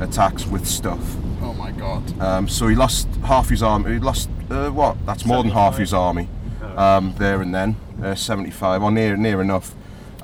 attacks 0.00 0.44
with 0.44 0.66
stuff 0.66 1.16
Oh 1.40 1.52
my 1.52 1.70
god. 1.70 2.20
um, 2.20 2.48
so 2.48 2.66
he 2.66 2.74
lost 2.74 3.06
half 3.24 3.48
his 3.48 3.62
army. 3.62 3.92
He 3.92 3.98
lost 4.00 4.28
uh, 4.50 4.70
what? 4.70 4.96
That's 5.06 5.24
more 5.24 5.40
than 5.44 5.52
half 5.52 5.78
his 5.78 5.94
army 5.94 6.28
um, 6.76 7.14
there 7.18 7.40
and 7.42 7.54
then. 7.54 7.76
Uh, 8.02 8.16
75 8.16 8.82
or 8.82 8.90
near 8.90 9.16
near 9.16 9.40
enough. 9.40 9.74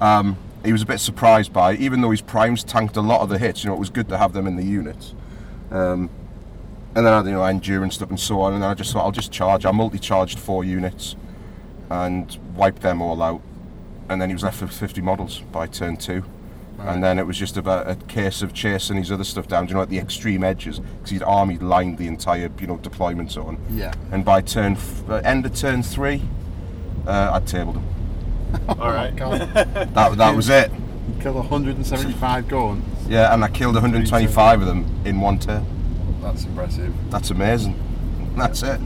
Um, 0.01 0.37
he 0.65 0.73
was 0.73 0.83
a 0.83 0.87
bit 0.87 0.99
surprised 0.99 1.53
by, 1.53 1.73
it, 1.75 1.81
even 1.81 2.01
though 2.01 2.11
his 2.11 2.21
primes 2.21 2.65
tanked 2.65 2.97
a 2.97 3.01
lot 3.01 3.21
of 3.21 3.29
the 3.29 3.39
hits. 3.39 3.63
You 3.63 3.71
know, 3.71 3.77
it 3.77 3.79
was 3.79 3.91
good 3.91 4.09
to 4.09 4.19
have 4.19 4.33
them 4.33 4.47
in 4.49 4.57
the 4.57 4.65
units. 4.65 5.15
Um, 5.71 6.11
and 6.97 7.07
then 7.07 7.13
I, 7.13 7.23
you 7.23 7.31
know, 7.33 7.45
endurance 7.45 7.95
stuff 7.95 8.09
and 8.11 8.19
so 8.19 8.41
on. 8.41 8.55
And 8.55 8.63
then 8.63 8.71
I 8.71 8.75
just 8.75 8.93
thought 8.93 9.05
I'll 9.05 9.13
just 9.13 9.31
charge. 9.31 9.65
I 9.67 9.71
multi-charged 9.71 10.39
four 10.39 10.65
units 10.65 11.15
and 11.91 12.37
wiped 12.57 12.83
them 12.83 13.01
all 13.01 13.23
out. 13.23 13.41
And 14.09 14.21
then 14.21 14.29
he 14.29 14.35
was 14.35 14.43
left 14.43 14.61
with 14.61 14.73
50 14.73 15.01
models 15.01 15.41
by 15.53 15.67
turn 15.67 15.97
two. 15.97 16.25
And 16.79 17.03
then 17.03 17.19
it 17.19 17.27
was 17.27 17.39
just 17.39 17.57
about 17.57 17.89
a 17.89 17.95
case 17.95 18.43
of 18.43 18.53
chasing 18.53 18.99
his 18.99 19.11
other 19.11 19.25
stuff 19.25 19.49
down, 19.49 19.69
you 19.69 19.75
know, 19.75 19.81
at 19.81 19.89
the 19.89 19.99
extreme 19.99 20.45
edges, 20.45 20.81
because 20.81 21.11
he'd 21.11 21.23
army 21.23 21.57
lined 21.57 21.97
the 21.97 22.07
entire, 22.09 22.51
you 22.61 22.67
know, 22.67 22.77
deployment 22.77 23.31
zone. 23.31 23.59
Yeah. 23.71 23.95
And 24.13 24.23
by 24.25 24.43
turn, 24.43 24.73
f- 24.73 25.09
uh, 25.09 25.15
end 25.25 25.47
of 25.47 25.55
turn 25.55 25.83
three, 25.83 26.21
uh, 27.07 27.31
I'd 27.33 27.47
tabled 27.47 27.77
him. 27.77 27.85
All 28.69 28.91
right. 28.91 29.15
God. 29.17 29.41
That, 29.95 30.17
that 30.19 30.37
was 30.37 30.49
it. 30.51 30.71
Kill 31.21 31.35
175 31.35 32.49
Gorn. 32.49 32.83
Yeah, 33.09 33.33
and 33.33 33.43
I 33.45 33.49
killed 33.49 33.75
125 33.75 34.61
of 34.61 34.67
them 34.67 34.85
in 35.07 35.21
one 35.21 35.39
turn. 35.39 35.65
That's 36.21 36.45
impressive. 36.45 36.93
That's 37.11 37.31
amazing. 37.31 37.79
That's 38.37 38.63
it. 38.63 38.81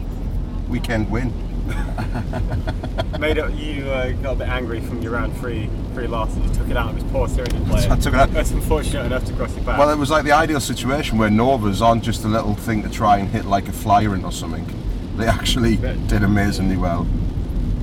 Weekend 0.69 1.11
win. 1.11 1.33
Made 3.19 3.39
it, 3.39 3.53
you 3.55 3.91
uh, 3.91 4.13
got 4.23 4.33
a 4.33 4.37
bit 4.37 4.49
angry 4.49 4.81
from 4.81 5.03
your 5.03 5.13
round 5.13 5.37
three, 5.39 5.69
three 5.93 6.07
loss, 6.07 6.35
and 6.35 6.45
you 6.45 6.55
took 6.55 6.69
it 6.69 6.77
out 6.77 6.91
of 6.91 6.95
his 6.97 7.05
poor 7.11 7.29
Syrian 7.29 7.65
player. 7.67 7.89
I 7.91 7.97
took 7.97 8.15
it 8.15 8.21
out. 8.21 8.33
That's 8.33 8.51
unfortunate 8.51 9.07
enough 9.07 9.25
to 9.27 9.33
cross 9.35 9.55
your 9.55 9.65
back. 9.65 9.79
Well, 9.79 9.91
it 9.91 9.99
was 9.99 10.11
like 10.11 10.25
the 10.25 10.33
ideal 10.33 10.61
situation 10.61 11.19
where 11.19 11.31
Novas 11.31 11.83
aren't 11.83 12.05
just 12.05 12.25
a 12.25 12.29
little 12.29 12.55
thing 12.55 12.83
to 12.83 12.89
try 12.89 13.19
and 13.19 13.29
hit 13.29 13.45
like 13.45 13.69
a 13.69 13.73
flyer 13.73 14.15
in 14.15 14.25
or 14.25 14.33
something. 14.33 14.67
They 15.17 15.27
actually 15.27 15.77
did 15.77 16.23
amazingly 16.23 16.77
well. 16.77 17.05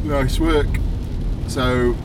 Nice 0.04 0.40
work. 0.40 0.68
So, 1.48 1.96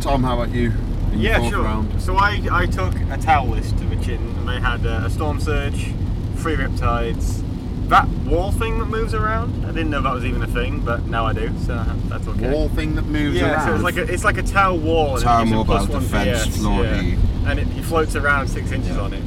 Tom, 0.00 0.24
how 0.24 0.40
about 0.40 0.54
you? 0.54 0.72
yeah, 1.14 1.48
sure. 1.48 1.62
Round? 1.62 2.02
So 2.02 2.16
I, 2.16 2.40
I 2.50 2.66
took 2.66 2.94
a 3.10 3.18
towel 3.18 3.48
list 3.48 3.78
to 3.78 3.84
the 3.84 3.96
chin, 4.04 4.20
and 4.20 4.48
they 4.48 4.60
had 4.60 4.84
uh, 4.84 5.02
a 5.04 5.08
Stormsurge, 5.08 5.94
three 6.38 6.56
riptides, 6.56 7.43
that 7.88 8.08
wall 8.26 8.50
thing 8.52 8.78
that 8.78 8.86
moves 8.86 9.14
around. 9.14 9.64
I 9.64 9.68
didn't 9.68 9.90
know 9.90 10.00
that 10.00 10.12
was 10.12 10.24
even 10.24 10.42
a 10.42 10.46
thing, 10.46 10.80
but 10.80 11.04
now 11.06 11.26
I 11.26 11.32
do, 11.32 11.52
so 11.60 11.82
that's 12.08 12.26
okay. 12.28 12.50
Wall 12.50 12.68
thing 12.70 12.94
that 12.94 13.04
moves 13.04 13.36
yeah, 13.36 13.52
around. 13.52 13.66
so 13.68 13.74
it's 13.74 13.84
like 13.84 13.96
a, 13.96 14.12
it's 14.12 14.24
like 14.24 14.38
a 14.38 14.42
tower 14.42 14.74
wall. 14.74 15.18
Tower 15.18 15.42
and 15.42 15.50
it 15.50 15.54
mobile 15.54 15.86
plus 15.86 15.88
defense 15.88 16.46
PS, 16.46 16.56
floor 16.56 16.84
yeah. 16.84 17.00
D. 17.00 17.16
and 17.46 17.58
it, 17.58 17.68
it 17.76 17.84
floats 17.84 18.16
around 18.16 18.48
six 18.48 18.72
inches 18.72 18.96
on 18.96 19.12
it. 19.12 19.22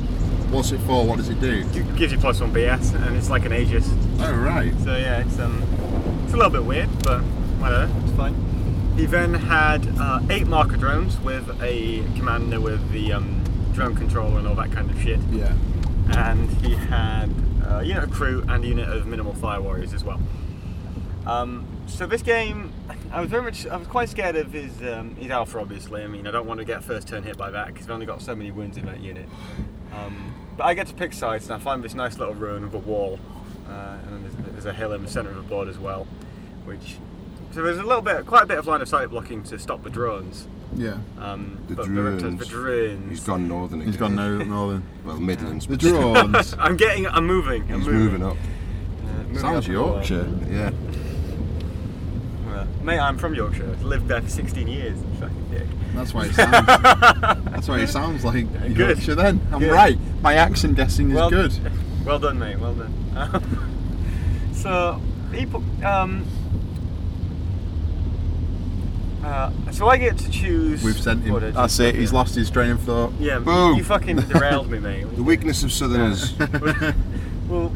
What's 0.49 0.71
it 0.71 0.79
for? 0.79 1.05
What 1.05 1.17
does 1.17 1.29
it 1.29 1.39
do? 1.39 1.65
It 1.73 1.95
gives 1.97 2.11
you 2.11 2.17
plus 2.17 2.39
one 2.39 2.53
BS, 2.53 2.95
and 2.95 3.15
it's 3.17 3.29
like 3.29 3.45
an 3.45 3.53
Aegis. 3.53 3.89
Oh 4.19 4.33
right. 4.33 4.73
So 4.79 4.95
yeah, 4.95 5.19
it's 5.19 5.37
um, 5.39 5.61
it's 6.23 6.33
a 6.33 6.37
little 6.37 6.51
bit 6.51 6.63
weird, 6.63 6.89
but 7.03 7.19
whatever, 7.59 7.91
it's 8.03 8.15
fine. 8.15 8.33
He 8.97 9.05
then 9.05 9.33
had 9.35 9.87
uh, 9.99 10.19
eight 10.29 10.47
marker 10.47 10.77
drones 10.77 11.19
with 11.19 11.61
a 11.61 11.99
commander 12.15 12.59
with 12.59 12.91
the 12.91 13.13
um, 13.13 13.43
drone 13.73 13.95
controller 13.95 14.39
and 14.39 14.47
all 14.47 14.55
that 14.55 14.71
kind 14.71 14.89
of 14.89 14.99
shit, 15.01 15.19
Yeah. 15.31 15.53
and 16.09 16.49
he 16.65 16.73
had 16.73 17.29
uh, 17.69 17.79
unit 17.79 18.03
of 18.03 18.11
crew 18.11 18.43
and 18.47 18.63
a 18.63 18.67
unit 18.67 18.89
of 18.89 19.05
minimal 19.05 19.33
fire 19.33 19.61
warriors 19.61 19.93
as 19.93 20.03
well. 20.03 20.19
Um, 21.25 21.67
so 21.87 22.05
this 22.05 22.21
game, 22.21 22.71
I 23.11 23.19
was 23.19 23.29
very 23.29 23.43
much, 23.43 23.67
I 23.67 23.75
was 23.75 23.87
quite 23.87 24.09
scared 24.09 24.35
of 24.37 24.53
his 24.53 24.81
um, 24.81 25.15
his 25.15 25.29
alpha. 25.29 25.59
Obviously, 25.59 26.03
I 26.03 26.07
mean, 26.07 26.25
I 26.25 26.31
don't 26.31 26.47
want 26.47 26.59
to 26.59 26.65
get 26.65 26.83
first 26.83 27.07
turn 27.07 27.23
hit 27.23 27.37
by 27.37 27.51
that 27.51 27.67
because 27.67 27.85
I've 27.85 27.91
only 27.91 28.05
got 28.05 28.21
so 28.21 28.35
many 28.35 28.51
wounds 28.51 28.77
in 28.77 28.85
that 28.85 29.01
unit. 29.01 29.27
Um, 29.93 30.33
but 30.55 30.65
I 30.65 30.73
get 30.73 30.87
to 30.87 30.93
pick 30.93 31.13
sides, 31.13 31.45
and 31.45 31.53
I 31.53 31.59
find 31.59 31.83
this 31.83 31.93
nice 31.93 32.17
little 32.17 32.33
ruin 32.33 32.63
of 32.63 32.73
a 32.73 32.79
wall, 32.79 33.19
uh, 33.69 33.97
and 34.03 34.13
then 34.13 34.23
there's, 34.23 34.53
there's 34.53 34.65
a 34.65 34.73
hill 34.73 34.93
in 34.93 35.03
the 35.03 35.09
centre 35.09 35.29
of 35.29 35.35
the 35.35 35.41
board 35.43 35.67
as 35.67 35.77
well, 35.77 36.07
which 36.65 36.97
so 37.51 37.61
there's 37.61 37.77
a 37.77 37.83
little 37.83 38.01
bit, 38.01 38.25
quite 38.25 38.43
a 38.43 38.45
bit 38.45 38.57
of 38.57 38.67
line 38.67 38.81
of 38.81 38.89
sight 38.89 39.09
blocking 39.09 39.43
to 39.43 39.59
stop 39.59 39.83
the 39.83 39.89
drones. 39.89 40.47
Yeah. 40.77 40.97
Um, 41.19 41.57
The 41.67 41.75
but 41.75 41.85
the, 41.87 41.91
reptiles- 41.91 42.21
drones. 42.21 42.39
the 42.39 42.45
drones. 42.45 43.09
He's 43.09 43.19
gone 43.25 43.47
northern 43.47 43.79
again. 43.81 43.91
He's 43.91 43.97
gone 43.99 44.15
no 44.15 44.37
northern. 44.37 44.83
Well, 45.03 45.17
Midlands. 45.19 45.65
The 45.67 45.73
but 45.73 45.81
still. 45.81 46.13
drones. 46.13 46.55
I'm 46.59 46.77
getting, 46.77 47.07
I'm 47.07 47.25
moving. 47.25 47.63
I'm 47.63 47.79
He's 47.79 47.87
moving. 47.87 48.03
moving 48.21 48.23
up. 48.23 48.37
Uh, 48.37 49.17
moving 49.23 49.37
Sounds 49.39 49.57
up 49.67 49.71
the 49.73 49.77
wall. 49.81 49.87
Yorkshire. 49.95 50.29
Yeah. 50.49 50.71
Mate, 52.83 52.99
I'm 52.99 53.17
from 53.17 53.35
Yorkshire. 53.35 53.69
I've 53.69 53.83
lived 53.83 54.07
there 54.07 54.21
for 54.21 54.29
16 54.29 54.65
years. 54.67 54.97
Fucking 55.19 55.49
dick. 55.51 55.67
That's 55.93 56.13
why 56.13 56.25
it 56.27 56.33
sounds. 56.35 56.65
that's 56.65 57.67
why 57.67 57.79
it 57.81 57.87
sounds 57.87 58.23
like 58.23 58.49
Good. 58.73 58.77
Yorkshire. 58.77 59.15
Then 59.15 59.41
I'm 59.51 59.59
Good. 59.59 59.71
right. 59.73 59.97
My 60.21 60.35
accent 60.35 60.75
guessing 60.75 61.09
is 61.09 61.15
Well- 61.15 61.29
good. 61.29 61.53
Well 62.05 62.19
done, 62.19 62.39
mate. 62.39 62.57
Well 62.57 62.73
done. 62.73 62.93
so 64.53 65.01
people. 65.33 65.61
um, 65.83 66.25
uh, 69.27 69.51
so 69.71 69.89
I 69.89 69.97
get 69.97 70.17
to 70.19 70.29
choose. 70.29 70.81
We've 70.83 70.99
sent 70.99 71.23
him. 71.23 71.35
I 71.35 71.39
That's 71.51 71.79
it. 71.79 71.95
He's 71.95 72.13
lost 72.13 72.33
his 72.33 72.49
train 72.49 72.71
of 72.71 72.81
thought. 72.81 73.11
Yeah, 73.19 73.39
Boom. 73.39 73.75
you 73.75 73.83
fucking 73.83 74.15
derailed 74.21 74.71
me, 74.71 74.79
mate. 74.79 75.05
The 75.17 75.23
weakness 75.23 75.63
of 75.63 75.73
Southerners. 75.73 76.33
well, 77.49 77.73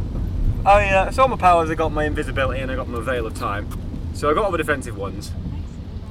I 0.66 0.88
uh, 0.89 1.12
saw 1.12 1.28
my 1.28 1.36
powers. 1.36 1.70
I 1.70 1.76
got 1.76 1.91
my 1.91 2.06
invisibility 2.06 2.62
and 2.62 2.72
I 2.72 2.76
got 2.76 2.88
my 2.88 3.02
veil 3.02 3.26
of 3.26 3.34
time. 3.34 3.68
So 4.14 4.30
I 4.30 4.34
got 4.34 4.45
all 4.45 4.52
the 4.52 4.58
defensive 4.58 4.95
ones, 4.97 5.32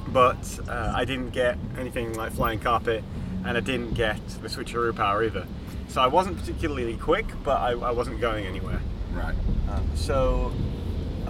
but 0.09 0.59
uh, 0.67 0.93
I 0.95 1.05
didn't 1.05 1.31
get 1.31 1.57
anything 1.77 2.13
like 2.13 2.33
flying 2.33 2.59
carpet, 2.59 3.03
and 3.45 3.57
I 3.57 3.61
didn't 3.61 3.93
get 3.93 4.19
the 4.43 4.47
switcheroo 4.47 4.95
power 4.95 5.23
either. 5.23 5.47
So 5.87 6.01
I 6.01 6.07
wasn't 6.07 6.37
particularly 6.37 6.97
quick, 6.97 7.25
but 7.43 7.57
I, 7.57 7.71
I 7.71 7.91
wasn't 7.91 8.21
going 8.21 8.45
anywhere. 8.45 8.81
Right. 9.13 9.35
Um, 9.69 9.89
so 9.95 10.51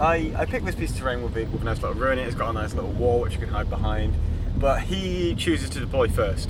I, 0.02 0.34
I 0.36 0.45
picked 0.45 0.66
this 0.66 0.74
piece 0.74 0.89
of 0.89 0.97
terrain 0.97 1.22
with, 1.22 1.38
it, 1.38 1.47
with 1.49 1.62
a 1.62 1.66
nice 1.66 1.80
little 1.80 1.93
ruin. 1.93 2.18
in 2.18 2.26
it. 2.26 2.28
It's 2.28 2.36
got 2.36 2.49
a 2.49 2.54
nice 2.54 2.74
little 2.74 2.91
wall 2.91 3.22
which 3.22 3.34
you 3.34 3.39
can 3.39 3.49
hide 3.49 3.70
behind. 3.70 4.16
But 4.58 4.82
he 4.82 5.36
chooses 5.36 5.70
to 5.72 5.80
deploy 5.80 6.08
first. 6.08 6.49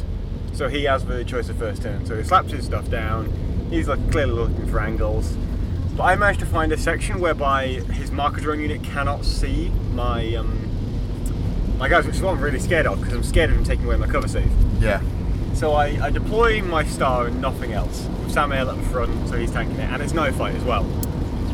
So 0.53 0.69
he 0.69 0.85
has 0.85 1.03
the 1.05 1.25
choice 1.25 1.49
of 1.49 1.57
first 1.57 1.81
turn. 1.81 2.05
So 2.05 2.15
he 2.17 2.23
slaps 2.23 2.51
his 2.51 2.65
stuff 2.65 2.89
down. 2.89 3.31
He's 3.69 3.89
like 3.89 4.09
clearly 4.09 4.33
looking 4.33 4.67
for 4.67 4.79
angles. 4.79 5.35
But 5.97 6.03
I 6.03 6.15
managed 6.15 6.39
to 6.39 6.45
find 6.45 6.71
a 6.71 6.77
section 6.77 7.19
whereby 7.19 7.67
his 7.67 8.09
marker 8.09 8.39
drone 8.39 8.61
unit 8.61 8.83
cannot 8.83 9.25
see 9.25 9.67
my 9.93 10.33
um, 10.35 10.69
my 11.77 11.89
guys, 11.89 12.05
which 12.05 12.15
is 12.15 12.21
what 12.21 12.35
I'm 12.35 12.41
really 12.41 12.59
scared 12.59 12.85
of 12.85 12.99
because 12.99 13.13
I'm 13.13 13.23
scared 13.23 13.49
of 13.49 13.57
him 13.57 13.65
taking 13.65 13.85
away 13.85 13.97
my 13.97 14.07
cover 14.07 14.29
save. 14.29 14.49
Yeah. 14.81 15.01
So 15.53 15.73
I, 15.73 16.05
I 16.05 16.09
deploy 16.09 16.61
my 16.61 16.85
star 16.85 17.27
and 17.27 17.41
nothing 17.41 17.73
else. 17.73 18.07
With 18.23 18.31
Samael 18.31 18.69
at 18.69 18.77
the 18.77 18.83
front, 18.83 19.27
so 19.27 19.37
he's 19.37 19.51
tanking 19.51 19.77
it, 19.77 19.89
and 19.89 20.01
it's 20.01 20.13
no 20.13 20.31
fight 20.31 20.55
as 20.55 20.63
well. 20.63 20.85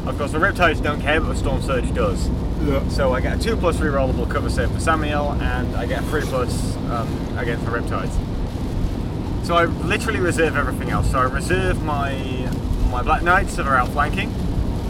Of 0.07 0.17
course, 0.17 0.31
the 0.31 0.37
Riptides 0.39 0.81
don't 0.81 1.01
care, 1.01 1.19
but 1.19 1.27
the 1.35 1.41
Stormsurge 1.41 1.93
does. 1.93 2.29
Yeah. 2.65 2.87
So 2.89 3.13
I 3.13 3.21
get 3.21 3.37
a 3.39 3.43
2 3.43 3.57
plus 3.57 3.77
rerollable 3.77 4.29
cover 4.29 4.49
save 4.49 4.71
for 4.71 4.79
Samael, 4.79 5.33
and 5.41 5.75
I 5.75 5.85
get 5.85 5.99
a 6.01 6.05
3 6.05 6.21
plus 6.23 6.75
um, 6.89 7.37
against 7.37 7.65
the 7.65 7.71
Riptides. 7.71 8.15
So 9.45 9.55
I 9.55 9.65
literally 9.65 10.19
reserve 10.19 10.55
everything 10.57 10.89
else. 10.89 11.11
So 11.11 11.19
I 11.19 11.23
reserve 11.23 11.83
my 11.83 12.13
my 12.89 13.03
Black 13.03 13.21
Knights 13.21 13.57
that 13.57 13.67
are 13.67 13.75
outflanking, 13.75 14.31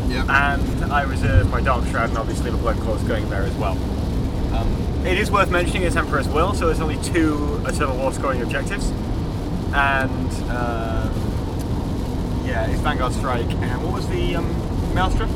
Yeah. 0.07 0.53
and 0.53 0.93
I 0.93 1.01
reserve 1.01 1.49
my 1.49 1.61
Dark 1.61 1.85
Shroud, 1.87 2.09
and 2.09 2.17
obviously 2.17 2.51
the 2.51 2.57
Blood 2.57 2.77
Claws 2.77 3.01
going 3.03 3.27
there 3.29 3.41
as 3.43 3.55
well. 3.55 3.73
Um, 4.55 5.03
it 5.05 5.17
is 5.17 5.31
worth 5.31 5.49
mentioning 5.49 5.81
it's 5.83 5.95
Emperor's 5.95 6.27
Will, 6.27 6.53
so 6.53 6.67
there's 6.67 6.79
only 6.79 6.97
two 7.01 7.59
Eternal 7.65 7.97
War 7.97 8.13
scoring 8.13 8.41
objectives, 8.43 8.91
and 9.73 10.31
um, 10.51 11.11
yeah, 12.45 12.67
it's 12.67 12.81
Vanguard 12.81 13.13
Strike. 13.13 13.49
And 13.49 13.83
what 13.83 13.93
was 13.93 14.07
the 14.09 14.35
um, 14.35 14.45
Maelstrom? 14.93 15.29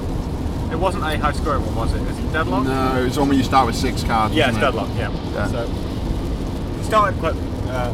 It 0.72 0.80
wasn't 0.80 1.04
a 1.04 1.18
high 1.18 1.34
scoring 1.34 1.66
one, 1.66 1.76
was 1.76 1.94
it? 1.94 2.02
Was 2.02 2.18
it 2.18 2.32
Deadlock? 2.32 2.64
No, 2.64 3.04
it's 3.06 3.18
only 3.18 3.38
you 3.38 3.44
start 3.44 3.68
with 3.68 3.76
six 3.76 4.04
cards. 4.04 4.34
Yeah, 4.34 4.50
it's 4.50 4.58
it? 4.58 4.62
Deadlock. 4.62 4.90
Yeah. 4.96 5.12
Yeah. 5.34 5.48
So 5.48 5.68
he 6.78 6.84
started 6.84 7.20
quite 7.20 7.36
uh, 7.68 7.94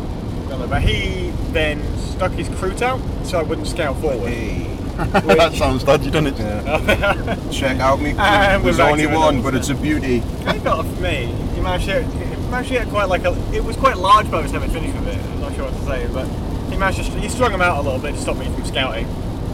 but 0.67 0.81
he 0.81 1.29
then 1.51 1.81
stuck 1.97 2.31
his 2.31 2.49
crew 2.49 2.73
out, 2.81 2.99
so 3.23 3.39
I 3.39 3.43
wouldn't 3.43 3.67
scout 3.67 3.97
forward. 3.97 4.29
Hey. 4.29 4.73
that 4.97 5.53
sounds 5.53 5.83
dodgy, 5.83 6.09
doesn't 6.09 6.39
it? 6.39 7.51
Check 7.51 7.79
out 7.79 8.01
me. 8.01 8.13
There's 8.13 8.79
only 8.79 9.05
one, 9.07 9.41
but 9.41 9.53
it's 9.53 9.69
a 9.69 9.75
beauty. 9.75 10.19
He 10.19 10.59
got 10.59 10.79
off 10.79 10.99
me. 10.99 11.25
He 11.53 11.61
managed 11.61 11.85
to, 11.85 12.01
managed 12.49 12.69
to 12.69 12.75
get 12.75 12.87
quite 12.89 13.07
like 13.07 13.23
a. 13.25 13.37
It 13.53 13.63
was 13.63 13.75
quite 13.75 13.97
large 13.97 14.29
by 14.31 14.41
the 14.41 14.49
time 14.49 14.63
I 14.63 14.67
finished 14.67 14.95
with 14.95 15.07
it. 15.09 15.17
I'm 15.17 15.41
not 15.41 15.53
sure 15.55 15.65
what 15.65 15.73
to 15.73 15.85
say, 15.85 16.07
but 16.11 16.27
he 16.71 16.77
managed 16.77 17.11
to. 17.11 17.19
He 17.19 17.29
strung 17.29 17.51
him 17.51 17.61
out 17.61 17.77
a 17.77 17.81
little 17.81 17.99
bit 17.99 18.15
to 18.15 18.21
stop 18.21 18.37
me 18.37 18.45
from 18.45 18.65
scouting. 18.65 19.07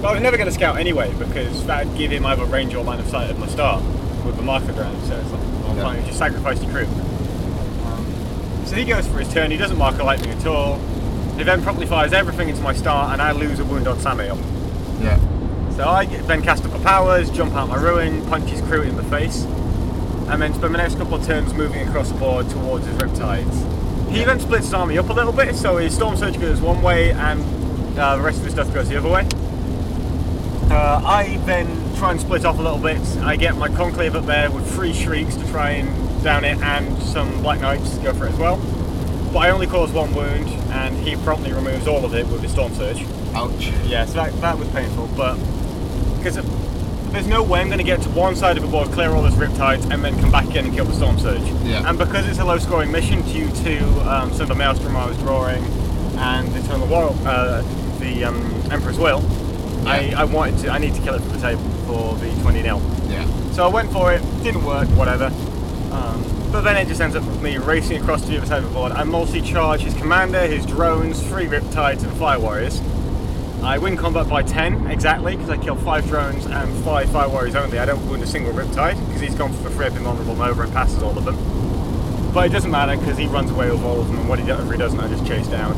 But 0.04 0.10
I 0.10 0.14
was 0.16 0.22
never 0.22 0.36
going 0.36 0.49
to 0.49 0.54
scout 0.54 0.78
anyway 0.78 1.14
because 1.18 1.66
that 1.66 1.86
would 1.88 1.97
give 1.97 2.12
him 2.12 2.26
either 2.26 2.43
range 2.43 2.76
or 2.76 2.84
line 2.84 2.99
of 2.99 3.08
sight 3.08 3.30
of 3.32 3.39
my 3.39 3.47
star 3.47 3.80
with 4.26 4.36
the 4.36 4.41
marker 4.41 4.74
drone. 4.74 5.01
So 5.06 5.16
it's 5.16 5.32
like, 5.32 5.41
well, 5.64 5.78
Yeah. 5.78 5.84
fine, 5.84 5.99
you 6.01 6.06
just 6.08 6.18
sacrifice 6.18 6.60
the 6.60 6.66
crew. 6.66 6.88
Um, 7.86 8.06
so 8.66 8.76
he 8.76 8.84
goes 8.84 9.08
for 9.08 9.20
his 9.20 9.32
turn. 9.34 9.49
He 9.49 9.56
doesn't 9.56 9.78
mark 9.78 9.97
a 9.99 10.04
lightning 10.04 10.32
at 10.32 10.45
all. 10.45 10.78
He 11.38 11.43
then 11.43 11.62
promptly 11.64 11.86
fires 11.86 12.12
everything 12.12 12.49
into 12.49 12.62
my 12.62 12.74
star, 12.74 13.14
and 13.14 13.22
I 13.22 13.32
lose 13.32 13.60
a 13.60 13.64
wound 13.64 13.88
on 13.88 13.97
Samael. 14.01 14.38
Yeah. 15.01 15.18
So 15.78 15.88
I 15.88 16.04
get- 16.04 16.28
then 16.28 16.41
cast 16.41 16.66
up 16.66 16.74
my 16.74 16.80
powers, 16.80 17.30
jump 17.30 17.56
out 17.56 17.70
my 17.70 17.78
ruin, 17.78 18.22
punch 18.26 18.49
his 18.49 18.60
crew 18.60 18.82
in 18.82 18.97
the 18.97 19.04
face, 19.04 19.45
and 20.28 20.41
then 20.41 20.54
spend 20.54 20.74
the 20.74 20.80
next 20.80 20.97
couple 20.97 21.16
of 21.16 21.26
turns 21.26 21.54
moving 21.54 21.88
across 21.88 22.10
the 22.10 22.16
board 22.16 22.49
towards 22.49 22.86
his 22.86 22.95
riptides. 22.97 23.56
He 24.12 24.26
then 24.26 24.41
splits 24.41 24.66
his 24.66 24.74
army 24.74 24.97
up 24.97 25.10
a 25.10 25.14
little 25.14 25.32
bit, 25.34 25.56
so 25.56 25.78
his 25.78 25.97
Stormsurge 25.97 26.41
goes 26.41 26.60
one 26.60 26.82
way 26.82 27.12
and 27.12 27.41
uh, 27.97 28.18
the 28.18 28.22
rest 28.22 28.39
of 28.39 28.43
his 28.43 28.54
stuff 28.54 28.72
goes 28.74 28.89
the 28.89 28.97
other 28.97 29.08
way. 29.10 29.26
Uh, 30.74 31.00
I 31.06 31.38
then 31.46 31.68
try 31.98 32.12
and 32.12 32.20
split 32.20 32.46
off 32.46 32.58
a 32.58 32.62
little 32.62 32.80
bit. 32.80 33.00
I 33.18 33.36
get 33.36 33.56
my 33.56 33.70
conclave 33.70 34.16
up 34.16 34.26
there 34.26 34.50
with 34.50 34.68
three 34.74 34.92
shrieks 34.92 35.36
to 35.36 35.48
try 35.50 35.72
and 35.72 36.24
down 36.24 36.44
it, 36.44 36.58
and 36.64 36.98
some 37.04 37.44
black 37.44 37.62
knights 37.62 37.96
to 37.96 38.04
go 38.04 38.12
for 38.14 38.26
it 38.26 38.32
as 38.32 38.40
well. 38.40 38.58
But 39.32 39.40
I 39.40 39.50
only 39.52 39.68
cause 39.68 39.92
one 39.92 40.16
wound, 40.16 40.48
and 40.72 40.96
he 40.98 41.16
promptly 41.18 41.54
removes 41.54 41.88
all 41.88 42.04
of 42.04 42.16
it 42.16 42.26
with 42.28 42.42
his 42.42 42.54
Stormsurge. 42.54 43.06
Ouch. 43.36 43.68
Yeah, 43.86 44.06
so 44.06 44.14
that, 44.14 44.34
that 44.42 44.58
was 44.58 44.68
painful, 44.70 45.10
but 45.16 45.36
because 46.18 46.36
there's 47.12 47.28
no 47.28 47.44
way 47.44 47.62
I'm 47.62 47.68
going 47.68 47.78
to 47.78 47.84
get 47.84 48.02
to 48.02 48.10
one 48.10 48.36
side 48.36 48.58
of 48.58 48.64
the 48.64 48.70
board, 48.70 48.88
clear 48.90 49.12
all 49.12 49.22
those 49.22 49.36
riptides, 49.36 49.92
and 49.92 50.04
then 50.04 50.20
come 50.20 50.32
back 50.32 50.48
again 50.50 50.66
and 50.66 50.74
kill 50.74 50.86
the 50.86 50.94
Stormsurge. 50.94 51.70
Yeah. 51.70 51.88
And 51.88 52.00
because 52.00 52.28
it's 52.28 52.40
a 52.40 52.46
low-scoring 52.46 52.92
mission 52.92 53.22
due 53.24 53.52
to 53.64 54.12
um, 54.12 54.32
some 54.32 54.42
of 54.42 54.48
the 54.48 54.56
maelstrom 54.56 54.96
I 54.96 55.06
was 55.06 55.18
drawing 55.20 55.64
and 56.18 56.48
the 56.52 56.62
Eternal 56.62 56.88
War, 56.88 57.16
uh, 57.26 57.62
the 58.00 58.24
um, 58.24 58.72
Emperor's 58.72 58.98
Will, 58.98 59.22
I, 59.86 60.14
I 60.16 60.24
wanted 60.24 60.60
to. 60.60 60.70
I 60.70 60.78
need 60.78 60.96
to 60.96 61.02
kill 61.02 61.16
it 61.16 61.22
for 61.22 61.30
the 61.30 61.40
table 61.40 61.64
for 61.86 62.16
the 62.16 62.30
20 62.42 62.62
0 62.62 62.82
Yeah. 63.08 63.26
So 63.52 63.66
I 63.66 63.68
went 63.68 63.92
for 63.92 64.14
it. 64.14 64.22
Didn't 64.44 64.64
work. 64.64 64.88
Whatever. 64.90 65.26
Um, 65.92 66.24
but 66.52 66.62
then 66.62 66.78
it 66.78 66.88
just 66.88 67.02
ends 67.02 67.16
up 67.16 67.24
with 67.26 67.42
me 67.42 67.58
racing 67.58 68.02
across 68.02 68.22
to 68.22 68.28
the 68.28 68.38
other 68.38 68.46
side 68.46 68.64
of 68.64 68.70
the 68.70 68.74
board. 68.74 68.92
I 68.92 69.04
multi-charge 69.04 69.82
his 69.82 69.94
commander, 69.96 70.42
his 70.48 70.66
drones, 70.66 71.22
three 71.22 71.46
riptides, 71.46 72.04
and 72.04 72.12
fire 72.18 72.40
warriors. 72.40 72.82
I 73.64 73.78
win 73.78 73.96
combat 73.96 74.28
by 74.28 74.44
10 74.44 74.88
exactly 74.88 75.36
because 75.36 75.50
I 75.50 75.58
kill 75.58 75.76
five 75.78 76.06
drones 76.08 76.46
and 76.46 76.84
five 76.84 77.10
fire 77.10 77.30
warriors 77.30 77.56
only. 77.56 77.80
I 77.80 77.86
don't 77.86 78.06
wound 78.10 78.22
a 78.22 78.28
single 78.28 78.52
riptide 78.52 79.00
because 79.08 79.22
he's 79.22 79.36
gone 79.36 79.54
for 79.54 79.64
the 79.64 79.70
free 79.70 79.86
invulnerable 79.88 80.36
Nova 80.36 80.64
and 80.64 80.74
passes 80.74 81.02
all 81.02 81.18
of 81.18 81.24
them. 81.24 82.34
But 82.34 82.48
it 82.48 82.52
doesn't 82.52 82.72
matter 82.72 82.98
because 82.98 83.18
he 83.18 83.28
runs 83.28 83.52
away 83.52 83.72
with 83.72 83.82
all 83.84 84.02
of 84.02 84.08
them, 84.08 84.18
and 84.20 84.28
what 84.28 84.40
he, 84.40 84.46
whatever 84.46 84.72
he 84.74 84.78
doesn't, 84.78 85.00
I 85.00 85.08
just 85.08 85.26
chase 85.26 85.48
down. 85.48 85.74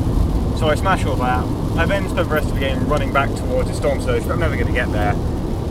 So 0.58 0.68
I 0.68 0.74
smash 0.74 1.04
all 1.04 1.16
that. 1.16 1.44
I 1.78 1.84
then 1.84 2.08
spend 2.08 2.28
the 2.30 2.34
rest 2.34 2.48
of 2.48 2.54
the 2.54 2.60
game 2.60 2.86
running 2.88 3.12
back 3.12 3.28
towards 3.36 3.68
the 3.68 3.74
Stormsurge, 3.88 4.22
but 4.26 4.32
I'm 4.32 4.40
never 4.40 4.54
going 4.54 4.66
to 4.68 4.72
get 4.72 4.90
there. 4.90 5.12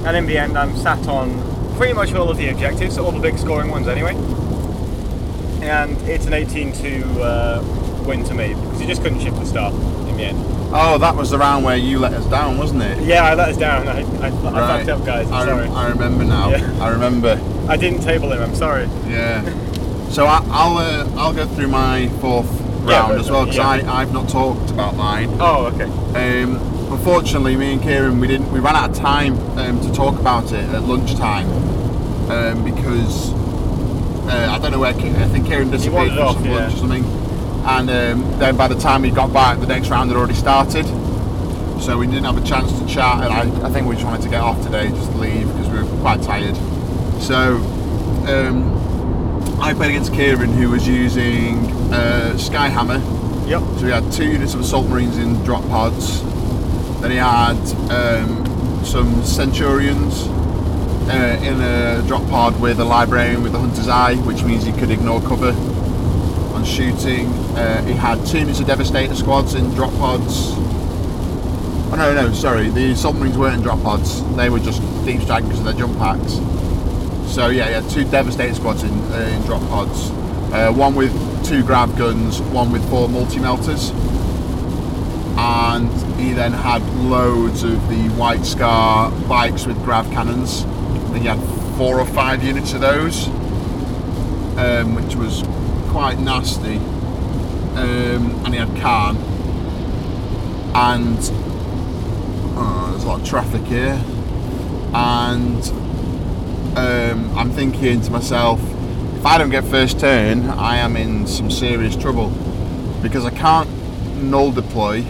And 0.05 0.15
in 0.15 0.27
the 0.27 0.37
end, 0.37 0.57
I'm 0.57 0.75
sat 0.77 1.07
on 1.07 1.75
pretty 1.77 1.93
much 1.93 2.13
all 2.13 2.29
of 2.29 2.37
the 2.37 2.49
objectives, 2.49 2.97
all 2.99 3.11
the 3.11 3.19
big 3.19 3.37
scoring 3.39 3.71
ones 3.71 3.87
anyway. 3.87 4.13
And 5.63 5.97
it's 6.07 6.27
an 6.27 6.33
18 6.33 6.71
to 6.73 7.21
uh, 7.23 8.03
win 8.05 8.23
to 8.25 8.33
me 8.35 8.49
because 8.49 8.79
he 8.79 8.85
just 8.85 9.01
couldn't 9.01 9.21
shift 9.21 9.37
the 9.39 9.45
star 9.45 9.71
in 9.71 10.17
the 10.17 10.23
end. 10.25 10.37
Oh, 10.77 10.97
that 10.99 11.15
was 11.15 11.31
the 11.31 11.37
round 11.39 11.65
where 11.65 11.77
you 11.77 11.97
let 11.97 12.13
us 12.13 12.25
down, 12.27 12.57
wasn't 12.59 12.83
it? 12.83 13.01
Yeah, 13.03 13.23
I 13.23 13.33
let 13.33 13.49
us 13.49 13.57
down. 13.57 13.87
I, 13.87 14.01
I, 14.01 14.27
I 14.27 14.29
Right. 14.29 14.85
fucked 14.85 14.89
up, 14.89 15.05
guys. 15.05 15.25
I'm 15.27 15.33
I, 15.33 15.45
sorry. 15.45 15.61
rem- 15.63 15.71
I 15.75 15.87
remember 15.89 16.23
now. 16.25 16.49
Yeah. 16.49 16.77
I 16.83 16.89
remember. 16.89 17.41
I 17.67 17.77
didn't 17.77 18.01
table 18.01 18.31
him. 18.31 18.41
I'm 18.43 18.55
sorry. 18.55 18.85
Yeah. 19.07 19.41
So 20.09 20.27
I, 20.27 20.45
I'll 20.51 20.77
uh, 20.77 21.09
I'll 21.17 21.33
go 21.33 21.47
through 21.47 21.67
my 21.69 22.07
fourth 22.21 22.47
round 22.85 23.13
but- 23.13 23.19
as 23.19 23.29
well 23.29 23.45
because 23.45 23.57
yeah. 23.57 23.89
I 23.89 24.01
I've 24.01 24.13
not 24.13 24.29
talked 24.29 24.71
about 24.71 24.95
mine. 24.95 25.29
Oh, 25.39 25.67
okay. 25.67 25.85
Um, 26.43 26.55
unfortunately, 26.91 27.55
me 27.55 27.73
and 27.73 27.81
Kieran 27.81 28.19
we 28.19 28.27
didn't 28.27 28.51
we 28.51 28.59
ran 28.59 28.75
out 28.75 28.91
of 28.91 28.95
time 28.95 29.37
um, 29.57 29.81
to 29.81 29.91
talk 29.93 30.19
about 30.19 30.51
it 30.51 30.63
at 30.69 30.83
lunchtime 30.83 31.49
um, 32.29 32.63
because 32.63 33.31
uh, 34.27 34.49
I 34.51 34.59
don't 34.59 34.71
know 34.71 34.79
where 34.79 34.93
I 34.93 35.27
think 35.27 35.45
Kieran 35.47 35.69
disappeared 35.69 36.13
for 36.13 36.21
off, 36.21 36.35
some 36.35 36.45
yeah. 36.45 36.55
lunch 36.55 36.73
or 36.73 36.77
something, 36.77 37.05
and 37.05 37.89
um, 37.89 38.39
then 38.39 38.55
by 38.57 38.67
the 38.67 38.75
time 38.75 39.03
he 39.03 39.11
got 39.11 39.31
back, 39.33 39.59
the 39.59 39.67
next 39.67 39.89
round 39.89 40.09
had 40.09 40.17
already 40.17 40.33
started. 40.33 40.85
So 41.81 41.97
we 41.97 42.07
didn't 42.07 42.23
have 42.23 42.37
a 42.37 42.47
chance 42.47 42.71
to 42.79 42.87
chat, 42.87 43.23
and 43.23 43.33
I, 43.33 43.67
I 43.67 43.69
think 43.69 43.85
we 43.87 43.95
just 43.95 44.07
wanted 44.07 44.23
to 44.23 44.29
get 44.29 44.41
off 44.41 44.63
today, 44.63 44.89
just 44.89 45.13
leave 45.15 45.47
because 45.47 45.69
we 45.69 45.83
were 45.83 46.01
quite 46.01 46.21
tired. 46.23 46.55
So 47.21 47.57
um, 48.27 48.84
I 49.59 49.73
played 49.73 49.91
against 49.91 50.13
Kieran, 50.13 50.53
who 50.53 50.69
was 50.69 50.87
using 50.87 51.57
uh, 51.91 52.33
Skyhammer. 52.35 52.99
Yep. 53.47 53.61
So 53.79 53.85
he 53.85 53.91
had 53.91 54.11
two 54.11 54.29
units 54.29 54.53
of 54.53 54.59
assault 54.59 54.87
marines 54.87 55.17
in 55.17 55.41
drop 55.43 55.63
pods. 55.69 56.21
Then 57.01 57.11
he 57.11 57.17
had 57.17 57.57
um, 57.91 58.83
some 58.85 59.23
Centurions 59.23 60.27
uh, 61.07 61.39
in 61.43 61.61
a 61.61 62.03
drop 62.07 62.27
pod 62.29 62.59
with 62.59 62.79
a 62.79 62.85
librarian 62.85 63.43
with 63.43 63.51
the 63.53 63.59
Hunter's 63.59 63.87
Eye, 63.87 64.15
which 64.15 64.43
means 64.43 64.63
he 64.63 64.71
could 64.71 64.91
ignore 64.91 65.21
cover 65.21 65.51
on 66.53 66.63
shooting. 66.63 67.27
Uh, 67.55 67.83
he 67.83 67.93
had 67.93 68.25
two 68.25 68.39
units 68.39 68.59
of 68.59 68.67
Devastator 68.67 69.15
squads 69.15 69.53
in 69.53 69.73
drop 69.75 69.93
pods. 69.93 70.53
Oh 71.91 71.95
no, 71.95 72.13
no, 72.13 72.33
sorry, 72.33 72.69
the 72.69 72.91
assault 72.91 73.15
marines 73.15 73.37
weren't 73.37 73.55
in 73.55 73.61
drop 73.61 73.81
pods. 73.83 74.23
They 74.35 74.49
were 74.49 74.59
just 74.59 74.81
deep 75.05 75.21
strike 75.21 75.43
because 75.43 75.59
of 75.59 75.65
their 75.65 75.75
jump 75.75 75.97
packs. 75.97 76.39
So 77.27 77.49
yeah, 77.49 77.67
he 77.67 77.73
had 77.73 77.89
two 77.89 78.05
Devastator 78.05 78.53
squads 78.55 78.83
in, 78.83 78.91
uh, 79.11 79.31
in 79.33 79.41
drop 79.45 79.61
pods. 79.69 80.09
Uh, 80.53 80.71
one 80.71 80.95
with 80.95 81.11
two 81.45 81.63
grav 81.63 81.97
guns, 81.97 82.39
one 82.41 82.71
with 82.71 82.87
four 82.89 83.09
multi 83.09 83.39
melters, 83.39 83.89
and 85.37 85.91
he 86.17 86.31
then 86.31 86.53
had 86.53 86.81
loads 86.95 87.63
of 87.63 87.89
the 87.89 88.07
White 88.15 88.45
Scar 88.45 89.11
bikes 89.27 89.65
with 89.65 89.75
grav 89.83 90.09
cannons. 90.11 90.63
I 90.63 91.09
think 91.09 91.21
he 91.23 91.27
had 91.27 91.39
four 91.77 91.99
or 91.99 92.05
five 92.05 92.41
units 92.41 92.73
of 92.73 92.81
those, 92.81 93.27
um, 94.57 94.95
which 94.95 95.15
was 95.15 95.43
quite 95.89 96.19
nasty. 96.19 96.77
Um, 97.75 98.45
and 98.45 98.53
he 98.53 98.59
had 98.59 98.73
Khan, 98.81 99.17
and 100.73 101.17
oh, 102.57 102.87
there's 102.91 103.03
a 103.03 103.07
lot 103.07 103.19
of 103.19 103.27
traffic 103.27 103.63
here, 103.63 104.01
and 104.93 105.84
um, 106.75 107.37
I'm 107.37 107.51
thinking 107.51 108.01
to 108.01 108.11
myself, 108.11 108.59
if 109.15 109.25
I 109.25 109.37
don't 109.37 109.49
get 109.49 109.63
first 109.63 109.99
turn, 109.99 110.49
I 110.49 110.77
am 110.77 110.97
in 110.97 111.25
some 111.25 111.49
serious 111.49 111.95
trouble 111.95 112.29
because 113.01 113.25
I 113.25 113.29
can't 113.31 113.69
null 114.21 114.51
deploy 114.51 115.05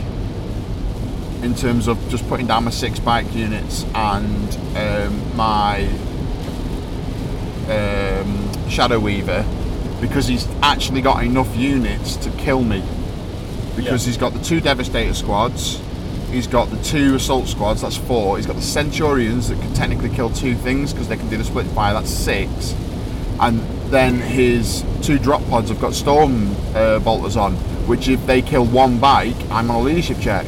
in 1.41 1.55
terms 1.55 1.88
of 1.88 1.97
just 2.09 2.28
putting 2.28 2.47
down 2.47 2.66
my 2.66 2.72
six 2.72 2.99
bike 2.99 3.34
units 3.34 3.84
and 3.93 4.57
um, 4.78 5.38
my 5.38 5.86
um, 7.70 8.70
Shadow 8.70 8.99
Weaver 8.99 9.45
because 10.01 10.28
he's 10.28 10.47
actually 10.61 11.01
got 11.01 11.24
enough 11.24 11.55
units 11.55 12.16
to 12.18 12.30
kill 12.32 12.63
me 12.63 12.84
because 13.76 14.05
he's 14.05 14.18
got 14.18 14.34
the 14.34 14.39
two 14.39 14.61
Devastator 14.61 15.13
squads. 15.13 15.82
He's 16.36 16.47
got 16.47 16.69
the 16.69 16.83
two 16.83 17.15
assault 17.15 17.47
squads, 17.47 17.81
that's 17.81 17.95
four. 17.95 18.36
He's 18.36 18.45
got 18.45 18.57
the 18.57 18.61
Centurions 18.61 19.47
that 19.47 19.57
can 19.61 19.73
technically 19.73 20.09
kill 20.09 20.29
two 20.29 20.53
things 20.53 20.91
because 20.91 21.07
they 21.07 21.15
can 21.15 21.29
do 21.29 21.38
the 21.38 21.45
split 21.45 21.65
fire, 21.67 21.93
that's 21.93 22.09
six. 22.09 22.75
And 23.39 23.61
then 23.89 24.15
his 24.15 24.83
two 25.01 25.17
drop 25.17 25.41
pods 25.47 25.69
have 25.69 25.79
got 25.79 25.93
storm 25.93 26.53
uh, 26.75 26.99
bolters 26.99 27.38
on, 27.38 27.53
which 27.88 28.09
if 28.09 28.27
they 28.27 28.41
kill 28.41 28.65
one 28.65 28.99
bike, 28.99 29.38
I'm 29.49 29.71
on 29.71 29.77
a 29.77 29.79
leadership 29.79 30.19
check. 30.19 30.45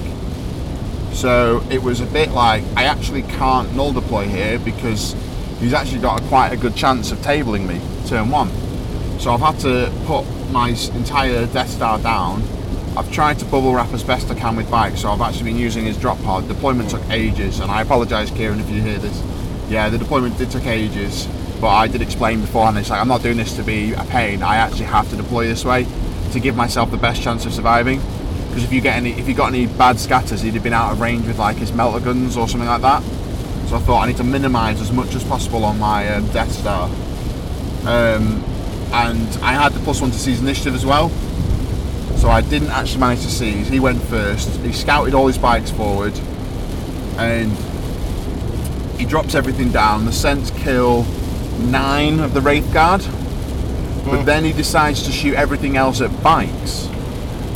So 1.14 1.66
it 1.70 1.82
was 1.82 2.02
a 2.02 2.06
bit 2.06 2.32
like 2.32 2.66
I 2.76 2.84
actually 2.84 3.22
can't 3.22 3.74
null 3.74 3.94
deploy 3.94 4.26
here 4.26 4.60
because 4.60 5.16
he's 5.62 5.74
actually 5.74 6.02
got 6.02 6.22
a, 6.22 6.28
quite 6.28 6.50
a 6.50 6.58
good 6.58 6.76
chance 6.76 7.14
of 7.14 7.20
tabling 7.20 7.66
me 7.66 7.80
turn 8.10 8.30
one. 8.30 8.50
So 9.22 9.32
I've 9.32 9.40
had 9.40 9.58
to 9.62 9.90
put 10.06 10.26
my 10.52 10.72
entire 10.96 11.46
Death 11.46 11.70
Star 11.70 11.98
down. 11.98 12.44
I've 12.98 13.12
tried 13.12 13.38
to 13.38 13.46
bubble 13.46 13.76
wrap 13.76 13.94
as 13.94 14.04
best 14.04 14.32
I 14.32 14.34
can 14.34 14.56
with 14.56 14.72
bikes, 14.72 15.02
so 15.02 15.12
I've 15.12 15.22
actually 15.22 15.52
been 15.52 15.60
using 15.60 15.86
his 15.86 16.00
drop 16.00 16.20
pod. 16.24 16.48
Deployment 16.48 16.90
took 16.90 17.08
ages, 17.12 17.60
and 17.60 17.72
I 17.72 17.84
apologise, 17.84 18.32
Kieran, 18.32 18.60
if 18.60 18.68
you 18.72 18.82
hear 18.82 18.98
this. 18.98 19.24
Yeah, 19.70 19.90
the 19.90 20.00
deployment 20.00 20.36
did 20.40 20.50
take 20.50 20.66
ages, 20.66 21.28
but 21.62 21.68
I 21.68 21.88
did 21.88 22.02
explain 22.02 22.42
beforehand. 22.42 22.76
It's 22.80 22.90
like 22.90 23.00
I'm 23.00 23.08
not 23.08 23.22
doing 23.22 23.38
this 23.38 23.56
to 23.58 23.64
be 23.64 23.94
a 23.94 24.04
pain. 24.06 24.42
I 24.42 24.56
actually 24.56 24.86
have 24.86 25.08
to 25.12 25.16
deploy 25.16 25.46
this 25.46 25.64
way 25.64 25.86
to 26.32 26.40
give 26.40 26.56
myself 26.56 26.90
the 26.90 26.98
best 26.98 27.22
chance 27.22 27.46
of 27.46 27.54
surviving. 27.54 28.02
Because 28.48 28.64
if 28.64 28.74
you 28.74 28.82
get 28.82 28.96
any, 28.96 29.12
if 29.12 29.28
you 29.28 29.36
got 29.36 29.50
any 29.50 29.68
bad 29.68 30.00
scatters, 30.00 30.42
he'd 30.42 30.56
have 30.56 30.64
been 30.64 30.74
out 30.74 30.92
of 30.92 31.00
range 31.00 31.28
with 31.28 31.38
like 31.38 31.58
his 31.58 31.72
melter 31.72 32.04
guns 32.04 32.36
or 32.36 32.48
something 32.48 32.68
like 32.68 32.82
that. 32.82 33.04
So 33.68 33.76
I 33.76 33.80
thought 33.80 34.06
I 34.06 34.08
need 34.08 34.18
to 34.18 34.24
minimise 34.24 34.82
as 34.82 34.92
much 34.92 35.14
as 35.14 35.24
possible 35.24 35.66
on 35.66 35.78
my 35.78 36.10
um, 36.16 36.26
Death 36.30 36.52
Star. 36.52 36.90
Um, 37.82 38.44
and 38.92 39.28
I 39.44 39.54
had 39.54 39.74
the 39.74 39.80
plus 39.82 40.02
one 40.02 40.10
to 40.10 40.18
seize 40.18 40.42
initiative 40.42 40.74
as 40.74 40.84
well. 40.84 41.12
So 42.18 42.30
I 42.30 42.42
didn't 42.42 42.70
actually 42.70 43.00
manage 43.00 43.22
to 43.22 43.30
seize. 43.30 43.68
He 43.68 43.80
went 43.80 44.02
first. 44.04 44.50
He 44.62 44.74
scouted 44.74 45.14
all 45.14 45.28
his 45.28 45.38
bikes 45.38 45.72
forward, 45.72 46.14
and 47.18 47.52
he 49.00 49.06
drops 49.06 49.36
everything 49.36 49.72
down. 49.72 50.06
The 50.06 50.12
Scents 50.12 50.52
kill 50.52 51.04
nine 51.60 52.20
of 52.20 52.34
the 52.34 52.42
Wraith 52.42 52.72
Guard, 52.74 53.02
but 54.06 54.24
then 54.24 54.44
he 54.44 54.54
decides 54.54 55.04
to 55.04 55.12
shoot 55.12 55.36
everything 55.36 55.78
else 55.78 56.02
at 56.02 56.12
bikes, 56.24 56.88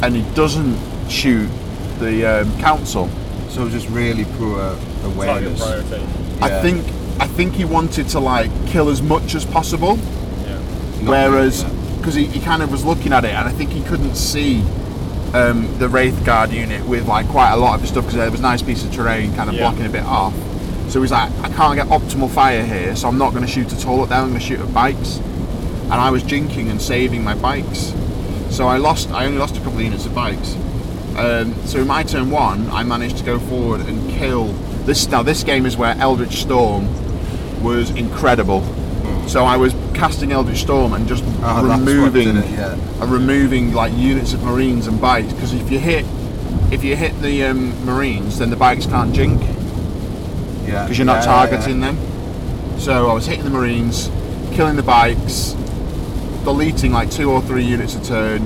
and 0.04 0.16
he 0.16 0.24
doesn't 0.36 0.78
shoot 1.10 1.50
the 2.00 2.42
um, 2.42 2.60
Council. 2.60 3.10
So 3.50 3.62
it 3.62 3.66
was 3.66 3.74
just 3.74 3.90
really 3.90 4.26
poor 4.38 4.58
Target 4.58 5.04
awareness. 5.04 5.60
priority. 5.60 6.04
I 6.42 6.62
think 6.62 6.86
I 7.20 7.28
think 7.28 7.54
he 7.54 7.66
wanted 7.66 8.08
to 8.10 8.20
like 8.20 8.50
kill 8.68 8.90
as 8.90 9.02
much 9.02 9.36
as 9.36 9.46
possible. 9.46 9.98
Yeah. 9.98 10.58
Whereas, 11.04 11.64
really, 11.64 11.81
because 12.02 12.16
he, 12.16 12.26
he 12.26 12.40
kind 12.40 12.62
of 12.64 12.72
was 12.72 12.84
looking 12.84 13.14
at 13.14 13.24
it, 13.26 13.32
and 13.32 13.48
I 13.48 13.52
think 13.52 13.70
he 13.72 13.82
couldn't 13.84 14.16
see 14.16 14.62
um, 15.34 15.78
the 15.80 15.88
Wraith 15.88 16.26
Guard 16.26 16.52
unit 16.52 16.86
with 16.86 17.08
like 17.08 17.28
quite 17.30 17.52
a 17.52 17.56
lot 17.58 17.76
of 17.76 17.82
his 17.82 17.90
stuff 17.92 18.04
because 18.06 18.18
there 18.18 18.30
was 18.32 18.40
a 18.40 18.44
nice 18.44 18.62
piece 18.62 18.84
of 18.84 18.92
terrain 18.92 19.34
kind 19.36 19.50
of 19.50 19.56
Yeah. 19.56 19.62
blocking 19.70 19.86
a 19.86 19.90
bit 19.90 20.04
off. 20.04 20.34
So 20.90 21.02
he's 21.02 21.12
like, 21.12 21.32
I 21.40 21.50
can't 21.50 21.76
get 21.76 21.88
optimal 21.88 22.30
fire 22.30 22.66
here, 22.66 22.96
so 22.98 23.08
I'm 23.08 23.18
not 23.18 23.32
going 23.32 23.46
to 23.46 23.50
shoot 23.52 23.72
at 23.72 23.86
all 23.88 24.04
at 24.04 24.10
them. 24.10 24.24
I'm 24.26 24.30
going 24.32 24.42
to 24.42 24.46
shoot 24.46 24.60
at 24.60 24.74
bikes. 24.74 25.18
And 25.84 25.94
I 25.94 26.10
was 26.10 26.24
jinking 26.24 26.70
and 26.70 26.82
saving 26.82 27.24
my 27.24 27.36
bikes, 27.36 27.94
so 28.50 28.68
I 28.68 28.78
lost. 28.78 29.10
I 29.12 29.26
only 29.26 29.38
lost 29.38 29.56
a 29.56 29.60
couple 29.60 29.76
of 29.78 29.82
units 29.84 30.06
of 30.06 30.14
bikes. 30.16 30.56
Um, 31.18 31.54
so 31.66 31.80
in 31.80 31.88
my 31.88 32.04
turn 32.04 32.30
one, 32.32 32.70
I 32.70 32.84
managed 32.84 33.18
to 33.18 33.24
go 33.24 33.40
forward 33.40 33.82
and 33.82 34.10
kill 34.12 34.48
this. 34.86 35.08
Now 35.10 35.22
this 35.24 35.44
game 35.44 35.66
is 35.66 35.76
where 35.78 35.96
Eldritch 35.98 36.42
Storm 36.42 36.88
was 37.62 37.90
incredible. 37.92 38.62
So 39.28 39.46
I 39.46 39.56
was 39.58 39.74
casting 39.94 40.32
Eldritch 40.32 40.62
Storm 40.62 40.94
and 40.94 41.08
just 41.08 41.24
Oh, 41.44 41.64
removing, 41.66 42.36
it, 42.38 42.50
yeah. 42.52 42.78
uh, 43.02 43.06
removing 43.08 43.74
like 43.74 43.94
units 43.96 44.34
of 44.34 44.44
Marines 44.44 44.88
and 44.88 45.00
bikes. 45.00 45.32
Because 45.34 45.54
if 45.54 45.72
you 45.72 45.80
hit, 45.80 46.06
if 46.72 46.84
you 46.84 46.96
hit 46.96 47.20
the 47.22 47.46
um, 47.46 47.86
Marines, 47.86 48.40
then 48.40 48.50
the 48.50 48.56
bikes 48.58 48.86
can't 48.86 49.14
jink 49.14 49.42
Yeah. 50.66 50.84
because 50.84 50.98
you're 50.98 51.06
not 51.06 51.24
Yeah, 51.24 51.44
yeah, 51.44 51.48
targeting 51.50 51.80
them. 51.80 51.98
So 52.78 53.10
I 53.10 53.14
was 53.14 53.26
hitting 53.26 53.44
the 53.46 53.50
Marines, 53.52 54.10
killing 54.54 54.76
the 54.76 54.84
bikes, 54.84 55.56
deleting 56.44 56.92
like 56.92 57.10
two 57.12 57.30
or 57.32 57.42
three 57.42 57.64
units 57.64 57.96
a 57.96 58.04
turn, 58.04 58.46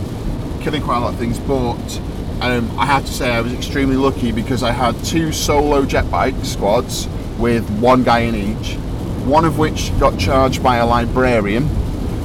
killing 0.61 0.81
quite 0.83 0.97
a 0.97 0.99
lot 1.01 1.13
of 1.13 1.19
things. 1.19 1.39
But 1.39 2.01
um, 2.41 2.69
I 2.77 2.85
have 2.85 3.05
to 3.05 3.11
say 3.11 3.31
I 3.33 3.41
was 3.41 3.53
extremely 3.53 3.95
lucky 3.95 4.31
because 4.31 4.61
I 4.61 4.71
had 4.71 5.01
two 5.03 5.31
solo 5.31 5.85
jet 5.85 6.09
bike 6.11 6.35
squads 6.43 7.07
with 7.39 7.67
one 7.79 8.03
guy 8.03 8.19
in 8.19 8.35
each. 8.35 8.77
One 9.25 9.45
of 9.45 9.57
which 9.57 9.97
got 9.99 10.19
charged 10.19 10.61
by 10.61 10.77
a 10.77 10.85
librarian, 10.85 11.67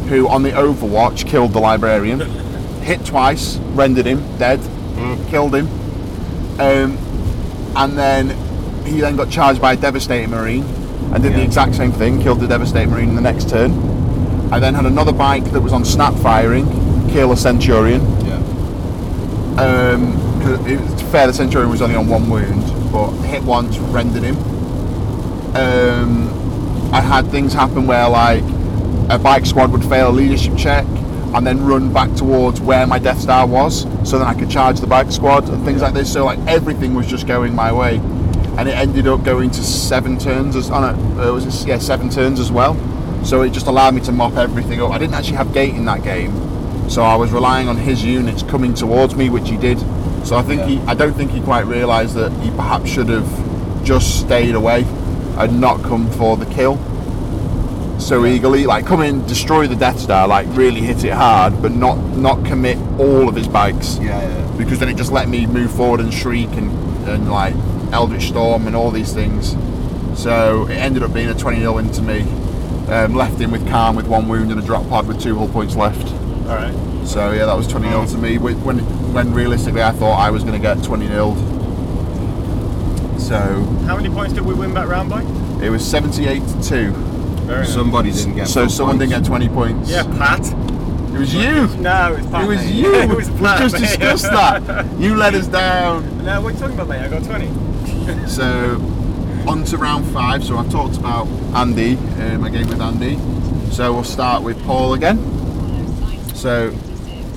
who 0.09 0.29
on 0.29 0.43
the 0.43 0.51
Overwatch 0.51 1.27
killed 1.27 1.53
the 1.53 1.61
librarian, 1.61 2.21
hit 2.83 3.05
twice, 3.05 3.57
rendered 3.57 4.07
him 4.07 4.21
dead, 4.39 4.61
killed 5.29 5.55
him. 5.55 5.67
Um, 6.61 6.99
and 7.77 7.97
then 7.97 8.31
he 8.85 9.01
then 9.01 9.17
got 9.17 9.31
charged 9.31 9.61
by 9.61 9.75
a 9.75 9.77
devastating 9.77 10.31
marine 10.31 10.65
and 11.15 11.23
did 11.23 11.35
the 11.35 11.43
exact 11.43 11.75
same 11.75 11.93
thing, 11.93 12.21
killed 12.21 12.41
the 12.41 12.47
devastating 12.47 12.91
marine 12.91 13.09
in 13.11 13.15
the 13.15 13.21
next 13.21 13.49
turn. 13.49 13.73
I 14.53 14.59
then 14.59 14.75
had 14.75 14.85
another 14.85 15.13
bike 15.13 15.45
that 15.53 15.61
was 15.61 15.73
on 15.73 15.85
snap 15.85 16.15
firing, 16.15 16.67
kill 17.09 17.33
a 17.33 17.37
centurion. 17.37 18.01
Yeah. 18.27 18.37
Um, 19.57 20.31
it 20.67 20.81
was 20.81 21.03
fair, 21.11 21.27
the 21.27 21.33
centurion 21.33 21.71
was 21.71 21.83
only 21.83 21.97
on 21.97 22.09
one 22.09 22.29
wound, 22.29 22.93
but 22.93 23.11
hit 23.27 23.43
once, 23.43 23.79
rendered 23.79 24.23
him. 24.23 24.37
Um, 25.55 26.50
I 26.93 27.01
had 27.01 27.27
things 27.29 27.53
happen 27.53 27.87
where 27.87 28.09
like 28.09 28.43
a 29.11 29.19
bike 29.19 29.47
squad 29.47 29.73
would 29.73 29.85
fail 29.85 30.11
a 30.11 30.13
leadership 30.13 30.57
check, 30.57 30.85
and 31.35 31.47
then 31.47 31.65
run 31.65 31.93
back 31.93 32.13
towards 32.17 32.61
where 32.61 32.87
my 32.87 32.99
Death 32.99 33.21
Star 33.21 33.47
was, 33.47 33.83
so 34.09 34.19
then 34.19 34.27
I 34.27 34.35
could 34.35 34.51
charge 34.51 34.81
the 34.81 34.87
bike 34.87 35.13
squad 35.13 35.49
and 35.49 35.65
things 35.65 35.83
like 35.83 35.95
this. 35.95 36.13
So 36.13 36.25
like 36.25 36.41
everything 36.41 36.95
was 36.95 37.07
just 37.07 37.27
going 37.27 37.55
my 37.55 37.73
way, 37.73 37.97
and 38.59 38.69
it 38.69 38.77
ended 38.77 39.07
up 39.07 39.23
going 39.23 39.51
to 39.51 39.63
seven 39.63 40.19
turns 40.19 40.57
as 40.57 40.71
on 40.71 40.95
it. 40.95 41.21
Uh, 41.21 41.33
was 41.33 41.47
it, 41.47 41.69
yeah 41.69 41.79
seven 41.79 42.11
turns 42.11 42.41
as 42.41 42.51
well. 42.51 42.75
So 43.25 43.43
it 43.43 43.51
just 43.51 43.67
allowed 43.67 43.95
me 43.95 44.01
to 44.03 44.13
mop 44.13 44.35
everything 44.35 44.83
up. 44.83 44.91
I 44.91 44.99
didn't 44.99 45.15
actually 45.15 45.37
have 45.37 45.53
gate 45.55 45.75
in 45.75 45.85
that 45.85 46.03
game, 46.03 46.91
so 46.91 47.03
I 47.03 47.15
was 47.15 47.31
relying 47.31 47.69
on 47.69 47.77
his 47.77 48.05
units 48.05 48.43
coming 48.43 48.75
towards 48.75 49.15
me, 49.15 49.31
which 49.31 49.49
he 49.49 49.57
did. 49.57 49.79
So 50.27 50.37
I 50.37 50.43
think 50.43 50.63
he, 50.63 50.79
I 50.81 50.95
don't 50.95 51.15
think 51.15 51.31
he 51.31 51.41
quite 51.41 51.67
realised 51.67 52.15
that 52.15 52.33
he 52.43 52.51
perhaps 52.51 52.91
should 52.91 53.09
have 53.09 53.85
just 53.85 54.21
stayed 54.21 54.55
away 54.55 54.85
and 55.39 55.61
not 55.61 55.83
come 55.83 56.11
for 56.13 56.37
the 56.37 56.47
kill 56.47 56.79
so 58.01 58.27
eagerly. 58.27 58.67
Like 58.67 58.87
come 58.87 59.03
in, 59.03 59.27
destroy 59.27 59.67
the 59.67 59.77
Death 59.77 60.01
Star, 60.01 60.27
like 60.27 60.47
really 60.51 60.81
hit 60.81 61.05
it 61.05 61.13
hard, 61.13 61.61
but 61.63 61.73
not 61.73 61.97
not 62.17 62.45
commit 62.45 62.79
all 62.99 63.29
of 63.29 63.37
his 63.37 63.49
bikes. 63.49 63.99
Yeah, 63.99 64.21
yeah. 64.21 64.57
Because 64.57 64.79
then 64.79 64.89
it 64.89 64.97
just 64.97 65.13
let 65.13 65.29
me 65.29 65.47
move 65.47 65.73
forward 65.73 66.01
and 66.01 66.13
shriek 66.13 66.51
and, 66.51 66.71
and 67.09 67.31
like 67.31 67.55
Eldritch 67.93 68.29
Storm 68.29 68.67
and 68.67 68.77
all 68.77 68.91
these 68.91 69.13
things. 69.13 69.57
So 70.21 70.67
it 70.67 70.77
ended 70.77 71.03
up 71.03 71.15
being 71.15 71.29
a 71.29 71.35
20 71.35 71.61
0 71.61 71.79
into 71.79 72.03
me. 72.03 72.23
Um, 72.89 73.15
left 73.15 73.41
him 73.41 73.53
with 73.53 73.67
Khan 73.69 73.95
with 73.95 74.09
one 74.09 74.27
wound 74.27 74.51
and 74.51 74.61
a 74.61 74.65
drop 74.65 74.89
pod 74.89 75.07
with 75.07 75.21
two 75.21 75.37
hull 75.37 75.49
points 75.49 75.77
left. 75.77 76.09
All 76.49 76.57
right. 76.57 76.75
So 77.07 77.33
yeah, 77.33 77.47
that 77.47 77.57
was 77.57 77.67
20 77.69 77.89
0 77.89 78.07
to 78.07 78.19
me. 78.19 78.39
When 78.39 78.57
when 79.13 79.33
realistically 79.33 79.83
I 79.83 79.93
thought 79.93 80.19
I 80.19 80.31
was 80.31 80.43
going 80.43 80.55
to 80.55 80.61
get 80.61 80.83
20 80.83 81.07
0. 81.07 81.60
So 83.31 83.63
How 83.87 83.95
many 83.95 84.09
points 84.09 84.35
did 84.35 84.45
we 84.45 84.55
win 84.55 84.75
that 84.75 84.89
round 84.89 85.09
by? 85.09 85.23
it 85.65 85.71
was 85.71 85.89
78 85.89 86.41
to 86.41 86.63
two. 86.65 86.91
Very 86.91 87.61
nice. 87.61 87.73
Somebody 87.73 88.11
didn't 88.11 88.35
get. 88.35 88.49
So 88.49 88.67
someone 88.67 88.99
points. 88.99 89.13
didn't 89.13 89.23
get 89.23 89.29
20 89.29 89.49
points. 89.51 89.89
Yeah, 89.89 90.03
Pat. 90.03 90.41
It 90.41 91.17
was 91.17 91.33
you. 91.33 91.69
No, 91.81 92.15
it's 92.15 92.27
Pat. 92.27 92.43
It 92.43 92.49
was 92.49 92.59
mate. 92.59 92.75
you. 92.75 92.93
it 93.03 93.09
was 93.09 93.31
we 93.31 93.39
just 93.39 93.77
discussed 93.77 94.25
that. 94.25 94.99
You 94.99 95.15
let 95.15 95.35
us 95.35 95.47
down. 95.47 96.25
No, 96.25 96.41
what 96.41 96.49
are 96.49 96.53
you 96.55 96.59
talking 96.59 96.75
about, 96.75 96.89
mate? 96.89 97.03
I 97.03 97.09
got 97.09 97.23
20. 97.23 98.27
So, 98.27 98.81
on 99.47 99.63
to 99.67 99.77
round 99.79 100.07
five. 100.13 100.43
So, 100.43 100.57
I've 100.57 100.73
talked 100.73 100.97
about 100.97 101.29
Andy, 101.55 101.97
uh, 101.97 102.37
my 102.37 102.49
game 102.49 102.67
with 102.67 102.81
Andy. 102.81 103.17
So, 103.71 103.93
we'll 103.93 104.03
start 104.03 104.43
with 104.43 104.61
Paul 104.65 104.95
again. 104.95 105.19
So, 106.35 106.71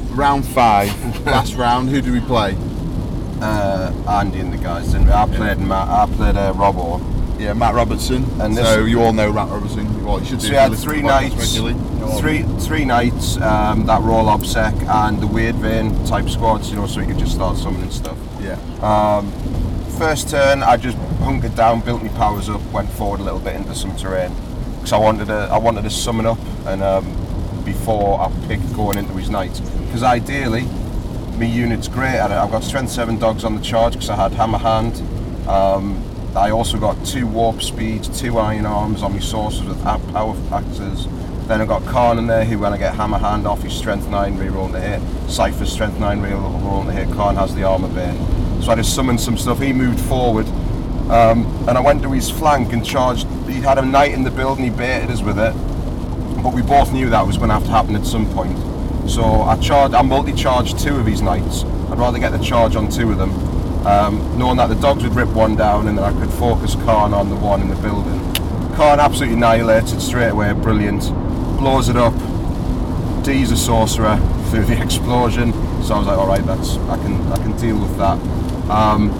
round 0.09 0.43
five, 0.43 0.89
last 1.27 1.53
round, 1.53 1.89
who 1.89 2.01
do 2.01 2.11
we 2.11 2.19
play? 2.19 2.57
Uh, 3.43 3.91
Andy 4.07 4.39
and 4.39 4.53
the 4.53 4.57
guys. 4.57 4.91
Didn't 4.91 5.07
we? 5.07 5.11
I 5.11 5.25
played 5.25 5.59
Matt. 5.59 5.89
I 5.89 6.05
played 6.15 6.37
uh, 6.37 6.53
Robbo. 6.53 7.01
Yeah, 7.39 7.51
Matt 7.53 7.75
Robertson. 7.75 8.23
And 8.39 8.55
this- 8.55 8.65
so, 8.65 8.85
you 8.85 9.01
all 9.01 9.11
know 9.11 9.33
Matt 9.33 9.49
Robertson. 9.49 10.05
Well, 10.05 10.19
you 10.19 10.25
should 10.25 10.39
do 10.39 10.47
So 10.47 10.51
we 10.51 10.55
had 10.55 10.73
three 10.75 11.01
knights, 11.01 11.57
three 12.19 12.43
three 12.59 12.85
knights. 12.85 13.37
Um, 13.41 13.85
that 13.87 14.01
roll 14.01 14.25
obsec 14.27 14.73
and 14.87 15.19
the 15.19 15.27
Wyrdvane 15.27 16.07
type 16.07 16.29
squads. 16.29 16.69
You 16.69 16.77
know, 16.77 16.87
so 16.87 17.01
you 17.01 17.07
could 17.07 17.17
just 17.17 17.33
start 17.33 17.57
summoning 17.57 17.91
stuff. 17.91 18.17
Yeah. 18.39 18.57
Um, 18.81 19.29
first 19.97 20.29
turn, 20.29 20.63
I 20.63 20.77
just 20.77 20.97
hunkered 21.19 21.55
down, 21.55 21.81
built 21.81 22.01
my 22.01 22.09
powers 22.09 22.47
up, 22.49 22.61
went 22.71 22.89
forward 22.91 23.19
a 23.19 23.23
little 23.23 23.39
bit 23.39 23.55
into 23.55 23.75
some 23.75 23.95
terrain 23.97 24.33
because 24.75 24.93
I 24.93 24.97
wanted 24.97 25.27
to. 25.27 25.49
I 25.51 25.57
wanted 25.57 25.83
to 25.83 25.89
summon 25.89 26.25
up 26.25 26.39
and 26.65 26.81
um, 26.81 27.05
before 27.65 28.21
I 28.21 28.31
picked 28.47 28.73
going 28.73 28.97
into 28.97 29.13
his 29.13 29.29
knights 29.29 29.59
Because 29.59 30.03
ideally, 30.03 30.65
my 31.37 31.45
unit's 31.45 31.87
great 31.87 32.15
at 32.15 32.31
it. 32.31 32.35
I've 32.35 32.51
got 32.51 32.63
strength 32.63 32.91
seven 32.91 33.17
dogs 33.17 33.43
on 33.43 33.55
the 33.55 33.61
charge 33.61 33.93
because 33.93 34.09
I 34.09 34.15
had 34.15 34.31
hammer 34.33 34.57
hand. 34.57 35.01
Um, 35.47 36.03
I 36.35 36.51
also 36.51 36.79
got 36.79 37.03
two 37.05 37.27
warp 37.27 37.61
speeds, 37.61 38.07
two 38.19 38.37
iron 38.37 38.65
arms 38.65 39.03
on 39.03 39.13
my 39.13 39.19
sorcerers 39.19 39.67
with 39.67 39.83
power 39.83 40.33
factors. 40.49 41.07
Then 41.47 41.61
I've 41.61 41.67
got 41.67 41.81
Kharn 41.83 42.17
in 42.17 42.27
there 42.27 42.45
who, 42.45 42.57
when 42.57 42.73
I 42.73 42.77
get 42.77 42.95
hammer 42.95 43.17
hand 43.17 43.45
off, 43.45 43.61
he's 43.61 43.73
strength 43.73 44.07
nine 44.07 44.37
reroll 44.37 44.71
to 44.71 44.79
hit. 44.79 45.01
Cypher's 45.29 45.71
strength 45.71 45.99
nine 45.99 46.21
reroll 46.21 46.85
to 46.85 46.91
hit. 46.91 47.07
Kharn 47.09 47.35
has 47.35 47.53
the 47.53 47.63
armor 47.63 47.89
bane. 47.89 48.17
So 48.61 48.71
I 48.71 48.75
just 48.75 48.95
summoned 48.95 49.19
some 49.19 49.37
stuff. 49.37 49.59
He 49.59 49.73
moved 49.73 49.99
forward. 49.99 50.47
Um, 51.11 51.45
and 51.67 51.77
I 51.77 51.81
went 51.81 52.01
to 52.03 52.11
his 52.11 52.29
flank 52.29 52.71
and 52.71 52.83
charged. 52.85 53.27
He 53.47 53.55
had 53.55 53.77
a 53.77 53.85
knight 53.85 54.13
in 54.13 54.23
the 54.23 54.31
building, 54.31 54.63
he 54.63 54.69
baited 54.69 55.11
us 55.11 55.21
with 55.21 55.37
it. 55.37 55.53
But 56.41 56.53
we 56.53 56.61
both 56.61 56.93
knew 56.93 57.09
that 57.09 57.27
was 57.27 57.37
going 57.37 57.49
to 57.49 57.55
have 57.55 57.65
to 57.65 57.71
happen 57.71 57.95
at 57.95 58.05
some 58.05 58.25
point. 58.33 58.57
So 59.07 59.43
I 59.43 59.57
charged, 59.59 59.93
I 59.93 60.01
multi-charged 60.01 60.79
two 60.79 60.95
of 60.97 61.05
his 61.05 61.21
knights. 61.21 61.63
I'd 61.63 61.99
rather 61.99 62.19
get 62.19 62.31
the 62.31 62.43
charge 62.43 62.75
on 62.75 62.89
two 62.89 63.11
of 63.11 63.17
them, 63.17 63.31
um, 63.85 64.37
knowing 64.37 64.57
that 64.57 64.67
the 64.67 64.75
dogs 64.75 65.03
would 65.03 65.15
rip 65.15 65.29
one 65.29 65.55
down 65.55 65.87
and 65.87 65.97
then 65.97 66.05
I 66.05 66.11
could 66.19 66.33
focus 66.33 66.75
Kharn 66.75 67.13
on 67.13 67.29
the 67.29 67.35
one 67.35 67.61
in 67.61 67.69
the 67.69 67.75
building. 67.75 68.19
Kharn 68.73 68.99
absolutely 68.99 69.35
annihilated 69.37 70.01
straight 70.01 70.29
away, 70.29 70.51
brilliant. 70.53 71.01
Blows 71.59 71.89
it 71.89 71.97
up. 71.97 72.13
D's 73.23 73.51
a 73.51 73.57
sorcerer 73.57 74.17
through 74.49 74.65
the 74.65 74.81
explosion. 74.81 75.53
So 75.83 75.95
I 75.95 75.97
was 75.99 76.07
like, 76.07 76.17
all 76.17 76.27
right, 76.27 76.45
that's 76.45 76.77
I 76.77 76.97
can 76.97 77.21
I 77.31 77.35
can 77.37 77.55
deal 77.57 77.79
with 77.79 77.95
that. 77.97 78.17
Um, 78.69 79.11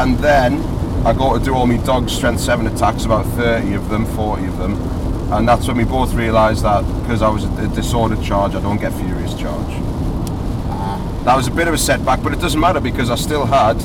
and 0.00 0.18
then 0.18 0.62
I 1.04 1.12
go 1.12 1.38
to 1.38 1.44
do 1.44 1.54
all 1.54 1.66
my 1.66 1.76
dog 1.78 2.08
strength 2.08 2.40
7 2.40 2.66
attacks, 2.66 3.04
about 3.04 3.26
30 3.26 3.74
of 3.74 3.88
them, 3.88 4.06
40 4.06 4.46
of 4.46 4.58
them. 4.58 5.09
And 5.32 5.48
that's 5.48 5.68
when 5.68 5.76
we 5.76 5.84
both 5.84 6.12
realised 6.14 6.64
that 6.64 6.82
because 7.00 7.22
I 7.22 7.28
was 7.28 7.44
a 7.44 7.68
disordered 7.68 8.22
charge, 8.22 8.54
I 8.54 8.60
don't 8.60 8.80
get 8.80 8.92
furious 8.92 9.34
charge. 9.34 9.68
That 11.24 11.36
was 11.36 11.46
a 11.46 11.50
bit 11.50 11.68
of 11.68 11.74
a 11.74 11.78
setback, 11.78 12.22
but 12.22 12.32
it 12.32 12.40
doesn't 12.40 12.58
matter 12.58 12.80
because 12.80 13.10
I 13.10 13.14
still 13.14 13.44
had 13.44 13.76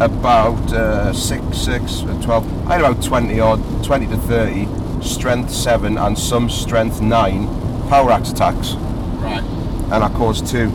about 0.00 0.72
uh, 0.72 1.12
6, 1.12 1.56
6, 1.56 2.02
uh, 2.02 2.20
12, 2.22 2.68
I 2.68 2.72
had 2.72 2.80
about 2.80 3.02
20 3.02 3.40
odd, 3.40 3.84
20 3.84 4.06
to 4.06 4.16
30 4.16 5.02
strength 5.02 5.50
7 5.50 5.98
and 5.98 6.18
some 6.18 6.48
strength 6.48 7.00
9 7.00 7.46
power 7.88 8.10
axe 8.10 8.30
attacks. 8.30 8.74
Right. 8.74 9.42
And 9.92 10.04
I 10.04 10.08
caused 10.10 10.46
two, 10.46 10.70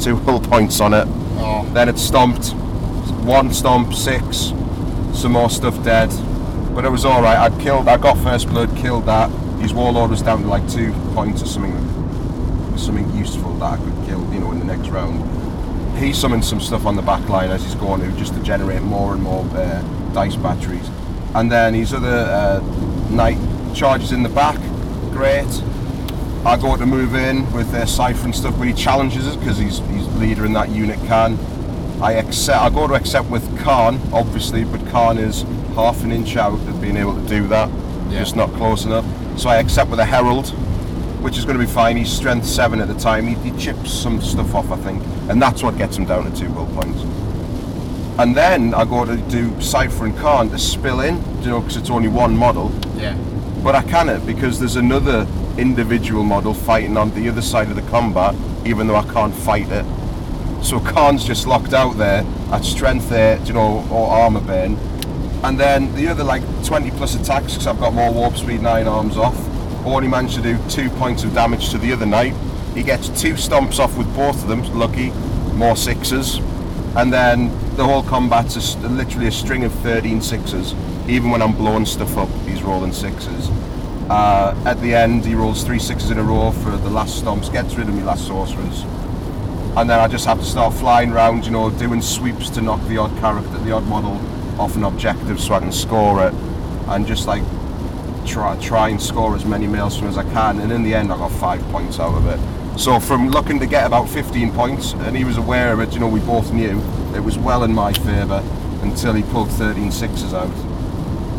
two 0.00 0.16
hull 0.16 0.40
points 0.40 0.80
on 0.80 0.94
it. 0.94 1.06
Oh. 1.38 1.68
Then 1.72 1.88
it 1.88 1.98
stomped. 1.98 2.52
One 3.24 3.52
stomp, 3.52 3.94
six. 3.94 4.52
Some 5.12 5.32
more 5.32 5.50
stuff 5.50 5.82
dead. 5.84 6.10
But 6.74 6.84
it 6.84 6.90
was 6.90 7.04
alright. 7.04 7.36
I'd 7.38 7.60
killed, 7.60 7.86
I 7.86 7.96
got 7.98 8.16
first 8.18 8.48
blood, 8.48 8.74
killed 8.76 9.06
that. 9.06 9.30
His 9.60 9.74
warlord 9.74 10.10
was 10.10 10.22
down 10.22 10.42
to 10.42 10.48
like 10.48 10.66
two 10.70 10.92
points 11.14 11.42
or 11.42 11.46
something. 11.46 11.72
Something 12.78 13.14
useful 13.16 13.52
that 13.54 13.64
I 13.64 13.76
could 13.76 14.06
kill, 14.06 14.32
you 14.32 14.40
know, 14.40 14.52
in 14.52 14.58
the 14.58 14.64
next 14.64 14.88
round. 14.88 15.22
He 15.98 16.12
summoned 16.12 16.44
some 16.44 16.60
stuff 16.60 16.86
on 16.86 16.96
the 16.96 17.02
back 17.02 17.28
line 17.28 17.50
as 17.50 17.62
he's 17.62 17.74
going 17.74 18.00
to, 18.00 18.10
just 18.18 18.34
to 18.34 18.42
generate 18.42 18.82
more 18.82 19.12
and 19.12 19.22
more 19.22 19.44
uh, 19.54 19.82
dice 20.14 20.34
batteries. 20.36 20.88
And 21.34 21.52
then 21.52 21.74
his 21.74 21.92
other 21.92 22.08
uh, 22.08 22.60
knight 23.10 23.38
charges 23.74 24.12
in 24.12 24.22
the 24.22 24.28
back. 24.30 24.58
Great. 25.12 25.46
I 26.44 26.56
go 26.56 26.76
to 26.76 26.86
move 26.86 27.14
in 27.14 27.50
with 27.52 27.70
their 27.70 27.86
Cypher 27.86 28.24
and 28.24 28.34
stuff, 28.34 28.58
but 28.58 28.66
he 28.66 28.74
challenges 28.74 29.28
us 29.28 29.36
because 29.36 29.58
he's 29.58 29.78
he's 29.90 30.08
leader 30.16 30.44
in 30.44 30.54
that 30.54 30.70
unit. 30.70 30.98
Kharn. 31.00 31.38
I 32.00 32.14
accept. 32.14 32.60
I 32.60 32.70
go 32.70 32.88
to 32.88 32.94
accept 32.94 33.28
with 33.30 33.46
Kharn, 33.58 34.00
obviously, 34.12 34.64
but 34.64 34.80
Kharn 34.86 35.18
is 35.18 35.44
half 35.74 36.02
an 36.04 36.12
inch 36.12 36.36
out 36.36 36.54
of 36.54 36.80
being 36.80 36.96
able 36.96 37.14
to 37.14 37.28
do 37.28 37.46
that. 37.48 37.70
Just 38.10 38.36
not 38.36 38.52
close 38.54 38.84
enough. 38.84 39.06
So 39.38 39.48
I 39.48 39.56
accept 39.56 39.90
with 39.90 40.00
a 40.00 40.04
Herald, 40.04 40.50
which 41.22 41.38
is 41.38 41.44
going 41.44 41.58
to 41.58 41.64
be 41.64 41.70
fine. 41.70 41.96
He's 41.96 42.12
strength 42.12 42.46
seven 42.46 42.80
at 42.80 42.88
the 42.88 42.94
time. 42.94 43.26
He, 43.26 43.34
he 43.50 43.58
chips 43.58 43.92
some 43.92 44.20
stuff 44.20 44.54
off, 44.54 44.70
I 44.70 44.76
think, 44.76 45.02
and 45.30 45.40
that's 45.40 45.62
what 45.62 45.78
gets 45.78 45.96
him 45.96 46.04
down 46.04 46.30
to 46.30 46.38
two 46.38 46.50
will 46.52 46.66
points. 46.66 47.02
And 48.18 48.36
then 48.36 48.74
I 48.74 48.84
go 48.84 49.06
to 49.06 49.16
do 49.16 49.58
Cypher 49.60 50.04
and 50.04 50.14
Kharn 50.14 50.50
to 50.50 50.58
spill 50.58 51.00
in, 51.00 51.16
you 51.42 51.48
know, 51.48 51.60
because 51.60 51.78
it's 51.78 51.90
only 51.90 52.08
one 52.08 52.36
model. 52.36 52.70
Yeah. 52.96 53.16
But 53.64 53.74
I 53.74 53.82
cannot 53.82 54.26
because 54.26 54.58
there's 54.58 54.76
another 54.76 55.26
individual 55.56 56.22
model 56.22 56.52
fighting 56.52 56.96
on 56.96 57.10
the 57.14 57.28
other 57.28 57.40
side 57.40 57.68
of 57.70 57.76
the 57.76 57.82
combat, 57.90 58.34
even 58.66 58.86
though 58.86 58.96
I 58.96 59.04
can't 59.12 59.34
fight 59.34 59.70
it. 59.70 59.84
So 60.62 60.78
Kharn's 60.78 61.24
just 61.24 61.46
locked 61.46 61.72
out 61.72 61.96
there 61.96 62.24
at 62.52 62.64
strength 62.64 63.10
8, 63.10 63.46
you 63.46 63.54
know, 63.54 63.86
or 63.90 64.08
armor 64.08 64.40
bane. 64.40 64.78
And 65.42 65.58
then 65.58 65.92
the 65.96 66.06
other 66.06 66.22
like 66.22 66.42
20 66.64 66.92
plus 66.92 67.16
attacks, 67.16 67.54
because 67.54 67.66
I've 67.66 67.80
got 67.80 67.92
more 67.92 68.12
warp 68.12 68.36
speed 68.36 68.62
9 68.62 68.86
arms 68.86 69.16
off, 69.16 69.36
only 69.84 70.06
managed 70.06 70.36
to 70.36 70.42
do 70.42 70.56
2 70.68 70.88
points 70.90 71.24
of 71.24 71.34
damage 71.34 71.70
to 71.70 71.78
the 71.78 71.92
other 71.92 72.06
knight. 72.06 72.34
He 72.74 72.84
gets 72.84 73.08
2 73.20 73.34
stomps 73.34 73.80
off 73.80 73.98
with 73.98 74.12
both 74.14 74.40
of 74.40 74.48
them, 74.48 74.62
lucky, 74.78 75.10
more 75.54 75.74
sixes. 75.74 76.38
And 76.94 77.12
then 77.12 77.48
the 77.74 77.84
whole 77.84 78.04
combat's 78.04 78.76
a 78.76 78.88
literally 78.88 79.26
a 79.26 79.32
string 79.32 79.64
of 79.64 79.72
13 79.76 80.22
sixes. 80.22 80.74
Even 81.08 81.30
when 81.30 81.42
I'm 81.42 81.54
blowing 81.54 81.86
stuff 81.86 82.16
up, 82.16 82.28
he's 82.46 82.62
rolling 82.62 82.92
sixes. 82.92 83.50
Uh, 84.08 84.54
at 84.64 84.80
the 84.80 84.94
end, 84.94 85.24
he 85.24 85.34
rolls 85.34 85.64
three 85.64 85.78
sixes 85.80 86.12
in 86.12 86.18
a 86.18 86.22
row 86.22 86.52
for 86.52 86.70
the 86.70 86.90
last 86.90 87.24
stomps, 87.24 87.52
gets 87.52 87.74
rid 87.74 87.88
of 87.88 87.94
me 87.94 88.02
last 88.02 88.28
sorcerers. 88.28 88.82
And 89.74 89.90
then 89.90 89.98
I 89.98 90.06
just 90.06 90.26
have 90.26 90.38
to 90.38 90.44
start 90.44 90.74
flying 90.74 91.10
around, 91.10 91.46
you 91.46 91.50
know, 91.50 91.68
doing 91.70 92.00
sweeps 92.00 92.48
to 92.50 92.60
knock 92.60 92.86
the 92.86 92.98
odd 92.98 93.18
character, 93.18 93.58
the 93.58 93.72
odd 93.72 93.86
model 93.86 94.20
off 94.58 94.76
an 94.76 94.84
objective 94.84 95.40
so 95.40 95.54
I 95.54 95.60
can 95.60 95.72
score 95.72 96.26
it. 96.26 96.34
And 96.88 97.06
just 97.06 97.26
like 97.26 97.42
try, 98.26 98.56
try 98.60 98.88
and 98.88 99.00
score 99.00 99.34
as 99.34 99.44
many 99.44 99.66
maelstroms 99.66 100.08
as 100.10 100.18
I 100.18 100.24
can. 100.24 100.60
And 100.60 100.72
in 100.72 100.82
the 100.82 100.94
end, 100.94 101.12
I 101.12 101.16
got 101.16 101.30
five 101.32 101.60
points 101.70 101.98
out 101.98 102.14
of 102.14 102.26
it. 102.26 102.78
So 102.78 102.98
from 102.98 103.28
looking 103.28 103.58
to 103.60 103.66
get 103.66 103.86
about 103.86 104.08
15 104.08 104.52
points, 104.52 104.94
and 104.94 105.16
he 105.16 105.24
was 105.24 105.36
aware 105.36 105.72
of 105.72 105.80
it, 105.80 105.92
you 105.92 106.00
know, 106.00 106.08
we 106.08 106.20
both 106.20 106.52
knew, 106.52 106.80
it 107.14 107.20
was 107.20 107.38
well 107.38 107.64
in 107.64 107.72
my 107.74 107.92
favour 107.92 108.42
until 108.82 109.12
he 109.12 109.22
pulled 109.24 109.50
13 109.50 109.92
sixes 109.92 110.32
out. 110.32 110.50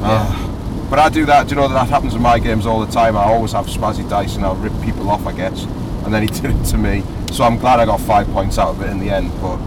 Ah. 0.02 0.50
But 0.90 1.00
I 1.00 1.10
do 1.10 1.26
that. 1.26 1.48
Do 1.48 1.56
you 1.56 1.62
know 1.62 1.68
that 1.68 1.74
that 1.74 1.90
happens 1.90 2.14
in 2.14 2.22
my 2.22 2.38
games 2.38 2.68
all 2.68 2.80
the 2.80 2.92
time? 2.92 3.18
I 3.18 3.24
always 3.24 3.54
have 3.54 3.66
spazzy 3.66 4.08
dice 4.08 4.36
and 4.36 4.46
I'll 4.46 4.56
rip 4.56 4.74
people 4.84 5.10
off, 5.10 5.26
I 5.26 5.32
guess. 5.32 5.64
And 6.06 6.14
then 6.14 6.22
he 6.22 6.28
did 6.42 6.52
it 6.52 6.64
to 6.66 6.78
me. 6.78 7.04
So 7.32 7.44
I'm 7.44 7.58
glad 7.58 7.80
I 7.80 7.86
got 7.86 8.00
five 8.00 8.28
points 8.28 8.60
out 8.60 8.70
of 8.70 8.82
it 8.82 8.92
in 8.92 9.00
the 9.00 9.10
end, 9.10 9.32
but 9.42 9.60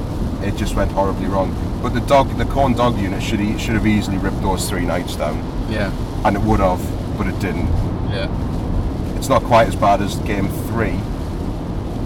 it 0.46 0.54
just 0.56 0.76
went 0.76 0.92
horribly 0.92 1.26
wrong. 1.26 1.50
But 1.86 1.94
the 1.94 2.00
dog, 2.00 2.36
the 2.36 2.44
Khorne 2.44 2.76
dog 2.76 2.98
unit 2.98 3.22
should 3.22 3.40
e- 3.40 3.56
should 3.58 3.74
have 3.74 3.86
easily 3.86 4.18
ripped 4.18 4.42
those 4.42 4.68
three 4.68 4.84
knights 4.84 5.14
down, 5.14 5.40
Yeah. 5.70 5.92
and 6.24 6.34
it 6.34 6.42
would 6.42 6.58
have, 6.58 6.80
but 7.16 7.28
it 7.28 7.38
didn't. 7.38 7.68
Yeah. 8.10 8.26
It's 9.14 9.28
not 9.28 9.44
quite 9.44 9.68
as 9.68 9.76
bad 9.76 10.02
as 10.02 10.16
game 10.16 10.48
three. 10.66 10.98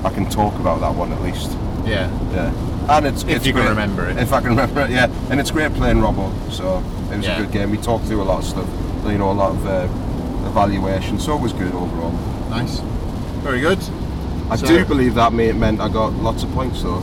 I 0.05 0.11
can 0.11 0.27
talk 0.28 0.55
about 0.57 0.81
that 0.82 0.94
one 0.94 1.12
at 1.12 1.23
least. 1.23 1.57
Yeah. 1.86 2.11
Yeah. 2.35 2.51
And 2.90 3.07
it's 3.07 3.23
If 3.23 3.28
it's 3.36 3.47
you 3.47 3.55
can 3.55 3.62
great- 3.62 3.70
remember 3.70 4.07
it. 4.07 4.19
If 4.19 4.35
I 4.35 4.40
can 4.40 4.51
remember 4.51 4.82
it, 4.82 4.90
yeah. 4.90 5.07
And 5.31 5.40
it's 5.40 5.51
great 5.51 5.73
playing 5.73 5.97
Robbo, 6.02 6.31
so 6.51 6.82
it 7.11 7.16
was 7.16 7.24
Yeah. 7.27 7.39
a 7.39 7.40
good 7.40 7.51
game. 7.51 7.70
We 7.70 7.78
talked 7.78 8.05
through 8.05 8.20
a 8.20 8.28
lot 8.32 8.40
of 8.40 8.44
stuff, 8.44 8.66
you 9.07 9.16
know, 9.16 9.31
a 9.31 9.32
lot 9.32 9.52
of 9.52 9.66
uh, 9.66 9.86
evaluation, 10.47 11.19
so 11.19 11.35
it 11.36 11.40
was 11.40 11.55
good 11.55 11.73
overall. 11.74 12.12
Nice. 12.51 12.82
Very 13.43 13.61
good. 13.62 13.78
I 14.51 14.57
So- 14.57 14.66
do 14.66 14.85
believe 14.85 15.15
that 15.15 15.32
meant 15.32 15.81
I 15.81 15.89
got 15.89 16.12
lots 16.23 16.43
of 16.43 16.52
points 16.52 16.82
though, 16.82 17.02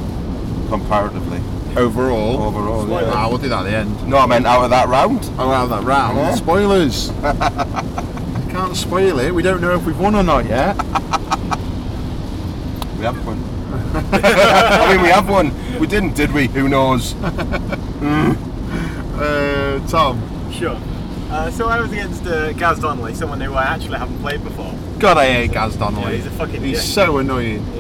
comparatively. 0.69 1.41
Overall. 1.77 2.41
Overall, 2.41 2.89
yeah. 2.89 3.11
Ah, 3.13 3.29
we'll 3.29 3.37
do 3.37 3.49
that 3.49 3.59
at 3.59 3.69
the 3.69 3.77
end. 3.77 4.07
No, 4.07 4.17
I 4.17 4.25
meant 4.25 4.47
out 4.47 4.63
of 4.63 4.71
that 4.71 4.87
round. 4.87 5.29
Oh, 5.37 5.51
out 5.51 5.65
of 5.65 5.69
that 5.69 5.83
round. 5.83 6.17
Yeah. 6.17 6.33
Spoilers. 6.33 7.09
Can't 8.51 8.75
spoil 8.75 9.19
it. 9.19 9.31
We 9.31 9.43
don't 9.43 9.61
know 9.61 9.75
if 9.75 9.85
we've 9.85 9.99
won 9.99 10.15
or 10.15 10.23
not 10.23 10.45
yet. 10.45 10.75
We 12.97 13.03
have 13.03 13.23
one. 13.27 13.43
I 14.11 14.93
mean, 14.93 15.03
we 15.03 15.09
have 15.09 15.29
one. 15.29 15.79
We 15.79 15.85
didn't, 15.85 16.15
did 16.15 16.33
we? 16.33 16.47
Who 16.47 16.67
knows? 16.67 17.13
Uh, 19.17 19.79
Tom. 19.87 20.21
Sure. 20.51 20.79
Uh, 21.31 21.49
so 21.49 21.67
I 21.67 21.81
was 21.81 21.91
against 21.91 22.23
uh, 22.27 22.53
Gaz 22.53 22.79
Donnelly, 22.79 23.15
someone 23.15 23.41
who 23.41 23.55
I 23.55 23.63
actually 23.63 23.97
haven't 23.97 24.19
played 24.19 24.43
before. 24.43 24.71
God, 24.99 25.17
I 25.17 25.25
hate 25.27 25.51
Gaz 25.51 25.75
Donnelly. 25.75 26.03
Yeah, 26.03 26.17
he's 26.17 26.25
a 26.25 26.31
fucking 26.31 26.61
He's 26.63 26.77
dick. 26.83 26.87
so 26.93 27.17
annoying. 27.17 27.59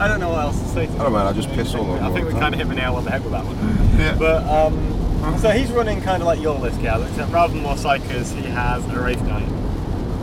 I 0.00 0.08
don't 0.08 0.20
know 0.20 0.30
what 0.30 0.40
else 0.40 0.60
to 0.60 0.68
say. 0.68 0.86
To 0.86 0.92
I 0.92 0.96
don't 0.96 0.98
know, 0.98 1.10
man, 1.10 1.26
I 1.26 1.32
just 1.32 1.50
piss 1.50 1.74
all 1.74 1.90
over 1.90 2.02
I 2.02 2.10
think 2.10 2.26
we 2.26 2.32
the 2.34 2.40
kind 2.40 2.54
of 2.54 2.58
hit 2.60 2.68
the 2.68 2.74
nail 2.74 2.96
on 2.96 3.04
the 3.04 3.10
head 3.10 3.22
with 3.22 3.32
that 3.32 3.44
one. 3.44 3.56
Yeah. 3.98 4.16
But 4.18 4.42
um, 4.48 5.38
so 5.38 5.50
he's 5.50 5.70
running 5.70 6.00
kind 6.00 6.22
of 6.22 6.26
like 6.26 6.40
your 6.40 6.58
list, 6.58 6.80
Gaz, 6.80 7.02
except 7.08 7.30
rather 7.32 7.52
than 7.52 7.62
more 7.62 7.74
Psykers, 7.74 8.34
he 8.34 8.42
has 8.48 8.84
a 8.86 8.98
Wraith 9.00 9.22
Knight. 9.22 9.46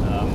Um, 0.08 0.30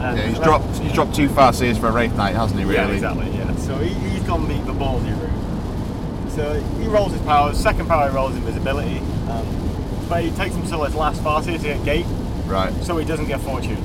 and 0.00 0.16
Yeah, 0.18 0.26
he's 0.28 0.38
dropped. 0.38 0.78
He's 0.78 0.92
dropped 0.92 1.14
too 1.14 1.28
Farseers 1.28 1.78
for 1.78 1.88
a 1.88 1.92
Wraith 1.92 2.14
Knight, 2.16 2.34
hasn't 2.34 2.58
he? 2.58 2.64
Really? 2.64 2.76
Yeah, 2.76 2.88
exactly. 2.90 3.30
Yeah. 3.30 3.54
So 3.56 3.76
he, 3.78 3.92
he's 4.10 4.22
gone 4.24 4.48
the, 4.48 4.54
the 4.72 4.72
ballsy 4.78 5.12
route. 5.20 6.30
So 6.32 6.54
he 6.80 6.86
rolls 6.88 7.12
his 7.12 7.20
powers. 7.22 7.58
Second 7.58 7.86
power 7.88 8.08
he 8.08 8.14
rolls 8.16 8.34
invisibility, 8.34 8.98
um, 9.28 10.06
but 10.08 10.24
he 10.24 10.30
takes 10.30 10.54
him 10.54 10.66
to 10.68 10.84
his 10.84 10.94
last 10.94 11.22
party 11.22 11.52
to 11.52 11.62
get 11.62 11.84
gate, 11.84 12.06
Right. 12.46 12.72
so 12.84 12.96
he 12.98 13.04
doesn't 13.04 13.26
get 13.26 13.40
fortune. 13.40 13.76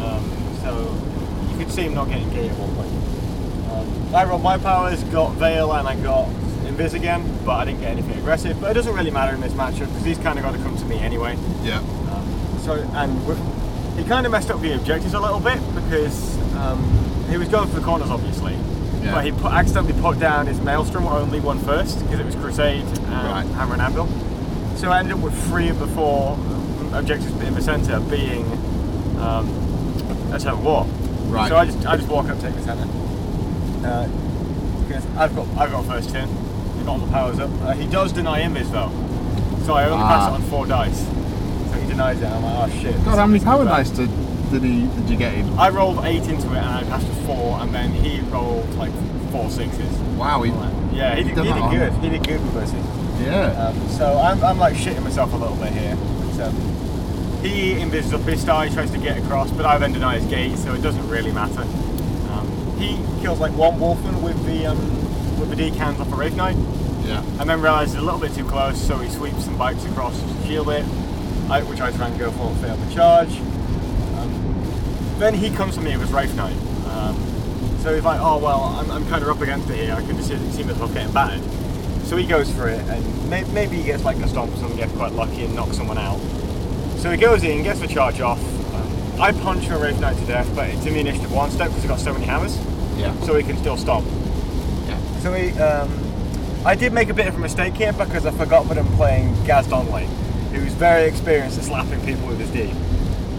Um, 0.00 0.22
so 0.62 0.94
you 1.50 1.58
could 1.58 1.70
see 1.72 1.82
him 1.82 1.94
not 1.94 2.08
getting 2.08 2.28
gate 2.30 2.50
at 2.50 2.56
one 2.58 2.74
point. 2.74 2.92
Um, 3.72 4.14
I 4.14 4.24
rolled 4.24 4.42
my 4.42 4.58
powers, 4.58 5.02
got 5.04 5.34
Veil, 5.34 5.72
and 5.72 5.86
I 5.86 5.94
got 6.02 6.26
Invis 6.64 6.94
again, 6.94 7.22
but 7.44 7.52
I 7.52 7.64
didn't 7.66 7.80
get 7.80 7.90
anything 7.92 8.18
aggressive. 8.18 8.60
But 8.60 8.70
it 8.70 8.74
doesn't 8.74 8.94
really 8.94 9.10
matter 9.10 9.34
in 9.34 9.40
this 9.40 9.52
matchup 9.52 9.86
because 9.88 10.04
he's 10.04 10.18
kind 10.18 10.38
of 10.38 10.44
got 10.44 10.52
to 10.52 10.58
come 10.58 10.76
to 10.76 10.84
me 10.86 10.98
anyway. 10.98 11.36
Yeah. 11.62 11.78
Um, 11.78 12.58
so 12.64 12.74
and 12.94 13.26
with, 13.26 13.38
he 13.98 14.04
kind 14.04 14.24
of 14.26 14.32
messed 14.32 14.50
up 14.50 14.60
the 14.60 14.74
objectives 14.74 15.14
a 15.14 15.20
little 15.20 15.40
bit 15.40 15.58
because 15.74 16.36
um, 16.56 16.82
he 17.30 17.36
was 17.36 17.48
going 17.48 17.68
for 17.68 17.76
the 17.76 17.84
corners 17.84 18.10
obviously, 18.10 18.54
Yeah. 19.02 19.14
but 19.14 19.24
he 19.24 19.32
put, 19.32 19.52
accidentally 19.52 20.00
put 20.00 20.18
down 20.18 20.46
his 20.46 20.60
maelstrom 20.60 21.06
only 21.06 21.40
one 21.40 21.58
first 21.60 22.00
because 22.04 22.18
it 22.20 22.26
was 22.26 22.34
crusade 22.36 22.84
and 22.84 23.08
Right. 23.08 23.46
hammer 23.54 23.74
and 23.74 23.82
anvil. 23.82 24.08
So 24.76 24.90
I 24.90 25.00
ended 25.00 25.14
up 25.14 25.20
with 25.20 25.34
three 25.48 25.68
of 25.68 25.78
the 25.80 25.88
four 25.88 26.36
objectives 26.92 27.32
in 27.42 27.54
the 27.54 27.60
centre 27.62 28.00
being 28.00 28.44
um, 29.18 29.48
a 30.32 30.38
total 30.38 30.60
war. 30.62 30.84
Right. 31.28 31.48
So 31.48 31.56
I 31.56 31.64
just 31.66 31.86
I 31.86 31.96
just 31.96 32.08
walk 32.08 32.28
up, 32.28 32.38
take 32.40 32.54
the 32.54 32.62
centre. 32.62 32.88
Uh, 33.86 34.06
because 34.86 35.04
I've 35.16 35.34
got 35.36 35.46
I've 35.58 35.70
got 35.70 35.84
first 35.86 36.10
turn. 36.10 36.28
I've 36.28 36.86
got 36.86 36.92
all 36.92 36.98
the 36.98 37.12
powers 37.12 37.38
up. 37.38 37.50
Uh, 37.62 37.72
he 37.72 37.86
does 37.86 38.12
deny 38.12 38.40
invis 38.42 38.70
though, 38.72 38.90
so 39.66 39.74
I 39.74 39.84
only 39.84 39.98
pass 40.04 40.22
Ah. 40.22 40.30
it 40.30 40.34
on 40.34 40.42
four 40.42 40.66
dice. 40.66 41.00
So 41.70 41.78
he 41.80 41.86
denies 41.88 42.18
it. 42.18 42.24
and 42.24 42.34
I'm 42.34 42.42
like, 42.42 42.72
oh 42.72 42.80
shit. 42.80 42.94
God, 43.04 43.18
how 43.18 43.26
many 43.26 43.44
power 43.44 43.64
dice 43.64 43.90
did, 43.90 44.08
did 44.50 44.62
he 44.62 44.86
did 44.86 45.10
you 45.10 45.16
get 45.16 45.34
him? 45.34 45.58
I 45.58 45.68
rolled 45.68 46.02
eight 46.04 46.22
into 46.28 46.48
it 46.52 46.56
and 46.56 46.64
I 46.66 46.82
passed 46.84 47.06
a 47.06 47.14
four, 47.26 47.58
and 47.60 47.74
then 47.74 47.90
he 47.92 48.20
rolled 48.30 48.72
like 48.76 48.92
four 49.30 49.50
sixes. 49.50 49.92
Wow, 50.16 50.42
he, 50.42 50.50
Yeah, 50.96 51.14
he 51.14 51.24
did, 51.24 51.34
Done 51.36 51.46
he 51.46 51.52
did 51.52 51.70
good. 51.70 51.92
He 52.02 52.08
did 52.10 52.26
good 52.26 52.40
with 52.40 52.52
versus. 52.52 53.20
yeah. 53.20 53.68
Um, 53.68 53.88
so 53.90 54.18
I'm, 54.18 54.42
I'm 54.42 54.58
like 54.58 54.74
shitting 54.74 55.02
myself 55.02 55.32
a 55.34 55.36
little 55.36 55.56
bit 55.56 55.72
here. 55.72 55.96
So 56.32 56.50
he 57.42 57.72
invises 57.80 58.12
up 58.12 58.22
his 58.22 58.40
star, 58.40 58.64
he 58.64 58.74
tries 58.74 58.90
to 58.90 58.98
get 58.98 59.18
across, 59.18 59.50
but 59.50 59.64
I 59.64 59.78
then 59.78 59.92
deny 59.92 60.18
his 60.18 60.26
gate, 60.26 60.56
so 60.56 60.74
it 60.74 60.82
doesn't 60.82 61.08
really 61.08 61.32
matter. 61.32 61.62
Um, 62.32 62.76
he 62.78 62.96
kills 63.20 63.38
like 63.38 63.52
one 63.52 63.78
Wulfen 63.78 64.22
with 64.22 64.44
the 64.44 64.66
um, 64.66 64.78
with 65.38 65.50
the 65.50 65.56
decans 65.56 66.00
off 66.00 66.12
a 66.12 66.16
Wraith 66.16 66.34
Knight, 66.34 66.56
yeah. 67.06 67.22
and 67.40 67.48
then 67.48 67.60
realises 67.60 67.94
a 67.94 68.00
little 68.00 68.18
bit 68.20 68.34
too 68.34 68.44
close, 68.44 68.80
so 68.80 68.98
he 68.98 69.08
sweeps 69.08 69.46
and 69.46 69.56
bikes 69.56 69.84
across 69.84 70.20
to 70.20 70.46
shield 70.46 70.68
it, 70.70 70.84
I, 71.48 71.62
which 71.62 71.80
I 71.80 71.92
try 71.92 72.08
and 72.08 72.18
go 72.18 72.30
for, 72.32 72.52
fail 72.56 72.76
the 72.76 72.94
charge. 72.94 73.38
Um, 74.18 75.14
then 75.18 75.34
he 75.34 75.50
comes 75.50 75.74
to 75.74 75.80
me 75.80 75.92
with 75.92 76.06
his 76.06 76.12
Wraith 76.12 76.34
Knight. 76.34 76.56
Um, 76.88 77.16
so 77.80 77.94
he's 77.94 78.04
like, 78.04 78.20
oh 78.20 78.38
well, 78.38 78.62
I'm, 78.64 78.90
I'm 78.90 79.08
kind 79.08 79.22
of 79.22 79.28
up 79.28 79.40
against 79.40 79.70
it 79.70 79.76
here. 79.76 79.94
I 79.94 80.02
can 80.02 80.16
just 80.16 80.28
see, 80.28 80.50
see 80.50 80.64
myself 80.64 80.92
getting 80.92 81.12
battered. 81.12 81.42
So 82.04 82.16
he 82.16 82.26
goes 82.26 82.52
for 82.52 82.68
it, 82.68 82.80
and 82.88 83.30
may, 83.30 83.44
maybe 83.52 83.76
he 83.76 83.84
gets 83.84 84.02
like 84.02 84.16
a 84.16 84.28
stomp 84.28 84.52
or 84.52 84.56
something, 84.56 84.76
gets 84.76 84.92
quite 84.94 85.12
lucky 85.12 85.44
and 85.44 85.54
knocks 85.54 85.76
someone 85.76 85.98
out. 85.98 86.18
So 86.98 87.10
he 87.10 87.16
goes 87.16 87.44
in, 87.44 87.62
gets 87.62 87.80
the 87.80 87.86
charge 87.88 88.20
off. 88.20 88.38
Um, 88.74 89.20
I 89.20 89.32
punch 89.32 89.68
a 89.68 89.78
Wraith 89.78 90.00
Knight 90.00 90.16
to 90.18 90.26
death, 90.26 90.50
but 90.54 90.68
it's 90.68 90.84
in 90.84 90.94
the 90.94 91.00
initiative 91.00 91.32
one 91.32 91.50
step 91.50 91.68
because 91.68 91.82
he's 91.82 91.90
got 91.90 92.00
so 92.00 92.12
many 92.12 92.24
hammers, 92.24 92.58
Yeah. 92.96 93.18
so 93.20 93.36
he 93.36 93.42
can 93.44 93.56
still 93.56 93.76
stomp. 93.76 94.06
Yeah. 94.88 94.98
So 95.20 95.32
he, 95.32 95.50
um, 95.60 95.88
I 96.64 96.74
did 96.74 96.92
make 96.92 97.08
a 97.08 97.14
bit 97.14 97.28
of 97.28 97.36
a 97.36 97.38
mistake 97.38 97.74
here 97.74 97.92
because 97.92 98.26
I 98.26 98.32
forgot 98.32 98.68
that 98.68 98.78
I'm 98.78 98.88
playing 98.96 99.32
Gaz 99.44 99.66
Donnelly, 99.68 100.06
who's 100.52 100.72
very 100.72 101.06
experienced 101.08 101.58
at 101.58 101.64
slapping 101.64 102.00
people 102.04 102.26
with 102.26 102.40
his 102.40 102.50
D. 102.50 102.72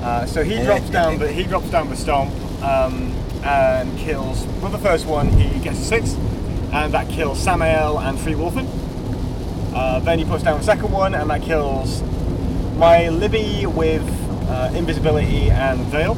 Uh, 0.02 0.26
so 0.26 0.44
he 0.44 0.62
drops 0.64 0.90
down, 0.90 1.18
but 1.18 1.30
he 1.32 1.44
drops 1.44 1.70
down 1.70 1.90
with 1.90 2.00
stomp 2.00 2.32
um, 2.64 3.12
and 3.44 3.98
kills. 4.00 4.46
With 4.64 4.72
the 4.72 4.78
first 4.78 5.06
one, 5.06 5.28
he 5.28 5.60
gets 5.60 5.80
a 5.80 5.84
six, 5.84 6.14
and 6.72 6.94
that 6.94 7.10
kills 7.10 7.38
Samael 7.40 8.00
and 8.00 8.18
Free 8.18 8.34
Wulfen. 8.34 8.66
Uh, 9.76 10.00
then 10.00 10.18
he 10.18 10.24
puts 10.26 10.44
down 10.44 10.58
the 10.60 10.64
second 10.64 10.92
one, 10.92 11.14
and 11.14 11.30
that 11.30 11.42
kills 11.42 12.02
my 12.80 13.10
Libby 13.10 13.66
with 13.66 14.02
uh, 14.50 14.72
invisibility 14.74 15.52
and 15.52 15.82
veil, 15.88 16.16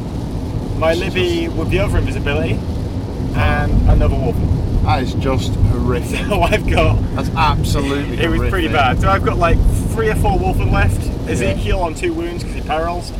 my 0.77 0.93
Libby 0.93 1.47
with 1.47 1.71
the 1.71 1.79
other 1.79 1.97
invisibility, 1.97 2.53
and 3.35 3.71
another 3.89 4.15
Wulfen. 4.15 4.83
That 4.83 5.01
is 5.01 5.15
just 5.15 5.53
horrific. 5.55 6.19
So 6.27 6.41
I've 6.41 6.69
got 6.69 7.01
That's 7.15 7.29
absolutely. 7.29 8.19
it 8.19 8.29
was 8.29 8.49
pretty 8.49 8.67
bad. 8.67 8.99
So 9.01 9.09
I've 9.09 9.25
got 9.25 9.37
like 9.37 9.57
three 9.89 10.09
or 10.09 10.15
four 10.15 10.37
Wulfen 10.37 10.71
left. 10.71 11.01
Ezekiel 11.27 11.79
on 11.79 11.95
two 11.95 12.13
wounds 12.13 12.43
because 12.43 12.61
he 12.61 12.67
perils. 12.67 13.11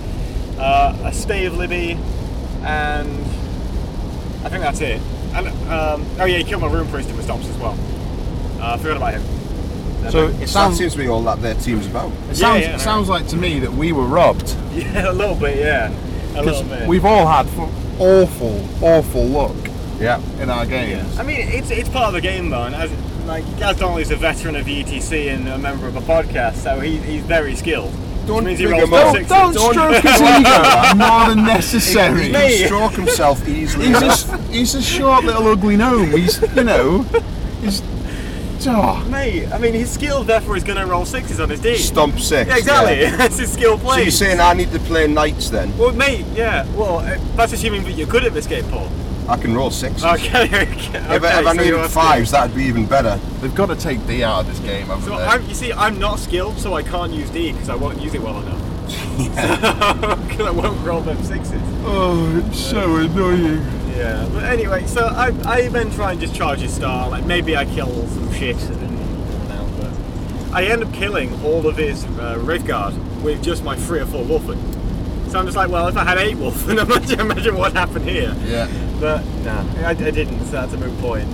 Uh, 0.59 0.95
a 1.05 1.11
stay 1.11 1.45
of 1.47 1.57
Libby, 1.57 1.97
and 2.63 3.09
I 4.45 4.49
think 4.49 4.61
that's 4.61 4.81
it. 4.81 5.01
And 5.33 5.47
um, 5.47 6.05
oh 6.19 6.25
yeah, 6.25 6.37
he 6.37 6.43
killed 6.43 6.61
my 6.61 6.71
Rune 6.71 6.87
Priest 6.89 7.09
in 7.09 7.17
the 7.17 7.23
stomps 7.23 7.49
as 7.49 7.57
well. 7.57 7.75
Uh, 8.61 8.73
I 8.73 8.77
forgot 8.77 8.97
about 8.97 9.13
him. 9.15 9.40
So 10.09 10.27
It 10.27 10.41
it 10.41 10.47
sounds. 10.49 10.77
seems 10.77 10.93
to 10.93 10.97
be 10.97 11.07
all 11.07 11.21
that 11.23 11.41
their 11.41 11.53
team's 11.55 11.85
about. 11.87 12.11
It 12.29 12.35
sounds, 12.37 12.61
yeah, 12.63 12.75
it 12.75 12.79
sounds 12.79 13.07
like 13.09 13.27
to 13.27 13.35
me 13.37 13.59
that 13.59 13.71
we 13.71 13.91
were 13.91 14.05
robbed 14.05 14.55
Yeah, 14.73 15.11
a 15.11 15.13
little 15.13 15.35
bit. 15.35 15.57
Yeah, 15.57 15.91
a 16.35 16.41
little 16.41 16.63
bit. 16.63 16.87
we've 16.87 17.05
all 17.05 17.27
had 17.27 17.45
awful, 17.99 18.63
awful 18.81 19.25
luck 19.25 19.55
Yeah. 19.99 20.19
in 20.41 20.49
our 20.49 20.65
games. 20.65 21.19
I 21.19 21.23
mean, 21.23 21.39
it's 21.41 21.69
it's 21.71 21.89
part 21.89 22.07
of 22.07 22.13
the 22.13 22.21
game 22.21 22.49
though, 22.49 22.63
and 22.63 22.73
as 22.75 22.91
like 23.27 23.43
Gaz 23.59 23.77
Donnelly's 23.77 24.09
a 24.11 24.15
veteran 24.15 24.55
of 24.55 24.65
ETC 24.65 25.31
and 25.33 25.47
a 25.47 25.57
member 25.57 25.87
of 25.87 25.95
a 25.95 26.01
podcast, 26.01 26.55
so 26.55 26.79
he, 26.79 26.97
he's 26.97 27.23
very 27.23 27.55
skilled. 27.55 27.93
Don't 28.25 28.37
which 28.37 28.45
means 28.45 28.59
he 28.59 28.65
rolls 28.67 28.83
him 28.83 28.93
up. 28.93 29.13
more 29.13 29.23
Don't, 29.23 29.53
don't 29.55 29.73
stroke 29.73 30.03
his 30.03 30.21
ego 30.21 30.95
more 30.95 31.29
than 31.29 31.43
necessary. 31.45 32.23
He 32.25 32.31
Me. 32.31 32.57
can 32.59 32.65
stroke 32.67 32.91
himself 32.93 33.47
easily. 33.47 33.87
He's 33.87 33.97
enough. 34.01 34.33
a, 34.33 34.37
he's 34.53 34.75
a 34.75 34.81
short 34.81 35.23
little 35.25 35.47
ugly 35.47 35.75
gnome. 35.77 36.11
He's, 36.11 36.39
you 36.55 36.63
know, 36.63 37.01
he's. 37.03 37.21
Oh, 38.67 39.03
Mate, 39.09 39.47
I 39.51 39.57
mean, 39.57 39.73
he's 39.73 39.89
skilled, 39.89 40.27
therefore 40.27 40.55
he's 40.55 40.63
going 40.63 40.77
to 40.77 40.85
roll 40.85 41.05
sixes 41.05 41.39
on 41.39 41.49
his 41.49 41.59
D. 41.59 41.77
Stomp 41.77 42.19
six. 42.19 42.47
Yeah, 42.49 42.57
exactly. 42.57 43.01
yeah. 43.01 43.15
That's 43.17 43.37
his 43.39 43.51
skill 43.51 43.77
play. 43.77 43.95
So 43.97 44.01
you're 44.03 44.11
saying 44.11 44.39
I 44.39 44.53
need 44.53 44.71
to 44.71 44.79
play 44.79 45.07
knights 45.07 45.49
then? 45.49 45.75
well, 45.77 45.91
mate, 45.93 46.25
yeah. 46.33 46.65
Well, 46.75 46.99
uh, 46.99 47.17
that's 47.35 47.53
assuming 47.53 47.83
that 47.83 47.93
you're 47.93 48.07
good 48.07 48.23
at 48.23 48.33
this 48.33 48.45
game, 48.47 48.63
Paul. 48.65 48.89
I 49.27 49.37
can 49.37 49.55
roll 49.55 49.71
sixes. 49.71 50.03
Okay. 50.03 50.43
okay, 50.45 50.61
If, 50.63 50.93
I- 50.93 51.15
if 51.15 51.25
I 51.25 51.43
so 51.43 51.51
needed 51.53 51.67
you're 51.67 51.87
fives, 51.89 52.31
that'd 52.31 52.55
be 52.55 52.63
even 52.65 52.85
better. 52.85 53.15
they've 53.39 53.53
got 53.55 53.67
to 53.67 53.75
take 53.75 54.05
D 54.07 54.23
out 54.23 54.41
of 54.41 54.47
this 54.47 54.59
game, 54.59 54.87
haven't 54.87 55.03
So 55.05 55.17
they? 55.17 55.23
I'm, 55.23 55.47
you 55.47 55.53
see, 55.55 55.71
I'm 55.73 55.97
not 55.99 56.19
skilled, 56.19 56.57
so 56.59 56.73
I 56.73 56.83
can't 56.83 57.13
use 57.13 57.29
D 57.29 57.51
because 57.53 57.69
I 57.69 57.75
won't 57.75 58.01
use 58.01 58.13
it 58.13 58.21
well 58.21 58.39
enough. 58.41 58.59
Because 59.21 60.41
I 60.47 60.51
won't 60.51 60.85
roll 60.85 61.01
them 61.01 61.21
sixes. 61.23 61.61
oh, 61.85 62.43
it's 62.45 62.59
so 62.59 62.97
annoying. 62.97 63.59
Yeah. 63.97 64.29
But 64.33 64.43
anyway, 64.43 64.85
so 64.87 65.05
I, 65.05 65.27
I 65.45 65.67
then 65.69 65.91
try 65.91 66.11
and 66.11 66.21
just 66.21 66.35
charge 66.35 66.59
his 66.59 66.73
star. 66.73 67.09
Like 67.09 67.25
maybe 67.25 67.55
I 67.55 67.65
kill 67.65 68.07
some 68.07 68.31
shit 68.33 68.55
and 68.61 68.75
then. 68.75 69.51
I 69.51 69.55
don't 69.57 70.53
I 70.53 70.63
end 70.65 70.83
up 70.83 70.93
killing 70.93 71.33
all 71.43 71.67
of 71.67 71.77
his 71.77 72.03
uh, 72.05 72.37
Wraithguard 72.39 73.21
with 73.21 73.43
just 73.43 73.63
my 73.63 73.75
three 73.75 73.99
or 73.99 74.05
four 74.05 74.23
Wulfen. 74.23 74.57
So 75.31 75.39
I'm 75.39 75.45
just 75.45 75.55
like, 75.55 75.69
well, 75.69 75.87
if 75.87 75.95
I 75.95 76.03
had 76.03 76.17
eight 76.17 76.35
Wulfen, 76.35 76.81
imagine, 76.81 77.19
imagine 77.21 77.55
what 77.57 77.73
happened 77.73 78.07
here. 78.09 78.35
Yeah. 78.43 78.67
But 78.99 79.25
nah, 79.43 79.63
I, 79.87 79.91
I 79.91 79.93
didn't, 79.93 80.43
so 80.45 80.51
that's 80.51 80.73
a 80.73 80.77
moot 80.77 80.97
point. 80.99 81.27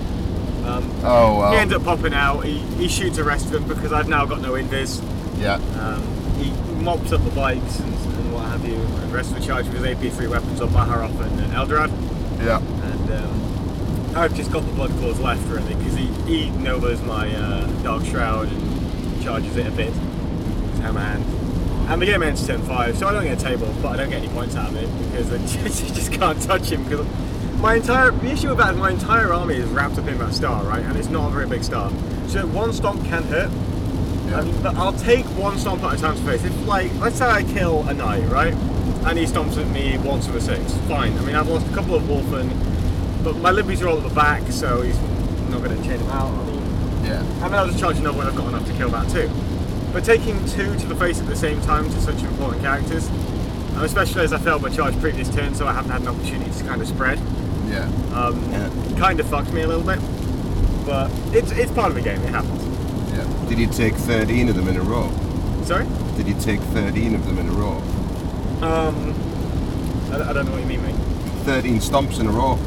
Um, 0.66 0.90
Oh 1.04 1.40
well. 1.40 1.52
He 1.54 1.58
ends 1.58 1.74
up 1.74 1.84
popping 1.84 2.14
out, 2.14 2.42
he, 2.42 2.60
he 2.76 2.88
shoots 2.88 3.18
the 3.18 3.24
rest 3.24 3.46
of 3.46 3.52
them 3.54 3.68
because 3.68 3.92
I've 3.92 4.08
now 4.08 4.26
got 4.26 4.42
no 4.42 4.52
invis. 4.54 5.02
Yeah. 5.40 5.56
Um, 5.80 6.04
he 6.36 6.52
mops 6.84 7.12
up 7.12 7.24
the 7.24 7.32
bikes 7.32 7.80
and, 7.80 7.94
and 7.94 8.34
what 8.34 8.46
have 8.46 8.64
you, 8.68 8.76
and 8.76 9.10
the 9.12 9.16
rest 9.16 9.32
of 9.32 9.40
the 9.40 9.46
charge 9.46 9.68
with 9.68 9.82
AP3 9.82 10.30
weapons 10.30 10.62
on 10.62 10.70
Baharroth 10.70 11.20
and, 11.20 11.40
and 11.40 11.54
Eldrad. 11.54 11.92
Yeah. 12.40 12.60
And 12.60 13.12
um, 13.12 14.16
I've 14.18 14.36
just 14.36 14.52
got 14.52 14.66
the 14.66 14.72
Blood 14.74 14.92
Claws 14.92 15.20
left 15.20 15.46
really 15.48 15.76
because 15.76 15.96
he, 15.96 16.06
he 16.24 16.50
knows 16.52 17.02
my 17.02 17.34
uh, 17.34 17.66
Dark 17.84 18.06
Shroud 18.06 18.48
and 18.52 19.24
charges 19.24 19.56
it 19.58 19.68
a 19.68 19.72
bit. 19.72 19.94
His 19.94 20.80
hammer 20.80 21.00
hand. 21.00 21.24
And 21.90 22.02
the 22.02 22.06
game 22.06 22.22
ends 22.22 22.46
turn 22.46 22.62
5, 22.62 22.98
so 22.98 23.08
I 23.08 23.14
don't 23.14 23.24
get 23.24 23.40
a 23.40 23.44
table, 23.44 23.74
but 23.82 23.94
I 23.94 23.98
don't 23.98 24.10
get 24.10 24.22
any 24.22 24.28
points 24.34 24.56
out 24.56 24.70
of 24.70 24.76
it 24.76 25.10
because 25.10 25.32
I 25.32 25.38
just, 25.68 25.96
just 25.96 26.12
can't 26.12 26.42
touch 26.42 26.70
him. 26.70 26.84
Because 26.84 27.08
my 27.60 27.76
entire 27.76 28.12
the 28.12 28.32
issue 28.32 28.52
is 28.52 28.76
my 28.76 28.92
entire 28.92 29.34
army 29.34 29.56
is 29.56 29.70
wrapped 29.70 29.98
up 29.98 30.08
in 30.08 30.18
that 30.18 30.34
star, 30.34 30.64
right? 30.66 30.84
And 30.84 30.98
it's 30.98 31.10
not 31.10 31.30
a 31.30 31.32
very 31.32 31.48
big 31.48 31.64
star. 31.64 31.90
So 32.28 32.46
one 32.48 32.74
stomp 32.74 33.04
can 33.06 33.24
hurt. 33.24 33.50
Um, 34.34 34.62
but 34.62 34.76
I'll 34.76 34.94
take 34.94 35.26
one 35.38 35.58
stomp 35.58 35.84
at 35.84 35.94
a 35.94 35.98
time 35.98 36.16
to 36.18 36.22
face. 36.24 36.44
If 36.44 36.68
like, 36.68 36.94
let's 36.96 37.18
say 37.18 37.26
I 37.26 37.44
kill 37.44 37.88
a 37.88 37.94
knight, 37.94 38.28
right? 38.28 38.54
And 39.08 39.18
he 39.18 39.26
stomps 39.26 39.58
at 39.58 39.68
me 39.72 39.98
once 40.00 40.28
with 40.28 40.36
a 40.38 40.42
six. 40.42 40.74
Fine. 40.88 41.18
I 41.18 41.22
mean, 41.22 41.36
I've 41.36 41.48
lost 41.48 41.66
a 41.68 41.74
couple 41.74 41.96
of 41.96 42.04
Wulfen, 42.04 42.50
but 43.24 43.38
my 43.38 43.52
Libby's 43.52 43.82
are 43.82 43.88
all 43.88 43.98
at 43.98 44.04
the 44.04 44.14
back, 44.14 44.44
so 44.52 44.82
he's 44.82 45.00
not 45.50 45.64
going 45.64 45.76
to 45.76 45.88
chain 45.88 46.00
him 46.00 46.10
out. 46.10 46.30
I 46.30 46.46
mean, 46.46 47.06
Yeah. 47.06 47.24
I 47.42 47.46
mean, 47.46 47.54
I'll 47.54 47.68
just 47.68 47.80
charge 47.80 47.98
another 47.98 48.18
when 48.18 48.28
I've 48.28 48.36
got 48.36 48.48
enough 48.50 48.66
to 48.68 48.74
kill 48.74 48.90
that 48.90 49.10
too. 49.10 49.30
But 49.94 50.04
taking 50.04 50.38
two 50.50 50.76
to 50.78 50.86
the 50.88 50.96
face 50.96 51.22
at 51.22 51.28
the 51.28 51.36
same 51.38 51.62
time 51.62 51.86
to 51.90 52.02
such 52.02 52.22
important 52.22 52.62
characters, 52.62 53.08
and 53.08 53.84
especially 53.84 54.24
as 54.26 54.34
I 54.34 54.40
failed 54.40 54.62
my 54.62 54.70
charge 54.70 55.00
previous 55.00 55.30
turn, 55.34 55.56
so 55.56 55.66
I 55.68 55.72
haven't 55.74 55.92
had 55.92 56.02
an 56.02 56.10
opportunity 56.10 56.52
to 56.52 56.64
kind 56.66 56.82
of 56.82 56.88
spread, 56.90 57.18
Yeah. 57.70 57.86
um, 58.14 58.38
kind 58.98 59.22
of 59.22 59.30
fucked 59.30 59.54
me 59.54 59.62
a 59.62 59.68
little 59.68 59.84
bit. 59.84 60.00
But 60.86 61.10
it's 61.34 61.52
it's 61.52 61.72
part 61.72 61.90
of 61.90 61.96
the 61.96 62.02
game. 62.02 62.22
It 62.24 62.30
happens. 62.30 62.62
Yeah. 63.14 63.26
Did 63.50 63.58
you 63.60 63.68
take 63.68 63.94
13 63.94 64.50
of 64.50 64.56
them 64.56 64.68
in 64.68 64.76
a 64.76 64.82
row? 64.84 65.10
Sorry. 65.64 65.86
Did 66.18 66.28
you 66.28 66.36
take 66.42 66.60
13 66.60 67.16
of 67.16 67.26
them 67.26 67.38
in 67.40 67.48
a 67.48 67.52
row? 67.54 67.82
Um, 68.62 69.14
I, 70.12 70.30
I 70.30 70.34
don't 70.34 70.46
know 70.46 70.52
what 70.52 70.62
you 70.62 70.68
mean, 70.68 70.82
mate. 70.82 70.96
13 71.46 71.78
stomps 71.78 72.20
in 72.20 72.28
a 72.28 72.32
row. 72.32 72.58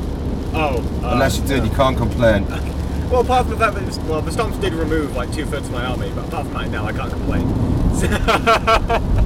Oh, 0.52 0.78
uh, 1.04 1.12
Unless 1.12 1.38
you 1.38 1.42
did, 1.46 1.58
yeah. 1.58 1.64
you 1.70 1.76
can't 1.76 1.96
complain. 1.96 2.46
Well, 3.10 3.22
apart 3.22 3.46
from 3.46 3.58
the 3.58 3.64
fact 3.64 3.74
that 3.74 3.82
it's, 3.88 3.98
well, 3.98 4.22
the 4.22 4.30
stomps 4.30 4.60
did 4.60 4.72
remove 4.72 5.16
like 5.16 5.32
two 5.32 5.44
thirds 5.44 5.66
of 5.66 5.72
my 5.72 5.84
army, 5.84 6.12
but 6.14 6.28
apart 6.28 6.46
from 6.46 6.54
that, 6.54 6.70
now 6.70 6.84
I 6.86 6.92
can't 6.92 7.10
complain. 7.10 7.48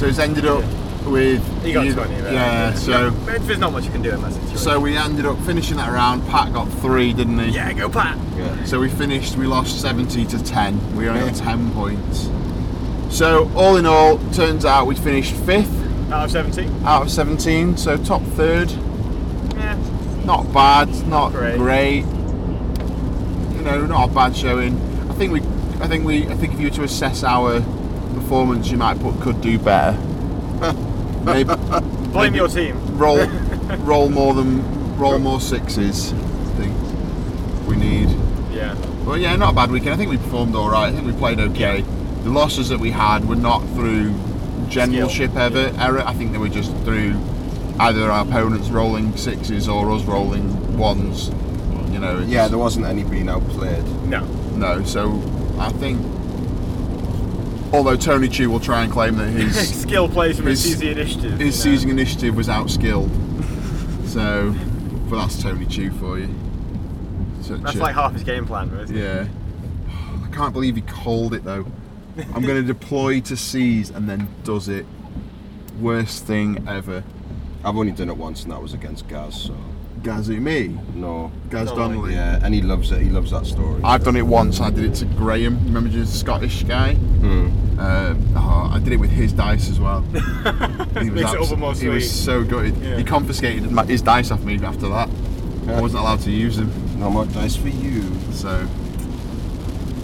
So 0.00 0.06
it's 0.06 0.18
ended 0.18 0.46
up 0.46 0.64
with. 1.04 1.44
you 1.66 1.74
got 1.74 1.84
you- 1.84 1.92
20 1.92 2.14
there. 2.22 2.32
Yeah. 2.32 2.72
So. 2.72 3.10
No, 3.10 3.38
there's 3.38 3.58
not 3.58 3.70
much 3.72 3.84
you 3.84 3.90
can 3.90 4.00
do 4.00 4.12
in 4.12 4.22
that 4.22 4.32
situation. 4.32 4.56
So 4.56 4.80
we 4.80 4.96
ended 4.96 5.26
up 5.26 5.36
finishing 5.40 5.76
that 5.76 5.90
round. 5.92 6.26
Pat 6.28 6.54
got 6.54 6.64
three, 6.80 7.12
didn't 7.12 7.38
he? 7.38 7.50
yeah, 7.50 7.70
go 7.74 7.90
Pat. 7.90 8.16
Yeah. 8.34 8.64
So 8.64 8.80
we 8.80 8.88
finished. 8.88 9.36
We 9.36 9.46
lost 9.46 9.78
70 9.78 10.24
to 10.24 10.42
10. 10.42 10.96
We 10.96 11.06
only 11.06 11.20
got 11.20 11.34
10 11.34 11.70
points. 11.72 12.30
So 13.10 13.50
all 13.54 13.76
in 13.76 13.86
all, 13.86 14.18
turns 14.32 14.64
out 14.64 14.86
we 14.86 14.94
finished 14.94 15.34
fifth 15.34 15.70
Out 16.12 16.24
of 16.24 16.30
17. 16.30 16.84
out 16.84 17.02
of 17.02 17.10
17. 17.10 17.76
So 17.76 17.96
top 18.02 18.22
third. 18.22 18.70
Yeah. 19.56 19.76
Not 20.24 20.52
bad. 20.52 20.88
Not 21.08 21.32
Great. 21.32 21.58
great. 21.58 22.04
You 23.56 23.62
know, 23.62 23.84
not 23.86 24.10
a 24.10 24.12
bad 24.14 24.34
showing. 24.36 24.76
I 25.10 25.14
think 25.14 25.32
we. 25.32 25.40
I 25.82 25.88
think 25.88 26.04
we. 26.04 26.26
I 26.28 26.34
think 26.36 26.54
if 26.54 26.60
you 26.60 26.68
were 26.68 26.74
to 26.76 26.82
assess 26.84 27.24
our 27.24 27.60
performance, 28.14 28.70
you 28.70 28.78
might 28.78 28.98
put 29.00 29.20
could 29.20 29.40
do 29.40 29.58
better. 29.58 29.98
Maybe 31.24 31.52
Blame 32.12 32.34
your 32.34 32.48
team. 32.48 32.76
roll 32.96 33.26
roll 33.80 34.08
more 34.08 34.32
than 34.34 34.96
roll 34.96 35.18
more 35.18 35.40
sixes. 35.40 36.12
I 36.12 36.16
think 36.56 37.68
we 37.68 37.76
need. 37.76 38.08
Yeah. 38.52 38.74
But 39.04 39.20
yeah, 39.20 39.36
not 39.36 39.52
a 39.52 39.56
bad 39.56 39.70
weekend. 39.70 39.94
I 39.94 39.96
think 39.96 40.10
we 40.10 40.16
performed 40.16 40.54
all 40.54 40.70
right. 40.70 40.88
I 40.88 40.92
think 40.92 41.06
we 41.06 41.12
played 41.12 41.38
okay. 41.40 41.84
The 42.24 42.30
losses 42.30 42.68
that 42.68 42.78
we 42.80 42.90
had 42.90 43.26
were 43.28 43.36
not 43.36 43.60
through 43.74 44.14
generalship 44.68 45.34
ever 45.36 45.72
error. 45.78 46.02
I 46.06 46.12
think 46.14 46.32
they 46.32 46.38
were 46.38 46.48
just 46.48 46.70
through 46.84 47.16
either 47.80 48.10
our 48.10 48.26
opponents 48.26 48.68
rolling 48.68 49.16
sixes 49.16 49.68
or 49.68 49.90
us 49.90 50.04
rolling 50.04 50.76
ones. 50.78 51.28
You 51.92 51.98
know. 51.98 52.16
it's- 52.18 52.28
Yeah, 52.28 52.46
there 52.48 52.58
wasn't 52.58 52.86
any 52.86 53.04
being 53.04 53.28
outplayed. 53.28 53.84
No. 54.06 54.24
No. 54.56 54.84
So 54.84 55.20
I 55.58 55.70
think. 55.70 56.00
Although 57.72 57.96
Tony 57.96 58.28
Chu 58.28 58.50
will 58.50 58.58
try 58.60 58.82
and 58.82 58.92
claim 58.92 59.16
that 59.16 59.28
his 59.30 59.80
Skill 59.82 60.08
plays 60.08 60.36
from 60.36 60.46
his 60.46 60.62
His- 60.62 60.72
season 60.74 60.88
initiative. 60.88 61.30
his 61.38 61.40
you 61.40 61.44
know. 61.46 61.50
seizing 61.76 61.90
initiative 61.90 62.36
was 62.36 62.48
outskilled. 62.48 63.08
so, 64.08 64.54
but 65.08 65.20
that's 65.20 65.40
Tony 65.42 65.66
Chu 65.66 65.90
for 65.92 66.18
you. 66.18 66.28
Such 67.42 67.62
That's 67.62 67.76
a- 67.76 67.80
like 67.80 67.94
half 67.94 68.12
his 68.12 68.24
game 68.24 68.44
plan, 68.46 68.70
isn't 68.76 68.96
it? 68.96 69.00
yeah. 69.00 69.26
I 70.24 70.28
can't 70.34 70.52
believe 70.52 70.76
he 70.76 70.82
called 70.82 71.32
it 71.32 71.44
though. 71.44 71.64
I'm 72.34 72.42
going 72.42 72.56
to 72.56 72.62
deploy 72.62 73.20
to 73.22 73.36
seize 73.36 73.90
and 73.90 74.08
then 74.08 74.28
does 74.44 74.68
it. 74.68 74.86
Worst 75.80 76.26
thing 76.26 76.66
ever. 76.68 77.02
I've 77.64 77.76
only 77.76 77.92
done 77.92 78.08
it 78.08 78.16
once, 78.16 78.42
and 78.42 78.52
that 78.52 78.60
was 78.60 78.74
against 78.74 79.08
Gaz. 79.08 79.34
So 79.34 79.56
Gazu 80.02 80.40
me, 80.40 80.78
no. 80.94 81.30
Gaz 81.50 81.70
Oh, 81.70 81.76
Donnelly. 81.76 82.14
Yeah, 82.14 82.40
and 82.42 82.54
he 82.54 82.62
loves 82.62 82.90
it. 82.90 83.02
He 83.02 83.10
loves 83.10 83.30
that 83.32 83.46
story. 83.46 83.80
I've 83.84 84.02
done 84.02 84.16
it 84.16 84.26
once. 84.26 84.60
I 84.60 84.70
did 84.70 84.84
it 84.84 84.94
to 84.96 85.04
Graham. 85.04 85.62
Remember 85.64 85.90
the 85.90 86.06
Scottish 86.06 86.62
guy? 86.64 86.94
Hmm. 86.94 87.78
Uh, 87.78 88.14
oh, 88.36 88.70
I 88.72 88.78
did 88.78 88.92
it 88.94 88.96
with 88.96 89.10
his 89.10 89.32
dice 89.32 89.68
as 89.70 89.78
well. 89.80 90.02
he 91.00 91.10
Makes 91.10 91.32
it 91.32 91.58
more 91.58 91.74
he 91.74 91.88
was 91.88 92.10
so 92.10 92.44
gutted. 92.44 92.76
Yeah. 92.78 92.96
He 92.96 93.04
confiscated 93.04 93.70
my, 93.70 93.84
his 93.84 94.02
dice 94.02 94.30
off 94.30 94.42
me 94.42 94.56
after 94.62 94.88
that. 94.88 95.08
I 95.68 95.80
wasn't 95.80 96.00
allowed 96.02 96.20
to 96.20 96.30
use 96.30 96.56
them. 96.56 96.70
No 96.98 97.10
more 97.10 97.26
dice 97.26 97.56
for 97.56 97.68
you. 97.68 98.02
So, 98.32 98.66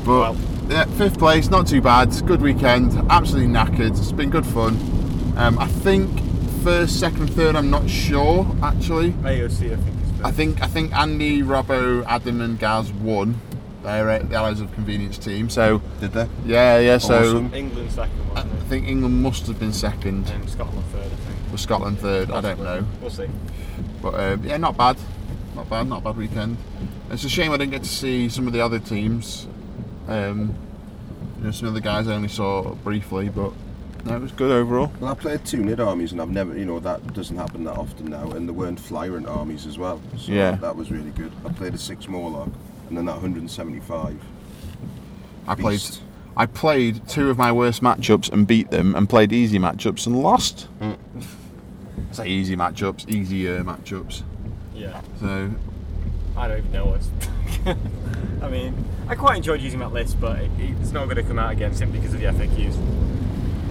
but 0.05 0.35
Well. 0.35 0.37
Yeah, 0.69 0.85
fifth 0.97 1.19
place, 1.19 1.49
not 1.49 1.67
too 1.67 1.81
bad. 1.81 2.11
Good 2.27 2.41
weekend, 2.43 2.93
absolutely 3.11 3.53
knackered. 3.53 3.91
It's 3.91 4.13
been 4.13 4.31
good 4.31 4.47
fun. 4.47 4.75
Um, 5.37 5.59
I 5.59 5.67
think 5.67 6.21
first, 6.63 6.99
second, 6.99 7.29
third. 7.29 7.57
I'm 7.57 7.71
not 7.71 7.89
sure 7.89 8.47
actually. 8.63 9.13
AOC, 9.13 9.73
I 9.73 9.77
think. 9.77 10.25
I 10.25 10.31
think 10.31 10.63
I 10.63 10.67
think 10.67 10.93
Andy, 10.97 11.43
Robbo, 11.43 12.05
Adam, 12.07 12.41
and 12.41 12.59
Gaz 12.59 12.93
won. 12.93 13.41
They're 13.83 14.11
uh, 14.11 14.19
the 14.19 14.35
Allies 14.35 14.61
of 14.61 14.73
Convenience 14.73 15.19
team. 15.19 15.49
So 15.49 15.81
Did 16.01 16.13
they? 16.13 16.29
yeah, 16.45 16.79
yeah. 16.79 16.99
So 16.99 17.39
England 17.55 17.93
second, 17.93 18.21
I 18.31 18.35
wasn't 18.35 18.53
I 18.55 18.65
think 18.65 18.89
England 18.89 19.23
must 19.23 19.47
have 19.47 19.61
been 19.61 19.73
second. 19.73 20.29
And 20.31 20.51
Scotland 20.51 20.85
third, 20.87 21.05
I 21.05 21.09
think. 21.17 21.55
or 21.55 21.59
Scotland 21.59 21.99
third. 22.01 22.31
I 22.33 22.41
don't 22.41 22.61
know. 22.61 22.85
We'll 23.01 23.11
see. 23.11 23.29
But 24.03 24.15
uh, 24.15 24.37
yeah, 24.43 24.57
not 24.57 24.77
bad. 24.77 24.97
Not 25.55 25.71
bad, 25.71 25.89
not 25.89 25.99
a 26.01 26.05
bad 26.05 26.17
weekend. 26.17 26.57
It's 27.11 27.23
a 27.25 27.29
shame 27.29 27.53
I 27.53 27.57
didn't 27.57 27.71
get 27.73 27.85
to 27.85 27.89
see 27.89 28.29
some 28.29 28.47
of 28.49 28.53
the 28.53 28.61
other 28.61 28.81
teams. 28.81 29.47
Um, 30.09 30.55
you 31.39 31.45
know, 31.45 31.51
some 31.51 31.69
of 31.69 31.75
the 31.75 31.81
guys 31.81 32.09
I 32.09 32.15
only 32.15 32.29
saw 32.29 32.75
briefly, 32.77 33.29
but 33.29 33.53
no, 34.05 34.17
it 34.17 34.21
was 34.23 34.33
good 34.33 34.53
overall. 34.53 34.93
Well, 35.01 35.11
I 35.11 35.15
played 35.15 35.45
two 35.45 35.59
mid 35.63 35.81
armies, 35.81 36.13
and 36.13 36.21
I've 36.23 36.31
never, 36.31 36.57
you 36.57 36.65
know, 36.65 36.79
that 36.81 37.13
doesn't 37.15 37.37
happen 37.37 37.65
that 37.65 37.77
often 37.77 38.07
now. 38.07 38.31
And 38.31 38.49
there 38.49 38.55
weren't 38.55 38.79
Flyrant 38.79 39.27
armies 39.27 39.67
as 39.67 39.79
well. 39.79 40.01
So 40.17 40.33
Yeah. 40.33 40.53
that 40.57 40.77
was 40.77 40.91
really 40.93 41.11
good. 41.11 41.33
I 41.45 41.49
played 41.53 41.75
a 41.75 41.79
six 41.79 42.07
Morlock, 42.09 42.51
and 42.89 42.97
then 42.97 43.05
that 43.07 43.17
175. 43.17 44.17
I 45.49 45.55
played. 45.55 45.83
I 46.39 46.45
played 46.47 47.09
two 47.09 47.31
of 47.31 47.39
my 47.39 47.51
worst 47.51 47.83
matchups 47.83 48.31
and 48.31 48.47
beat 48.47 48.71
them, 48.71 48.95
and 48.95 49.09
played 49.09 49.33
easy 49.33 49.59
matchups 49.59 50.07
and 50.07 50.21
lost. 50.23 50.69
Say 52.13 52.29
easy 52.29 52.55
matchups, 52.57 53.09
easier 53.09 53.65
matchups. 53.65 54.23
Yeah. 54.75 55.01
So 55.19 55.51
I 56.37 56.49
don't 56.49 56.59
even 56.59 56.73
know 56.73 56.87
what's. 56.87 57.09
I 58.43 58.49
mean, 58.49 58.75
I 59.09 59.15
quite 59.15 59.37
enjoyed 59.37 59.61
using 59.61 59.81
that 59.81 59.93
list, 59.93 60.21
but 60.21 60.39
it, 60.41 60.51
it's 60.81 60.93
not 60.93 61.05
going 61.05 61.17
to 61.17 61.23
come 61.23 61.39
out 61.39 61.53
again 61.53 61.75
simply 61.75 61.99
because 62.01 62.15
of 62.15 62.21
the 62.21 62.27
FAQs. 62.27 62.77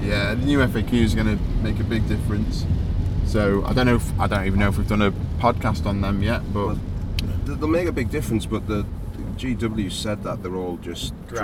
yeah, 0.03 0.33
the 0.33 0.45
new 0.45 0.59
FAQ 0.59 0.93
is 0.93 1.15
going 1.15 1.27
to 1.37 1.43
make 1.63 1.79
a 1.79 1.83
big 1.83 2.07
difference. 2.07 2.65
So 3.25 3.63
I 3.65 3.73
don't 3.73 3.85
know. 3.87 3.95
If, 3.95 4.19
I 4.19 4.27
don't 4.27 4.45
even 4.45 4.59
know 4.59 4.69
if 4.69 4.77
we've 4.77 4.87
done 4.87 5.01
a 5.01 5.11
podcast 5.39 5.85
on 5.85 6.01
them 6.01 6.21
yet, 6.23 6.41
but 6.53 6.67
Well, 6.67 6.79
They'll 7.45 7.67
make 7.67 7.87
a 7.87 7.91
big 7.91 8.09
difference, 8.09 8.45
but 8.45 8.67
the 8.67 8.85
GW 9.37 9.91
said 9.91 10.23
that 10.23 10.41
they're 10.41 10.55
all 10.55 10.77
just 10.77 11.13
Drafts. 11.27 11.39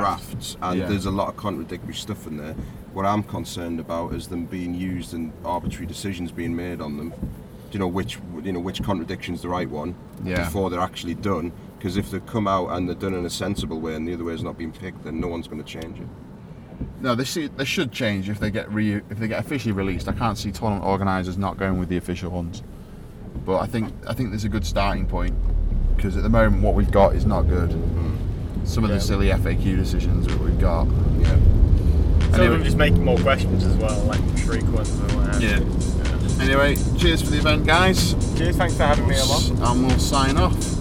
drafts, 0.55 0.57
and 0.61 0.79
Yeah. 0.79 0.87
there's 0.87 1.05
a 1.05 1.11
lot 1.11 1.27
of 1.29 1.37
contradictory 1.37 1.93
stuff 1.93 2.25
in 2.27 2.37
there. 2.37 2.53
What 2.93 3.05
I'm 3.05 3.23
concerned 3.23 3.79
about 3.79 4.13
is 4.13 4.27
them 4.27 4.45
being 4.45 4.73
used 4.73 5.13
and 5.13 5.31
arbitrary 5.45 5.85
decisions 5.87 6.31
being 6.31 6.55
made 6.55 6.81
on 6.81 6.97
them. 6.97 7.09
Do 7.11 7.73
you 7.73 7.79
know 7.79 7.87
which 7.87 8.19
you 8.43 8.51
know 8.51 8.59
which 8.59 8.81
contradiction's 8.83 9.41
the 9.41 9.49
right 9.49 9.69
one 9.69 9.95
Yeah. 10.23 10.43
before 10.43 10.69
they're 10.69 10.79
actually 10.79 11.13
done? 11.15 11.51
Because 11.81 11.97
if 11.97 12.11
they've 12.11 12.23
come 12.27 12.47
out 12.47 12.67
and 12.67 12.87
they're 12.87 12.95
done 12.95 13.15
in 13.15 13.25
a 13.25 13.29
sensible 13.29 13.79
way 13.79 13.95
and 13.95 14.07
the 14.07 14.13
other 14.13 14.23
way 14.23 14.35
is 14.35 14.43
not 14.43 14.55
been 14.55 14.71
picked, 14.71 15.03
then 15.03 15.19
no 15.19 15.27
one's 15.27 15.47
going 15.47 15.63
to 15.63 15.67
change 15.67 15.99
it. 15.99 16.07
No, 16.99 17.15
they, 17.15 17.23
see, 17.23 17.47
they 17.47 17.65
should 17.65 17.91
change 17.91 18.29
if 18.29 18.39
they 18.39 18.51
get 18.51 18.71
re, 18.71 18.97
if 18.97 19.17
they 19.17 19.27
get 19.27 19.39
officially 19.39 19.71
released. 19.71 20.07
I 20.07 20.11
can't 20.11 20.37
see 20.37 20.51
tournament 20.51 20.85
organisers 20.85 21.39
not 21.39 21.57
going 21.57 21.79
with 21.79 21.89
the 21.89 21.97
official 21.97 22.29
ones, 22.29 22.61
but 23.45 23.57
I 23.57 23.65
think 23.65 23.91
I 24.07 24.13
think 24.13 24.29
there's 24.29 24.43
a 24.43 24.49
good 24.49 24.63
starting 24.63 25.07
point 25.07 25.35
because 25.95 26.15
at 26.15 26.21
the 26.21 26.29
moment 26.29 26.61
what 26.61 26.75
we've 26.75 26.91
got 26.91 27.15
is 27.15 27.25
not 27.25 27.47
good. 27.47 27.71
Mm. 27.71 28.67
Some 28.67 28.83
of 28.83 28.91
yeah. 28.91 28.97
the 28.97 29.01
silly 29.01 29.29
FAQ 29.29 29.75
decisions 29.75 30.27
that 30.27 30.37
we've 30.39 30.59
got. 30.59 30.85
Yeah. 30.85 31.29
Some 31.29 32.33
anyway, 32.35 32.45
of 32.45 32.51
them 32.51 32.63
just 32.63 32.77
making 32.77 33.03
more 33.03 33.17
questions 33.17 33.65
as 33.65 33.75
well, 33.77 33.99
like 34.03 34.21
shriek 34.37 34.61
yeah. 35.41 35.57
yeah. 35.57 36.43
Anyway, 36.43 36.75
cheers 36.99 37.23
for 37.23 37.31
the 37.31 37.39
event, 37.39 37.65
guys. 37.65 38.13
Cheers, 38.37 38.55
thanks 38.55 38.77
for 38.77 38.83
having 38.83 39.07
me 39.07 39.17
along. 39.17 39.59
And 39.59 39.87
we'll 39.87 39.97
sign 39.97 40.37
off 40.37 40.80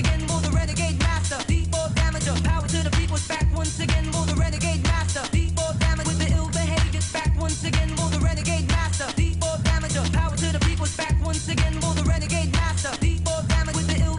again 0.00 0.20
for 0.26 0.40
the 0.40 0.50
renegade 0.50 0.98
master. 0.98 1.36
Damager, 1.98 2.36
power 2.44 2.66
to 2.66 2.78
the 2.82 2.90
back 3.28 3.46
once 3.54 3.78
again 3.80 4.04
for 4.12 4.24
the 4.26 4.34
renegade 4.34 4.82
master. 4.84 5.22
With 5.32 6.18
the 6.18 6.28
ill 6.36 6.48
back 7.12 7.32
once 7.38 7.62
again 7.64 7.90
the 8.10 8.20
renegade 8.20 8.68
master. 8.68 9.06
Damager, 9.68 10.04
power 10.12 10.36
to 10.36 10.48
the 10.52 10.60
back 10.96 11.16
once 11.24 11.48
again 11.48 11.74
the 11.80 12.04
renegade 12.08 12.52
master. 12.52 12.90
With 13.00 13.86
the 13.90 13.96
ill 14.04 14.16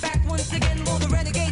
back 0.00 0.20
once 0.28 0.52
again 0.52 0.84
the 0.84 1.08
renegade 1.12 1.49